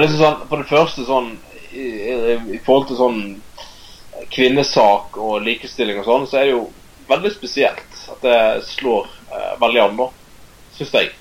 Liksom 0.02 0.20
sånn, 0.20 0.48
For 0.50 0.62
det 0.62 0.70
første 0.70 1.06
sånn 1.08 1.30
i, 1.72 1.86
i, 1.86 2.16
i 2.56 2.62
forhold 2.64 2.90
til 2.90 3.00
sånn 3.00 3.20
kvinnesak 4.32 5.18
og 5.20 5.44
likestilling 5.44 6.00
og 6.02 6.08
sånn, 6.08 6.26
så 6.30 6.40
er 6.40 6.48
det 6.48 6.56
jo 6.56 6.66
veldig 7.10 7.32
spesielt 7.34 8.02
at 8.12 8.24
det 8.24 8.40
slår 8.70 9.08
eh, 9.30 9.54
veldig 9.62 9.82
an, 9.84 10.00
da. 10.00 10.08
Syns 10.76 10.94
jeg. 10.96 11.12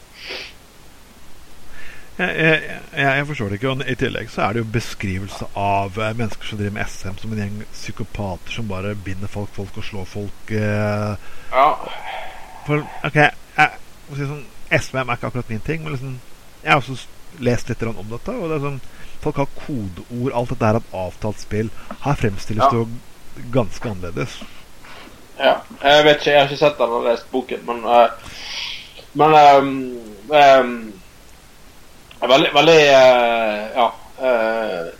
Jeg, 2.14 2.34
jeg, 2.38 2.78
jeg, 2.94 3.26
forstår 3.26 3.50
det 3.50 3.58
ikke. 3.58 3.72
Og 3.72 3.88
I 3.90 3.96
tillegg 3.98 4.30
så 4.30 4.44
er 4.44 4.54
det 4.54 4.62
jo 4.62 4.72
beskrivelse 4.76 5.48
av 5.58 5.98
eh, 5.98 6.12
mennesker 6.14 6.46
som 6.46 6.60
driver 6.60 6.76
med 6.76 6.90
SM 6.90 7.16
som 7.20 7.34
en 7.34 7.42
gjeng 7.42 7.56
psykopater 7.72 8.54
som 8.54 8.70
bare 8.70 8.94
binder 8.94 9.30
folk, 9.30 9.50
folk 9.56 9.80
og 9.82 9.88
slår 9.88 10.06
folk. 10.10 10.44
Eh, 10.54 11.32
Ja. 11.54 11.66
for 12.66 12.86
OK, 13.04 13.18
jeg, 13.18 13.80
si 14.14 14.28
sånn, 14.30 14.46
SVM 14.70 15.10
er 15.10 15.18
ikke 15.18 15.28
akkurat 15.28 15.50
min 15.52 15.66
ting, 15.66 15.82
men 15.82 15.92
liksom, 15.94 16.14
jeg 16.62 16.72
har 16.72 16.80
også 16.80 16.96
lest 17.40 17.68
litt 17.68 17.82
om 17.82 18.10
dette. 18.10 18.34
Og 18.34 18.50
det 18.50 18.58
er 18.58 18.66
sånn, 18.68 18.82
Folk 19.24 19.38
har 19.40 19.48
kodeord. 19.56 20.32
Alt 20.36 20.50
dette 20.52 20.68
er 20.68 20.76
et 20.76 20.96
avtalt 21.00 21.40
spill. 21.40 21.70
Her 22.04 22.18
fremstilles 22.20 22.64
Ja. 22.64 22.68
det 22.68 22.76
jo 22.76 22.88
ganske 23.54 23.88
annerledes. 23.88 24.34
Ja, 25.38 25.54
jeg 25.82 26.04
vet 26.04 26.20
ikke, 26.20 26.30
jeg 26.30 26.40
har 26.40 26.50
ikke 26.50 26.58
sett 26.60 26.78
den 26.78 26.92
eller 26.92 27.08
lest 27.10 27.30
boken, 27.32 27.64
men 27.66 27.84
uh, 27.84 28.08
Men 29.14 29.34
um, 29.34 29.70
um, 30.30 30.92
Veldig, 32.20 32.50
veldig 32.54 32.78
uh, 32.78 33.64
Ja. 33.74 33.88
Uh, 34.18 34.92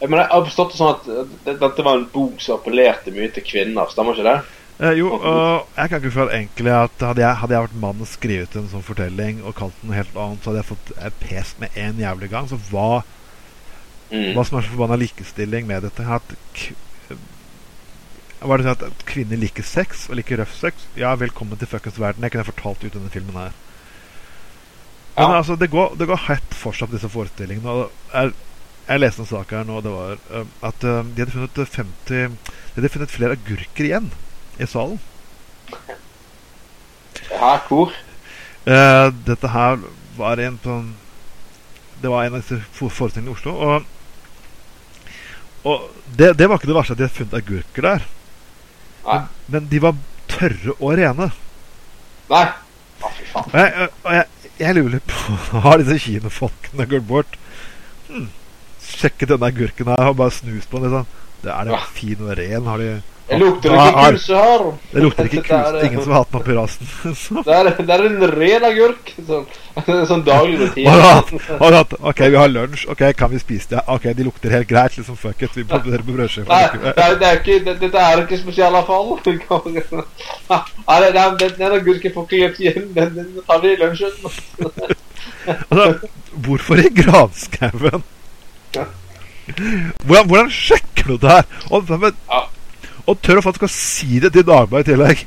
jeg, 0.00 0.08
mener, 0.08 0.22
jeg 0.22 0.30
har 0.32 0.44
forstått 0.46 0.72
det 0.72 0.78
sånn 0.78 0.94
at 0.94 1.58
dette 1.60 1.82
var 1.84 1.98
en 1.98 2.06
bok 2.12 2.40
som 2.40 2.56
appellerte 2.56 3.12
mye 3.12 3.28
til 3.34 3.44
kvinner, 3.44 3.90
stemmer 3.90 4.16
ikke 4.16 4.28
det? 4.28 4.38
Eh, 4.80 4.94
jo, 4.96 5.10
og 5.12 5.66
jeg 5.76 5.90
kan 5.90 6.00
ikke 6.00 6.10
føle 6.14 6.32
egentlig 6.38 6.72
at 6.72 7.02
hadde 7.04 7.20
jeg, 7.20 7.36
hadde 7.42 7.52
jeg 7.56 7.64
vært 7.66 7.80
mann 7.82 8.00
og 8.00 8.08
skrevet 8.08 8.54
en 8.56 8.68
sånn 8.72 8.84
fortelling 8.86 9.42
og 9.44 9.52
kalt 9.58 9.74
den 9.82 9.90
noe 9.90 9.98
helt 9.98 10.14
annet, 10.16 10.40
så 10.40 10.50
hadde 10.50 10.62
jeg 10.62 10.68
fått 10.70 10.92
eh, 10.96 11.10
pest 11.20 11.58
med 11.60 11.74
en 11.76 12.00
jævlig 12.00 12.30
gang. 12.32 12.48
Så 12.50 12.60
hva, 12.70 13.02
Mm. 14.10 14.32
hva 14.34 14.42
som 14.42 14.56
er 14.58 14.64
så 14.66 14.72
forbanna 14.72 14.96
likestilling 14.98 15.68
med 15.68 15.84
dette 15.86 16.02
at 16.02 16.32
Var 18.40 18.56
det 18.58 18.64
sånn 18.64 18.72
at, 18.72 18.82
at 18.88 19.04
kvinner 19.06 19.38
liker 19.38 19.62
sex 19.62 20.08
og 20.08 20.16
liker 20.18 20.40
røff 20.40 20.54
sex? 20.58 20.86
Ja, 20.98 21.12
velkommen 21.14 21.58
til 21.60 21.68
fuckings 21.70 22.00
verden. 22.00 22.24
Jeg 22.26 22.32
kunne 22.32 22.48
fortalt 22.48 22.82
ut 22.82 22.92
denne 22.96 23.10
filmen 23.12 23.36
her. 23.38 23.52
Men 25.14 25.28
Ja. 25.30 25.36
altså, 25.38 25.54
det 25.60 25.70
går, 25.70 25.94
det 26.00 26.08
går 26.08 26.24
hett 26.26 26.54
fortsatt, 26.58 26.90
disse 26.90 27.08
forestillingene. 27.12 27.68
Og 27.70 27.92
jeg, 28.14 28.32
jeg 28.88 29.00
leste 29.04 29.22
en 29.22 29.30
sak 29.30 29.50
her 29.54 29.62
nå, 29.68 29.78
det 29.84 29.92
var 29.94 30.18
eh, 30.32 30.44
at 30.66 30.82
eh, 30.88 31.02
de 31.14 31.22
hadde 31.22 31.36
funnet 31.36 31.76
50 31.76 32.34
De 32.40 32.80
hadde 32.80 32.92
funnet 32.96 33.14
flere 33.14 33.36
agurker 33.38 33.84
igjen 33.92 34.10
i 34.60 34.68
salen. 34.68 34.98
Ja, 37.30 37.54
hvor? 37.68 37.92
Eh, 38.68 39.06
dette 39.26 39.48
her 39.54 39.78
var 40.18 40.40
en 40.42 40.58
sånn 40.62 40.90
Det 42.02 42.10
var 42.12 42.24
en 42.26 42.34
av 42.36 42.42
disse 42.42 42.58
for- 42.76 42.92
forestillingene 42.92 43.32
i 43.32 43.36
Oslo. 43.36 43.52
Og, 43.54 43.84
og 45.68 45.90
det, 46.16 46.32
det 46.38 46.48
var 46.48 46.56
ikke 46.60 46.70
det 46.70 46.76
verste 46.78 46.94
at 46.96 47.00
de 47.00 47.06
hadde 47.06 47.16
funnet 47.18 47.36
agurker 47.42 47.86
der. 47.86 48.06
Men, 49.04 49.26
men 49.52 49.68
de 49.72 49.80
var 49.84 49.96
tørre 50.30 50.74
og 50.78 50.94
rene. 50.96 51.28
Nei. 52.30 52.44
Å, 53.00 53.10
fy 53.16 53.26
faen. 53.32 53.50
Og 53.52 53.58
jeg, 53.60 53.88
og 54.04 54.16
jeg, 54.16 54.52
jeg 54.60 54.76
lurer 54.78 55.04
på 55.08 55.36
Har 55.66 55.80
disse 55.80 55.98
kinofolkene 56.06 56.88
gått 56.88 57.06
bort? 57.08 57.36
Hm, 58.08 58.28
sjekket 58.84 59.32
denne 59.34 59.48
agurken 59.52 59.92
her 59.92 60.10
og 60.12 60.18
bare 60.20 60.34
snust 60.40 60.72
på 60.72 60.80
den. 60.80 60.88
Liksom. 60.96 61.18
Det 61.44 61.52
er 61.52 61.68
det 61.68 61.80
fin 61.96 62.24
og 62.26 62.32
ren? 62.40 62.68
Har 62.68 62.80
de 62.80 62.90
Det 63.30 63.38
lukter 63.38 63.70
ikke 63.70 63.90
har- 63.94 64.12
kuse 64.16 64.34
her. 64.34 64.62
Det 64.92 65.02
lukter 65.04 65.24
ikke 65.28 65.42
kuse 65.46 65.82
Ingen 65.86 66.02
som 66.02 66.12
har 66.12 66.18
hatt 66.24 66.32
den 66.32 66.40
oppi 66.40 66.54
rasen. 66.56 66.88
Det 67.46 67.54
er, 67.54 67.68
det 67.78 67.94
er 67.94 68.04
en 68.08 68.24
ren 68.32 68.64
agurk. 68.66 69.12
Sånn, 69.30 69.44
sånn 70.10 70.24
daglig 70.26 70.58
rutine. 70.58 70.90
Ok, 72.10 72.20
vi 72.26 72.36
har 72.36 72.50
lunsj. 72.50 72.86
Ok, 72.90 73.04
kan 73.16 73.30
vi 73.30 73.38
spise 73.38 73.70
det? 73.76 73.84
Ok, 73.86 74.08
de 74.18 74.26
lukter 74.26 74.50
helt 74.50 74.68
greit. 74.68 74.96
Liksom, 74.98 75.16
fuck 75.16 75.42
it. 75.46 75.54
Vi 75.56 75.64
produserer 75.64 76.02
på. 76.02 76.50
Nei, 76.50 76.66
det 76.82 77.04
er, 77.06 77.14
det 77.20 77.28
er 77.30 77.38
ikke, 77.38 77.58
det, 77.68 77.76
dette 77.84 78.02
er 78.10 78.24
ikke 78.24 78.40
spesialavfall. 78.42 79.14
Nei, 80.90 81.00
det, 81.38 81.52
den 81.58 81.72
agurken 81.78 82.14
får 82.16 82.26
ikke 82.26 82.42
løpt 82.44 82.62
hjem. 82.66 82.88
Den, 82.98 83.14
den 83.20 83.42
tar 83.46 83.62
vi 83.62 83.72
i 83.72 83.80
lunsjen. 83.80 84.12
Altså, 85.70 85.92
hvorfor 86.46 86.82
i 86.82 86.90
granskauen? 86.98 88.02
Hvordan, 90.04 90.26
hvordan 90.26 90.50
sjekker 90.50 91.14
du 91.14 91.16
det 91.22 91.30
her? 91.30 91.44
Og, 91.70 91.88
men, 91.90 92.16
Ja. 92.30 92.42
Og 93.10 93.20
tør 93.24 93.40
å 93.40 93.44
faktisk 93.44 93.66
å 93.66 93.70
si 93.72 94.20
det 94.22 94.30
til 94.34 94.46
Dagbladet 94.46 94.88
i 94.88 94.90
tillegg. 94.92 95.22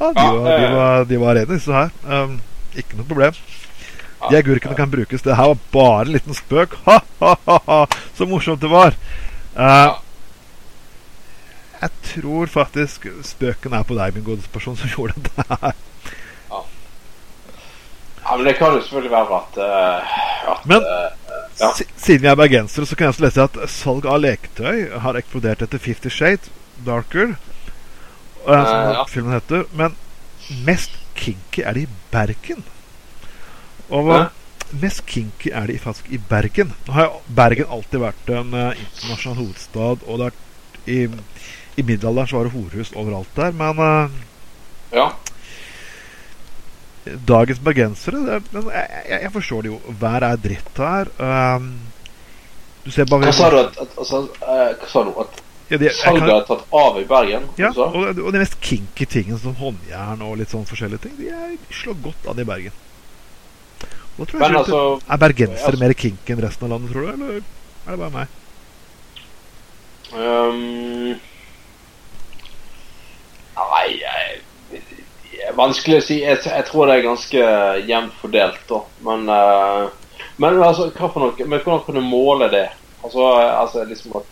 Ja, 0.00 0.10
de, 0.16 0.22
Ja, 0.24 0.32
var, 0.32 0.50
de, 0.50 0.64
eh. 0.64 0.74
var, 0.76 1.04
de 1.10 1.18
var 1.20 1.34
rene, 1.36 1.54
disse 1.58 1.74
her. 1.76 1.90
Um, 2.08 2.38
ikke 2.80 2.96
noe 2.98 3.08
problem. 3.10 3.40
De 4.30 4.36
agurkene 4.36 4.76
kan 4.76 4.90
brukes. 4.92 5.22
Det 5.24 5.36
her 5.36 5.50
var 5.52 5.60
bare 5.72 6.06
en 6.06 6.14
liten 6.16 6.36
spøk. 6.36 6.76
Ha, 6.86 6.98
ha, 7.20 7.34
ha, 7.46 7.58
ha. 7.66 7.80
Så 8.16 8.26
morsomt 8.28 8.60
det 8.64 8.70
var. 8.72 8.96
Uh, 9.56 9.98
jeg 11.80 11.90
tror 12.10 12.50
faktisk 12.52 13.06
spøken 13.24 13.72
er 13.76 13.84
på 13.88 13.96
deg, 13.96 14.16
min 14.16 14.24
gode 14.26 14.44
person, 14.52 14.76
som 14.76 14.88
gjorde 14.94 15.16
dette 15.20 15.46
her. 15.50 15.76
Ja, 18.20 18.36
men 18.36 18.44
det 18.46 18.52
kan 18.58 18.74
jo 18.76 18.82
selvfølgelig 18.84 19.10
være 19.10 19.38
at, 19.40 19.56
uh, 19.58 20.52
at 20.52 20.66
Men- 20.68 20.84
uh, 20.84 21.08
Ja. 21.60 21.68
Siden 21.96 22.22
vi 22.22 22.28
er 22.30 22.34
bergensere, 22.40 22.86
så 22.88 22.96
kan 22.96 23.04
jeg 23.04 23.12
også 23.12 23.22
lese 23.26 23.42
at 23.44 23.56
salg 23.68 24.06
av 24.08 24.20
leketøy 24.22 24.86
har 25.02 25.16
eksplodert 25.18 25.60
etter 25.66 25.78
Fifty 25.82 26.08
Shades 26.08 26.48
Darker. 26.86 27.36
eh, 28.46 28.64
som 28.64 28.76
uh, 28.76 28.94
ja. 28.94 29.06
filmen 29.08 29.32
heter. 29.36 29.64
Men 29.76 29.96
mest 30.66 30.96
kinky 31.14 31.64
er 31.64 31.76
det 31.76 31.86
i 31.86 31.88
Bergen. 32.12 32.64
Og 33.90 34.12
Hæ? 34.12 34.20
mest 34.80 35.02
kinky 35.06 35.50
er 35.52 35.66
det 35.66 35.80
faktisk 35.82 36.10
i 36.14 36.20
Bergen. 36.30 36.72
Nå 36.86 36.94
har 36.94 37.16
Bergen 37.36 37.70
alltid 37.70 38.02
vært 38.04 38.30
en 38.34 38.54
eh, 38.54 38.78
internasjonal 38.84 39.40
hovedstad, 39.42 40.06
og 40.06 40.20
det 40.20 40.30
er 40.30 40.36
i, 40.90 40.98
i 41.76 41.82
middelalderen 41.82 42.30
så 42.30 42.38
var 42.38 42.48
det 42.48 42.54
horehus 42.54 42.94
overalt 42.94 43.34
der. 43.36 43.52
Men 43.56 43.82
eh, 43.86 44.16
ja. 44.94 45.08
dagens 47.26 47.62
bergensere 47.66 48.22
det, 48.26 48.40
men 48.54 48.70
jeg, 48.70 49.04
jeg, 49.08 49.22
jeg 49.26 49.34
forstår 49.38 49.66
det 49.66 49.72
jo. 49.74 49.80
Været 50.00 50.28
er 50.30 50.42
dritt 50.48 50.82
her. 50.84 51.14
Um, 51.18 51.72
du 52.84 52.90
ser 52.94 53.10
bare 53.10 53.28
Hva 53.28 53.36
sa 53.36 53.50
du? 53.52 53.58
At, 53.60 53.78
at, 53.82 53.98
altså, 53.98 54.24
eh? 54.40 55.20
At 55.26 55.42
Ja, 55.70 55.78
det- 55.78 55.92
salget 55.94 56.24
kan- 56.26 56.30
er 56.36 56.44
tatt 56.48 56.64
av 56.74 56.96
i 57.00 57.04
Bergen? 57.04 57.48
Ja, 57.58 57.70
og, 57.76 58.18
og 58.18 58.32
de 58.32 58.38
mest 58.42 58.56
kinky 58.60 59.06
tingene 59.06 59.38
som 59.38 59.54
håndjern 59.54 60.22
og 60.26 60.36
litt 60.38 60.50
sånn 60.50 60.66
forskjellige 60.66 61.02
ting, 61.04 61.16
de 61.20 61.58
slår 61.70 61.94
godt 62.02 62.26
an 62.32 62.40
i 62.42 62.44
Bergen. 62.44 62.72
Og 64.18 64.26
da 64.26 64.32
tror 64.32 64.40
jeg 64.40 64.50
Men 64.50 64.56
altså 64.60 64.80
Er 65.08 65.16
bergensere 65.22 65.70
altså- 65.70 65.80
mer 65.80 65.94
kinky 65.94 66.32
enn 66.34 66.42
resten 66.42 66.64
av 66.66 66.70
landet, 66.74 66.90
tror 66.92 67.06
du? 67.06 67.12
Eller 67.12 67.36
er 67.36 67.90
det 67.90 67.98
bare 67.98 68.10
meg? 68.10 68.28
Um, 70.12 71.20
Nei, 73.60 74.00
jeg, 74.00 74.40
det 74.72 75.40
er 75.48 75.56
vanskelig 75.58 76.00
å 76.00 76.04
si. 76.04 76.18
Jeg, 76.24 76.40
jeg 76.44 76.64
tror 76.68 76.88
det 76.88 76.96
er 76.98 77.06
ganske 77.06 77.44
jevnt 77.88 78.14
fordelt, 78.20 78.60
da. 78.70 78.80
Men, 79.06 79.28
uh, 79.28 79.88
men 80.42 80.58
altså, 80.64 80.88
hva 80.96 81.10
for 81.12 81.20
noe? 81.26 81.46
Men 81.46 81.60
hvordan 81.62 81.84
kan 81.86 81.98
du 82.00 82.02
måle 82.04 82.48
det? 82.52 82.66
Altså, 83.04 83.26
altså 83.60 83.84
liksom 83.88 84.16
at 84.20 84.28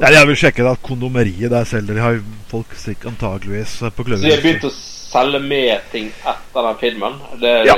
Nei, 0.00 0.10
Jeg 0.14 0.26
vil 0.30 0.40
sjekke 0.40 0.66
at 0.70 0.82
kondomeriet 0.82 1.52
der 1.52 1.68
selger 1.68 1.94
de 1.94 2.02
har 2.02 2.18
folk 2.50 2.74
sikkert 2.78 3.12
antageligvis 3.14 3.78
på 3.84 3.90
på 3.90 4.10
Så 4.16 4.22
de 4.24 4.34
har 4.34 4.42
begynt 4.42 4.66
å 4.68 4.74
selge 4.74 5.40
med 5.44 5.88
ting 5.92 6.10
etter 6.10 6.68
den 6.68 6.76
filmen? 6.82 7.20
Det 7.40 7.54
Ja. 7.68 7.76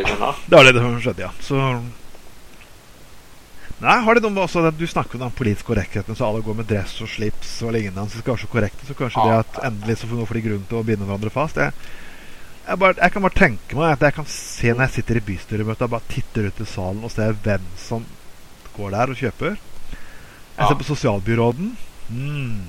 Det 0.48 0.57
var 0.57 0.64
det 0.64 0.74
som 0.80 1.00
skjedde, 1.00 1.26
ja. 1.26 1.30
Så 1.40 1.61
Nei, 3.76 3.98
har 4.00 4.16
det 4.16 4.24
noe 4.24 4.46
også 4.46 4.70
Du 4.72 4.86
snakker 4.88 5.18
om 5.18 5.26
den 5.26 5.36
politiske 5.36 5.68
korrektheten, 5.68 6.16
så 6.16 6.30
alle 6.30 6.40
går 6.40 6.57
med 6.57 6.68
dress 6.70 6.96
og 7.04 7.11
slips 7.12 7.61
og 7.62 7.74
lignende. 7.76 8.09
Så 8.09 8.24
så 8.24 8.48
korrekte, 8.48 8.86
så 8.88 8.96
kanskje 8.96 9.24
det 9.28 9.38
at 9.42 9.64
endelig 9.68 9.98
så 10.00 10.09
får 10.09 10.16
noe 10.16 10.26
for 10.26 10.34
de 10.34 10.44
grunn 10.46 10.64
til 10.68 10.78
å 10.78 10.86
binde 10.86 11.04
hverandre 11.04 11.30
fast. 11.30 11.61
Jeg, 11.61 11.72
jeg, 12.66 12.78
bare, 12.78 12.96
jeg 13.02 13.12
kan 13.12 13.22
bare 13.22 13.36
tenke 13.36 13.76
meg 13.76 13.92
at 13.92 14.07
jeg 14.09 14.16
kan 14.16 14.28
se 14.32 14.72
når 14.72 14.86
jeg 14.86 14.94
sitter 14.96 15.20
i 15.20 15.24
bystyremøtet 15.28 15.84
og 15.84 15.92
bare 15.92 16.09
titter 16.09 16.48
ut 16.48 16.61
i 16.64 16.68
salen 16.70 17.04
og 17.04 17.12
ser 17.12 17.36
hvem 17.44 17.68
som 17.76 18.07
går 18.78 18.96
der 18.96 19.12
og 19.12 19.20
kjøper. 19.20 19.59
Jeg 20.57 20.70
ser 20.70 20.80
på 20.80 20.88
sosialbyråden. 20.88 21.76
Hmm. 22.09 22.64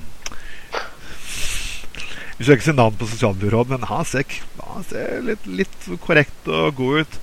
Vi 2.37 2.45
skal 2.45 2.55
ikke 2.57 2.67
si 2.67 2.75
navn 2.77 2.97
på 2.99 3.07
sosialbyråden, 3.09 3.79
men 3.79 3.89
han 3.89 4.05
ser, 4.05 4.25
han 4.61 4.85
ser 4.85 5.21
litt, 5.25 5.45
litt 5.49 5.87
korrekt 6.05 6.49
og 6.53 6.75
god 6.77 7.03
ut. 7.05 7.19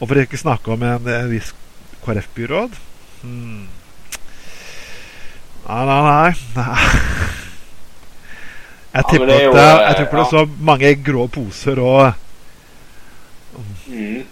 Og 0.00 0.08
for 0.08 0.20
ikke 0.22 0.40
snakke 0.40 0.72
om 0.72 0.82
en, 0.88 1.08
en 1.08 1.30
viss 1.32 1.52
KrF-byråd. 2.04 2.76
mm. 3.22 3.64
Nei, 5.64 5.84
nei, 5.88 6.00
nei. 6.04 6.32
nei. 6.58 6.80
Jeg 8.94 9.02
Ja, 9.02 9.10
tipper 9.10 9.26
det 9.26 9.36
er 9.36 9.44
jo, 9.46 9.52
at 9.54 9.96
det, 9.98 10.04
det 10.12 10.18
er 10.20 10.28
så 10.30 10.42
mange 10.60 10.92
grå 11.06 11.26
poser 11.32 11.80
og 11.82 12.20
Mm. 13.86 14.24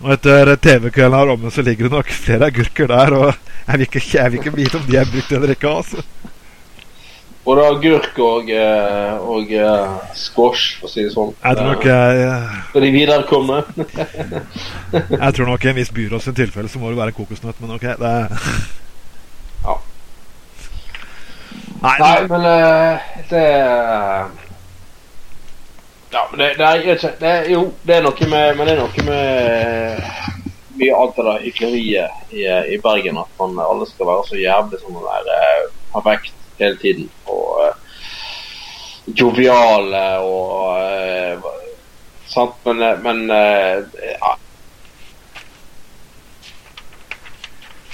og 0.00 0.12
etter 0.14 0.54
TV-kvelden 0.56 1.12
her 1.18 1.30
omme 1.34 1.50
så 1.52 1.60
ligger 1.60 1.84
det 1.88 1.92
nok 1.92 2.12
flere 2.16 2.46
agurker 2.48 2.86
der. 2.88 3.12
Og 3.12 3.34
jeg 3.66 3.74
vil 3.74 3.82
ikke, 3.86 4.02
jeg 4.14 4.32
vil 4.32 4.40
ikke 4.40 4.52
vite 4.56 4.78
om 4.78 4.86
de 4.88 4.96
er 4.96 5.10
brukt 5.10 5.32
eller 5.36 5.52
ikke. 5.52 5.68
altså. 5.68 6.04
Både 7.44 7.62
agurk 7.64 8.18
og, 8.20 8.50
eh, 8.52 9.14
og 9.24 9.52
eh, 9.56 9.94
squash, 10.12 10.74
for 10.80 10.90
å 10.90 10.92
si 10.92 11.06
det 11.06 11.12
sånn. 11.14 11.30
Jeg 11.40 11.56
tror 11.56 11.70
nok 11.70 11.86
jeg, 11.88 12.26
For 12.74 12.84
de 12.84 12.90
viderekomne. 12.92 13.62
jeg 15.24 15.36
tror 15.38 15.48
nok 15.48 15.64
i 15.64 15.70
en 15.72 15.78
viss 15.78 15.92
byråd 15.96 16.26
sin 16.26 16.36
tilfelle 16.36 16.68
så 16.68 16.82
må 16.82 16.92
det 16.92 17.00
være 17.00 17.16
kokosnøtt, 17.16 17.62
men 17.62 17.72
ok. 17.78 17.88
Det 18.00 18.12
Ja. 19.64 19.76
Nei, 21.80 21.96
Nei, 22.00 22.14
men 22.28 22.46
eh, 22.48 23.08
det 23.30 23.44
Ja, 26.12 26.22
men 26.30 26.40
det, 26.40 26.48
det, 26.58 26.66
er, 26.66 26.80
ikke, 26.80 27.10
det 27.20 27.32
Jo, 27.52 27.60
det 27.86 27.96
er 27.96 28.04
noe 28.04 28.28
med 28.30 28.56
Men 28.56 28.68
det 28.68 28.74
er 28.74 28.80
noe 28.80 29.04
med 29.06 30.30
mye 30.80 30.96
av 30.96 31.12
det 31.16 31.24
der 31.26 31.42
hykleriet 31.44 32.32
i, 32.32 32.44
i 32.72 32.78
Bergen. 32.80 33.18
At 33.20 33.32
man 33.40 33.58
alle 33.60 33.84
skal 33.88 34.08
være 34.08 34.28
så 34.30 34.38
jævlig 34.40 34.80
sånn 34.80 34.96
der 34.96 35.32
eh, 35.36 35.66
perfekt 35.92 36.39
hele 36.60 36.78
tiden. 36.80 37.08
Og 37.26 37.60
uh, 37.64 39.16
joviale 39.20 40.04
og 40.18 41.42
uh, 41.44 41.56
Sant, 42.30 42.60
men, 42.62 42.82
eh, 42.86 42.98
men 43.02 43.24
eh, 43.34 43.80
ja, 44.20 44.36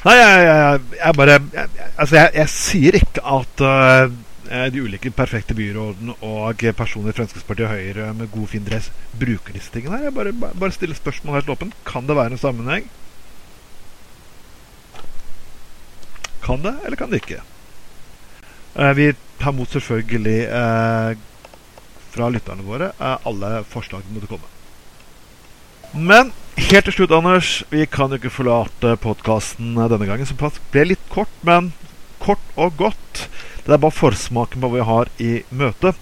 Nei, 0.05 0.17
jeg, 0.19 0.43
jeg, 0.45 0.83
jeg 0.99 1.17
bare 1.17 1.37
jeg, 1.39 1.71
Altså, 1.97 2.19
jeg, 2.21 2.51
sier 2.53 2.99
ikke 3.01 3.25
at 3.25 3.63
de 4.71 4.83
ulike 4.85 5.11
perfekte 5.11 5.57
byrådene 5.59 6.19
og 6.23 6.61
personer 6.79 7.11
i 7.11 7.17
Fremskrittspartiet 7.17 7.67
og 7.67 7.73
Høyre 7.73 8.13
med 8.15 8.29
god, 8.31 8.47
fin 8.53 8.69
dress 8.69 8.93
bruker 9.19 9.57
disse 9.57 9.73
tingene 9.75 9.97
her. 9.97 10.11
Jeg 10.11 10.15
bare, 10.21 10.37
bare 10.37 10.77
stiller 10.77 10.95
spørsmål 11.01 11.41
helt 11.41 11.51
åpent. 11.57 11.75
Kan 11.89 12.07
det 12.07 12.15
være 12.21 12.37
en 12.37 12.45
sammenheng? 12.45 12.87
Kan 16.45 16.63
det, 16.63 16.77
eller 16.85 17.01
kan 17.01 17.11
det 17.11 17.25
ikke? 17.25 17.41
Eh, 18.79 18.93
vi 18.93 19.15
tar 19.41 19.55
mot 19.57 19.71
selvfølgelig 19.73 20.41
eh, 20.53 21.17
fra 22.13 22.29
lytterne 22.33 22.65
våre 22.67 22.91
eh, 22.93 23.17
alle 23.29 23.63
forslag 23.69 24.05
som 24.05 24.17
måtte 24.17 24.29
komme. 24.29 24.53
Men 25.97 26.33
helt 26.61 26.85
til 26.89 26.99
slutt, 26.99 27.15
Anders. 27.17 27.63
Vi 27.73 27.87
kan 27.89 28.13
jo 28.13 28.19
ikke 28.21 28.35
forlate 28.35 28.97
podkasten 29.01 29.79
denne 29.79 30.09
gangen, 30.09 30.29
som 30.29 30.37
ble 30.75 30.85
litt 30.91 31.07
kort, 31.13 31.33
men 31.47 31.71
kort 32.21 32.43
og 32.61 32.77
godt. 32.77 33.23
Det 33.65 33.73
er 33.73 33.81
bare 33.81 33.97
forsmaken 33.97 34.61
på 34.61 34.69
hva 34.69 34.77
vi 34.77 34.91
har 34.91 35.13
i 35.25 35.31
møte. 35.57 35.95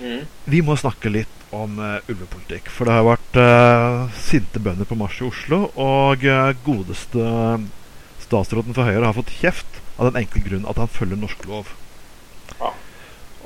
mm, 0.00 0.24
Vi 0.48 0.62
må 0.64 0.78
snakke 0.80 1.12
litt 1.12 1.36
om 1.52 1.76
uh, 1.82 1.98
ulvepolitikk. 2.08 2.70
For 2.72 2.88
det 2.88 2.96
har 2.96 3.06
vært 3.06 3.36
uh, 3.36 4.08
sinte 4.16 4.62
bønder 4.62 4.88
på 4.88 4.98
marsj 4.98 5.20
i 5.20 5.28
Oslo, 5.28 5.60
og 5.74 6.24
uh, 6.24 6.54
godeste 6.64 7.26
statsråden 8.24 8.76
for 8.76 8.88
Høyre 8.88 9.04
har 9.10 9.18
fått 9.18 9.34
kjeft 9.42 9.82
av 9.98 10.08
den 10.08 10.22
enkle 10.22 10.42
grunn 10.46 10.68
at 10.70 10.80
han 10.80 10.90
følger 10.90 11.20
norsk 11.20 11.44
lov. 11.50 11.74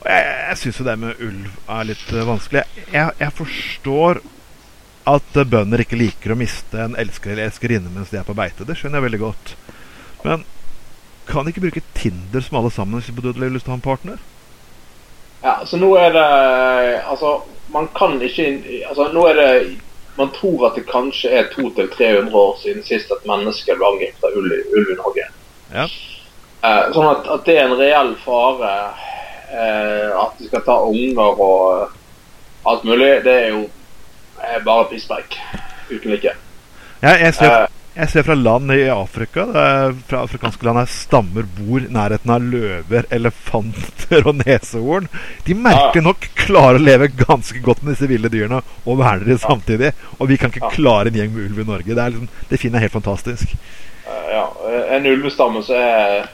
Jeg 0.04 0.34
jeg 0.54 0.60
syns 0.60 0.78
jo 0.78 0.84
det 0.86 0.94
med 1.02 1.20
ulv 1.24 1.70
er 1.74 1.86
litt 1.88 2.10
eh, 2.12 2.26
vanskelig. 2.28 2.60
Jeg, 2.92 3.14
jeg 3.18 3.34
forstår 3.34 4.20
at 5.10 5.38
eh, 5.40 5.48
bønder 5.50 5.82
ikke 5.82 5.98
liker 5.98 6.34
å 6.34 6.38
miste 6.38 6.78
en 6.78 6.94
elsker 7.00 7.32
eller 7.32 7.48
elskerinne 7.48 7.90
mens 7.90 8.12
de 8.12 8.20
er 8.20 8.28
på 8.28 8.36
beite. 8.38 8.66
Det 8.68 8.76
skjønner 8.78 9.00
jeg 9.00 9.06
veldig 9.08 9.20
godt. 9.24 9.54
Men 10.22 10.44
kan 11.26 11.42
de 11.42 11.50
ikke 11.50 11.64
bruke 11.64 11.82
Tinder 11.96 12.44
som 12.44 12.60
alle 12.60 12.70
sammen 12.70 13.00
hvis 13.00 13.10
på 13.10 13.24
har 13.24 13.50
lyst 13.50 13.66
til 13.66 13.72
å 13.72 13.74
ha 13.74 13.80
en 13.80 13.88
partner? 13.88 14.20
Ja, 15.42 15.56
så 15.66 15.76
nå 15.80 15.90
er 16.00 16.14
det 16.14 16.28
Altså, 17.02 17.34
man 17.74 17.90
kan 17.96 18.14
ikke 18.22 18.46
Altså, 18.88 19.10
nå 19.12 19.26
er 19.28 19.40
det 19.40 19.48
Man 20.16 20.30
tror 20.36 20.68
at 20.68 20.78
det 20.78 20.86
kanskje 20.86 21.32
er 21.34 21.50
200-300 21.52 22.30
år 22.38 22.54
siden 22.62 22.86
sist 22.86 23.10
et 23.10 23.26
menneske 23.26 23.74
ble 23.74 23.88
angrepet 23.88 24.28
av 24.28 24.36
ulv, 24.38 24.52
i 24.78 24.96
Norge. 25.00 25.24
Ja. 25.74 25.88
Eh, 26.64 26.84
sånn 26.94 27.08
at, 27.10 27.26
at 27.34 27.42
det 27.48 27.56
er 27.58 27.66
en 27.66 27.74
reell 27.80 28.12
fare 28.22 28.70
at 29.54 30.38
de 30.38 30.48
skal 30.48 30.64
ta 30.66 30.78
unger 30.88 31.40
og 31.44 31.92
alt 32.64 32.84
mulig, 32.84 33.12
det 33.24 33.32
er 33.32 33.48
jo 33.52 33.62
eh, 34.40 34.58
bare 34.64 34.88
pisspreik. 34.90 35.38
Uten 35.90 36.10
like. 36.14 36.34
Jeg, 37.04 37.20
jeg, 37.20 37.34
ser, 37.36 37.50
Eh, 37.52 37.66
jeg 37.94 38.10
ser 38.10 38.24
fra 38.26 38.34
land 38.34 38.72
i 38.74 38.86
Afrika, 38.90 39.44
fra 40.08 40.22
afrikanske 40.24 40.64
land 40.66 40.80
der 40.80 40.88
stammer 40.90 41.44
bor 41.58 41.84
nærheten 41.92 42.32
av 42.32 42.42
løver, 42.42 43.06
elefanter 43.14 44.24
og 44.26 44.40
neshorn. 44.40 45.06
De 45.46 45.54
merker 45.54 46.02
nok 46.02 46.24
klarer 46.40 46.80
å 46.80 46.82
leve 46.82 47.10
ganske 47.20 47.60
godt 47.62 47.84
med 47.84 47.94
disse 47.94 48.08
ville 48.10 48.32
dyrene 48.32 48.62
og 48.84 48.98
verner 49.02 49.28
dem 49.28 49.38
samtidig. 49.38 49.92
Og 50.18 50.32
vi 50.32 50.40
kan 50.40 50.50
ikke 50.50 50.64
Ja. 50.64 50.72
klare 50.74 51.12
en 51.12 51.20
gjeng 51.20 51.34
med 51.34 51.50
ulv 51.50 51.60
i 51.60 51.68
Norge. 51.70 51.94
Det, 51.94 52.00
er 52.02 52.16
liksom, 52.16 52.28
det 52.50 52.60
finner 52.60 52.80
jeg 52.80 52.88
helt 52.88 52.98
fantastisk. 53.04 53.54
Eh, 54.08 54.26
ja, 54.32 54.48
eh, 54.72 54.96
en 54.96 55.06
ulvestamme 55.12 55.62
så 55.62 55.76
er 55.78 56.26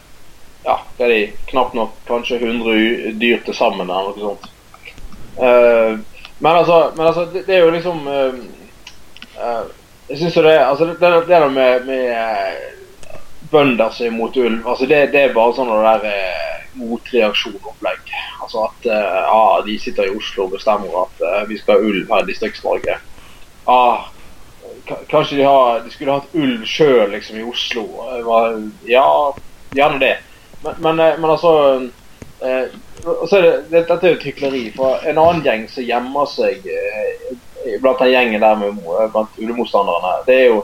ja, 0.65 0.77
det 0.99 1.05
er 1.05 1.12
de 1.15 1.20
knapt 1.51 1.74
nok 1.74 1.93
kanskje 2.09 2.39
100 2.41 2.74
u- 2.77 3.12
dyr 3.20 3.39
til 3.47 3.55
sammen 3.57 3.89
eller 3.91 4.11
noe 4.16 4.20
sånt. 4.20 4.49
Uh, 5.41 5.99
men 6.39 6.57
altså, 6.57 6.93
men 6.97 7.07
altså 7.07 7.24
det, 7.32 7.47
det 7.47 7.55
er 7.57 7.65
jo 7.65 7.70
liksom 7.73 8.01
uh, 8.09 8.35
uh, 9.41 9.62
Jeg 10.11 10.19
syns 10.19 10.37
jo 10.37 10.43
det 10.45 10.57
altså 10.59 10.85
det, 10.91 10.97
det, 11.01 11.11
det 11.28 11.28
der 11.28 11.49
med, 11.55 11.87
med 11.87 13.16
bønder 13.51 13.91
som 13.95 14.07
er 14.07 14.15
mot 14.15 14.37
ulv, 14.37 14.66
altså 14.69 14.87
det, 14.91 14.99
det 15.15 15.20
er 15.23 15.35
bare 15.35 15.55
sånn 15.57 15.70
det 15.70 15.81
der 16.05 16.49
motreaksjonopplegg. 16.81 18.11
Altså 18.43 18.65
at 18.69 18.87
ja, 18.87 19.41
de 19.66 19.74
sitter 19.82 20.07
i 20.07 20.15
Oslo 20.15 20.45
og 20.45 20.53
bestemmer 20.55 21.01
at 21.03 21.49
vi 21.49 21.57
skal 21.59 21.78
ha 21.81 21.89
ulv 21.89 22.12
her 22.12 22.23
i 22.23 22.28
Distrikts-Norge. 22.28 22.95
Ah, 23.70 24.07
Kanskje 25.11 25.37
de, 25.41 25.43
har, 25.47 25.81
de 25.85 25.91
skulle 25.91 26.15
hatt 26.15 26.35
ulv 26.35 26.62
sjøl 26.66 27.11
liksom, 27.15 27.41
i 27.41 27.47
Oslo. 27.47 27.85
Ja, 28.87 29.07
gjerne 29.74 29.99
det. 30.03 30.15
Men, 30.65 30.74
men, 30.78 31.01
eh, 31.01 31.19
men 31.20 31.31
altså 31.31 31.53
eh, 32.41 32.66
er 32.70 33.43
det, 33.43 33.53
det, 33.70 33.85
Dette 33.89 34.01
er 34.07 34.12
jo 34.15 34.19
et 34.19 34.27
hykleri. 34.28 34.65
For 34.77 35.07
en 35.09 35.20
annen 35.20 35.45
gjeng 35.47 35.69
som 35.73 35.87
gjemmer 35.87 36.28
seg 36.31 36.66
eh, 36.69 37.31
blant 37.81 38.01
den 38.03 38.12
gjengen 38.12 38.45
der 38.45 38.61
med 38.61 38.85
blant 39.12 39.41
ulemotstanderne. 39.41 40.20
det 40.27 40.37
er 40.37 40.47
jo 40.51 40.61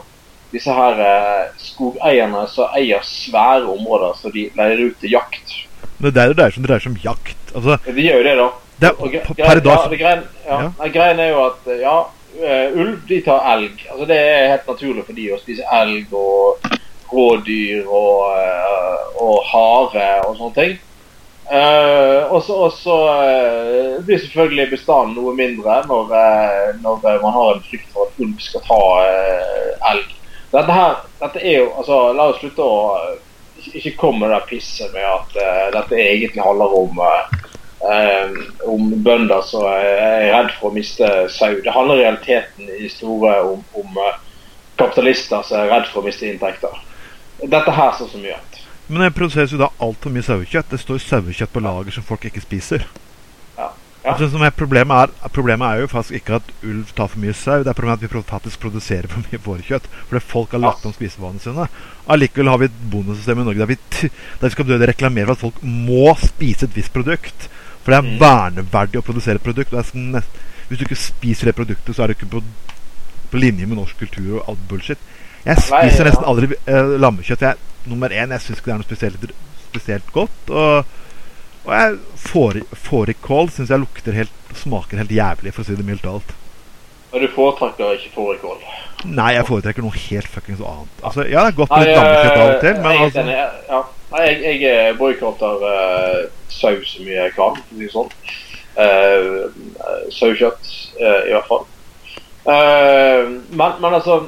disse 0.51 0.73
her 0.73 0.99
eh, 1.03 1.47
skogeierne 1.59 2.45
som 2.51 2.75
eier 2.77 3.03
svære 3.03 3.67
områder 3.67 4.15
som 4.21 4.33
de 4.33 4.47
leier 4.57 4.85
ut 4.87 4.99
til 5.01 5.17
jakt. 5.17 5.57
Men 5.97 6.13
det 6.13 6.21
er 6.21 6.31
jo 6.31 6.37
det 6.39 6.47
som 6.53 6.65
dreier 6.65 6.83
seg 6.83 6.93
om 6.93 7.01
jakt. 7.03 7.53
Altså, 7.53 7.77
De 7.85 8.05
gjør 8.05 8.21
jo 8.21 8.27
det, 8.27 8.35
da. 8.39 8.47
det 8.83 8.91
er, 8.91 9.33
per 9.41 9.63
dag 9.65 9.81
ja, 9.81 9.89
det 9.91 9.99
greien, 10.01 10.23
ja. 10.45 10.59
Ja. 10.67 10.91
Greien 10.93 11.21
er 11.23 11.31
jo 11.33 11.43
at 11.47 11.69
eh, 11.73 11.81
ja, 11.83 11.97
eh, 12.37 12.77
ulv 12.77 12.97
de 13.09 13.21
tar 13.25 13.47
elg. 13.55 13.85
Altså 13.91 14.09
Det 14.09 14.19
er 14.23 14.51
helt 14.53 14.71
naturlig 14.73 15.05
for 15.07 15.19
de 15.19 15.29
å 15.33 15.41
spise 15.41 15.67
elg 15.81 16.15
og 16.15 16.67
rådyr 17.11 17.87
og, 17.87 18.35
eh, 18.37 19.21
og 19.23 19.39
hare 19.51 20.09
og 20.27 20.37
sånne 20.37 20.55
ting. 20.57 20.77
Uh, 21.47 22.27
og 22.35 22.41
så 22.43 22.95
uh, 23.07 24.03
blir 24.03 24.19
selvfølgelig 24.19 24.65
bestanden 24.73 25.13
noe 25.15 25.31
mindre 25.35 25.77
når, 25.87 26.09
uh, 26.11 26.73
når 26.81 27.05
man 27.21 27.35
har 27.37 27.53
en 27.53 27.61
frykt 27.69 27.93
for 27.93 28.09
at 28.09 28.17
ulv 28.19 28.41
skal 28.43 28.65
ta 28.67 28.79
elg. 29.93 30.09
Dette 30.51 30.75
her, 30.75 30.97
dette 31.21 31.39
er 31.39 31.61
jo, 31.61 31.69
altså 31.79 32.01
La 32.17 32.25
oss 32.33 32.41
slutte 32.41 32.67
å 32.67 32.89
ikke- 33.71 33.95
komme 33.95 34.25
med 34.25 34.35
det 34.35 34.41
pisset 34.49 34.91
med 34.91 35.07
at 35.07 35.37
dette 35.73 35.95
egentlig 35.95 36.43
handler 36.43 36.75
om 36.75 36.99
om 38.65 38.89
bønder 39.03 39.41
som 39.45 39.63
er 39.69 40.31
redd 40.33 40.49
for 40.57 40.69
å 40.69 40.73
miste 40.73 41.07
sau. 41.29 41.53
Det 41.63 41.71
handler 41.71 41.99
i 41.99 42.03
realiteten 42.03 42.71
i 42.79 42.89
store 42.89 43.35
om, 43.45 43.63
om 43.77 43.99
kapitalister 44.79 45.45
som 45.45 45.61
er 45.61 45.69
redd 45.71 45.87
for 45.91 46.01
å 46.01 46.07
miste 46.07 46.27
inntekter. 46.27 46.73
Dette 47.43 47.71
her 47.71 47.91
sånn 47.97 48.09
som 48.09 48.21
mye 48.23 48.33
annet. 48.37 48.61
Men 48.87 49.03
det 49.03 49.15
produseres 49.17 49.51
jo 49.51 49.59
da 49.59 49.67
altfor 49.83 50.13
mye 50.15 50.23
sauekjøtt. 50.25 50.71
Det 50.71 50.79
står 50.79 51.01
sauekjøtt 51.03 51.51
på 51.53 51.61
lager 51.61 51.91
som 51.93 52.05
folk 52.07 52.23
ikke 52.29 52.41
spiser. 52.41 52.85
Ja. 53.57 53.67
Ja. 54.05 54.13
Altså, 54.13 54.29
problemet, 54.55 54.95
er, 54.95 55.29
problemet 55.35 55.67
er 55.67 55.81
jo 55.81 55.89
faktisk 55.91 56.21
ikke 56.21 56.37
at 56.39 56.51
ulv 56.63 56.93
tar 56.95 57.09
for 57.11 57.19
mye 57.19 57.33
sau, 57.35 57.59
det 57.65 57.67
er 57.73 57.75
problemet 57.75 58.05
at 58.05 58.13
vi 58.15 58.21
faktisk 58.29 58.61
produserer 58.63 59.09
for 59.11 59.25
mye 59.27 59.41
fårekjøtt. 59.43 59.89
Fordi 60.07 60.23
folk 60.23 60.55
har 60.55 60.63
lagt 60.63 60.85
om 60.87 60.95
spisevanene 60.95 61.43
sine. 61.43 61.67
Allikevel 62.07 62.47
har 62.53 62.61
vi 62.61 62.69
et 62.71 62.79
bondesystem 62.93 63.41
i 63.43 63.47
Norge 63.49 63.59
der 63.65 63.73
vi, 63.73 63.77
der 64.39 64.47
vi 64.47 64.53
skal 64.55 64.87
reklamere 64.87 65.27
for 65.27 65.35
at 65.35 65.43
folk 65.43 65.61
må 65.63 66.15
spise 66.23 66.69
et 66.69 66.77
visst 66.77 66.93
produkt. 66.95 67.49
For 67.83 67.91
det 67.91 67.99
er 67.99 68.07
Mm. 68.07 68.19
verneverdig 68.19 68.99
å 68.99 69.05
produsere 69.05 69.35
et 69.35 69.43
produkt. 69.43 69.71
nest, 69.93 70.27
hvis 70.69 70.79
du 70.79 70.85
ikke 70.85 70.95
spiser 70.99 71.45
det 71.45 71.55
produktet, 71.55 71.95
så 71.95 72.03
er 72.03 72.07
du 72.07 72.13
ikke 72.13 72.31
på, 72.31 72.43
på 73.31 73.37
linje 73.37 73.65
med 73.67 73.77
norsk 73.77 73.97
kultur 73.99 74.39
og 74.39 74.49
alt 74.49 74.67
bullshit. 74.67 74.97
Jeg 75.47 75.55
Nei, 75.55 75.63
spiser 75.63 76.03
ja. 76.03 76.09
nesten 76.09 76.27
aldri 76.27 76.49
eh, 76.53 76.95
lammekjøtt. 76.99 77.45
Jeg, 77.45 77.83
nummer 77.87 78.11
én, 78.11 78.33
jeg 78.35 78.43
syns 78.43 78.59
ikke 78.59 78.71
det 78.71 78.73
er 78.73 78.81
noe 78.81 78.87
spesielt, 78.89 79.29
spesielt 79.69 80.09
godt. 80.15 80.51
Og, 80.51 80.97
og 81.67 81.71
jeg 81.71 81.93
får, 82.25 82.59
fårikål 82.87 83.53
syns 83.55 83.71
jeg 83.71 83.83
lukter 83.83 84.17
helt 84.17 84.33
smaker 84.57 84.99
helt 84.99 85.13
jævlig, 85.13 85.53
for 85.55 85.63
å 85.63 85.67
si 85.67 85.77
det 85.77 85.85
mildt 85.87 86.03
talt. 86.07 86.33
Men 87.13 87.23
du 87.23 87.29
foretrekker 87.31 87.95
ikke 87.95 88.11
fårikål. 88.17 88.57
Nei, 89.07 89.29
jeg 89.37 89.47
foretrekker 89.47 89.85
noe 89.85 89.95
helt 89.95 90.27
fuckings 90.31 90.59
annet. 90.59 90.99
Altså, 91.01 91.23
ja, 91.29 91.45
det 91.45 91.53
er 91.53 91.59
godt 91.61 91.71
med 91.71 91.85
litt 91.85 91.99
lammekjøtt 91.99 92.41
av 92.41 92.49
og 92.49 92.59
til, 92.65 92.73
er 92.73 92.81
men 92.83 93.03
altså 93.05 93.23
enig. 93.23 93.37
Ja. 93.69 93.79
Nei, 94.07 94.25
jeg, 94.25 94.41
jeg 94.47 94.73
eh, 94.73 94.89
boikotter 94.99 95.63
uh, 95.63 96.19
sau 96.51 96.75
så 96.87 97.03
mye 97.03 97.15
jeg 97.21 97.33
kan, 97.35 97.55
for 97.59 97.75
å 97.75 97.79
si 97.79 97.87
det 97.87 97.93
sånn. 97.95 98.11
Uh, 98.77 100.11
Sauekjøtt, 100.13 100.73
uh, 100.99 101.21
i 101.27 101.33
hvert 101.33 101.47
fall. 101.49 101.63
Uh, 102.47 103.23
men, 103.51 103.79
men 103.83 103.97
altså 103.97 104.21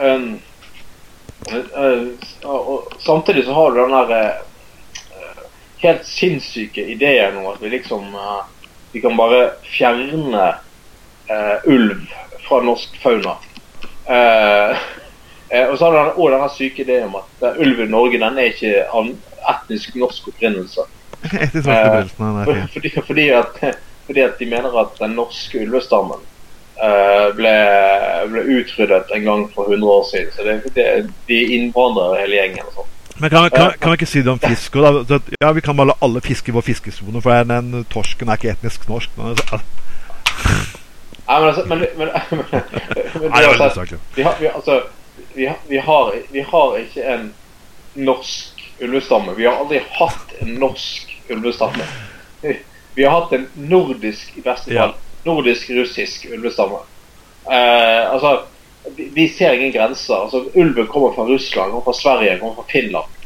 um, 0.00 0.40
eh, 1.52 2.06
og, 2.42 2.68
og, 2.72 2.92
Samtidig 2.98 3.44
så 3.44 3.52
har 3.52 3.70
du 3.70 3.80
den 3.80 3.94
der 3.94 4.12
eh, 4.16 5.40
helt 5.82 6.06
sinnssyke 6.08 6.84
ideen 6.92 7.36
om 7.36 7.46
at 7.52 7.62
vi 7.62 7.72
liksom 7.76 8.14
eh, 8.14 8.42
Vi 8.92 9.00
kan 9.00 9.16
bare 9.16 9.50
fjerne 9.68 10.44
uh, 11.28 11.56
ulv 11.68 12.06
fra 12.46 12.62
norsk 12.64 12.94
fauna. 13.02 13.34
Uh, 14.06 14.78
og 15.70 15.74
så 15.76 15.84
har 15.84 15.92
du 15.92 15.98
den, 15.98 16.12
også 16.14 16.30
denne 16.32 16.48
syke 16.54 16.82
ideen 16.82 17.10
om 17.10 17.18
at 17.18 17.58
ulv 17.60 17.82
i 17.82 17.88
Norge 17.90 18.20
den 18.22 18.38
er 18.38 18.54
ikke 18.54 18.86
av 18.88 19.10
etnisk 19.52 19.98
norsk 20.00 20.30
opprinnelse. 20.32 20.86
Etter 21.44 21.66
fin. 21.66 22.62
fordi, 22.74 22.94
fordi, 23.10 23.28
at, 23.36 23.60
fordi 24.06 24.24
at 24.24 24.40
de 24.40 24.48
mener 24.54 24.80
at 24.80 24.96
den 25.02 25.18
norske 25.18 25.60
ulvestammen 25.66 26.24
ble, 27.36 27.54
ble 28.32 28.42
utryddet 28.58 29.14
en 29.16 29.24
gang 29.24 29.46
for 29.54 29.70
100 29.72 29.92
år 29.92 30.04
siden. 30.10 30.34
Så 30.36 30.44
det, 30.44 30.58
det, 30.76 30.86
de 31.28 31.40
innvandrer 31.56 32.20
hele 32.20 32.40
gjengen. 32.40 32.68
og 32.68 32.80
sånn. 32.80 32.92
Men 33.16 33.30
kan, 33.32 33.50
kan, 33.50 33.72
kan 33.80 33.94
vi 33.94 33.96
ikke 33.96 34.10
si 34.10 34.20
det 34.20 34.28
om 34.28 34.40
fisk 34.42 34.76
òg? 34.76 35.14
Ja, 35.40 35.52
vi 35.56 35.64
kan 35.64 35.78
la 35.88 35.96
alle 36.04 36.20
fiske 36.20 36.52
i 36.52 36.56
vår 36.56 36.66
fiskesone, 36.66 37.22
for 37.24 37.48
den, 37.48 37.86
torsken 37.92 38.28
er 38.28 38.36
ikke 38.36 38.52
etnisk 38.52 38.84
norsk. 38.90 39.14
Men, 39.16 39.32
altså, 39.32 39.60
Nei, 41.26 41.38
men, 41.40 41.48
altså, 41.48 41.64
men, 41.66 41.78
men, 41.78 41.88
men, 42.30 42.44
men, 42.52 43.30
nei, 43.30 43.40
det 43.42 43.70
usaklig. 43.70 43.98
vi, 44.14 44.22
har, 44.22 44.36
vi, 44.40 44.46
altså, 44.46 44.82
vi, 45.34 45.46
har, 45.46 45.56
vi, 45.68 45.80
har, 45.88 46.12
vi 46.32 46.44
har 46.50 46.76
ikke 46.78 47.06
en 47.14 47.24
norsk 47.94 48.62
ulvestamme. 48.82 49.34
Vi 49.36 49.48
har 49.48 49.56
aldri 49.64 49.80
hatt 49.96 50.36
en 50.40 50.54
norsk 50.60 51.16
ulvestamme. 51.30 51.88
Vi 52.96 53.04
har 53.04 53.12
hatt 53.12 53.32
en 53.36 53.42
nordisk, 53.60 54.30
i 54.40 54.40
beste 54.40 54.72
fall, 54.72 54.94
nordisk-russisk 55.26 56.28
ulvestamme. 56.32 56.82
Eh, 57.46 58.02
altså, 58.12 58.38
de, 58.96 59.08
de 59.14 59.26
ser 59.34 59.56
ingen 59.56 59.74
grenser. 59.74 60.14
Altså, 60.26 60.44
ulven 60.54 60.86
kommer 60.90 61.14
fra 61.16 61.26
Russland, 61.28 61.74
kommer 61.74 61.88
fra 61.90 61.98
Sverige, 62.00 62.38
kommer 62.40 62.62
fra 62.62 62.70
Finland. 62.72 63.18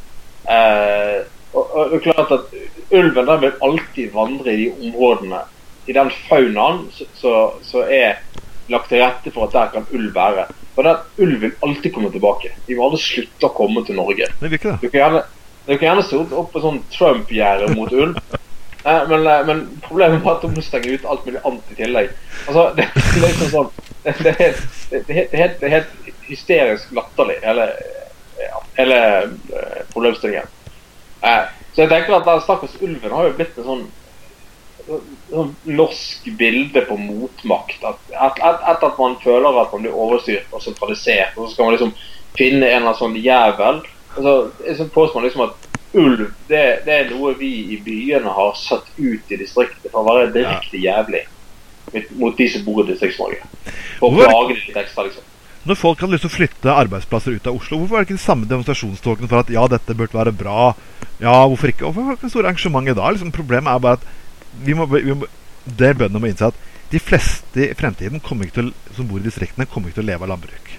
Eh, 0.51 1.20
og, 1.52 1.77
og 1.77 1.90
det 1.90 1.98
er 1.98 2.12
klart 2.12 2.36
at 2.36 2.52
Ulven 2.90 3.27
der 3.27 3.40
vil 3.43 3.62
alltid 3.62 4.12
vandre 4.14 4.52
i 4.52 4.64
de 4.64 4.70
områdene, 4.89 5.44
i 5.86 5.94
den 5.94 6.10
faunaen 6.28 6.85
som 7.18 7.85
er 7.86 8.20
lagt 8.70 8.90
til 8.90 9.02
rette 9.02 9.32
for 9.35 9.47
at 9.47 9.55
der 9.55 9.70
kan 9.74 9.86
ulv 9.94 10.14
være. 10.14 10.47
Og 10.77 10.85
den 10.86 10.97
Ulv 11.24 11.40
vil 11.40 11.52
alltid 11.66 11.93
komme 11.93 12.10
tilbake. 12.10 12.52
De 12.66 12.74
vil 12.74 12.85
aldri 12.85 13.01
slutte 13.02 13.48
å 13.48 13.55
komme 13.55 13.82
til 13.86 13.98
Norge. 13.98 14.31
Det 14.39 14.48
vil 14.48 14.59
ikke 14.59 14.70
det. 14.70 14.78
Du 14.82 14.89
kan 14.89 15.01
gjerne, 15.01 15.22
du 15.66 15.72
kan 15.72 15.86
gjerne 15.89 16.05
stå 16.06 16.20
opp 16.43 16.52
på 16.55 16.62
sånn 16.62 16.78
Trump-gjerde 16.94 17.72
mot 17.74 17.93
ulv. 17.93 18.18
Eh, 18.90 19.08
men, 19.08 19.26
eh, 19.26 19.46
men 19.46 19.80
problemet 19.88 20.24
var 20.24 20.38
at 20.38 20.42
du 20.42 20.54
må 20.54 20.62
stenge 20.64 20.94
ut 20.96 21.04
alt 21.06 21.26
mulig 21.26 21.42
annet 21.44 21.70
i 21.70 21.78
tillegg. 21.78 22.10
Altså, 22.46 22.66
det, 22.76 22.88
er 22.88 23.22
liksom 23.26 23.52
sånn 23.54 23.70
Det, 24.00 24.32
er, 24.32 24.60
helt, 25.12 25.32
helt, 25.36 25.62
helt, 25.62 25.94
er 26.08 26.18
hysterisk 26.24 26.92
latterlig, 26.96 27.36
hele, 27.44 27.66
ja, 28.40 28.60
hele 28.78 29.00
eh, 29.20 29.80
problemstillingen. 29.92 30.48
Så 31.20 31.82
jeg 31.82 31.90
tenker 31.90 32.16
at 32.16 32.24
den 32.24 32.40
stakkars 32.42 32.78
ulven 32.80 33.12
har 33.12 33.28
jo 33.28 33.34
blitt 33.36 33.58
en 33.60 33.66
sånn 33.68 33.88
sånn 35.28 35.50
norsk 35.68 36.24
bilde 36.40 36.80
på 36.88 36.96
motmakt. 36.98 37.84
At, 37.86 38.00
at, 38.16 38.40
at, 38.40 38.80
at, 38.82 38.96
man 38.98 39.18
føler 39.22 39.60
at 39.60 39.74
man 39.76 39.84
blir 39.84 39.94
overstyrt 39.94 40.50
og 40.56 40.64
sentralisert, 40.64 41.36
og 41.36 41.46
så 41.46 41.52
skal 41.52 41.68
man 41.68 41.76
liksom 41.76 41.92
finne 42.38 42.64
en 42.64 42.80
eller 42.80 42.88
annen 42.88 42.98
sånn 42.98 43.18
jævel. 43.20 43.82
Og 44.16 44.24
så, 44.24 44.34
så 44.80 44.88
påstår 44.90 45.20
man 45.20 45.28
liksom 45.28 45.44
at 45.46 45.69
ulv 45.92 46.28
det, 46.48 46.64
det, 46.86 46.94
er 46.94 47.10
noe 47.10 47.34
vi 47.38 47.50
i 47.74 47.80
byene 47.82 48.30
har 48.34 48.54
satt 48.58 48.86
ut 48.96 49.32
i 49.32 49.38
distriktet 49.40 49.90
for 49.90 50.02
å 50.02 50.08
være 50.10 50.32
direkte 50.36 50.78
jævlig 50.80 51.24
mot 52.20 52.36
de 52.36 52.46
som 52.52 52.62
bor 52.62 52.84
i 52.84 52.92
Distrikts-Norge. 52.92 53.40
For 53.98 54.12
å 54.12 54.20
plage 54.20 54.52
dem 54.52 54.60
litt 54.68 54.76
ekstra, 54.78 55.08
liksom. 55.08 55.24
Når 55.66 55.76
folk 55.76 56.00
hadde 56.00 56.14
lyst 56.14 56.22
til 56.24 56.30
å 56.30 56.36
flytte 56.36 56.74
arbeidsplasser 56.84 57.34
ut 57.36 57.48
av 57.50 57.56
Oslo, 57.58 57.80
hvorfor 57.80 57.96
var 57.96 58.04
det 58.04 58.08
ikke 58.08 58.20
de 58.20 58.22
samme 58.22 58.48
demonstrasjonstogene 58.48 59.28
for 59.28 59.42
at 59.42 59.50
ja, 59.52 59.64
dette 59.68 59.96
burde 59.96 60.16
være 60.16 60.32
bra, 60.36 60.72
Ja, 61.20 61.34
hvorfor 61.44 61.68
ikke? 61.68 61.84
Hvorfor 61.84 62.06
er 62.06 62.14
det 62.14 62.20
ikke 62.20 62.30
store 62.32 62.48
arrangement 62.48 62.88
i 62.88 62.94
dag? 62.96 63.12
Liksom, 63.12 63.32
problemet 63.34 63.68
er 63.68 63.82
bare 63.84 63.98
at 63.98 64.06
vi 64.64 64.76
må, 64.78 64.86
vi 64.88 65.12
må, 65.12 65.28
det 65.66 65.90
bøndene 65.98 66.22
må 66.22 66.30
innse 66.30 66.48
at 66.48 66.62
de 66.90 66.98
fleste 66.98 67.66
i 67.66 67.74
fremtiden 67.76 68.22
til, 68.24 68.72
som 68.96 69.08
bor 69.10 69.20
i 69.20 69.26
distriktene, 69.26 69.66
kommer 69.66 69.90
ikke 69.90 70.00
til 70.00 70.06
å 70.06 70.10
leve 70.10 70.24
av 70.24 70.32
landbruk. 70.32 70.70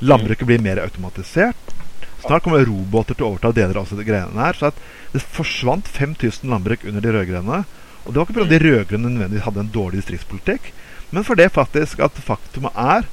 Landbruket 0.00 0.46
blir 0.46 0.60
mer 0.62 0.82
automatisert. 0.84 1.72
Snart 2.20 2.44
kommer 2.44 2.64
roboter 2.68 3.16
til 3.16 3.26
å 3.26 3.30
overta 3.32 3.52
deler 3.56 3.80
av 3.80 3.88
disse 3.88 4.04
greiene 4.06 4.42
her. 4.44 4.56
Så 4.58 4.70
at 4.70 4.80
det 5.14 5.22
forsvant 5.24 5.88
5000 5.88 6.50
landbruk 6.52 6.84
under 6.88 7.04
de 7.04 7.14
rød-grønne. 7.16 7.62
Og 8.04 8.12
det 8.12 8.20
var 8.20 8.28
ikke 8.28 8.36
fordi 8.38 8.52
de 8.58 8.62
rød-grønne 8.66 9.12
nødvendigvis 9.14 9.46
hadde 9.46 9.64
en 9.64 9.72
dårlig 9.74 10.00
distriktspolitikk, 10.00 10.70
men 11.10 11.26
fordi 11.26 11.48
faktisk 11.52 12.00
at 12.06 12.20
faktumet 12.22 12.76
er 12.78 13.08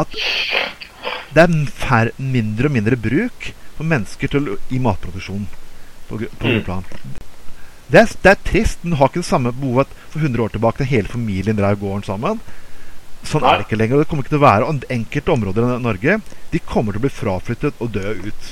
at 0.00 0.16
det 1.34 1.44
er 1.44 2.10
mindre 2.18 2.70
og 2.70 2.74
mindre 2.74 2.96
bruk 2.98 3.50
for 3.76 3.86
mennesker 3.90 4.30
til, 4.30 4.48
i 4.70 4.78
matproduksjon 4.82 5.46
på, 6.08 6.18
på 6.18 6.50
Mm. 6.50 6.62
plan. 6.64 6.84
Det 7.90 8.00
er, 8.00 8.06
det 8.22 8.30
er 8.30 8.40
trist. 8.46 8.82
Den 8.82 8.96
har 8.98 9.10
ikke 9.10 9.20
det 9.22 9.28
samme 9.28 9.52
behovet 9.52 9.90
for 10.10 10.18
100 10.22 10.42
år 10.42 10.54
tilbake 10.54 10.78
da 10.78 10.84
hele 10.88 11.08
familien 11.10 11.56
drev 11.56 11.78
gården 11.78 12.06
sammen. 12.06 12.40
Sånn 13.24 13.42
er 13.48 13.58
det 13.58 13.66
ikke 13.66 13.78
lenger. 13.80 13.94
og 13.96 14.00
Det 14.04 14.08
kommer 14.10 14.22
ikke 14.24 14.34
til 14.34 14.38
å 14.42 14.44
være 14.44 14.68
og 14.68 14.84
Enkelte 14.90 15.32
områder 15.32 15.62
i 15.76 15.82
Norge 15.82 16.20
De 16.52 16.58
kommer 16.60 16.92
til 16.92 17.00
å 17.00 17.04
bli 17.06 17.10
fraflyttet 17.10 17.74
og 17.80 17.92
dø 17.92 18.14
ut. 18.28 18.50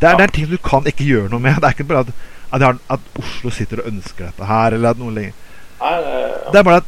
Det 0.00 0.08
er, 0.08 0.12
Ja. 0.12 0.16
det 0.16 0.24
er 0.24 0.32
ting 0.38 0.48
du 0.50 0.56
kan 0.58 0.84
ikke 0.88 1.04
gjøre 1.06 1.30
noe 1.30 1.40
med. 1.40 1.56
Det 1.60 1.64
er 1.68 1.76
ikke 1.76 1.88
bare 1.90 2.06
at, 2.06 2.14
at, 2.52 2.80
at 2.90 3.00
Oslo 3.20 3.50
sitter 3.50 3.80
og 3.84 3.92
ønsker 3.92 4.26
dette 4.30 4.44
her. 4.48 4.72
Eller 4.74 4.90
at 4.90 4.98
noe 4.98 5.12
lenger. 5.12 5.32
Nei, 5.80 5.96
det- 6.00 6.52
Det 6.52 6.58
er 6.58 6.62
bare 6.64 6.76
at 6.82 6.84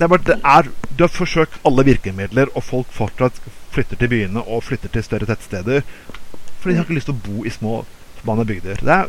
det 0.00 0.04
er 0.04 0.08
bare, 0.08 0.24
det 0.24 0.40
er, 0.44 0.68
Du 0.96 1.02
har 1.04 1.08
forsøkt 1.12 1.58
alle 1.64 1.84
virkemidler, 1.84 2.48
og 2.56 2.62
folk 2.64 2.86
fortsatt 2.90 3.36
flytter 3.70 3.96
til 4.00 4.08
byene 4.08 4.40
og 4.48 4.62
flytter 4.64 4.88
til 4.88 5.02
større 5.04 5.26
tettsteder. 5.28 5.82
Fordi 6.60 6.72
de 6.72 6.76
har 6.78 6.84
ikke 6.86 6.94
lyst 6.96 7.06
til 7.10 7.14
å 7.14 7.20
bo 7.26 7.44
i 7.44 7.50
små 7.52 7.84
forbanna 8.16 8.44
bygder. 8.48 8.80
Det 8.80 8.88
er, 8.88 9.06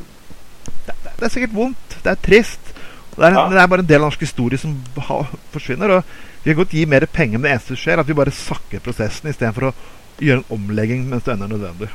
det, 0.87 0.95
det 1.17 1.23
er 1.23 1.29
sikkert 1.31 1.55
vondt. 1.55 1.95
Det 2.03 2.11
er 2.11 2.19
trist. 2.27 2.73
Det 3.15 3.23
er, 3.23 3.31
Ja. 3.31 3.47
det 3.49 3.57
er 3.61 3.67
bare 3.67 3.79
en 3.79 3.87
del 3.87 4.01
av 4.03 4.09
norsk 4.11 4.19
historie 4.19 4.57
som 4.59 4.75
ha, 5.07 5.21
forsvinner. 5.55 5.95
Og 5.97 6.03
vi 6.43 6.51
kan 6.51 6.61
godt 6.63 6.73
gi 6.73 6.85
mer 6.89 7.05
penger, 7.05 7.37
men 7.37 7.49
det 7.49 7.55
eneste 7.55 7.75
som 7.75 7.81
skjer, 7.81 7.97
er 7.97 8.03
at 8.03 8.09
vi 8.09 8.17
bare 8.17 8.33
sakker 8.33 8.81
prosessen 8.83 9.29
istedenfor 9.29 9.69
å 9.69 9.73
gjøre 10.21 10.41
en 10.41 10.55
omlegging 10.57 11.03
mens 11.09 11.25
det 11.25 11.35
ennå 11.35 11.47
er 11.49 11.53
nødvendig. 11.55 11.91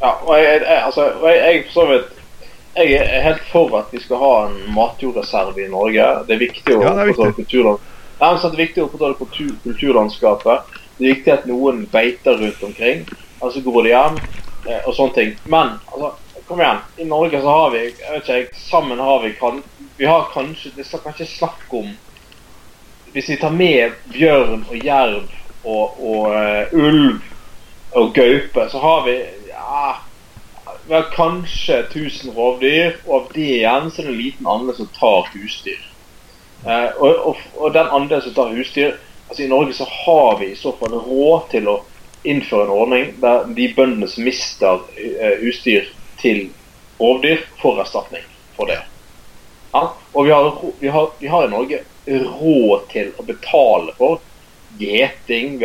Ja, 0.00 0.12
og 0.20 0.36
jeg, 0.38 0.60
jeg, 0.60 0.78
altså, 0.82 1.08
jeg, 1.24 1.64
vidt, 1.90 2.22
jeg 2.76 2.94
er 3.00 3.26
helt 3.28 3.44
for 3.50 3.74
at 3.78 3.92
vi 3.94 4.02
skal 4.02 4.22
ha 4.22 4.32
en 4.48 4.56
matjordreserve 4.74 5.64
i 5.64 5.70
Norge. 5.72 6.06
Det 6.28 6.36
er 6.36 6.42
viktig 6.42 6.76
å 6.76 6.80
Ja, 6.82 6.94
er 6.94 7.02
opprettholde 7.02 7.38
kulturland- 7.40 7.90
er 8.22 9.18
kultur, 9.18 9.54
kulturlandskapet. 9.64 10.74
Det 10.98 11.06
er 11.06 11.14
viktig 11.14 11.32
at 11.32 11.46
noen 11.50 11.86
beiter 11.90 12.38
rundt 12.38 12.62
omkring. 12.62 13.06
Altså 13.42 13.60
går 13.60 13.82
de 13.82 13.90
hjem 13.90 14.20
eh, 14.68 14.86
og 14.86 14.94
sånne 14.94 15.14
ting. 15.18 15.32
Men 15.50 15.74
altså, 15.90 16.12
kom 16.48 16.60
igjen. 16.60 16.82
I 16.98 17.08
Norge 17.10 17.40
så 17.42 17.56
har 17.58 17.70
vi 17.74 17.82
jeg 17.88 18.12
vet 18.12 18.28
ikke, 18.28 18.58
Sammen 18.58 19.02
har 19.02 19.22
vi 19.22 19.32
kan, 19.38 19.62
Vi 19.96 20.06
har 20.06 20.28
kanskje 20.32 20.72
Det 20.76 20.86
skal 20.86 21.00
kanskje 21.04 21.26
snakk 21.26 21.74
om 21.74 21.90
Hvis 23.14 23.28
vi 23.30 23.36
tar 23.38 23.54
med 23.54 23.94
bjørn 24.10 24.64
og 24.66 24.74
jerv 24.84 25.28
og, 25.62 26.00
og 26.02 26.32
uh, 26.34 26.72
ulv 26.74 27.20
og 27.94 28.10
gaupe, 28.16 28.64
så 28.72 28.80
har 28.82 29.04
vi 29.06 29.14
ja, 29.52 29.92
har 30.88 31.06
kanskje 31.14 31.78
1000 31.84 32.34
rovdyr, 32.34 32.96
og 33.06 33.14
av 33.20 33.28
det 33.36 33.46
igjen 33.60 33.86
så 33.90 34.02
er 34.02 34.08
det 34.08 34.14
en 34.16 34.18
liten 34.18 34.50
andel 34.50 34.76
som 34.80 34.90
tar 34.98 35.30
husdyr. 35.30 35.78
Uh, 36.66 36.90
og, 36.98 37.14
og, 37.30 37.44
og 37.54 37.78
den 37.78 37.94
andelen 37.94 38.26
som 38.26 38.34
tar 38.34 38.50
husdyr 38.56 38.96
altså 39.28 39.42
I 39.42 39.48
Norge 39.48 39.78
så 39.78 39.86
har 39.90 40.38
vi 40.42 40.50
i 40.50 40.58
så 40.58 40.74
fall 40.78 40.98
råd 41.06 41.48
til 41.54 41.70
å 41.70 41.78
innføre 42.24 42.66
en 42.66 42.74
ordning 42.74 43.08
der 43.22 43.46
de 43.56 43.70
bøndene 43.76 44.08
som 44.10 44.26
mister 44.26 44.82
eh, 44.98 45.40
husdyr 45.40 45.86
til 46.20 46.48
rovdyr, 47.00 47.42
får 47.62 47.80
erstatning 47.84 48.26
for 48.56 48.70
det. 48.70 48.82
Ja? 49.72 49.88
Og 50.12 50.26
vi 50.26 50.30
har, 50.34 50.50
vi, 50.80 50.88
har, 50.88 51.10
vi 51.20 51.30
har 51.30 51.46
i 51.46 51.52
Norge 51.52 51.80
råd 52.06 52.88
til 52.92 53.10
å 53.16 53.24
betale 53.26 53.94
for 53.98 54.20
gjeting. 54.78 55.58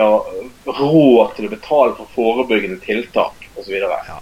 Råd 0.66 1.36
til 1.36 1.48
å 1.48 1.52
betale 1.52 1.96
for 1.98 2.16
forebyggende 2.16 2.80
tiltak 2.86 3.50
osv. 3.56 3.76
Ja, 3.76 4.20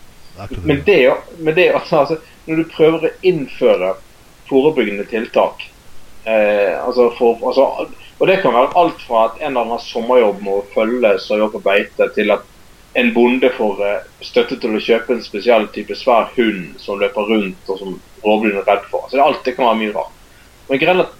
Men 0.63 0.83
det, 0.85 1.13
men 1.37 1.55
det 1.55 1.71
altså, 1.73 1.95
altså, 1.97 2.17
Når 2.45 2.55
du 2.55 2.69
prøver 2.71 3.07
å 3.07 3.15
innføre 3.21 3.95
forebyggende 4.47 5.03
tiltak 5.09 5.65
eh, 6.23 6.77
altså 6.79 7.09
for, 7.17 7.41
altså, 7.41 7.87
Og 8.19 8.27
det 8.29 8.37
kan 8.41 8.53
være 8.53 8.75
alt 8.79 9.01
fra 9.01 9.25
at 9.27 9.41
en 9.41 9.51
eller 9.51 9.65
annen 9.65 9.81
sommerjobb 9.83 10.43
med 10.45 10.53
å 10.53 10.67
følge 10.75 11.17
sauer 11.19 11.49
på 11.51 11.61
beite, 11.65 12.07
til 12.15 12.31
at 12.33 12.45
en 12.97 13.11
bonde 13.13 13.49
får 13.57 13.81
eh, 13.85 14.05
støtte 14.25 14.59
til 14.61 14.77
å 14.77 14.81
kjøpe 14.81 15.13
en 15.13 15.25
spesiell 15.25 15.67
type 15.73 15.97
svær 15.97 16.31
hund 16.37 16.77
som 16.81 17.01
løper 17.01 17.29
rundt 17.29 17.73
og 17.73 17.81
som 17.81 17.97
rovdyrene 18.23 18.63
er 18.63 18.71
redd 18.71 18.87
for. 18.89 19.05
Altså, 19.05 19.19
alt 19.21 19.43
det 19.45 19.57
kan 19.57 19.67
være 19.67 19.81
mye 19.83 19.97
rart. 19.97 20.15
Men 20.69 20.81
greien 20.81 21.03
er 21.03 21.09
at 21.09 21.19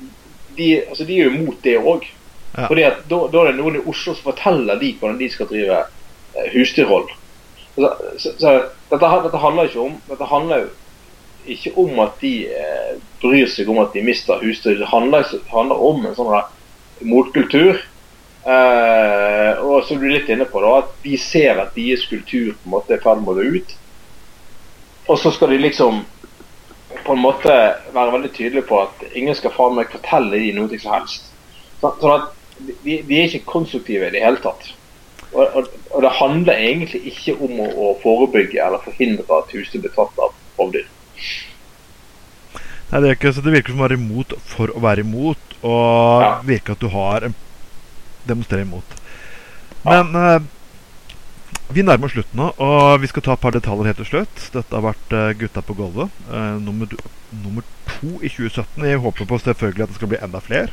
de, 0.58 0.72
altså, 0.88 1.06
de 1.06 1.18
er 1.18 1.28
jo 1.28 1.36
imot 1.36 1.62
det 1.64 1.78
òg. 1.78 2.08
Ja. 2.58 2.66
Fordi 2.66 2.84
at 2.88 3.06
da, 3.10 3.22
da 3.32 3.44
er 3.44 3.52
det 3.52 3.60
noen 3.60 3.80
i 3.80 3.86
Oslo 3.86 4.16
som 4.16 4.32
forteller 4.32 4.80
de 4.82 4.96
hvordan 4.98 5.20
de 5.22 5.30
skal 5.30 5.50
drive 5.52 5.78
eh, 5.84 6.50
husdyrhold. 6.56 7.12
Så, 7.76 7.92
så, 8.18 8.34
så 8.40 8.54
dette, 8.90 9.10
dette 9.28 9.42
handler 9.42 9.68
ikke 9.70 9.84
om 9.84 9.98
Dette 10.08 10.30
handler 10.32 10.64
jo 10.64 10.70
ikke 11.48 11.74
om 11.80 12.00
at 12.04 12.18
de 12.20 12.32
eh, 12.52 12.96
bryr 13.22 13.48
seg 13.52 13.70
om 13.72 13.80
at 13.84 13.94
de 13.96 14.04
mister 14.04 14.42
husdyr. 14.42 14.80
Det 14.82 14.90
handler, 14.92 15.28
handler 15.52 15.84
om 15.90 16.06
en 16.06 16.18
sånn 16.18 16.34
motkultur. 17.08 17.80
Eh, 18.48 19.64
og 19.64 19.86
så 19.86 19.96
er 19.96 20.02
du 20.02 20.08
litt 20.12 20.30
inne 20.32 20.48
på 20.50 20.62
da, 20.64 20.74
at 20.82 20.92
de 21.04 21.18
ser 21.20 21.60
at 21.62 21.76
deres 21.76 22.06
kultur 22.10 22.54
på 22.56 22.68
en 22.68 22.76
måte 22.78 22.96
er 22.96 23.02
i 23.02 23.04
ferd 23.04 23.24
med 23.24 23.34
å 23.34 23.38
dø 23.40 23.62
ut. 23.62 23.74
Og 25.08 25.20
så 25.22 25.32
skal 25.36 25.54
de 25.54 25.62
liksom 25.64 26.04
på 27.06 27.14
en 27.16 27.22
måte 27.24 27.54
være 27.94 28.14
veldig 28.16 28.32
tydelig 28.36 28.64
på 28.70 28.82
at 28.84 29.04
ingen 29.14 29.36
skal 29.38 29.54
faen 29.56 29.76
meg 29.78 29.92
fortelle 29.94 30.40
de 30.42 30.52
noe 30.56 30.80
som 30.82 30.96
helst. 30.98 31.30
Sånn 31.82 32.14
at 32.14 32.34
de, 32.58 32.98
de 33.06 33.20
er 33.20 33.28
ikke 33.30 33.46
konstruktive 33.52 34.10
i 34.10 34.14
det 34.16 34.24
hele 34.24 34.42
tatt. 34.44 34.72
Og, 35.34 35.44
og, 35.44 35.68
og 35.92 36.02
det 36.06 36.14
handler 36.18 36.62
egentlig 36.70 37.02
ikke 37.12 37.36
om 37.44 37.60
å, 37.66 37.68
å 37.68 37.88
forebygge 38.02 38.62
eller 38.64 38.84
forhindre 38.86 39.28
at 39.42 39.52
husdyr 39.54 39.84
blir 39.84 39.94
tatt 39.96 40.22
av 40.24 40.34
rovdyr. 40.58 40.88
Nei, 42.88 43.02
det, 43.04 43.08
er 43.10 43.18
ikke, 43.18 43.34
så 43.36 43.44
det 43.44 43.52
virker 43.58 43.74
som 43.74 43.82
å 43.82 43.88
være 43.90 44.00
imot 44.00 44.38
for 44.48 44.72
å 44.72 44.84
være 44.84 45.04
imot, 45.04 45.58
og 45.60 46.24
Ja. 46.24 46.30
virker 46.48 46.78
at 46.78 46.84
du 46.84 46.88
har 46.94 47.28
en 47.28 47.36
demonstrerer 48.28 48.64
imot. 48.64 48.96
Men 49.84 50.16
eh, 50.16 50.38
vi 51.76 51.84
nærmer 51.84 52.08
oss 52.08 52.16
slutten 52.16 52.40
nå, 52.40 52.48
og 52.64 53.02
vi 53.04 53.10
skal 53.12 53.24
ta 53.26 53.36
et 53.36 53.44
par 53.44 53.56
detaljer 53.56 53.90
helt 53.90 54.00
til 54.02 54.10
slutt. 54.12 54.44
Dette 54.54 54.76
har 54.76 54.86
vært 54.86 55.16
uh, 55.16 55.32
Gutta 55.38 55.64
på 55.66 55.76
gulvet, 55.78 56.14
uh, 56.32 56.56
nummer, 56.64 56.92
nummer 57.44 57.66
to 57.90 58.14
i 58.22 58.32
2017. 58.32 58.86
Jeg 58.88 59.02
håper 59.04 59.28
på 59.28 59.40
selvfølgelig 59.44 59.86
at 59.86 59.92
det 59.92 60.00
skal 60.00 60.12
bli 60.14 60.22
enda 60.24 60.42
flere. 60.44 60.72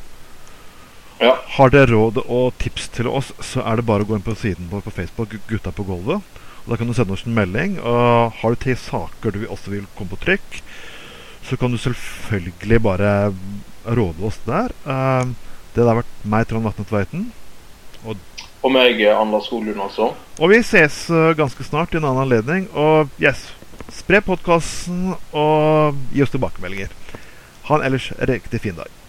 Ja. 1.21 1.35
Har 1.57 1.71
dere 1.75 1.91
råd 1.93 2.21
og 2.25 2.55
tips 2.63 2.89
til 2.95 3.11
oss, 3.11 3.33
så 3.43 3.63
er 3.67 3.79
det 3.79 3.87
bare 3.89 4.07
å 4.07 4.09
gå 4.09 4.19
inn 4.19 4.27
på 4.27 4.37
siden 4.39 4.71
vår 4.71 4.85
på 4.87 4.95
Facebook, 4.95 5.35
Gutta 5.51 5.75
på 5.75 5.87
gulvet. 5.87 6.23
Og 6.65 6.73
Da 6.73 6.79
kan 6.81 6.89
du 6.89 6.95
sende 6.97 7.15
oss 7.15 7.27
en 7.27 7.37
melding. 7.37 7.77
Og 7.83 8.39
har 8.41 8.55
du 8.55 8.63
til 8.63 8.79
saker 8.79 9.35
du 9.35 9.45
også 9.47 9.75
vil 9.75 9.91
komme 9.99 10.15
på 10.15 10.23
trykk, 10.25 10.61
så 11.45 11.59
kan 11.61 11.75
du 11.75 11.79
selvfølgelig 11.79 12.81
bare 12.83 13.11
råde 13.85 14.25
oss 14.25 14.39
der. 14.47 14.73
Uh, 14.87 15.35
det 15.75 15.83
har 15.83 15.99
vært 15.99 16.21
meg, 16.23 16.47
Trond 16.49 16.65
Vatne 16.65 16.87
Tveiten. 16.89 17.27
Og 18.07 18.17
meg, 18.73 19.01
eh, 19.03 19.21
Anders 19.21 19.51
Holund, 19.53 19.81
altså. 19.81 20.13
Og 20.41 20.51
vi 20.51 20.63
ses 20.65 21.05
eh, 21.11 21.35
ganske 21.37 21.65
snart 21.67 21.95
i 21.95 22.01
en 22.01 22.07
annen 22.09 22.25
anledning. 22.25 22.69
Og 22.73 23.13
yes, 23.21 23.51
spre 23.93 24.23
podkasten 24.25 25.15
og 25.37 25.99
gi 26.15 26.25
oss 26.25 26.33
tilbakemeldinger. 26.33 26.93
Ha 27.69 27.79
en 27.79 27.87
ellers 27.89 28.13
riktig 28.29 28.63
fin 28.65 28.79
dag. 28.79 29.04